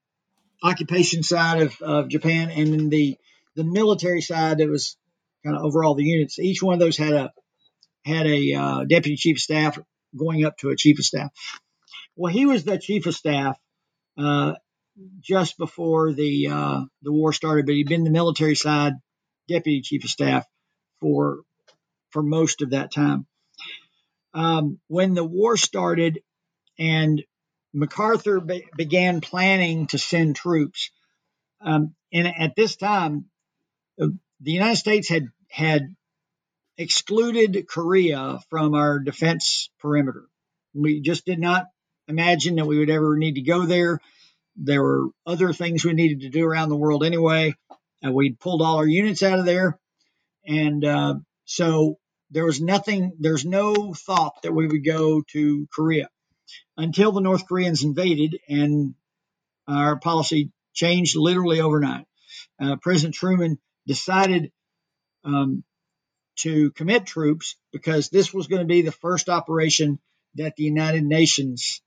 occupation 0.63 1.23
side 1.23 1.61
of, 1.61 1.81
of 1.81 2.09
Japan, 2.09 2.49
and 2.51 2.73
then 2.73 2.89
the 2.89 3.17
the 3.55 3.63
military 3.63 4.21
side 4.21 4.59
that 4.59 4.69
was 4.69 4.95
kind 5.45 5.55
of 5.55 5.63
overall 5.63 5.95
the 5.95 6.03
units. 6.03 6.39
Each 6.39 6.61
one 6.61 6.73
of 6.73 6.79
those 6.79 6.97
had 6.97 7.13
a 7.13 7.31
had 8.05 8.27
a 8.27 8.53
uh, 8.53 8.83
deputy 8.85 9.15
chief 9.15 9.37
of 9.37 9.41
staff 9.41 9.79
going 10.17 10.45
up 10.45 10.57
to 10.57 10.69
a 10.69 10.75
chief 10.75 10.99
of 10.99 11.05
staff. 11.05 11.31
Well, 12.15 12.31
he 12.31 12.45
was 12.45 12.63
the 12.63 12.77
chief 12.77 13.05
of 13.05 13.15
staff 13.15 13.57
uh, 14.17 14.53
just 15.21 15.57
before 15.57 16.13
the 16.13 16.47
uh, 16.47 16.81
the 17.01 17.11
war 17.11 17.33
started, 17.33 17.65
but 17.65 17.75
he'd 17.75 17.87
been 17.87 18.03
the 18.03 18.09
military 18.09 18.55
side 18.55 18.93
deputy 19.47 19.81
chief 19.81 20.03
of 20.03 20.09
staff 20.09 20.45
for 21.01 21.41
for 22.11 22.23
most 22.23 22.61
of 22.61 22.71
that 22.71 22.91
time 22.91 23.27
um, 24.33 24.79
when 24.87 25.13
the 25.13 25.23
war 25.23 25.57
started 25.57 26.19
and 26.77 27.23
MacArthur 27.73 28.39
be- 28.39 28.67
began 28.75 29.21
planning 29.21 29.87
to 29.87 29.97
send 29.97 30.35
troops, 30.35 30.91
um, 31.61 31.95
and 32.11 32.27
at 32.27 32.55
this 32.55 32.75
time, 32.75 33.25
uh, 34.01 34.07
the 34.41 34.51
United 34.51 34.77
States 34.77 35.09
had 35.09 35.29
had 35.49 35.95
excluded 36.77 37.67
Korea 37.67 38.39
from 38.49 38.73
our 38.73 38.99
defense 38.99 39.69
perimeter. 39.79 40.25
We 40.73 41.01
just 41.01 41.25
did 41.25 41.39
not 41.39 41.65
imagine 42.07 42.55
that 42.55 42.65
we 42.65 42.79
would 42.79 42.89
ever 42.89 43.17
need 43.17 43.35
to 43.35 43.41
go 43.41 43.65
there. 43.65 43.99
There 44.55 44.81
were 44.81 45.07
other 45.25 45.51
things 45.51 45.83
we 45.83 45.93
needed 45.93 46.21
to 46.21 46.29
do 46.29 46.45
around 46.45 46.69
the 46.69 46.77
world 46.77 47.03
anyway. 47.03 47.55
Uh, 48.05 48.11
we'd 48.11 48.39
pulled 48.39 48.61
all 48.61 48.77
our 48.77 48.87
units 48.87 49.23
out 49.23 49.39
of 49.39 49.45
there. 49.45 49.77
And 50.45 50.85
uh, 50.85 51.15
so 51.45 51.97
there 52.31 52.45
was 52.45 52.61
nothing, 52.61 53.13
there's 53.19 53.45
no 53.45 53.93
thought 53.93 54.41
that 54.43 54.53
we 54.53 54.67
would 54.67 54.85
go 54.85 55.21
to 55.33 55.67
Korea 55.73 56.09
until 56.77 57.11
the 57.11 57.21
North 57.21 57.47
Koreans 57.47 57.83
invaded 57.83 58.37
and 58.47 58.95
our 59.67 59.99
policy 59.99 60.51
changed 60.73 61.15
literally 61.15 61.59
overnight. 61.59 62.05
Uh, 62.59 62.77
President 62.77 63.15
Truman 63.15 63.59
decided 63.89 64.51
um, 65.25 65.63
to 66.37 66.69
commit 66.71 67.07
troops 67.07 67.55
because 67.73 68.09
this 68.09 68.31
was 68.31 68.45
going 68.45 68.61
to 68.61 68.67
be 68.67 68.83
the 68.83 68.91
first 68.91 69.29
operation 69.29 69.97
that 70.35 70.55
the 70.55 70.63
United 70.63 71.03
Nations 71.03 71.81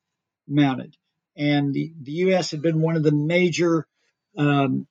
mounted. 0.48 0.96
And 1.36 1.72
the, 1.72 1.92
the 2.02 2.12
U.S. 2.26 2.50
had 2.50 2.60
been 2.60 2.80
one 2.80 2.96
of 2.96 3.04
the 3.04 3.12
major 3.12 3.86
um, 4.36 4.88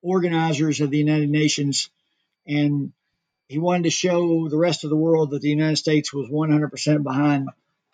organizers 0.00 0.80
of 0.80 0.90
the 0.90 0.96
United 0.96 1.28
Nations. 1.28 1.90
And 2.46 2.92
he 3.48 3.58
wanted 3.58 3.82
to 3.82 3.90
show 3.90 4.48
the 4.48 4.56
rest 4.56 4.82
of 4.84 4.90
the 4.90 4.96
world 4.96 5.32
that 5.32 5.42
the 5.42 5.50
United 5.50 5.76
States 5.76 6.10
was 6.10 6.30
100% 6.30 7.02
behind 7.02 7.50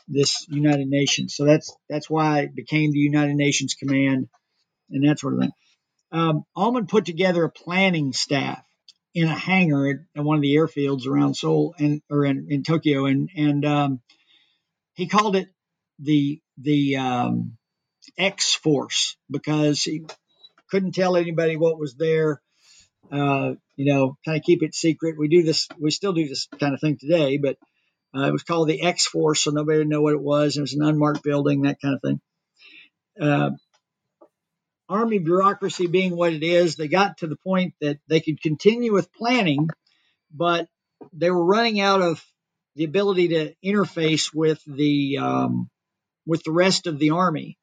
this 0.06 0.47
United 0.48 0.86
Nations. 0.86 1.35
So 1.35 1.44
that's 1.44 1.77
that's 1.89 2.09
why 2.09 2.43
it 2.43 2.55
became 2.55 2.93
the 2.93 3.01
United 3.01 3.35
Nations 3.35 3.74
Command 3.74 4.28
and 4.90 5.09
that 5.09 5.18
sort 5.18 5.35
of 5.35 5.40
thing. 5.40 5.52
Um, 6.12 6.45
Almond 6.55 6.89
put 6.89 7.05
together 7.05 7.45
a 7.45 7.51
planning 7.51 8.12
staff 8.12 8.62
in 9.15 9.24
a 9.24 9.35
hangar 9.35 9.89
at, 9.89 9.97
at, 10.20 10.24
one 10.24 10.37
of 10.37 10.43
the 10.43 10.55
airfields 10.55 11.07
around 11.07 11.35
Seoul 11.35 11.74
and 11.78 12.03
or 12.11 12.24
in, 12.24 12.47
in 12.51 12.62
Tokyo, 12.62 13.07
and 13.07 13.28
and 13.37 13.65
um, 13.65 14.01
he 14.95 15.07
called 15.09 15.37
it 15.37 15.49
the 15.99 16.41
the 16.59 16.97
um, 16.97 17.57
X 18.19 18.55
Force 18.55 19.16
because 19.31 19.83
he 19.83 20.07
couldn't 20.70 20.95
tell 20.95 21.16
anybody 21.16 21.57
what 21.57 21.78
was 21.78 21.95
there. 21.95 22.41
Uh, 23.11 23.55
you 23.77 23.93
know, 23.93 24.16
kind 24.24 24.37
of 24.37 24.45
keep 24.45 24.62
it 24.62 24.74
secret. 24.74 25.16
We 25.19 25.28
do 25.28 25.43
this. 25.43 25.69
We 25.78 25.91
still 25.91 26.12
do 26.12 26.28
this 26.28 26.49
kind 26.59 26.74
of 26.74 26.81
thing 26.81 26.99
today, 26.99 27.39
but 27.39 27.57
uh, 28.16 28.27
it 28.27 28.33
was 28.33 28.43
called 28.43 28.69
the 28.69 28.83
X 28.83 29.07
Force, 29.07 29.45
so 29.45 29.51
nobody 29.51 29.78
would 29.78 29.89
know 29.89 30.03
what 30.03 30.15
it 30.15 30.23
was. 30.23 30.57
It 30.57 30.62
was 30.62 30.74
an 30.74 30.83
unmarked 30.83 31.23
building, 31.23 31.62
that 31.62 31.81
kind 31.81 31.95
of 31.95 32.01
thing. 32.03 32.20
Uh, 33.20 33.51
Army 34.89 35.19
bureaucracy 35.19 35.87
being 35.87 36.17
what 36.17 36.33
it 36.33 36.43
is, 36.43 36.77
they 36.77 36.89
got 36.89 37.19
to 37.19 37.27
the 37.27 37.37
point 37.37 37.75
that 37.81 37.99
they 38.09 38.21
could 38.21 38.41
continue 38.41 38.93
with 38.93 39.13
planning, 39.13 39.69
but 40.33 40.69
they 41.13 41.31
were 41.31 41.45
running 41.45 41.81
out 41.81 42.03
of 42.03 42.25
the 42.77 42.85
ability 42.85 43.29
to 43.29 43.55
interface 43.65 44.33
with 44.33 44.63
the 44.67 45.19
um, 45.19 45.69
with 46.27 46.43
the 46.45 46.53
rest 46.53 46.87
of 46.87 46.99
the 46.99 47.11
army 47.11 47.59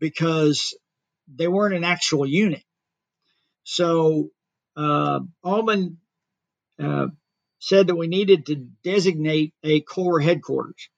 because 0.00 0.76
they 1.32 1.48
weren't 1.48 1.74
an 1.74 1.84
actual 1.84 2.26
unit. 2.26 2.62
So 3.64 4.30
uh, 4.76 5.20
Almond 5.44 5.98
uh, 6.82 7.06
said 7.60 7.86
that 7.86 7.94
we 7.96 8.08
needed 8.08 8.46
to 8.46 8.56
designate 8.82 9.54
a 9.62 9.80
corps 9.80 10.20
headquarters. 10.20 10.88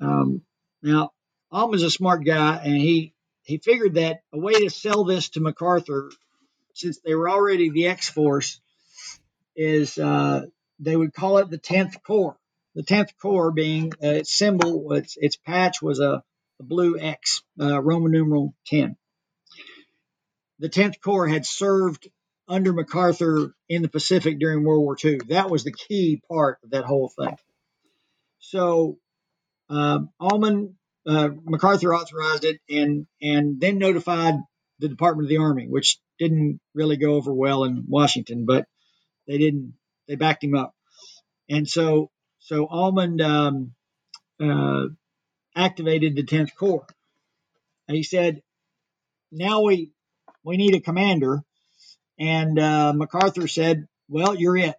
Um, 0.00 0.42
now, 0.82 1.12
Almond's 1.50 1.82
a 1.82 1.90
smart 1.90 2.24
guy, 2.24 2.60
and 2.62 2.76
he 2.76 3.14
he 3.46 3.58
figured 3.58 3.94
that 3.94 4.22
a 4.32 4.38
way 4.38 4.54
to 4.54 4.70
sell 4.70 5.04
this 5.04 5.28
to 5.30 5.40
MacArthur, 5.40 6.10
since 6.74 6.98
they 6.98 7.14
were 7.14 7.30
already 7.30 7.70
the 7.70 7.86
X 7.86 8.08
Force, 8.08 8.60
is 9.54 9.96
uh, 9.98 10.46
they 10.80 10.96
would 10.96 11.14
call 11.14 11.38
it 11.38 11.48
the 11.48 11.58
10th 11.58 12.02
Corps. 12.02 12.36
The 12.74 12.82
10th 12.82 13.10
Corps 13.22 13.52
being 13.52 13.92
uh, 14.02 14.08
its 14.08 14.34
symbol, 14.34 14.92
its, 14.92 15.16
its 15.16 15.36
patch 15.36 15.80
was 15.80 16.00
a, 16.00 16.24
a 16.58 16.62
blue 16.62 16.98
X, 16.98 17.42
uh, 17.60 17.80
Roman 17.80 18.10
numeral 18.10 18.52
10. 18.66 18.96
The 20.58 20.68
10th 20.68 21.00
Corps 21.00 21.28
had 21.28 21.46
served 21.46 22.08
under 22.48 22.72
MacArthur 22.72 23.54
in 23.68 23.82
the 23.82 23.88
Pacific 23.88 24.40
during 24.40 24.64
World 24.64 24.82
War 24.82 24.96
II. 25.02 25.20
That 25.28 25.50
was 25.50 25.62
the 25.62 25.72
key 25.72 26.20
part 26.28 26.58
of 26.64 26.70
that 26.70 26.84
whole 26.84 27.08
thing. 27.08 27.36
So 28.40 28.98
um, 29.68 30.10
Almond, 30.18 30.74
uh, 31.06 31.28
MacArthur 31.44 31.94
authorized 31.94 32.44
it 32.44 32.60
and 32.68 33.06
and 33.20 33.60
then 33.60 33.78
notified 33.78 34.34
the 34.78 34.88
Department 34.88 35.26
of 35.26 35.30
the 35.30 35.38
Army, 35.38 35.66
which 35.68 35.98
didn't 36.18 36.60
really 36.74 36.96
go 36.96 37.14
over 37.14 37.32
well 37.32 37.64
in 37.64 37.84
Washington, 37.88 38.44
but 38.46 38.66
they 39.26 39.38
didn't. 39.38 39.74
They 40.08 40.16
backed 40.16 40.44
him 40.44 40.54
up, 40.54 40.74
and 41.48 41.68
so 41.68 42.10
so 42.38 42.66
Almond 42.66 43.20
um, 43.20 43.74
uh, 44.40 44.86
activated 45.54 46.14
the 46.14 46.22
10th 46.22 46.54
Corps. 46.54 46.86
And 47.88 47.96
he 47.96 48.02
said, 48.02 48.42
"Now 49.32 49.62
we 49.62 49.90
we 50.44 50.56
need 50.56 50.74
a 50.74 50.80
commander." 50.80 51.42
And 52.18 52.58
uh, 52.58 52.92
MacArthur 52.94 53.48
said, 53.48 53.86
Well, 54.08 54.34
you're 54.34 54.56
it. 54.56 54.76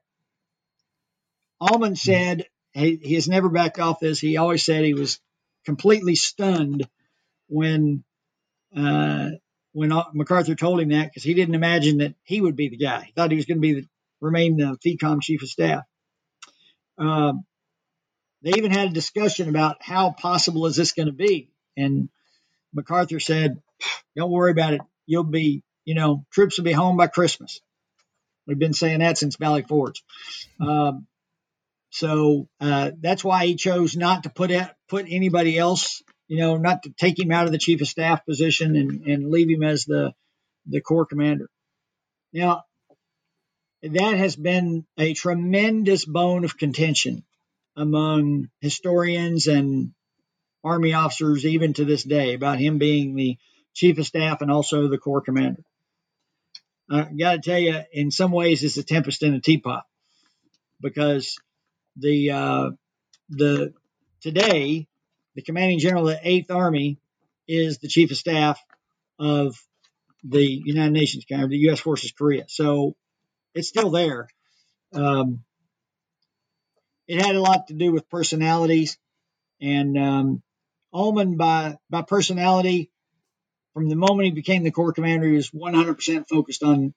Hmm. 1.59 1.95
said 1.95 2.45
he, 2.73 2.99
he 3.01 3.13
has 3.15 3.27
never 3.27 3.49
backed 3.49 3.79
off 3.79 3.99
this. 3.99 4.19
He 4.19 4.37
always 4.37 4.63
said 4.63 4.83
he 4.83 4.93
was 4.93 5.19
completely 5.67 6.15
stunned 6.15 6.87
when 7.47 8.03
uh, 8.75 9.29
when 9.73 9.91
MacArthur 10.13 10.55
told 10.55 10.79
him 10.79 10.89
that 10.89 11.05
because 11.05 11.23
he 11.23 11.33
didn't 11.33 11.55
imagine 11.55 11.99
that 11.99 12.15
he 12.23 12.41
would 12.41 12.55
be 12.55 12.69
the 12.69 12.77
guy. 12.77 13.03
He 13.03 13.11
thought 13.11 13.31
he 13.31 13.37
was 13.37 13.45
going 13.45 13.57
to 13.57 13.61
be 13.61 13.73
the, 13.73 13.87
remain 14.21 14.57
the 14.57 14.77
FECOM 14.83 15.21
chief 15.21 15.43
of 15.43 15.49
staff. 15.49 15.83
Um, 16.97 17.45
they 18.41 18.51
even 18.57 18.71
had 18.71 18.89
a 18.89 18.93
discussion 18.93 19.49
about 19.49 19.77
how 19.81 20.11
possible 20.11 20.65
is 20.65 20.75
this 20.75 20.93
going 20.93 21.07
to 21.07 21.13
be, 21.13 21.51
and 21.75 22.09
MacArthur 22.73 23.19
said, 23.19 23.61
"Don't 24.15 24.31
worry 24.31 24.51
about 24.51 24.73
it. 24.73 24.81
You'll 25.05 25.23
be 25.23 25.63
you 25.87 25.95
know, 25.95 26.25
troops 26.31 26.57
will 26.57 26.65
be 26.65 26.73
home 26.73 26.97
by 26.97 27.07
Christmas. 27.07 27.61
We've 28.45 28.59
been 28.59 28.73
saying 28.73 28.99
that 28.99 29.17
since 29.17 29.37
Valley 29.37 29.61
Forge. 29.61 30.03
Um, 30.59 31.07
so 31.89 32.47
uh, 32.59 32.91
that's 32.99 33.23
why 33.23 33.45
he 33.45 33.55
chose 33.55 33.95
not 33.95 34.23
to 34.23 34.29
put 34.29 34.51
put 34.89 35.05
anybody 35.09 35.57
else, 35.57 36.01
you 36.27 36.37
know, 36.37 36.57
not 36.57 36.83
to 36.83 36.91
take 36.91 37.19
him 37.19 37.31
out 37.31 37.45
of 37.45 37.51
the 37.51 37.57
chief 37.57 37.81
of 37.81 37.87
staff 37.87 38.25
position 38.25 38.75
and, 38.75 39.07
and 39.07 39.31
leave 39.31 39.49
him 39.49 39.63
as 39.63 39.85
the 39.85 40.13
the 40.65 40.81
corps 40.81 41.05
commander. 41.05 41.49
Now, 42.33 42.63
that 43.81 44.17
has 44.17 44.35
been 44.35 44.85
a 44.97 45.13
tremendous 45.13 46.05
bone 46.05 46.43
of 46.43 46.57
contention 46.57 47.23
among 47.75 48.49
historians 48.59 49.47
and 49.47 49.91
army 50.63 50.93
officers, 50.93 51.45
even 51.45 51.73
to 51.73 51.85
this 51.85 52.03
day, 52.03 52.33
about 52.33 52.59
him 52.59 52.79
being 52.79 53.15
the 53.15 53.37
chief 53.73 53.97
of 53.99 54.05
staff 54.05 54.41
and 54.41 54.51
also 54.51 54.87
the 54.87 54.97
corps 54.97 55.21
commander. 55.21 55.63
I 56.89 57.03
got 57.17 57.33
to 57.33 57.49
tell 57.49 57.59
you, 57.59 57.81
in 57.91 58.11
some 58.11 58.31
ways, 58.31 58.63
it's 58.63 58.77
a 58.77 58.83
tempest 58.83 59.23
in 59.23 59.33
a 59.33 59.41
teapot 59.41 59.83
because 60.81 61.37
the 61.97 62.31
uh, 62.31 62.69
the 63.29 63.73
today 64.21 64.87
the 65.35 65.41
commanding 65.41 65.79
general 65.79 66.09
of 66.09 66.15
the 66.15 66.27
Eighth 66.27 66.51
Army 66.51 66.97
is 67.47 67.77
the 67.77 67.87
chief 67.87 68.11
of 68.11 68.17
staff 68.17 68.59
of 69.19 69.55
the 70.23 70.43
United 70.43 70.91
Nations, 70.91 71.25
kind 71.29 71.43
of 71.43 71.49
the 71.49 71.57
U.S. 71.57 71.79
Forces 71.79 72.11
Korea. 72.11 72.45
So 72.47 72.95
it's 73.53 73.67
still 73.67 73.91
there. 73.91 74.27
Um, 74.93 75.43
it 77.07 77.21
had 77.21 77.35
a 77.35 77.41
lot 77.41 77.67
to 77.67 77.73
do 77.73 77.91
with 77.91 78.09
personalities, 78.09 78.97
and 79.61 79.97
um, 79.97 80.43
Almond 80.93 81.37
by 81.37 81.77
by 81.89 82.01
personality 82.01 82.91
from 83.77 83.89
the 83.89 83.95
moment 83.95 84.25
he 84.25 84.31
became 84.31 84.63
the 84.63 84.71
corps 84.71 84.91
commander, 84.91 85.27
he 85.27 85.33
was 85.33 85.51
100% 85.51 86.27
focused 86.27 86.63
on 86.63 86.95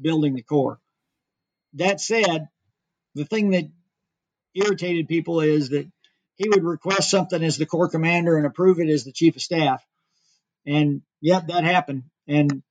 building 0.00 0.34
the 0.34 0.44
corps. 0.44 0.78
That 1.72 2.00
said, 2.00 2.46
the 3.16 3.24
thing 3.24 3.50
that 3.50 3.64
irritated 4.54 5.08
people 5.08 5.40
is 5.40 5.70
that 5.70 5.86
he 6.36 6.48
would 6.48 6.64
request 6.64 7.10
something 7.10 7.42
as 7.42 7.56
the 7.56 7.66
corps 7.66 7.88
commander 7.88 8.36
and 8.36 8.46
approve 8.46 8.80
it 8.80 8.88
as 8.88 9.04
the 9.04 9.12
chief 9.12 9.36
of 9.36 9.42
staff. 9.42 9.84
And 10.66 11.02
yep, 11.20 11.48
that 11.48 11.64
happened. 11.64 12.04
And 12.26 12.62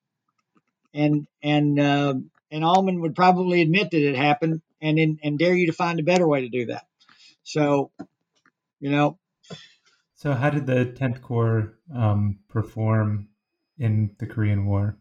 and 0.93 1.27
and 1.41 1.79
uh, 1.79 2.15
and 2.51 2.63
Almond 2.63 3.01
would 3.01 3.15
probably 3.15 3.61
admit 3.61 3.91
that 3.91 4.07
it 4.07 4.15
happened, 4.15 4.61
and 4.81 4.99
in, 4.99 5.19
and 5.23 5.39
dare 5.39 5.55
you 5.55 5.67
to 5.67 5.73
find 5.73 5.99
a 5.99 6.03
better 6.03 6.27
way 6.27 6.41
to 6.41 6.49
do 6.49 6.67
that. 6.67 6.85
So, 7.43 7.91
you 8.79 8.91
know. 8.91 9.17
So, 10.15 10.33
how 10.33 10.49
did 10.49 10.65
the 10.65 10.85
Tenth 10.85 11.21
Corps 11.21 11.73
um, 11.93 12.39
perform 12.47 13.29
in 13.77 14.15
the 14.19 14.27
Korean 14.27 14.65
War? 14.65 14.97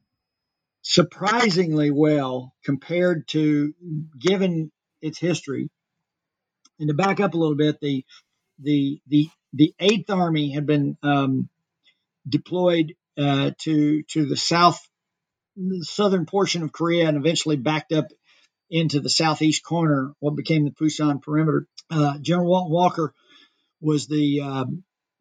Surprisingly 0.81 1.91
well 1.91 2.55
compared 2.65 3.29
to 3.29 3.75
given 4.19 4.73
its 5.01 5.19
history. 5.19 5.71
And 6.79 6.89
to 6.89 6.95
back 6.95 7.21
up 7.21 7.35
a 7.35 7.39
little 7.39 7.57
bit, 7.57 7.81
the 7.81 8.05
the 8.59 9.01
the 9.07 9.29
the 9.53 9.75
Eighth 9.79 10.11
Army 10.11 10.53
had 10.53 10.67
been 10.67 10.97
um, 11.03 11.49
deployed 12.29 12.95
uh, 13.19 13.53
to 13.61 14.03
to 14.05 14.27
the 14.27 14.37
south 14.37 14.81
the 15.57 15.85
southern 15.85 16.27
portion 16.27 16.63
of 16.63 16.73
Korea 16.73 17.09
and 17.09 17.17
eventually 17.17 17.57
backed 17.57 17.93
up 17.93 18.07
into 18.71 19.01
the 19.01 19.11
southeast 19.11 19.63
corner, 19.63 20.15
what 20.19 20.35
became 20.35 20.65
the 20.65 20.71
Pusan 20.71 21.21
perimeter. 21.21 21.67
Uh, 21.91 22.19
General 22.19 22.49
Walton 22.49 22.73
Walker 22.73 23.15
was 23.81 24.07
the 24.07 24.41
uh, 24.41 24.65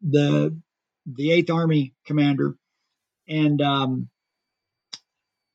the 0.00 0.56
the 1.06 1.32
Eighth 1.32 1.50
Army 1.50 1.94
commander, 2.06 2.56
and 3.28 3.60
um, 3.60 4.08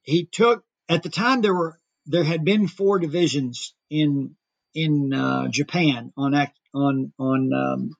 he 0.03 0.25
took 0.25 0.63
at 0.87 1.03
the 1.03 1.09
time 1.09 1.41
there 1.41 1.55
were 1.55 1.79
there 2.05 2.23
had 2.23 2.45
been 2.45 2.67
four 2.67 2.99
divisions 2.99 3.73
in 3.89 4.35
in 4.73 5.13
uh, 5.13 5.47
Japan 5.49 6.11
on 6.17 6.33
act 6.33 6.57
on 6.73 7.13
on 7.19 7.53
um, 7.53 7.95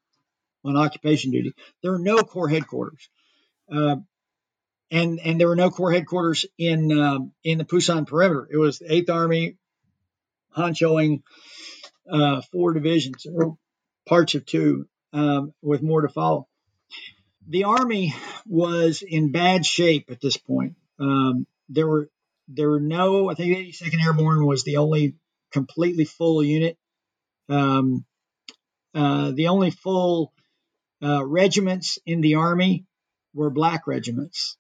on 0.64 0.78
occupation 0.78 1.32
duty. 1.32 1.54
There 1.82 1.92
were 1.92 2.00
no 2.00 2.18
corps 2.18 2.50
headquarters, 2.50 3.10
uh, 3.72 3.98
and 4.92 5.20
and 5.20 5.40
there 5.40 5.48
were 5.48 5.56
no 5.56 5.70
corps 5.70 5.92
headquarters 5.92 6.46
in 6.58 6.92
um, 6.98 7.32
in 7.44 7.58
the 7.58 7.66
Pusan 7.66 8.08
perimeter. 8.08 8.48
It 8.52 8.58
was 8.58 8.80
the 8.80 8.94
Eighth 8.94 9.10
Army, 9.10 9.58
honchoing 10.56 11.24
uh, 12.12 12.42
four 12.52 12.74
divisions 12.74 13.26
or 13.26 13.58
parts 14.08 14.36
of 14.36 14.46
two, 14.46 14.88
um, 15.14 15.54
with 15.62 15.82
more 15.82 16.02
to 16.02 16.10
follow. 16.10 16.48
The 17.50 17.64
army 17.64 18.14
was 18.46 19.02
in 19.02 19.32
bad 19.32 19.66
shape 19.66 20.10
at 20.12 20.22
this 20.22 20.38
point. 20.38 20.76
Um, 21.00 21.48
there 21.70 21.88
were 21.88 22.10
there 22.48 22.70
were 22.70 22.80
no. 22.80 23.30
I 23.30 23.36
think 23.36 23.56
82nd 23.56 24.06
Airborne 24.06 24.46
was 24.46 24.64
the 24.64 24.78
only 24.78 25.16
completely 25.52 26.06
full 26.06 26.44
unit. 26.44 26.78
Um, 27.50 28.06
uh, 28.94 29.32
the 29.32 29.48
only 29.48 29.72
full 29.72 30.34
uh, 31.04 31.26
regiments 31.26 32.00
in 32.06 32.22
the 32.22 32.36
army 32.36 32.86
were 33.34 33.50
black 33.50 33.88
regiments, 33.88 34.58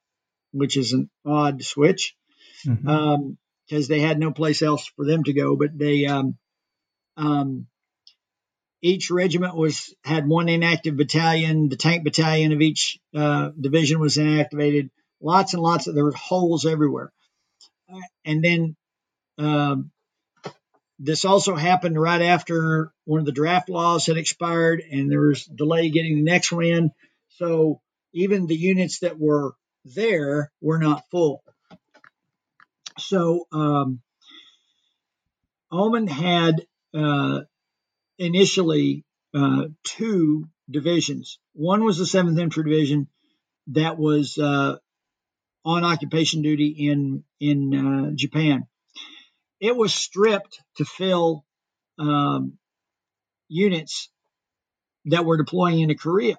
which 0.51 0.77
is 0.77 0.93
an 0.93 1.09
odd 1.25 1.63
switch 1.63 2.15
because 2.63 2.79
mm-hmm. 2.79 2.89
um, 2.89 3.37
they 3.69 3.99
had 3.99 4.19
no 4.19 4.31
place 4.31 4.61
else 4.61 4.85
for 4.95 5.05
them 5.05 5.23
to 5.23 5.33
go. 5.33 5.55
But 5.55 5.77
they, 5.77 6.05
um, 6.05 6.37
um, 7.17 7.67
each 8.81 9.09
regiment 9.09 9.55
was 9.55 9.93
had 10.03 10.27
one 10.27 10.49
inactive 10.49 10.95
battalion. 10.95 11.69
The 11.69 11.77
tank 11.77 12.03
battalion 12.03 12.51
of 12.51 12.61
each 12.61 12.99
uh, 13.15 13.49
division 13.59 13.99
was 13.99 14.17
inactivated. 14.17 14.91
Lots 15.19 15.53
and 15.55 15.63
lots 15.63 15.87
of 15.87 15.95
there 15.95 16.05
were 16.05 16.11
holes 16.11 16.65
everywhere 16.65 17.11
and 18.25 18.43
then 18.43 18.75
um, 19.37 19.91
this 20.99 21.25
also 21.25 21.55
happened 21.55 21.99
right 21.99 22.21
after 22.21 22.91
one 23.05 23.19
of 23.19 23.25
the 23.25 23.31
draft 23.31 23.69
laws 23.69 24.05
had 24.07 24.17
expired, 24.17 24.81
and 24.81 25.11
there 25.11 25.21
was 25.21 25.45
delay 25.45 25.89
getting 25.89 26.15
the 26.15 26.23
next 26.23 26.51
one 26.51 26.65
in. 26.65 26.91
So 27.29 27.81
even 28.13 28.47
the 28.47 28.55
units 28.55 28.99
that 28.99 29.19
were 29.19 29.53
there 29.85 30.51
were 30.59 30.79
not 30.79 31.09
full. 31.11 31.43
So 32.97 33.47
um, 33.51 34.01
Ulmann 35.71 36.07
had 36.07 36.65
uh, 36.93 37.41
initially 38.17 39.05
uh, 39.33 39.65
two 39.83 40.49
divisions. 40.69 41.39
One 41.53 41.83
was 41.83 41.97
the 41.97 42.05
7th 42.05 42.39
Infantry 42.39 42.63
Division 42.63 43.07
that 43.67 43.97
was 43.97 44.37
uh, 44.37 44.77
on 45.63 45.83
occupation 45.83 46.41
duty 46.41 46.67
in 46.89 47.23
in 47.39 47.73
uh, 47.75 48.11
Japan. 48.15 48.67
It 49.59 49.75
was 49.75 49.93
stripped 49.93 50.61
to 50.75 50.85
fill 50.85 51.43
um, 51.99 52.57
units 53.49 54.09
that 55.05 55.25
were 55.25 55.37
deploying 55.37 55.79
into 55.79 55.95
Korea. 55.95 56.37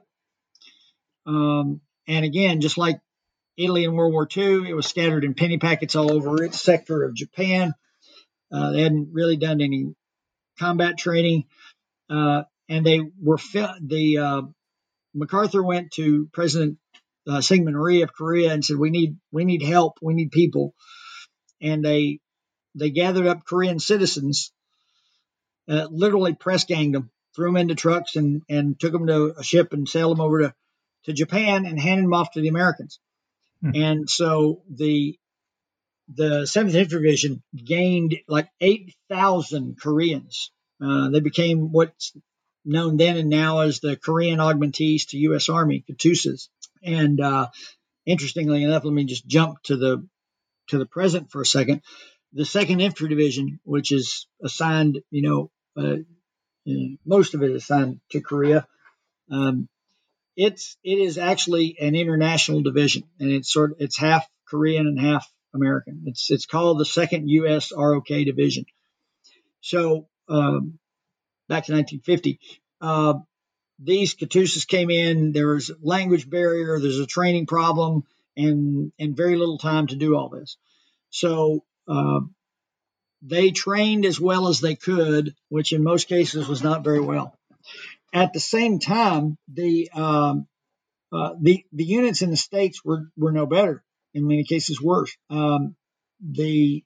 Um, 1.27 1.81
and 2.07 2.25
again, 2.25 2.61
just 2.61 2.79
like 2.79 3.01
Italy 3.57 3.85
in 3.85 3.95
World 3.95 4.13
War 4.13 4.29
II, 4.35 4.69
it 4.69 4.75
was 4.75 4.87
scattered 4.87 5.25
in 5.25 5.35
penny 5.35 5.59
packets 5.59 5.97
all 5.97 6.13
over 6.13 6.43
its 6.43 6.61
sector 6.61 7.03
of 7.03 7.15
Japan. 7.15 7.75
Uh, 8.53 8.73
they 8.73 8.83
hadn't 8.83 9.11
really 9.13 9.37
done 9.37 9.61
any 9.61 9.95
combat 10.59 10.97
training, 10.97 11.45
uh, 12.09 12.45
and 12.69 12.87
they 12.87 13.01
were 13.21 13.37
fi- 13.37 13.79
the 13.83 14.19
uh, 14.19 14.43
MacArthur 15.15 15.63
went 15.63 15.93
to 15.93 16.29
President 16.33 16.79
uh, 17.29 17.39
Syngman 17.39 17.75
Rhee 17.75 18.03
of 18.03 18.13
Korea 18.15 18.53
and 18.53 18.65
said, 18.65 18.79
"We 18.79 18.91
need 18.91 19.17
we 19.33 19.45
need 19.45 19.63
help. 19.63 19.99
We 20.01 20.15
need 20.15 20.31
people." 20.31 20.75
And 21.61 21.85
they 21.85 22.21
they 22.79 22.91
gathered 22.91 23.27
up 23.27 23.45
Korean 23.45 23.79
citizens, 23.79 24.53
uh, 25.69 25.87
literally 25.91 26.35
press 26.35 26.65
ganged 26.65 26.95
them, 26.95 27.11
threw 27.35 27.49
them 27.49 27.57
into 27.57 27.75
trucks, 27.75 28.17
and 28.17 28.43
and 28.49 28.79
took 28.79 28.93
them 28.93 29.07
to 29.07 29.35
a 29.37 29.43
ship 29.43 29.73
and 29.73 29.89
sailed 29.89 30.17
them 30.17 30.25
over 30.25 30.41
to 30.41 30.55
to 31.05 31.13
Japan 31.13 31.67
and 31.67 31.79
handed 31.79 32.05
them 32.05 32.15
off 32.15 32.33
to 32.33 32.41
the 32.41 32.49
Americans. 32.49 33.01
Hmm. 33.63 33.71
And 33.75 34.11
so 34.11 34.63
the 34.71 35.19
the 36.15 36.47
Seventh 36.47 36.75
Infantry 36.75 37.03
Division 37.03 37.43
gained 37.55 38.17
like 38.29 38.49
eight 38.61 38.95
thousand 39.09 39.81
Koreans. 39.81 40.51
Uh, 40.83 41.11
they 41.11 41.21
became 41.21 41.73
what's 41.73 42.13
known 42.65 42.97
then 42.97 43.17
and 43.17 43.31
now 43.31 43.61
as 43.61 43.81
the 43.81 43.97
Korean 43.97 44.39
augmentees 44.39 45.09
to 45.09 45.19
U.S. 45.19 45.49
Army, 45.49 45.85
KATUSAs. 45.91 46.49
And 46.83 47.21
uh, 47.21 47.49
interestingly 48.07 48.63
enough, 48.63 48.85
let 48.85 48.93
me 48.93 49.05
just 49.05 49.27
jump 49.27 49.63
to 49.65 49.77
the 49.77 50.07
to 50.69 50.79
the 50.79 50.87
present 50.87 51.31
for 51.31 51.41
a 51.41 51.47
second. 51.47 51.83
The 52.33 52.45
Second 52.45 52.81
Infantry 52.81 53.09
Division, 53.09 53.61
which 53.65 53.91
is 53.91 54.27
assigned, 54.43 55.01
you 55.11 55.23
know, 55.23 55.51
uh, 55.77 55.97
most 57.07 57.35
of 57.35 57.43
it 57.43 57.51
is 57.51 57.63
assigned 57.63 58.01
to 58.11 58.21
Korea. 58.21 58.67
Um, 59.31 59.69
it's 60.37 60.77
it 60.85 60.99
is 60.99 61.19
actually 61.19 61.77
an 61.81 61.95
international 61.95 62.63
division, 62.63 63.05
and 63.19 63.31
it's 63.31 63.53
sort 63.53 63.77
it's 63.79 63.99
half 63.99 64.29
Korean 64.49 64.87
and 64.87 65.01
half 65.01 65.31
American. 65.55 66.05
It's 66.07 66.31
it's 66.31 66.47
called 66.47 66.79
the 66.79 66.85
Second 66.85 67.29
U.S. 67.29 67.73
ROK 67.77 68.07
Division. 68.07 68.67
So 69.61 70.07
um, 70.29 70.79
back 71.49 71.67
to 71.67 71.73
1950, 71.73 72.39
uh, 72.81 73.15
these 73.79 74.15
KATUSAs 74.15 74.67
came 74.67 74.91
in. 74.91 75.33
There 75.33 75.49
was 75.49 75.71
language 75.83 76.29
barrier. 76.29 76.79
There's 76.79 77.01
a 77.01 77.07
training 77.07 77.47
problem, 77.47 78.05
and 78.37 78.93
and 78.99 79.17
very 79.17 79.37
little 79.37 79.59
time 79.59 79.89
to 79.89 79.97
do 79.97 80.17
all 80.17 80.29
this. 80.29 80.57
So 81.11 81.65
uh, 81.89 82.21
they 83.23 83.51
trained 83.51 84.05
as 84.05 84.21
well 84.21 84.49
as 84.49 84.61
they 84.61 84.77
could, 84.77 85.35
which 85.49 85.73
in 85.73 85.83
most 85.83 86.09
cases 86.09 86.47
was 86.47 86.63
not 86.63 86.85
very 86.85 87.01
well. 87.01 87.35
At 88.13 88.33
the 88.33 88.41
same 88.41 88.79
time, 88.79 89.37
the 89.53 89.91
um, 89.93 90.47
uh, 91.13 91.35
the 91.41 91.65
the 91.73 91.85
units 91.85 92.23
in 92.23 92.31
the 92.31 92.37
states 92.37 92.85
were 92.85 93.11
were 93.17 93.33
no 93.33 93.47
better. 93.47 93.83
In 94.15 94.27
many 94.27 94.45
cases, 94.45 94.81
worse. 94.81 95.17
Um, 95.31 95.77
the 96.21 96.85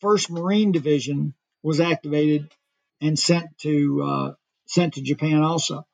First 0.00 0.30
Marine 0.30 0.72
Division 0.72 1.34
was 1.62 1.80
activated 1.80 2.52
and 3.00 3.18
sent 3.18 3.56
to 3.58 4.02
uh, 4.02 4.32
sent 4.66 4.94
to 4.94 5.02
Japan 5.02 5.42
also. 5.42 5.86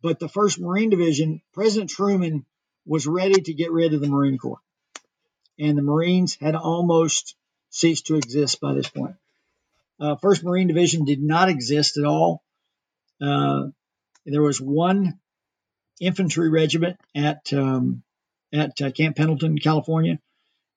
But 0.00 0.20
the 0.20 0.28
1st 0.28 0.60
Marine 0.60 0.90
Division, 0.90 1.42
President 1.52 1.90
Truman 1.90 2.46
was 2.86 3.06
ready 3.06 3.40
to 3.42 3.54
get 3.54 3.72
rid 3.72 3.94
of 3.94 4.00
the 4.00 4.08
Marine 4.08 4.38
Corps. 4.38 4.60
And 5.58 5.76
the 5.76 5.82
Marines 5.82 6.36
had 6.40 6.54
almost 6.54 7.34
ceased 7.70 8.06
to 8.06 8.16
exist 8.16 8.60
by 8.60 8.74
this 8.74 8.88
point. 8.88 9.16
Uh, 10.00 10.16
1st 10.16 10.44
Marine 10.44 10.68
Division 10.68 11.04
did 11.04 11.20
not 11.20 11.48
exist 11.48 11.96
at 11.98 12.04
all. 12.04 12.42
Uh, 13.20 13.68
there 14.24 14.42
was 14.42 14.60
one 14.60 15.18
infantry 16.00 16.48
regiment 16.48 16.96
at 17.14 17.52
um, 17.52 18.02
at 18.52 18.80
uh, 18.80 18.90
Camp 18.90 19.16
Pendleton, 19.16 19.58
California. 19.58 20.18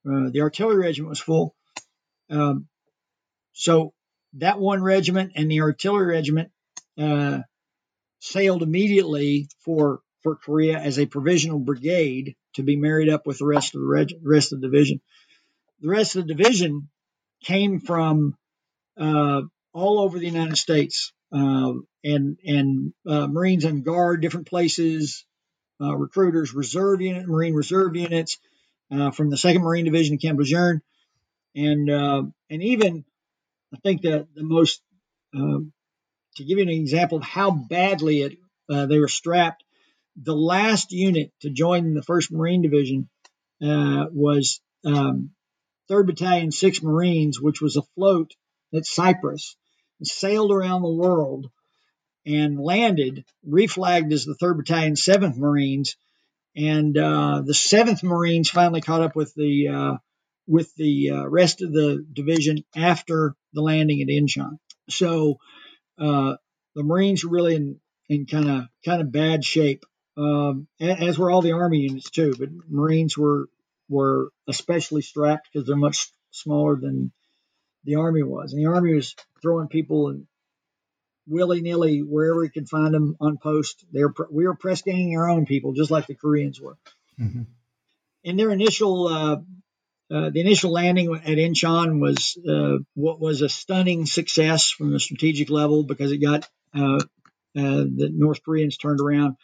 Uh, 0.05 0.29
the 0.31 0.41
artillery 0.41 0.77
regiment 0.77 1.09
was 1.09 1.19
full. 1.19 1.55
Um, 2.29 2.67
so 3.53 3.93
that 4.33 4.59
one 4.59 4.81
regiment 4.81 5.33
and 5.35 5.51
the 5.51 5.61
artillery 5.61 6.07
regiment 6.07 6.51
uh, 6.97 7.39
sailed 8.19 8.63
immediately 8.63 9.47
for 9.59 9.99
for 10.23 10.35
Korea 10.35 10.77
as 10.79 10.99
a 10.99 11.05
provisional 11.05 11.59
brigade 11.59 12.35
to 12.53 12.63
be 12.63 12.75
married 12.75 13.09
up 13.09 13.25
with 13.25 13.39
the 13.39 13.45
rest 13.45 13.75
of 13.75 13.81
the 13.81 13.87
reg- 13.87 14.19
rest 14.23 14.53
of 14.53 14.61
the 14.61 14.67
division. 14.67 15.01
The 15.81 15.89
rest 15.89 16.15
of 16.15 16.27
the 16.27 16.33
division 16.33 16.89
came 17.43 17.79
from 17.79 18.37
uh, 18.99 19.41
all 19.73 19.99
over 19.99 20.19
the 20.19 20.25
United 20.25 20.57
States, 20.57 21.11
uh, 21.33 21.73
and 22.03 22.37
and 22.45 22.93
uh, 23.07 23.27
Marines 23.27 23.65
on 23.65 23.81
guard, 23.81 24.21
different 24.21 24.47
places, 24.47 25.25
uh, 25.81 25.95
recruiters, 25.95 26.53
reserve 26.53 27.01
unit, 27.01 27.27
Marine 27.27 27.53
reserve 27.53 27.95
units 27.95 28.37
uh, 28.91 29.11
from 29.11 29.29
the 29.29 29.37
Second 29.37 29.63
Marine 29.63 29.85
Division, 29.85 30.13
in 30.13 30.19
Camp 30.19 30.39
Lejeune, 30.39 30.81
and 31.55 31.89
uh, 31.89 32.23
and 32.49 32.63
even 32.63 33.05
I 33.73 33.77
think 33.77 34.01
that 34.01 34.27
the 34.35 34.43
most 34.43 34.81
to 35.33 36.45
give 36.45 36.57
you 36.57 36.63
an 36.63 36.69
example 36.69 37.17
of 37.17 37.23
how 37.23 37.51
badly 37.51 38.21
it, 38.21 38.37
they 38.67 38.99
were 38.99 39.07
strapped, 39.07 39.63
the 40.15 40.35
last 40.35 40.91
unit 40.91 41.31
to 41.41 41.49
join 41.49 41.93
the 41.93 42.01
1st 42.01 42.31
Marine 42.31 42.61
Division 42.61 43.09
uh, 43.61 44.05
was 44.11 44.61
um, 44.85 45.31
3rd 45.89 46.07
Battalion, 46.07 46.49
6th 46.49 46.83
Marines, 46.83 47.39
which 47.39 47.61
was 47.61 47.77
afloat 47.77 48.31
at 48.73 48.85
Cyprus, 48.85 49.55
sailed 50.03 50.51
around 50.51 50.81
the 50.81 50.89
world 50.89 51.49
and 52.25 52.59
landed, 52.59 53.25
reflagged 53.47 54.11
as 54.13 54.25
the 54.25 54.35
3rd 54.35 54.57
Battalion, 54.57 54.93
7th 54.93 55.37
Marines. 55.37 55.95
And 56.55 56.97
uh, 56.97 57.43
the 57.45 57.53
7th 57.53 58.03
Marines 58.03 58.49
finally 58.49 58.81
caught 58.81 59.01
up 59.01 59.15
with 59.15 59.33
the 59.35 59.67
uh, 59.69 59.97
with 60.47 60.73
the 60.75 61.11
uh, 61.11 61.27
rest 61.27 61.61
of 61.61 61.71
the 61.71 62.05
division 62.11 62.63
after 62.75 63.35
the 63.53 63.61
landing 63.61 64.01
at 64.01 64.09
Incheon. 64.09 64.57
So 64.89 65.37
uh, 65.97 66.35
the 66.75 66.83
Marines 66.83 67.23
were 67.23 67.31
really 67.31 67.55
in, 67.55 67.79
in 68.09 68.25
kind 68.25 68.49
of 68.49 68.63
kind 68.83 69.01
of 69.01 69.11
bad 69.11 69.45
shape, 69.45 69.85
um, 70.17 70.67
as 70.79 71.17
were 71.17 71.31
all 71.31 71.41
the 71.41 71.53
Army 71.53 71.79
units 71.79 72.09
too. 72.09 72.33
But 72.37 72.49
Marines 72.69 73.17
were 73.17 73.47
were 73.89 74.29
especially 74.47 75.01
strapped 75.01 75.49
because 75.51 75.67
they're 75.67 75.75
much 75.75 76.09
smaller 76.31 76.75
than 76.75 77.11
the 77.83 77.95
Army 77.95 78.23
was, 78.23 78.53
and 78.53 78.61
the 78.61 78.69
Army 78.69 78.93
was 78.93 79.15
throwing 79.41 79.67
people 79.67 80.09
and 80.09 80.27
willy 81.27 81.61
nilly 81.61 81.99
wherever 81.99 82.43
he 82.43 82.49
could 82.49 82.69
find 82.69 82.93
them 82.93 83.15
on 83.19 83.37
post. 83.37 83.85
They 83.93 84.03
were 84.03 84.13
we 84.31 84.45
were 84.45 84.55
press 84.55 84.81
ganging 84.81 85.17
our 85.17 85.29
own 85.29 85.45
people, 85.45 85.73
just 85.73 85.91
like 85.91 86.07
the 86.07 86.15
Koreans 86.15 86.59
were. 86.59 86.77
Mm-hmm. 87.19 87.43
In 88.23 88.37
their 88.37 88.51
initial 88.51 89.07
uh, 89.07 89.37
uh, 90.11 90.29
the 90.29 90.41
initial 90.41 90.71
landing 90.71 91.15
at 91.15 91.37
Incheon 91.37 91.99
was 92.01 92.37
uh, 92.47 92.83
what 92.95 93.19
was 93.19 93.41
a 93.41 93.49
stunning 93.49 94.05
success 94.05 94.69
from 94.69 94.91
the 94.91 94.99
strategic 94.99 95.49
level 95.49 95.83
because 95.83 96.11
it 96.11 96.17
got 96.17 96.47
uh, 96.75 96.97
uh, 96.97 97.01
the 97.55 98.09
North 98.13 98.43
Koreans 98.43 98.77
turned 98.77 98.99
around. 98.99 99.35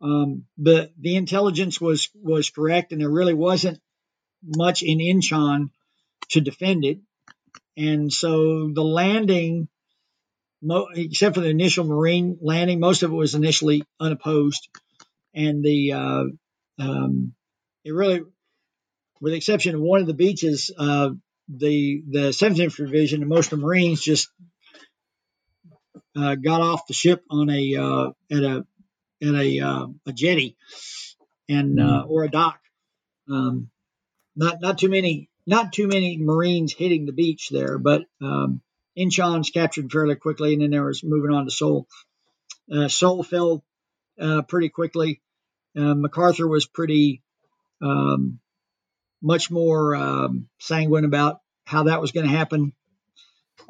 Um, 0.00 0.46
but 0.56 0.92
the 0.98 1.16
intelligence 1.16 1.80
was 1.80 2.08
was 2.14 2.50
correct, 2.50 2.92
and 2.92 3.00
there 3.00 3.10
really 3.10 3.34
wasn't 3.34 3.80
much 4.42 4.82
in 4.82 4.98
Incheon 4.98 5.70
to 6.30 6.40
defend 6.40 6.84
it. 6.84 7.00
And 7.76 8.12
so 8.12 8.70
the 8.72 8.82
landing 8.82 9.68
mo- 10.62 10.88
except 10.94 11.34
for 11.34 11.40
the 11.40 11.48
initial 11.48 11.84
Marine 11.84 12.38
landing, 12.40 12.80
most 12.80 13.02
of 13.02 13.10
it 13.10 13.14
was 13.14 13.34
initially 13.34 13.82
unopposed, 13.98 14.68
and 15.34 15.64
the 15.64 15.92
uh, 15.92 16.24
um, 16.78 17.34
it 17.84 17.92
really, 17.92 18.22
with 19.20 19.32
the 19.32 19.36
exception 19.36 19.74
of 19.74 19.80
one 19.80 20.00
of 20.00 20.06
the 20.06 20.14
beaches, 20.14 20.70
uh, 20.76 21.10
the 21.48 22.02
the 22.08 22.20
17th 22.30 22.58
Infantry 22.60 22.86
Division 22.86 23.20
and 23.22 23.28
most 23.28 23.52
of 23.52 23.58
the 23.58 23.64
Marines 23.64 24.00
just 24.00 24.28
uh, 26.16 26.34
got 26.36 26.60
off 26.60 26.86
the 26.86 26.94
ship 26.94 27.24
on 27.30 27.50
a 27.50 27.76
uh, 27.76 28.10
at 28.30 28.42
a 28.42 28.66
at 29.22 29.34
a 29.34 29.60
uh, 29.60 29.86
a 30.06 30.12
jetty 30.12 30.56
and 31.48 31.80
uh, 31.80 32.04
or 32.06 32.24
a 32.24 32.30
dock. 32.30 32.60
Um, 33.28 33.70
not 34.36 34.60
not 34.60 34.78
too 34.78 34.88
many 34.88 35.28
not 35.46 35.72
too 35.72 35.88
many 35.88 36.16
Marines 36.18 36.72
hitting 36.72 37.06
the 37.06 37.12
beach 37.12 37.48
there, 37.50 37.78
but 37.78 38.04
um, 38.22 38.60
Incheon's 38.96 39.50
captured 39.50 39.90
fairly 39.90 40.14
quickly, 40.14 40.52
and 40.52 40.62
then 40.62 40.70
there 40.70 40.84
was 40.84 41.02
moving 41.02 41.34
on 41.34 41.44
to 41.44 41.50
Seoul. 41.50 41.88
Uh, 42.72 42.88
Seoul 42.88 43.22
fell 43.22 43.64
uh, 44.20 44.42
pretty 44.42 44.68
quickly. 44.68 45.20
Uh, 45.76 45.94
MacArthur 45.94 46.46
was 46.46 46.66
pretty 46.66 47.22
um, 47.82 48.40
much 49.22 49.50
more 49.50 49.94
um, 49.94 50.48
sanguine 50.58 51.04
about 51.04 51.40
how 51.64 51.84
that 51.84 52.00
was 52.00 52.12
going 52.12 52.26
to 52.26 52.36
happen, 52.36 52.72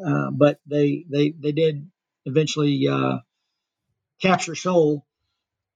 uh, 0.04 0.30
but 0.30 0.58
they 0.66 1.04
they 1.08 1.30
they 1.30 1.52
did 1.52 1.90
eventually 2.24 2.88
uh, 2.88 3.18
capture 4.20 4.54
Seoul, 4.54 5.06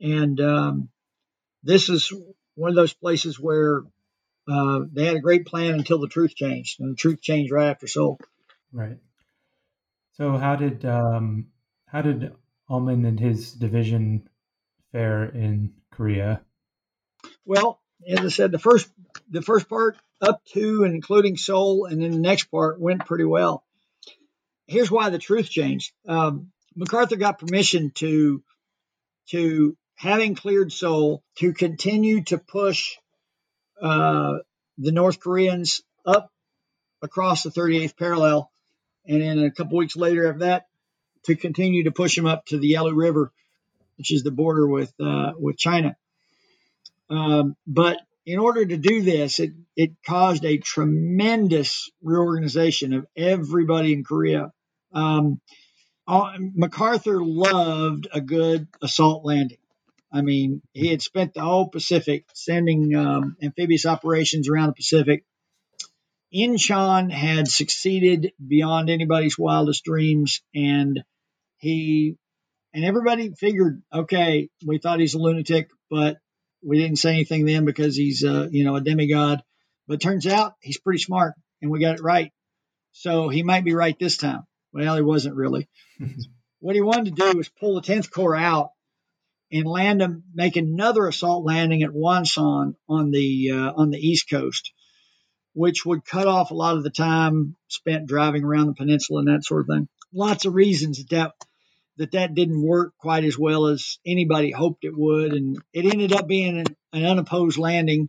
and 0.05 0.39
um, 0.41 0.89
this 1.63 1.89
is 1.89 2.13
one 2.57 2.69
of 2.69 2.77
those 2.77 2.93
places 2.93 3.41
where 3.41 3.83
uh, 4.47 4.81
they 4.93 5.07
had 5.07 5.17
a 5.17 5.21
great 5.21 5.47
plan 5.47 5.75
until 5.75 5.99
the 5.99 6.09
truth 6.09 6.35
changed, 6.37 6.79
and 6.79 6.93
the 6.93 6.97
truth 6.97 7.23
changed 7.23 7.51
right 7.51 7.71
after 7.71 7.87
Seoul. 7.87 8.21
Right. 8.71 8.99
So 10.13 10.37
how 10.37 10.57
did 10.57 10.85
um, 10.85 11.47
how 11.87 12.03
did 12.03 12.33
Almond 12.69 13.07
and 13.07 13.19
his 13.19 13.53
division 13.53 14.29
fare 14.93 15.25
in 15.25 15.73
Korea? 15.91 16.43
Well, 17.47 17.81
as 18.07 18.21
I 18.21 18.29
said, 18.29 18.53
the 18.53 18.59
first 18.59 18.91
the 19.31 19.43
first 19.43 19.71
part 19.71 19.97
up 20.21 20.45
to 20.53 20.85
and 20.85 20.95
including 20.95 21.39
Seoul, 21.39 21.87
and 21.87 22.03
then 22.03 22.11
the 22.11 22.19
next 22.19 22.45
part 22.45 22.79
went 22.79 23.07
pretty 23.07 23.25
well. 23.25 23.65
Here's 24.67 24.91
why 24.91 25.09
the 25.09 25.19
truth 25.19 25.49
changed. 25.49 25.93
Um, 26.07 26.53
MacArthur 26.77 27.17
got 27.17 27.39
permission 27.39 27.91
to 27.97 28.43
to 29.29 29.77
having 29.97 30.35
cleared 30.35 30.73
Seoul 30.73 31.23
to 31.37 31.53
continue 31.53 32.23
to 32.25 32.39
push 32.39 32.97
uh, 33.81 34.39
the 34.79 34.93
North 34.93 35.21
Koreans 35.21 35.83
up 36.05 36.31
across 37.03 37.43
the 37.43 37.51
38th 37.51 37.97
parallel 37.97 38.51
and 39.07 39.23
then 39.23 39.39
a 39.39 39.51
couple 39.51 39.79
weeks 39.79 39.97
later 39.97 40.29
after 40.29 40.41
that 40.41 40.67
to 41.25 41.37
continue 41.37 41.85
to 41.85 41.93
push 41.93 42.17
them 42.17 42.27
up 42.27 42.47
to 42.47 42.59
the 42.59 42.69
Yalu 42.69 42.95
River, 42.95 43.33
which 43.97 44.13
is 44.13 44.23
the 44.23 44.31
border 44.31 44.67
with 44.67 44.93
uh, 45.01 45.33
with 45.39 45.57
China. 45.57 45.97
Um, 47.11 47.57
but 47.67 47.99
in 48.27 48.39
order 48.39 48.65
to 48.65 48.77
do 48.77 49.03
this, 49.03 49.39
it 49.41 49.53
it 49.77 49.93
caused 50.07 50.45
a 50.45 50.59
tremendous 50.59 51.91
reorganization 52.03 52.93
of 52.93 53.07
everybody 53.17 53.93
in 53.93 54.05
Korea. 54.05 54.53
Um, 54.93 55.41
MacArthur 56.07 57.25
loved 57.25 58.09
a 58.13 58.21
good 58.21 58.69
assault 58.83 59.25
landing. 59.25 59.59
I 60.15 60.23
mean, 60.23 60.63
he 60.73 60.89
had 60.89 61.03
spent 61.03 61.35
the 61.35 61.41
whole 61.41 61.69
Pacific 61.69 62.25
sending 62.35 62.95
um, 62.95 63.37
amphibious 63.43 63.85
operations 63.85 64.49
around 64.49 64.69
the 64.69 64.75
Pacific 64.75 65.25
Incheon 66.35 67.13
had 67.13 67.47
succeeded 67.47 68.33
beyond 68.45 68.91
anybody's 68.91 69.39
wildest 69.39 69.85
dreams, 69.85 70.43
and 70.55 71.05
he 71.59 72.17
and 72.73 72.85
everybody 72.85 73.33
figured, 73.39 73.83
okay, 73.93 74.49
we 74.67 74.79
thought 74.79 74.99
he's 74.99 75.15
a 75.15 75.19
lunatic, 75.19 75.71
but 75.89 76.19
we 76.61 76.79
didn't 76.79 76.97
say 76.97 77.11
anything 77.11 77.45
then 77.45 77.65
because 77.65 77.95
he's 77.95 78.25
uh, 78.25 78.49
you 78.51 78.65
know 78.65 78.75
a 78.75 78.81
demigod. 78.81 79.43
But 79.87 80.01
turns 80.01 80.27
out 80.27 80.55
he's 80.61 80.81
pretty 80.81 80.99
smart, 80.99 81.35
and 81.63 81.71
we 81.71 81.79
got 81.79 81.97
it 81.97 82.03
right. 82.03 82.33
So 82.93 83.29
he 83.29 83.43
might 83.45 83.65
be 83.65 83.75
right 83.75 83.97
this 83.99 84.17
time. 84.17 84.43
Well, 84.73 84.97
he 84.97 85.03
wasn't 85.03 85.37
really. 85.37 85.69
what 86.59 86.75
he 86.75 86.81
wanted 86.81 87.15
to 87.15 87.33
do 87.33 87.39
was 87.39 87.49
pull 87.49 87.81
the 87.81 87.81
10th 87.83 88.11
Corps 88.11 88.37
out 88.37 88.71
and 89.55 89.67
land 89.67 90.03
them, 90.03 90.25
make 90.35 90.57
another 90.57 91.07
assault 91.07 91.45
landing 91.47 91.83
at 91.83 91.91
Wonsan 91.91 92.75
on 92.89 93.11
the 93.11 93.51
uh, 93.53 93.73
on 93.75 93.91
the 93.91 93.99
east 93.99 94.29
coast 94.29 94.73
which 95.55 95.87
would 95.87 96.05
cut 96.05 96.27
off 96.27 96.51
a 96.51 96.55
lot 96.55 96.77
of 96.77 96.83
the 96.83 96.91
time 96.91 97.57
spent 97.69 98.07
driving 98.07 98.45
around 98.45 98.67
the 98.67 98.75
peninsula 98.75 99.21
and 99.21 99.29
that 99.29 99.45
sort 99.45 99.63
of 99.63 99.69
thing. 99.69 99.89
Lots 100.13 100.45
of 100.45 100.55
reasons 100.55 100.99
that 100.99 101.11
that, 101.11 101.33
that, 101.97 102.13
that 102.13 102.35
didn't 102.35 102.61
work 102.61 102.93
quite 102.99 103.25
as 103.25 103.39
well 103.39 103.67
as 103.67 103.99
anybody 104.05 104.51
hoped 104.51 104.85
it 104.85 104.97
would. 104.97 105.33
And 105.33 105.57
it 105.73 105.87
ended 105.87 106.13
up 106.13 106.27
being 106.27 106.59
an, 106.59 106.67
an 106.93 107.07
unopposed 107.07 107.57
landing 107.57 108.09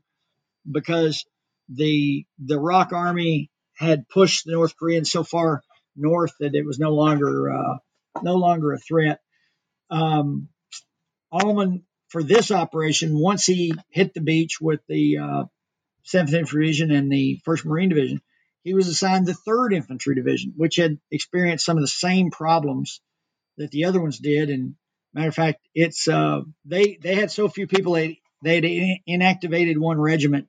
because 0.70 1.24
the 1.70 2.26
the 2.44 2.60
ROK 2.60 2.92
Army 2.94 3.52
had 3.74 4.10
pushed 4.10 4.46
the 4.46 4.54
North 4.54 4.76
Koreans 4.78 5.12
so 5.12 5.24
far 5.24 5.62
north 5.96 6.34
that 6.40 6.56
it 6.56 6.66
was 6.66 6.80
no 6.80 6.92
longer 6.92 7.52
uh, 7.52 7.78
no 8.24 8.36
longer 8.36 8.74
a 8.74 8.80
threat. 8.80 9.20
Um, 9.92 10.50
Almond 11.32 11.84
for 12.10 12.24
this 12.24 12.52
operation, 12.52 13.18
once 13.18 13.46
he 13.46 13.74
hit 13.90 14.14
the 14.14 14.22
beach 14.22 14.62
with 14.62 14.82
the 14.88 15.18
uh, 15.18 15.44
7th 16.06 16.34
Infantry 16.34 16.66
Division 16.66 16.92
and 16.92 17.12
the 17.12 17.42
1st 17.46 17.66
Marine 17.66 17.90
Division, 17.90 18.22
he 18.64 18.74
was 18.74 18.88
assigned 18.88 19.26
the 19.26 19.38
3rd 19.48 19.74
Infantry 19.74 20.16
Division, 20.16 20.54
which 20.56 20.76
had 20.78 21.00
experienced 21.12 21.66
some 21.66 21.78
of 21.78 21.84
the 21.84 21.88
same 21.88 22.32
problems 22.32 23.02
that 23.58 23.72
the 23.72 23.86
other 23.86 24.02
ones 24.02 24.18
did. 24.18 24.50
And 24.50 24.76
matter 25.14 25.30
of 25.30 25.36
fact, 25.36 25.60
it's 25.74 26.08
uh, 26.08 26.42
they 26.66 26.98
they 27.02 27.16
had 27.16 27.32
so 27.32 27.48
few 27.48 27.68
people 27.68 27.94
they 27.94 28.20
they 28.42 28.56
had 28.56 29.00
inactivated 29.08 29.78
one 29.78 30.00
regiment 30.00 30.48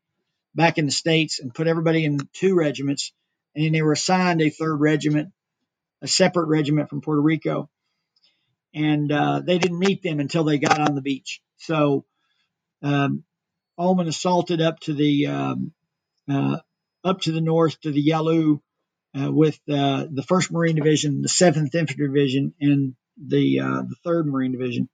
back 0.54 0.78
in 0.78 0.86
the 0.86 0.92
states 0.92 1.38
and 1.40 1.54
put 1.54 1.66
everybody 1.66 2.04
in 2.04 2.18
two 2.32 2.54
regiments, 2.54 3.12
and 3.54 3.74
they 3.74 3.82
were 3.82 3.92
assigned 3.92 4.40
a 4.40 4.50
third 4.50 4.76
regiment, 4.76 5.32
a 6.02 6.08
separate 6.08 6.48
regiment 6.48 6.88
from 6.88 7.00
Puerto 7.00 7.20
Rico, 7.20 7.68
and 8.76 9.10
uh, 9.10 9.40
they 9.40 9.58
didn't 9.58 9.78
meet 9.78 10.02
them 10.02 10.20
until 10.20 10.44
they 10.44 10.58
got 10.58 10.78
on 10.78 10.94
the 10.94 11.00
beach. 11.00 11.40
So 11.56 12.04
um, 12.82 13.24
Almond 13.78 14.08
assaulted 14.08 14.60
up 14.60 14.78
to 14.80 14.92
the 14.92 15.26
um, 15.28 15.72
uh, 16.30 16.58
up 17.02 17.22
to 17.22 17.32
the 17.32 17.40
north 17.40 17.80
to 17.80 17.90
the 17.90 18.02
Yalu 18.02 18.60
uh, 19.18 19.32
with 19.32 19.58
uh, 19.68 20.04
the 20.10 20.24
First 20.28 20.52
Marine 20.52 20.76
Division, 20.76 21.22
the 21.22 21.28
Seventh 21.28 21.74
Infantry 21.74 22.06
Division, 22.06 22.52
and 22.60 22.94
the 23.16 23.60
uh, 23.60 23.82
the 23.82 23.96
Third 24.04 24.26
Marine 24.26 24.52
Division, 24.52 24.90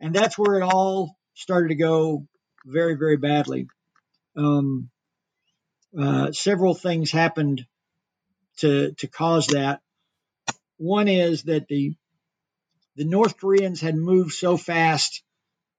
and 0.00 0.14
that's 0.14 0.38
where 0.38 0.60
it 0.60 0.62
all 0.62 1.16
started 1.34 1.68
to 1.68 1.74
go 1.74 2.28
very 2.64 2.94
very 2.94 3.16
badly. 3.16 3.66
Um, 4.36 4.88
uh, 5.98 6.30
several 6.30 6.74
things 6.74 7.10
happened 7.10 7.66
to 8.58 8.92
to 8.92 9.08
cause 9.08 9.48
that. 9.48 9.80
One 10.76 11.08
is 11.08 11.42
that 11.44 11.66
the 11.66 11.94
the 12.96 13.04
North 13.04 13.38
Koreans 13.38 13.80
had 13.80 13.96
moved 13.96 14.32
so 14.32 14.56
fast 14.56 15.22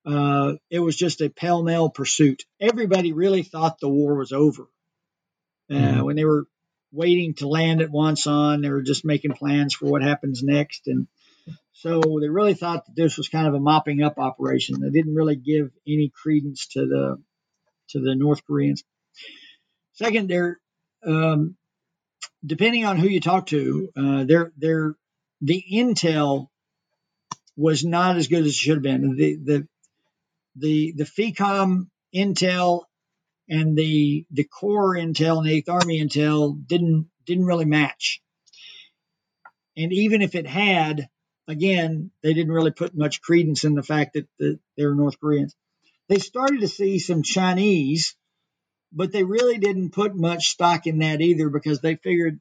uh, 0.05 0.53
it 0.69 0.79
was 0.79 0.95
just 0.95 1.21
a 1.21 1.29
pell 1.29 1.61
mell 1.61 1.89
pursuit. 1.89 2.43
Everybody 2.59 3.13
really 3.13 3.43
thought 3.43 3.79
the 3.79 3.89
war 3.89 4.15
was 4.15 4.31
over. 4.31 4.67
Uh, 5.69 5.75
mm-hmm. 5.75 6.03
When 6.03 6.15
they 6.15 6.25
were 6.25 6.47
waiting 6.91 7.35
to 7.35 7.47
land 7.47 7.81
at 7.81 7.91
Wonsan, 7.91 8.61
they 8.61 8.69
were 8.69 8.81
just 8.81 9.05
making 9.05 9.33
plans 9.33 9.75
for 9.75 9.85
what 9.85 10.01
happens 10.01 10.41
next. 10.43 10.87
And 10.87 11.07
so 11.73 12.01
they 12.19 12.29
really 12.29 12.55
thought 12.55 12.85
that 12.85 12.95
this 12.95 13.17
was 13.17 13.29
kind 13.29 13.47
of 13.47 13.53
a 13.53 13.59
mopping 13.59 14.01
up 14.01 14.17
operation. 14.17 14.81
They 14.81 14.89
didn't 14.89 15.15
really 15.15 15.35
give 15.35 15.71
any 15.87 16.11
credence 16.13 16.67
to 16.69 16.85
the 16.87 17.21
to 17.89 17.99
the 17.99 18.15
North 18.15 18.45
Koreans. 18.45 18.83
Second, 19.93 20.29
there 20.29 20.59
um, 21.05 21.55
depending 22.45 22.85
on 22.85 22.97
who 22.97 23.07
you 23.07 23.19
talk 23.19 23.47
to, 23.47 23.89
uh, 23.95 24.23
they're, 24.23 24.51
they're, 24.57 24.95
the 25.43 25.63
intel 25.73 26.47
was 27.55 27.83
not 27.83 28.17
as 28.17 28.27
good 28.27 28.41
as 28.41 28.47
it 28.47 28.53
should 28.53 28.75
have 28.75 28.83
been. 28.83 29.15
The 29.15 29.35
the 29.35 29.67
the 30.55 30.93
the 30.97 31.03
FECOM 31.05 31.87
intel 32.13 32.83
and 33.49 33.77
the 33.77 34.25
the 34.31 34.43
corps 34.43 34.95
intel 34.95 35.37
and 35.37 35.47
the 35.47 35.53
Eighth 35.53 35.69
Army 35.69 36.01
intel 36.01 36.55
didn't 36.65 37.09
didn't 37.25 37.45
really 37.45 37.65
match. 37.65 38.21
And 39.77 39.93
even 39.93 40.21
if 40.21 40.35
it 40.35 40.47
had, 40.47 41.07
again, 41.47 42.11
they 42.23 42.33
didn't 42.33 42.51
really 42.51 42.71
put 42.71 42.95
much 42.95 43.21
credence 43.21 43.63
in 43.63 43.73
the 43.73 43.83
fact 43.83 44.13
that 44.13 44.27
the, 44.37 44.59
they 44.77 44.85
were 44.85 44.95
North 44.95 45.19
Koreans. 45.19 45.55
They 46.09 46.19
started 46.19 46.59
to 46.61 46.67
see 46.67 46.99
some 46.99 47.23
Chinese, 47.23 48.15
but 48.91 49.11
they 49.13 49.23
really 49.23 49.57
didn't 49.57 49.91
put 49.91 50.15
much 50.15 50.49
stock 50.49 50.87
in 50.87 50.99
that 50.99 51.21
either 51.21 51.49
because 51.49 51.79
they 51.79 51.95
figured, 51.95 52.39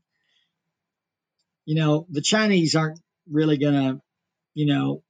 you 1.67 1.77
know, 1.77 2.07
the 2.11 2.21
Chinese 2.21 2.75
aren't 2.75 2.99
really 3.31 3.59
going 3.59 3.75
to, 3.75 4.01
you 4.61 4.67
know, 4.67 5.03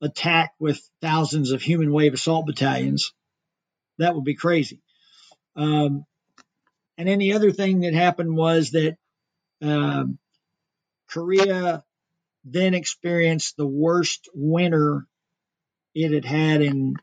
attack 0.00 0.54
with 0.58 0.80
thousands 1.02 1.50
of 1.50 1.60
human 1.60 1.92
wave 1.92 2.14
assault 2.14 2.46
battalions. 2.46 3.12
That 3.98 4.14
would 4.14 4.24
be 4.24 4.34
crazy. 4.34 4.80
Um, 5.54 6.06
and 6.96 7.06
then 7.06 7.18
the 7.18 7.34
other 7.34 7.52
thing 7.52 7.80
that 7.80 7.92
happened 7.92 8.34
was 8.34 8.70
that 8.70 8.96
um, 9.60 10.18
Korea 11.10 11.84
then 12.46 12.72
experienced 12.72 13.58
the 13.58 13.66
worst 13.66 14.30
winter 14.32 15.06
it 15.94 16.12
had 16.12 16.24
had 16.24 16.62
in 16.62 16.94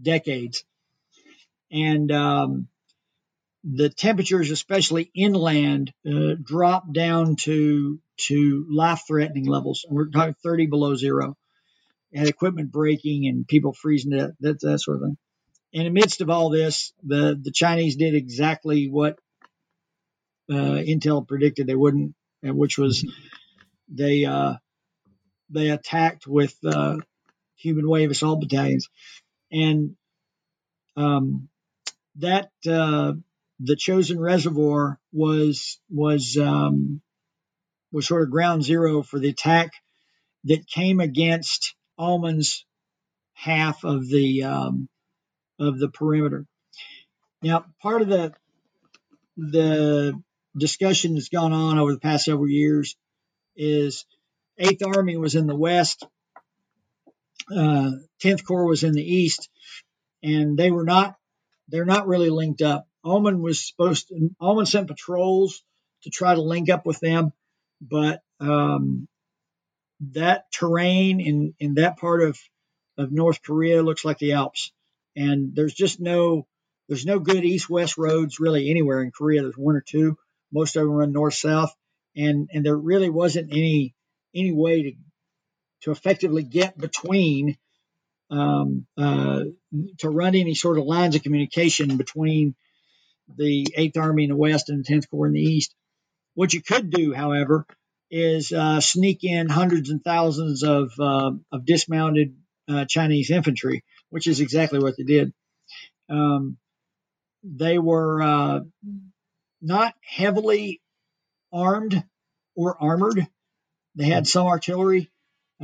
decades. 0.00 0.62
And 1.72 2.12
um, 2.12 2.68
the 3.64 3.88
temperatures, 3.88 4.50
especially 4.50 5.10
inland, 5.14 5.92
uh, 6.06 6.34
dropped 6.42 6.92
down 6.92 7.36
to 7.36 7.98
to 8.16 8.66
life-threatening 8.70 9.46
levels. 9.46 9.84
We're 9.88 10.08
talking 10.08 10.36
30 10.42 10.66
below 10.66 10.94
zero. 10.94 11.36
And 12.12 12.28
equipment 12.28 12.70
breaking 12.70 13.26
and 13.26 13.44
people 13.48 13.72
freezing 13.72 14.12
to 14.12 14.18
death, 14.18 14.30
that, 14.38 14.60
that 14.60 14.78
sort 14.78 14.98
of 14.98 15.02
thing. 15.02 15.16
In 15.72 15.82
the 15.82 15.90
midst 15.90 16.20
of 16.20 16.30
all 16.30 16.48
this, 16.50 16.92
the 17.02 17.36
the 17.40 17.50
Chinese 17.50 17.96
did 17.96 18.14
exactly 18.14 18.88
what 18.88 19.18
uh, 20.48 20.78
Intel 20.86 21.26
predicted 21.26 21.66
they 21.66 21.74
wouldn't, 21.74 22.14
which 22.42 22.78
was 22.78 23.04
they 23.88 24.24
uh, 24.24 24.54
they 25.50 25.70
attacked 25.70 26.28
with 26.28 26.54
uh, 26.64 26.98
human 27.56 27.88
wave 27.88 28.12
assault 28.12 28.40
battalions, 28.40 28.88
and 29.50 29.96
um, 30.96 31.48
that 32.16 32.50
uh, 32.70 33.14
the 33.64 33.76
Chosin 33.76 34.18
reservoir 34.20 34.98
was 35.12 35.78
was 35.90 36.36
um, 36.36 37.00
was 37.92 38.06
sort 38.06 38.22
of 38.22 38.30
ground 38.30 38.62
zero 38.62 39.02
for 39.02 39.18
the 39.18 39.30
attack 39.30 39.72
that 40.44 40.66
came 40.66 41.00
against 41.00 41.74
Almond's 41.98 42.66
half 43.32 43.84
of 43.84 44.08
the 44.08 44.44
um, 44.44 44.88
of 45.58 45.78
the 45.78 45.88
perimeter. 45.88 46.46
Now, 47.42 47.64
part 47.80 48.02
of 48.02 48.08
the 48.08 48.34
the 49.36 50.20
discussion 50.56 51.14
that's 51.14 51.28
gone 51.28 51.52
on 51.52 51.78
over 51.78 51.92
the 51.92 52.00
past 52.00 52.26
several 52.26 52.48
years 52.48 52.96
is 53.56 54.04
Eighth 54.58 54.84
Army 54.84 55.16
was 55.16 55.34
in 55.34 55.46
the 55.46 55.56
west, 55.56 56.06
uh, 57.50 57.90
Tenth 58.20 58.40
uh, 58.40 58.44
Corps 58.44 58.66
was 58.66 58.84
in 58.84 58.92
the 58.92 59.02
east, 59.02 59.48
and 60.22 60.56
they 60.56 60.70
were 60.70 60.84
not 60.84 61.16
they're 61.68 61.84
not 61.84 62.06
really 62.06 62.30
linked 62.30 62.62
up. 62.62 62.86
Almond 63.04 63.40
was 63.40 63.66
supposed 63.66 64.08
to 64.08 64.30
Almond 64.40 64.68
sent 64.68 64.88
patrols 64.88 65.62
to 66.02 66.10
try 66.10 66.34
to 66.34 66.40
link 66.40 66.70
up 66.70 66.86
with 66.86 67.00
them, 67.00 67.32
but 67.80 68.22
um, 68.40 69.08
that 70.12 70.50
terrain 70.52 71.20
in 71.20 71.54
in 71.58 71.74
that 71.74 71.98
part 71.98 72.22
of 72.22 72.38
of 72.96 73.12
North 73.12 73.42
Korea 73.42 73.82
looks 73.82 74.04
like 74.04 74.18
the 74.18 74.32
Alps, 74.32 74.72
and 75.16 75.54
there's 75.54 75.74
just 75.74 76.00
no 76.00 76.46
there's 76.88 77.06
no 77.06 77.18
good 77.18 77.44
east 77.44 77.68
west 77.68 77.96
roads 77.98 78.40
really 78.40 78.70
anywhere 78.70 79.02
in 79.02 79.10
Korea. 79.10 79.42
There's 79.42 79.56
one 79.56 79.76
or 79.76 79.84
two. 79.86 80.16
Most 80.52 80.76
of 80.76 80.82
them 80.82 80.92
run 80.92 81.12
north 81.12 81.34
south, 81.34 81.74
and 82.16 82.48
and 82.52 82.64
there 82.64 82.76
really 82.76 83.10
wasn't 83.10 83.50
any 83.52 83.94
any 84.34 84.52
way 84.52 84.82
to 84.82 84.92
to 85.82 85.90
effectively 85.90 86.42
get 86.42 86.78
between 86.78 87.56
um, 88.30 88.86
uh, 88.96 89.44
to 89.98 90.08
run 90.08 90.34
any 90.34 90.54
sort 90.54 90.78
of 90.78 90.84
lines 90.84 91.14
of 91.14 91.22
communication 91.22 91.96
between 91.96 92.54
the 93.36 93.66
Eighth 93.76 93.96
Army 93.96 94.24
in 94.24 94.30
the 94.30 94.36
west 94.36 94.68
and 94.68 94.80
the 94.80 94.84
Tenth 94.84 95.10
Corps 95.10 95.26
in 95.26 95.32
the 95.32 95.40
east. 95.40 95.74
What 96.34 96.52
you 96.52 96.62
could 96.62 96.90
do, 96.90 97.12
however, 97.12 97.66
is 98.10 98.52
uh, 98.52 98.80
sneak 98.80 99.24
in 99.24 99.48
hundreds 99.48 99.90
and 99.90 100.02
thousands 100.02 100.62
of, 100.62 100.92
uh, 100.98 101.32
of 101.52 101.64
dismounted 101.64 102.36
uh, 102.68 102.84
Chinese 102.86 103.30
infantry, 103.30 103.84
which 104.10 104.26
is 104.26 104.40
exactly 104.40 104.78
what 104.78 104.96
they 104.96 105.04
did. 105.04 105.32
Um, 106.08 106.58
they 107.42 107.78
were 107.78 108.22
uh, 108.22 108.60
not 109.60 109.94
heavily 110.02 110.80
armed 111.52 112.02
or 112.56 112.82
armored. 112.82 113.26
They 113.96 114.06
had 114.06 114.26
some 114.26 114.46
artillery, 114.46 115.10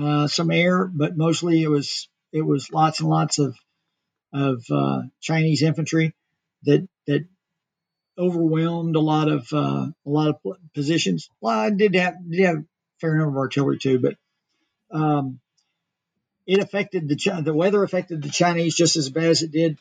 uh, 0.01 0.27
some 0.28 0.51
air, 0.51 0.87
but 0.87 1.16
mostly 1.16 1.62
it 1.62 1.69
was 1.69 2.09
it 2.32 2.43
was 2.43 2.70
lots 2.70 3.01
and 3.01 3.09
lots 3.09 3.39
of 3.39 3.57
of 4.32 4.62
uh, 4.70 5.03
Chinese 5.20 5.62
infantry 5.62 6.15
that 6.62 6.87
that 7.07 7.27
overwhelmed 8.21 8.97
a 8.97 9.01
lot 9.01 9.29
of 9.29 9.53
uh, 9.53 9.87
a 10.07 10.11
lot 10.11 10.29
of 10.29 10.57
positions. 10.75 11.29
Well, 11.41 11.59
I 11.59 11.71
did 11.71 11.95
have 11.97 12.15
did 12.29 12.45
have 12.45 12.57
a 12.59 12.65
fair 13.01 13.17
number 13.17 13.31
of 13.31 13.39
artillery 13.39 13.79
too, 13.79 13.99
but 13.99 14.17
um, 14.91 15.41
it 16.47 16.59
affected 16.59 17.09
the 17.09 17.43
the 17.43 17.55
weather 17.55 17.83
affected 17.83 18.23
the 18.23 18.29
Chinese 18.29 18.75
just 18.75 18.97
as 18.97 19.11
bad 19.11 19.25
as 19.25 19.43
it 19.43 19.53
did 19.53 19.79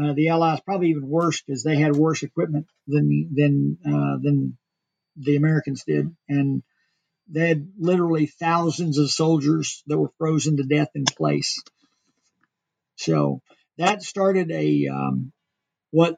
uh, 0.00 0.12
the 0.14 0.28
Allies. 0.28 0.60
Probably 0.60 0.90
even 0.90 1.08
worse 1.08 1.42
because 1.42 1.62
they 1.62 1.76
had 1.76 1.96
worse 1.96 2.22
equipment 2.22 2.66
than 2.86 3.30
than 3.34 3.78
uh, 3.84 4.18
than 4.22 4.56
the 5.16 5.36
Americans 5.36 5.84
did, 5.84 6.14
and 6.28 6.62
they 7.28 7.48
had 7.48 7.68
literally 7.78 8.26
thousands 8.26 8.98
of 8.98 9.10
soldiers 9.10 9.82
that 9.86 9.98
were 9.98 10.12
frozen 10.18 10.56
to 10.56 10.64
death 10.64 10.90
in 10.94 11.04
place. 11.04 11.62
So 12.96 13.40
that 13.78 14.02
started 14.02 14.50
a 14.50 14.88
um, 14.88 15.32
what 15.90 16.16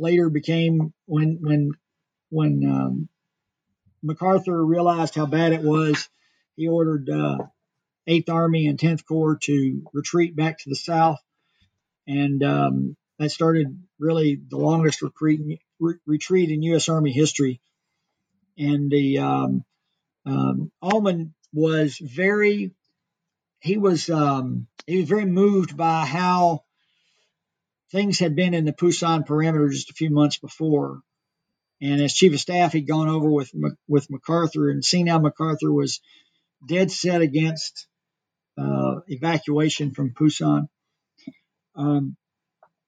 later 0.00 0.30
became 0.30 0.92
when 1.06 1.38
when 1.40 1.72
when 2.30 2.64
um, 2.64 3.08
MacArthur 4.02 4.64
realized 4.64 5.14
how 5.14 5.26
bad 5.26 5.52
it 5.52 5.62
was, 5.62 6.08
he 6.56 6.68
ordered 6.68 7.08
uh, 7.10 7.38
Eighth 8.06 8.28
Army 8.28 8.66
and 8.66 8.78
Tenth 8.78 9.04
Corps 9.06 9.38
to 9.42 9.82
retreat 9.92 10.34
back 10.34 10.58
to 10.58 10.70
the 10.70 10.76
south, 10.76 11.18
and 12.06 12.42
um, 12.42 12.96
that 13.18 13.30
started 13.30 13.78
really 13.98 14.40
the 14.48 14.56
longest 14.56 15.02
retreat, 15.02 15.60
re- 15.78 15.98
retreat 16.06 16.50
in 16.50 16.62
U.S. 16.62 16.88
Army 16.88 17.12
history. 17.12 17.60
And 18.56 18.90
the 18.90 19.18
um, 19.18 19.64
um, 20.26 20.72
Almond 20.82 21.32
was 21.52 21.98
very 21.98 22.72
he 23.60 23.76
was 23.76 24.08
um, 24.08 24.66
he 24.86 24.98
was 25.00 25.08
very 25.08 25.26
moved 25.26 25.76
by 25.76 26.06
how 26.06 26.64
things 27.90 28.18
had 28.18 28.36
been 28.36 28.54
in 28.54 28.64
the 28.64 28.72
Pusan 28.72 29.26
perimeter 29.26 29.68
just 29.68 29.90
a 29.90 29.94
few 29.94 30.10
months 30.10 30.38
before. 30.38 31.00
And 31.82 32.00
as 32.00 32.12
chief 32.12 32.32
of 32.34 32.40
staff, 32.40 32.72
he'd 32.72 32.86
gone 32.86 33.08
over 33.08 33.30
with 33.30 33.50
with 33.88 34.10
MacArthur 34.10 34.70
and 34.70 34.84
seen 34.84 35.06
how 35.06 35.18
MacArthur 35.18 35.72
was 35.72 36.00
dead 36.66 36.90
set 36.90 37.22
against 37.22 37.86
uh, 38.58 39.00
evacuation 39.06 39.92
from 39.92 40.12
Pusan. 40.12 40.68
Um, 41.74 42.16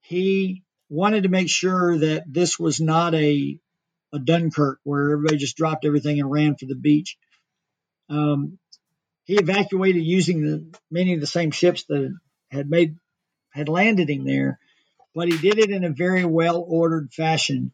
he 0.03 0.63
wanted 0.91 1.23
to 1.23 1.31
make 1.31 1.49
sure 1.49 1.99
that 1.99 2.25
this 2.27 2.59
was 2.59 2.81
not 2.81 3.15
a 3.15 3.59
a 4.13 4.19
Dunkirk 4.19 4.79
where 4.85 5.13
everybody 5.13 5.39
just 5.39 5.57
dropped 5.57 5.87
everything 5.87 6.21
and 6.21 6.31
ran 6.31 6.55
for 6.57 6.67
the 6.67 6.75
beach. 6.75 7.17
Um, 8.11 8.59
he 9.25 9.37
evacuated 9.37 10.05
using 10.05 10.43
the, 10.43 10.79
many 10.91 11.15
of 11.15 11.21
the 11.21 11.27
same 11.27 11.51
ships 11.51 11.85
that 11.85 12.15
had 12.51 12.69
made 12.69 12.97
had 13.51 13.69
landed 13.71 14.11
him 14.11 14.25
there, 14.25 14.59
but 15.15 15.29
he 15.29 15.39
did 15.39 15.59
it 15.59 15.71
in 15.71 15.85
a 15.85 15.91
very 15.91 16.25
well 16.25 16.65
ordered 16.67 17.13
fashion 17.13 17.73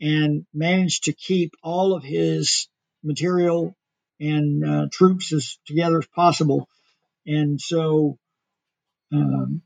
and 0.00 0.44
managed 0.52 1.04
to 1.04 1.12
keep 1.12 1.54
all 1.62 1.94
of 1.94 2.02
his 2.02 2.68
material 3.02 3.76
and 4.20 4.64
uh, 4.64 4.86
troops 4.90 5.32
as 5.32 5.58
together 5.66 5.98
as 5.98 6.06
possible. 6.06 6.68
And 7.26 7.60
so 7.60 8.18
um, 9.12 9.62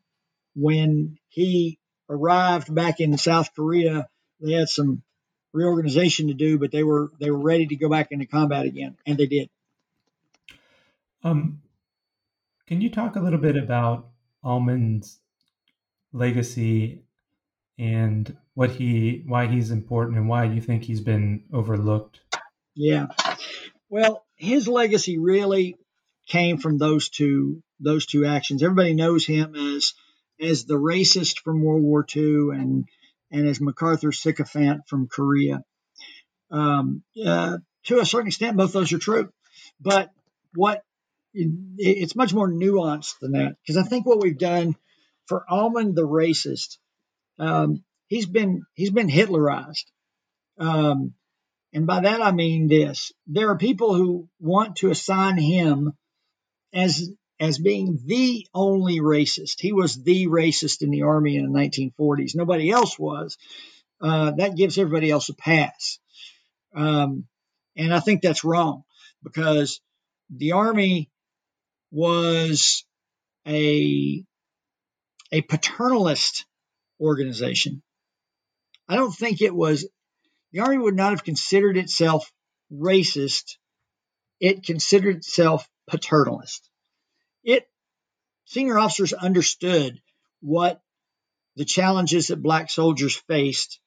when 0.54 1.18
he 1.28 1.78
arrived 2.08 2.72
back 2.74 3.00
in 3.00 3.16
South 3.18 3.54
Korea, 3.54 4.08
they 4.40 4.52
had 4.52 4.68
some 4.68 5.02
reorganization 5.52 6.28
to 6.28 6.34
do, 6.34 6.58
but 6.58 6.70
they 6.70 6.82
were 6.82 7.10
they 7.18 7.30
were 7.30 7.38
ready 7.38 7.66
to 7.66 7.76
go 7.76 7.88
back 7.88 8.08
into 8.10 8.26
combat 8.26 8.66
again, 8.66 8.96
and 9.06 9.18
they 9.18 9.26
did. 9.26 9.50
Um, 11.22 11.62
can 12.66 12.80
you 12.80 12.90
talk 12.90 13.16
a 13.16 13.20
little 13.20 13.38
bit 13.38 13.56
about 13.56 14.08
Almond's 14.42 15.18
legacy 16.12 17.02
and 17.78 18.36
what 18.54 18.70
he 18.70 19.22
why 19.26 19.46
he's 19.46 19.70
important 19.70 20.18
and 20.18 20.28
why 20.28 20.44
you 20.44 20.60
think 20.60 20.84
he's 20.84 21.00
been 21.00 21.44
overlooked. 21.52 22.20
Yeah. 22.74 23.06
Well, 23.88 24.24
his 24.36 24.68
legacy 24.68 25.18
really 25.18 25.76
came 26.28 26.58
from 26.58 26.78
those 26.78 27.08
two 27.08 27.62
those 27.80 28.06
two 28.06 28.26
actions. 28.26 28.62
Everybody 28.62 28.94
knows 28.94 29.26
him 29.26 29.54
as 29.54 29.94
as 30.40 30.64
the 30.64 30.78
racist 30.78 31.40
from 31.40 31.62
World 31.62 31.82
War 31.82 32.06
II 32.14 32.50
and 32.52 32.84
and 33.30 33.48
as 33.48 33.60
MacArthur 33.60 34.12
sycophant 34.12 34.82
from 34.88 35.08
Korea. 35.08 35.64
Um, 36.50 37.02
uh, 37.24 37.58
to 37.84 38.00
a 38.00 38.06
certain 38.06 38.28
extent, 38.28 38.56
both 38.56 38.72
those 38.72 38.92
are 38.92 38.98
true. 38.98 39.32
But 39.80 40.10
what 40.54 40.82
it's 41.32 42.16
much 42.16 42.34
more 42.34 42.50
nuanced 42.50 43.20
than 43.20 43.32
that 43.32 43.56
because 43.62 43.76
I 43.76 43.88
think 43.88 44.04
what 44.04 44.20
we've 44.20 44.38
done 44.38 44.74
for 45.30 45.44
Almond 45.48 45.94
the 45.94 46.06
racist, 46.06 46.78
um, 47.38 47.84
he's 48.08 48.26
been 48.26 48.64
he's 48.74 48.90
been 48.90 49.08
Hitlerized, 49.08 49.84
um, 50.58 51.14
and 51.72 51.86
by 51.86 52.00
that 52.00 52.20
I 52.20 52.32
mean 52.32 52.66
this: 52.66 53.12
there 53.28 53.48
are 53.50 53.56
people 53.56 53.94
who 53.94 54.28
want 54.40 54.76
to 54.78 54.90
assign 54.90 55.38
him 55.38 55.92
as 56.74 57.08
as 57.38 57.58
being 57.58 58.00
the 58.04 58.44
only 58.52 58.98
racist. 58.98 59.60
He 59.60 59.72
was 59.72 60.02
the 60.02 60.26
racist 60.26 60.82
in 60.82 60.90
the 60.90 61.02
army 61.02 61.36
in 61.36 61.50
the 61.50 61.58
1940s. 61.58 62.34
Nobody 62.34 62.68
else 62.68 62.98
was. 62.98 63.38
Uh, 64.02 64.32
that 64.32 64.56
gives 64.56 64.78
everybody 64.78 65.10
else 65.10 65.28
a 65.28 65.34
pass. 65.34 66.00
Um, 66.74 67.26
and 67.76 67.94
I 67.94 68.00
think 68.00 68.20
that's 68.20 68.44
wrong 68.44 68.82
because 69.22 69.80
the 70.28 70.52
army 70.52 71.08
was 71.92 72.84
a 73.46 74.24
a 75.32 75.42
paternalist 75.42 76.44
organization. 77.00 77.82
I 78.88 78.96
don't 78.96 79.12
think 79.12 79.40
it 79.40 79.54
was 79.54 79.88
the 80.52 80.60
army 80.60 80.78
would 80.78 80.96
not 80.96 81.10
have 81.10 81.24
considered 81.24 81.76
itself 81.76 82.30
racist. 82.72 83.56
It 84.40 84.64
considered 84.64 85.16
itself 85.16 85.68
paternalist. 85.90 86.60
It 87.44 87.68
senior 88.46 88.78
officers 88.78 89.12
understood 89.12 90.00
what 90.40 90.80
the 91.56 91.64
challenges 91.64 92.28
that 92.28 92.42
black 92.42 92.70
soldiers 92.70 93.14
faced 93.28 93.80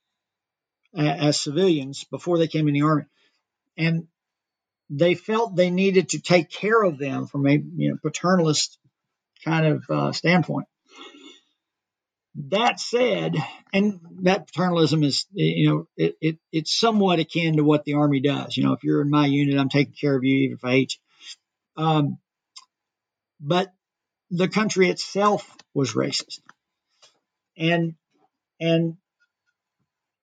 as 0.96 1.40
civilians 1.40 2.04
before 2.06 2.38
they 2.38 2.48
came 2.48 2.68
in 2.68 2.74
the 2.74 2.84
army, 2.84 3.06
and 3.78 4.08
they 4.90 5.16
felt 5.16 5.56
they 5.56 5.72
needed 5.72 6.10
to 6.10 6.22
take 6.22 6.50
care 6.50 6.82
of 6.84 6.98
them 6.98 7.26
from 7.28 7.48
a 7.48 7.54
you 7.54 7.90
know 7.90 7.98
paternalist 8.04 8.78
kind 9.44 9.66
of 9.66 9.84
uh, 9.90 10.12
standpoint. 10.12 10.68
That 12.36 12.80
said, 12.80 13.36
and 13.74 14.00
that 14.24 14.48
paternalism 14.48 15.04
is, 15.04 15.28
you 15.34 15.70
know, 15.70 15.88
it, 15.96 16.16
it, 16.20 16.38
it's 16.52 16.76
somewhat 16.76 17.20
akin 17.20 17.58
to 17.58 17.64
what 17.64 17.86
the 17.86 17.94
Army 17.94 18.22
does. 18.22 18.58
You 18.58 18.64
know, 18.64 18.74
if 18.74 18.84
you're 18.84 19.02
in 19.02 19.12
my 19.12 19.28
unit, 19.28 19.60
I'm 19.60 19.70
taking 19.70 19.94
care 19.94 20.16
of 20.16 20.24
you, 20.24 20.38
even 20.38 20.58
if 20.58 20.66
I 20.66 20.72
hate 20.72 20.98
you. 21.78 21.84
Um, 21.84 22.18
but 23.40 23.72
the 24.32 24.48
country 24.48 24.90
itself 24.90 25.56
was 25.76 25.94
racist, 25.94 26.40
and 27.56 27.94
and 28.60 28.98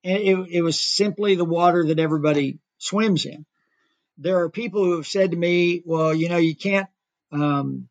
and 0.02 0.22
it, 0.22 0.48
it 0.50 0.62
was 0.62 0.80
simply 0.80 1.36
the 1.36 1.44
water 1.44 1.86
that 1.86 2.00
everybody 2.00 2.58
swims 2.78 3.24
in. 3.24 3.46
There 4.18 4.40
are 4.40 4.50
people 4.50 4.84
who 4.84 4.96
have 4.96 5.06
said 5.06 5.30
to 5.30 5.36
me, 5.36 5.82
"Well, 5.84 6.12
you 6.12 6.28
know, 6.28 6.38
you 6.38 6.56
can't 6.56 6.88
um, 7.30 7.88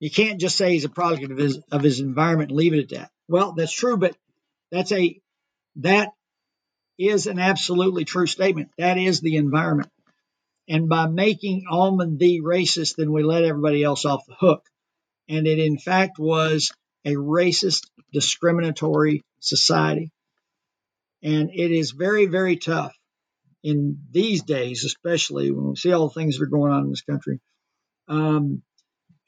you 0.00 0.10
can't 0.10 0.40
just 0.40 0.56
say 0.56 0.72
he's 0.72 0.84
a 0.84 0.88
product 0.88 1.30
of 1.30 1.38
his 1.38 1.60
of 1.70 1.82
his 1.82 2.00
environment 2.00 2.50
and 2.50 2.58
leave 2.58 2.74
it 2.74 2.80
at 2.80 2.98
that." 2.98 3.10
Well, 3.30 3.52
that's 3.52 3.72
true, 3.72 3.96
but 3.96 4.16
that's 4.72 4.90
a 4.90 5.20
that 5.76 6.08
is 6.98 7.28
an 7.28 7.38
absolutely 7.38 8.04
true 8.04 8.26
statement. 8.26 8.70
That 8.76 8.98
is 8.98 9.20
the 9.20 9.36
environment. 9.36 9.88
And 10.68 10.88
by 10.88 11.06
making 11.06 11.64
Almond 11.70 12.18
the 12.18 12.40
racist, 12.40 12.96
then 12.96 13.12
we 13.12 13.22
let 13.22 13.44
everybody 13.44 13.84
else 13.84 14.04
off 14.04 14.26
the 14.26 14.34
hook. 14.34 14.64
And 15.28 15.46
it, 15.46 15.60
in 15.60 15.78
fact, 15.78 16.18
was 16.18 16.72
a 17.04 17.12
racist, 17.14 17.88
discriminatory 18.12 19.22
society. 19.38 20.10
And 21.22 21.50
it 21.50 21.70
is 21.70 21.92
very, 21.92 22.26
very 22.26 22.56
tough 22.56 22.92
in 23.62 24.00
these 24.10 24.42
days, 24.42 24.84
especially 24.84 25.52
when 25.52 25.68
we 25.68 25.76
see 25.76 25.92
all 25.92 26.08
the 26.08 26.14
things 26.14 26.36
that 26.36 26.44
are 26.44 26.48
going 26.48 26.72
on 26.72 26.82
in 26.82 26.90
this 26.90 27.02
country. 27.02 27.38
Um, 28.08 28.62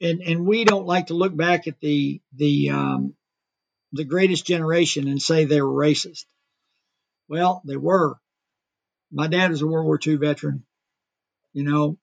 and 0.01 0.21
and 0.21 0.45
we 0.45 0.65
don't 0.65 0.87
like 0.87 1.07
to 1.07 1.13
look 1.13 1.35
back 1.35 1.67
at 1.67 1.79
the 1.79 2.21
the 2.35 2.71
um, 2.71 3.15
the 3.93 4.03
greatest 4.03 4.45
generation 4.45 5.07
and 5.07 5.21
say 5.21 5.45
they 5.45 5.61
were 5.61 5.69
racist. 5.69 6.25
Well, 7.29 7.61
they 7.65 7.77
were. 7.77 8.17
My 9.11 9.27
dad 9.27 9.51
is 9.51 9.61
a 9.61 9.67
World 9.67 9.85
War 9.85 9.99
II 10.05 10.15
veteran. 10.15 10.65
You 11.53 11.63
know, 11.63 11.97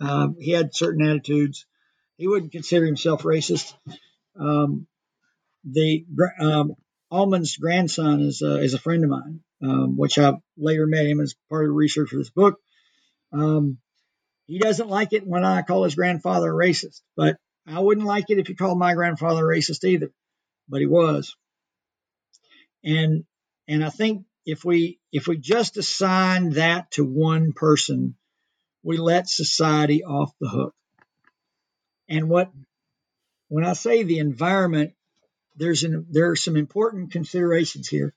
um, 0.00 0.36
he 0.38 0.50
had 0.50 0.74
certain 0.74 1.04
attitudes. 1.04 1.66
He 2.18 2.28
wouldn't 2.28 2.52
consider 2.52 2.84
himself 2.84 3.22
racist. 3.22 3.72
Um, 4.38 4.86
the 5.64 6.04
um, 6.38 6.74
Almond's 7.10 7.56
grandson 7.56 8.20
is 8.20 8.42
uh, 8.42 8.56
is 8.56 8.74
a 8.74 8.78
friend 8.78 9.02
of 9.02 9.10
mine, 9.10 9.40
um, 9.62 9.96
which 9.96 10.18
I 10.18 10.34
later 10.58 10.86
met 10.86 11.06
him 11.06 11.20
as 11.20 11.34
part 11.48 11.64
of 11.64 11.68
the 11.68 11.74
research 11.74 12.10
for 12.10 12.16
this 12.16 12.30
book. 12.30 12.60
Um, 13.32 13.78
he 14.46 14.58
doesn't 14.58 14.90
like 14.90 15.14
it 15.14 15.26
when 15.26 15.44
I 15.44 15.62
call 15.62 15.84
his 15.84 15.94
grandfather 15.94 16.52
a 16.52 16.66
racist, 16.66 17.00
but 17.16 17.38
I 17.66 17.80
wouldn't 17.80 18.06
like 18.06 18.28
it 18.28 18.38
if 18.38 18.50
you 18.50 18.56
called 18.56 18.78
my 18.78 18.92
grandfather 18.92 19.50
a 19.50 19.56
racist 19.56 19.84
either 19.84 20.10
but 20.68 20.80
he 20.80 20.86
was. 20.86 21.36
And 22.82 23.24
and 23.66 23.84
I 23.84 23.90
think 23.90 24.24
if 24.44 24.64
we 24.64 24.98
if 25.12 25.26
we 25.26 25.38
just 25.38 25.76
assign 25.76 26.50
that 26.50 26.90
to 26.92 27.04
one 27.04 27.52
person, 27.52 28.16
we 28.82 28.96
let 28.98 29.28
society 29.28 30.04
off 30.04 30.32
the 30.40 30.48
hook. 30.48 30.74
And 32.08 32.28
what 32.28 32.50
when 33.48 33.64
I 33.64 33.72
say 33.72 34.02
the 34.02 34.18
environment, 34.18 34.92
there's 35.56 35.84
an, 35.84 36.06
there 36.10 36.30
are 36.30 36.36
some 36.36 36.56
important 36.56 37.12
considerations 37.12 37.88
here. 37.88 38.14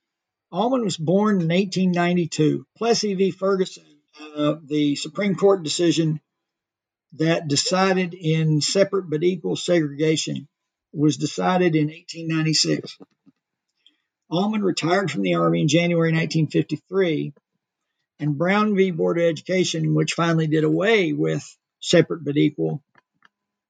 Almond 0.52 0.84
was 0.84 0.98
born 0.98 1.41
in 1.41 1.49
1892. 1.49 2.65
Plessy 2.78 3.14
v. 3.14 3.32
Ferguson, 3.32 3.84
uh, 4.36 4.56
the 4.64 4.95
Supreme 4.95 5.36
Court 5.36 5.64
decision 5.64 6.22
that 7.14 7.48
decided 7.48 8.14
in 8.14 8.61
separate 8.61 9.10
but 9.10 9.24
equal 9.24 9.56
segregation 9.56 10.48
was 10.98 11.18
decided 11.18 11.76
in 11.76 11.88
1896. 11.88 12.98
Almond 14.32 14.64
retired 14.64 15.11
from 15.11 15.22
the 15.22 15.36
Army 15.36 15.61
in 15.61 15.68
January 15.68 16.11
1953, 16.11 17.34
and 18.19 18.38
Brown 18.38 18.76
v. 18.76 18.90
Board 18.90 19.19
of 19.19 19.26
Education, 19.26 19.94
which 19.94 20.14
finally 20.14 20.48
did 20.48 20.64
away 20.64 21.14
with 21.14 21.45
separate 21.80 22.26
but 22.26 22.36
equal, 22.36 22.84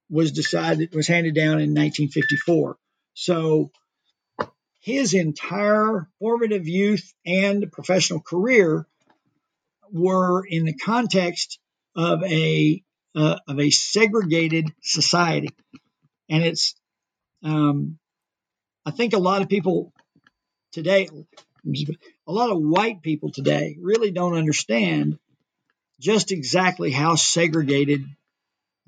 was 0.08 0.32
decided 0.32 0.94
was 0.94 1.06
handed 1.06 1.34
down 1.34 1.60
in 1.60 1.74
1954. 1.74 2.78
So 3.12 3.70
his 4.80 5.12
entire 5.12 6.08
formative 6.18 6.66
youth 6.66 7.12
and 7.26 7.70
professional 7.70 8.20
career 8.20 8.86
were 9.92 10.46
in 10.46 10.64
the 10.64 10.74
context 10.74 11.58
of 11.94 12.22
a 12.24 12.82
uh, 13.14 13.38
of 13.46 13.60
a 13.60 13.68
segregated 13.68 14.72
society, 14.82 15.50
and 16.30 16.42
it's 16.42 16.74
um, 17.42 17.98
I 18.84 18.90
think 18.90 19.12
a 19.12 19.18
lot 19.18 19.42
of 19.42 19.48
people 19.48 19.92
today, 20.72 21.08
a 22.26 22.32
lot 22.32 22.50
of 22.50 22.58
white 22.58 23.02
people 23.02 23.30
today, 23.30 23.76
really 23.80 24.10
don't 24.10 24.36
understand 24.36 25.18
just 26.00 26.32
exactly 26.32 26.90
how 26.90 27.16
segregated 27.16 28.04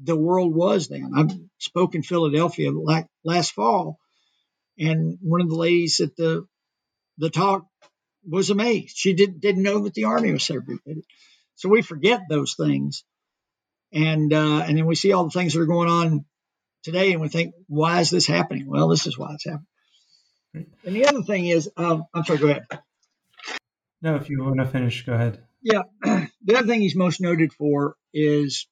the 0.02 0.16
world 0.16 0.54
was 0.54 0.88
then. 0.88 1.12
I 1.14 1.26
spoke 1.58 1.94
in 1.94 2.02
Philadelphia 2.02 2.70
last 3.24 3.52
fall, 3.52 3.98
and 4.78 5.18
one 5.20 5.40
of 5.40 5.48
the 5.48 5.56
ladies 5.56 6.00
at 6.00 6.16
the 6.16 6.46
the 7.18 7.30
talk 7.30 7.66
was 8.26 8.50
amazed. 8.50 8.96
She 8.96 9.12
did, 9.12 9.40
didn't 9.40 9.62
know 9.62 9.80
that 9.80 9.94
the 9.94 10.04
army 10.04 10.32
was 10.32 10.44
segregated. 10.44 11.04
So 11.56 11.68
we 11.68 11.82
forget 11.82 12.22
those 12.28 12.54
things, 12.54 13.04
and 13.92 14.32
uh, 14.32 14.64
and 14.66 14.78
then 14.78 14.86
we 14.86 14.94
see 14.94 15.12
all 15.12 15.24
the 15.24 15.30
things 15.30 15.52
that 15.52 15.60
are 15.60 15.66
going 15.66 15.90
on 15.90 16.24
today 16.82 17.12
and 17.12 17.20
we 17.20 17.28
think, 17.28 17.54
why 17.66 18.00
is 18.00 18.10
this 18.10 18.26
happening? 18.26 18.66
Well, 18.66 18.88
this 18.88 19.06
is 19.06 19.18
why 19.18 19.34
it's 19.34 19.44
happening. 19.44 19.66
And 20.84 20.96
the 20.96 21.06
other 21.06 21.22
thing 21.22 21.46
is, 21.46 21.70
um, 21.76 22.04
I'm 22.12 22.24
sorry, 22.24 22.38
go 22.38 22.48
ahead. 22.48 22.66
No, 24.02 24.16
if 24.16 24.28
you 24.30 24.42
want 24.42 24.58
to 24.58 24.66
finish, 24.66 25.04
go 25.04 25.12
ahead. 25.12 25.42
Yeah. 25.62 25.82
The 26.42 26.56
other 26.56 26.66
thing 26.66 26.80
he's 26.80 26.96
most 26.96 27.20
noted 27.20 27.52
for 27.52 27.96
is 28.14 28.66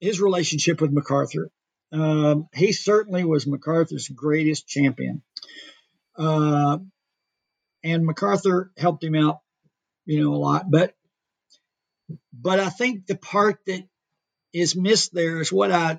his 0.00 0.20
relationship 0.20 0.80
with 0.80 0.92
MacArthur. 0.92 1.50
Um, 1.90 2.48
he 2.54 2.72
certainly 2.72 3.24
was 3.24 3.48
MacArthur's 3.48 4.08
greatest 4.08 4.68
champion. 4.68 5.22
Uh, 6.16 6.78
and 7.82 8.06
MacArthur 8.06 8.70
helped 8.76 9.02
him 9.02 9.16
out, 9.16 9.40
you 10.06 10.22
know, 10.22 10.34
a 10.34 10.36
lot. 10.36 10.70
But 10.70 10.94
but 12.32 12.60
I 12.60 12.68
think 12.68 13.06
the 13.06 13.16
part 13.16 13.58
that 13.66 13.82
is 14.52 14.76
missed 14.76 15.12
there 15.12 15.40
is 15.40 15.52
what 15.52 15.72
I 15.72 15.98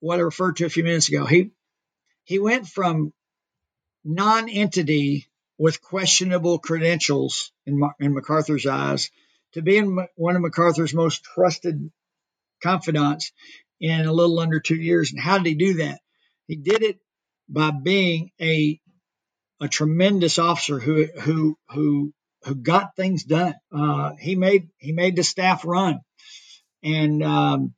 what 0.00 0.18
I 0.18 0.22
referred 0.22 0.56
to 0.56 0.66
a 0.66 0.70
few 0.70 0.84
minutes 0.84 1.08
ago. 1.08 1.24
He 1.24 1.50
he 2.24 2.38
went 2.38 2.66
from 2.66 3.12
non-entity 4.04 5.26
with 5.58 5.82
questionable 5.82 6.58
credentials 6.58 7.52
in, 7.66 7.80
in 8.00 8.14
MacArthur's 8.14 8.66
eyes 8.66 9.10
to 9.52 9.62
being 9.62 10.06
one 10.16 10.36
of 10.36 10.42
MacArthur's 10.42 10.94
most 10.94 11.22
trusted 11.22 11.90
confidants 12.62 13.32
in 13.80 14.06
a 14.06 14.12
little 14.12 14.38
under 14.38 14.60
two 14.60 14.76
years. 14.76 15.12
And 15.12 15.20
how 15.20 15.38
did 15.38 15.46
he 15.46 15.54
do 15.54 15.74
that? 15.74 16.00
He 16.46 16.56
did 16.56 16.82
it 16.82 16.98
by 17.48 17.70
being 17.70 18.30
a 18.40 18.80
a 19.60 19.68
tremendous 19.68 20.38
officer 20.38 20.78
who 20.78 21.06
who 21.20 21.58
who 21.70 22.14
who 22.44 22.54
got 22.54 22.96
things 22.96 23.24
done. 23.24 23.54
Uh, 23.72 24.12
he 24.18 24.36
made 24.36 24.68
he 24.78 24.92
made 24.92 25.16
the 25.16 25.22
staff 25.22 25.64
run, 25.64 26.00
and 26.82 27.22
um, 27.22 27.74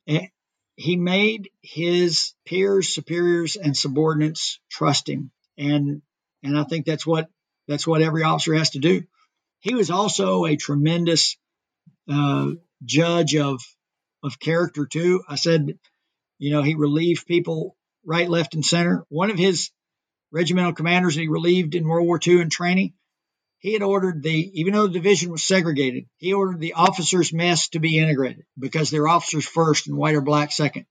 he 0.77 0.97
made 0.97 1.51
his 1.63 2.33
peers, 2.47 2.89
superiors, 2.89 3.57
and 3.57 3.77
subordinates 3.77 4.61
trust 4.71 5.09
him. 5.09 5.31
And 5.59 6.03
and 6.43 6.59
I 6.59 6.65
think 6.65 6.87
that's 6.87 7.07
what 7.07 7.29
that's 7.69 7.87
what 7.87 8.03
every 8.03 8.23
officer 8.23 8.55
has 8.55 8.71
to 8.71 8.79
do. 8.79 9.03
He 9.61 9.75
was 9.75 9.91
also 9.91 10.45
a 10.45 10.57
tremendous 10.57 11.37
uh, 12.11 12.53
judge 12.85 13.37
of 13.37 13.63
of 14.23 14.39
character 14.39 14.87
too. 14.87 15.23
I 15.29 15.37
said, 15.37 15.79
you 16.39 16.51
know, 16.53 16.63
he 16.63 16.75
relieved 16.75 17.27
people 17.27 17.77
right, 18.05 18.29
left, 18.29 18.55
and 18.55 18.65
center. 18.65 19.05
One 19.09 19.31
of 19.31 19.39
his 19.39 19.71
regimental 20.31 20.73
commanders 20.73 21.15
he 21.15 21.29
relieved 21.29 21.75
in 21.75 21.87
World 21.87 22.07
War 22.07 22.19
II 22.25 22.41
in 22.41 22.51
training, 22.51 22.95
he 23.63 23.75
had 23.75 23.83
ordered 23.83 24.25
the, 24.25 24.61
even 24.61 24.75
though 24.75 24.89
the 24.89 24.93
division 24.93 25.31
was 25.31 25.45
segregated, 25.45 26.07
he 26.19 26.33
ordered 26.33 26.59
the 26.59 26.73
officers' 26.73 27.33
mess 27.33 27.69
to 27.69 27.79
be 27.79 27.97
integrated 27.97 28.45
because 28.59 28.91
they're 28.91 29.07
officers 29.07 29.47
first 29.47 29.87
and 29.87 29.97
white 29.97 30.17
or 30.17 30.21
black 30.21 30.51
second. 30.51 30.85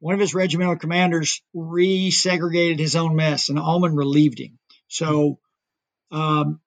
One 0.00 0.12
of 0.12 0.20
his 0.20 0.34
regimental 0.34 0.76
commanders 0.76 1.40
resegregated 1.56 2.78
his 2.78 2.94
own 2.94 3.16
mess, 3.16 3.48
and 3.48 3.58
Almond 3.58 3.96
relieved 3.96 4.38
him. 4.38 4.58
So 4.88 5.38
um, 6.10 6.60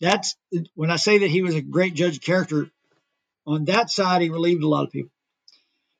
that's 0.00 0.36
when 0.74 0.90
I 0.90 0.96
say 0.96 1.18
that 1.18 1.30
he 1.30 1.42
was 1.42 1.54
a 1.54 1.60
great 1.60 1.92
judge 1.92 2.16
of 2.16 2.22
character. 2.22 2.70
On 3.46 3.66
that 3.66 3.90
side, 3.90 4.22
he 4.22 4.30
relieved 4.30 4.62
a 4.62 4.68
lot 4.68 4.86
of 4.86 4.90
people. 4.90 5.10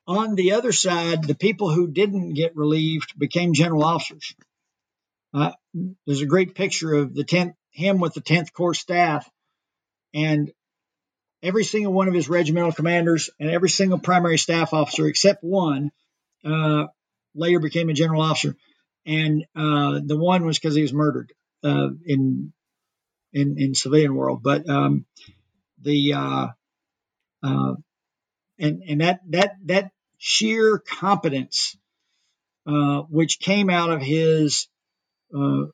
On 0.06 0.35
the 0.35 0.52
other 0.52 0.72
side, 0.72 1.24
the 1.24 1.35
people 1.35 1.70
who 1.70 1.86
didn't 1.89 2.32
get 2.32 2.56
relieved 2.56 3.18
became 3.18 3.52
general 3.52 3.85
officers. 3.85 4.35
Uh, 5.35 5.52
there's 6.06 6.22
a 6.22 6.26
great 6.26 6.55
picture 6.55 6.94
of 6.94 7.14
the 7.14 7.24
10th, 7.24 7.52
him 7.70 8.01
with 8.01 8.15
the 8.15 8.20
10th 8.20 8.53
Corps 8.53 8.74
staff, 8.74 9.28
and 10.15 10.51
every 11.43 11.65
single 11.65 11.93
one 11.93 12.09
of 12.09 12.15
his 12.15 12.28
regimental 12.28 12.73
commanders 12.73 13.31
and 13.39 13.51
every 13.51 13.69
single 13.69 13.99
primary 13.99 14.39
staff 14.39 14.73
officer 14.73 15.07
except 15.07 15.45
one 15.45 15.90
uh, 16.45 16.86
later 17.35 17.61
became 17.61 17.89
a 17.89 17.95
general 17.95 18.23
officer, 18.23 18.57
and 19.07 19.45
uh, 19.55 20.01
the 20.05 20.16
one 20.16 20.45
was 20.45 20.59
because 20.59 20.74
he 20.74 20.82
was 20.82 20.93
murdered 20.93 21.32
uh, 21.65 21.89
in 22.05 22.53
in 23.32 23.59
in 23.59 23.74
civilian 23.74 24.15
world. 24.15 24.43
But 24.43 24.69
um, 24.69 25.07
the 25.81 26.15
uh, 26.15 26.47
uh, 27.43 27.74
and 28.59 28.82
and 28.82 29.01
that 29.01 29.20
that 29.31 29.57
that 29.66 29.90
sheer 30.19 30.78
competence, 30.78 31.77
uh, 32.66 33.03
which 33.03 33.39
came 33.39 33.70
out 33.70 33.90
of 33.90 34.03
his 34.03 34.69
uh, 35.35 35.65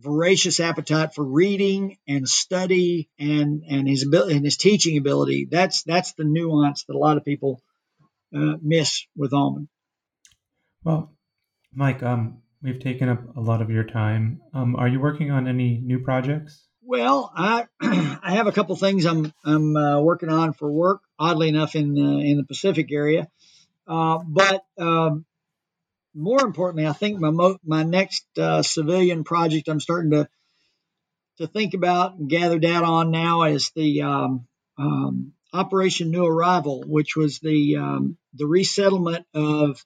voracious 0.00 0.60
appetite 0.60 1.14
for 1.14 1.24
reading 1.24 1.98
and 2.08 2.28
study 2.28 3.08
and 3.18 3.62
and 3.68 3.88
his 3.88 4.06
ability 4.06 4.36
and 4.36 4.44
his 4.44 4.56
teaching 4.56 4.96
ability. 4.96 5.48
That's 5.50 5.82
that's 5.82 6.12
the 6.14 6.24
nuance 6.24 6.84
that 6.84 6.96
a 6.96 6.98
lot 6.98 7.16
of 7.16 7.24
people 7.24 7.62
uh, 8.34 8.56
miss 8.62 9.06
with 9.16 9.32
Almond. 9.32 9.68
Well, 10.84 11.12
Mike, 11.74 12.02
um, 12.02 12.42
we've 12.62 12.80
taken 12.80 13.08
up 13.08 13.36
a 13.36 13.40
lot 13.40 13.62
of 13.62 13.70
your 13.70 13.84
time. 13.84 14.40
Um, 14.54 14.76
are 14.76 14.88
you 14.88 15.00
working 15.00 15.30
on 15.30 15.46
any 15.46 15.78
new 15.78 16.00
projects? 16.00 16.66
Well, 16.82 17.30
I 17.34 17.66
I 17.80 18.32
have 18.32 18.46
a 18.46 18.52
couple 18.52 18.74
things 18.76 19.04
I'm 19.06 19.32
I'm 19.44 19.76
uh, 19.76 20.00
working 20.00 20.30
on 20.30 20.52
for 20.52 20.70
work. 20.70 21.02
Oddly 21.18 21.48
enough, 21.48 21.74
in 21.74 21.94
the, 21.94 22.00
in 22.00 22.38
the 22.38 22.44
Pacific 22.44 22.90
area, 22.90 23.28
uh, 23.86 24.18
but 24.26 24.64
um, 24.78 25.26
more 26.14 26.44
importantly, 26.44 26.86
I 26.86 26.92
think 26.92 27.20
my 27.20 27.30
mo- 27.30 27.58
my 27.64 27.82
next 27.82 28.26
uh, 28.38 28.62
civilian 28.62 29.24
project 29.24 29.68
I'm 29.68 29.80
starting 29.80 30.10
to 30.12 30.28
to 31.38 31.46
think 31.46 31.74
about 31.74 32.18
and 32.18 32.28
gather 32.28 32.58
data 32.58 32.84
on 32.84 33.10
now 33.10 33.44
is 33.44 33.70
the 33.74 34.02
um, 34.02 34.46
um, 34.78 35.32
Operation 35.52 36.10
New 36.10 36.24
Arrival, 36.24 36.84
which 36.86 37.16
was 37.16 37.38
the 37.40 37.76
um, 37.76 38.16
the 38.34 38.46
resettlement 38.46 39.26
of 39.34 39.84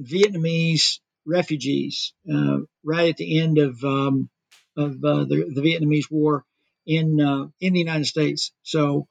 Vietnamese 0.00 1.00
refugees 1.26 2.14
uh, 2.32 2.58
right 2.84 3.10
at 3.10 3.16
the 3.16 3.40
end 3.40 3.58
of 3.58 3.82
um, 3.84 4.30
of 4.76 4.92
uh, 5.04 5.24
the, 5.24 5.50
the, 5.54 5.60
Vietnamese 5.60 6.10
War 6.10 6.44
in 6.86 7.20
uh, 7.20 7.46
in 7.60 7.72
the 7.72 7.80
United 7.80 8.06
States. 8.06 8.52
So 8.62 9.06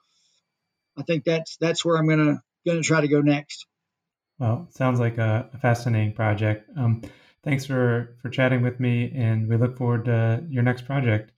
I 0.98 1.04
think 1.04 1.24
that's 1.24 1.58
that's 1.58 1.86
where 1.86 1.98
I'm 1.98 2.08
gonna 2.08 2.42
gonna 2.66 2.82
try 2.82 3.02
to 3.02 3.08
go 3.08 3.22
next. 3.22 3.66
Well, 4.42 4.68
sounds 4.72 5.00
like 5.00 5.20
a, 5.20 5.52
fascinating 5.62 6.14
project. 6.14 6.68
Um, 6.76 7.04
thanks 7.44 7.64
for 7.64 8.16
for 8.24 8.30
chatting 8.30 8.64
with 8.64 8.80
me, 8.80 9.12
and 9.16 9.48
we 9.48 9.56
look 9.56 9.78
forward 9.78 10.06
to 10.06 10.44
your 10.50 10.64
next 10.64 10.86
project. 10.86 11.32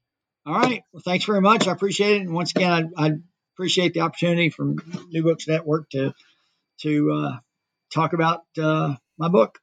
All 0.45 0.53
right. 0.53 0.83
Well, 0.93 1.03
thanks 1.03 1.25
very 1.25 1.41
much. 1.41 1.67
I 1.67 1.73
appreciate 1.73 2.15
it. 2.15 2.21
And 2.21 2.33
once 2.33 2.51
again, 2.51 2.93
I, 2.95 3.07
I 3.07 3.11
appreciate 3.55 3.93
the 3.93 3.99
opportunity 3.99 4.49
from 4.49 4.77
New 5.09 5.21
Books 5.21 5.49
Network 5.49 5.89
to 5.89 6.13
to 6.83 7.11
uh, 7.11 7.37
talk 7.93 8.13
about 8.13 8.43
uh, 8.57 8.95
my 9.17 9.27
book. 9.27 9.59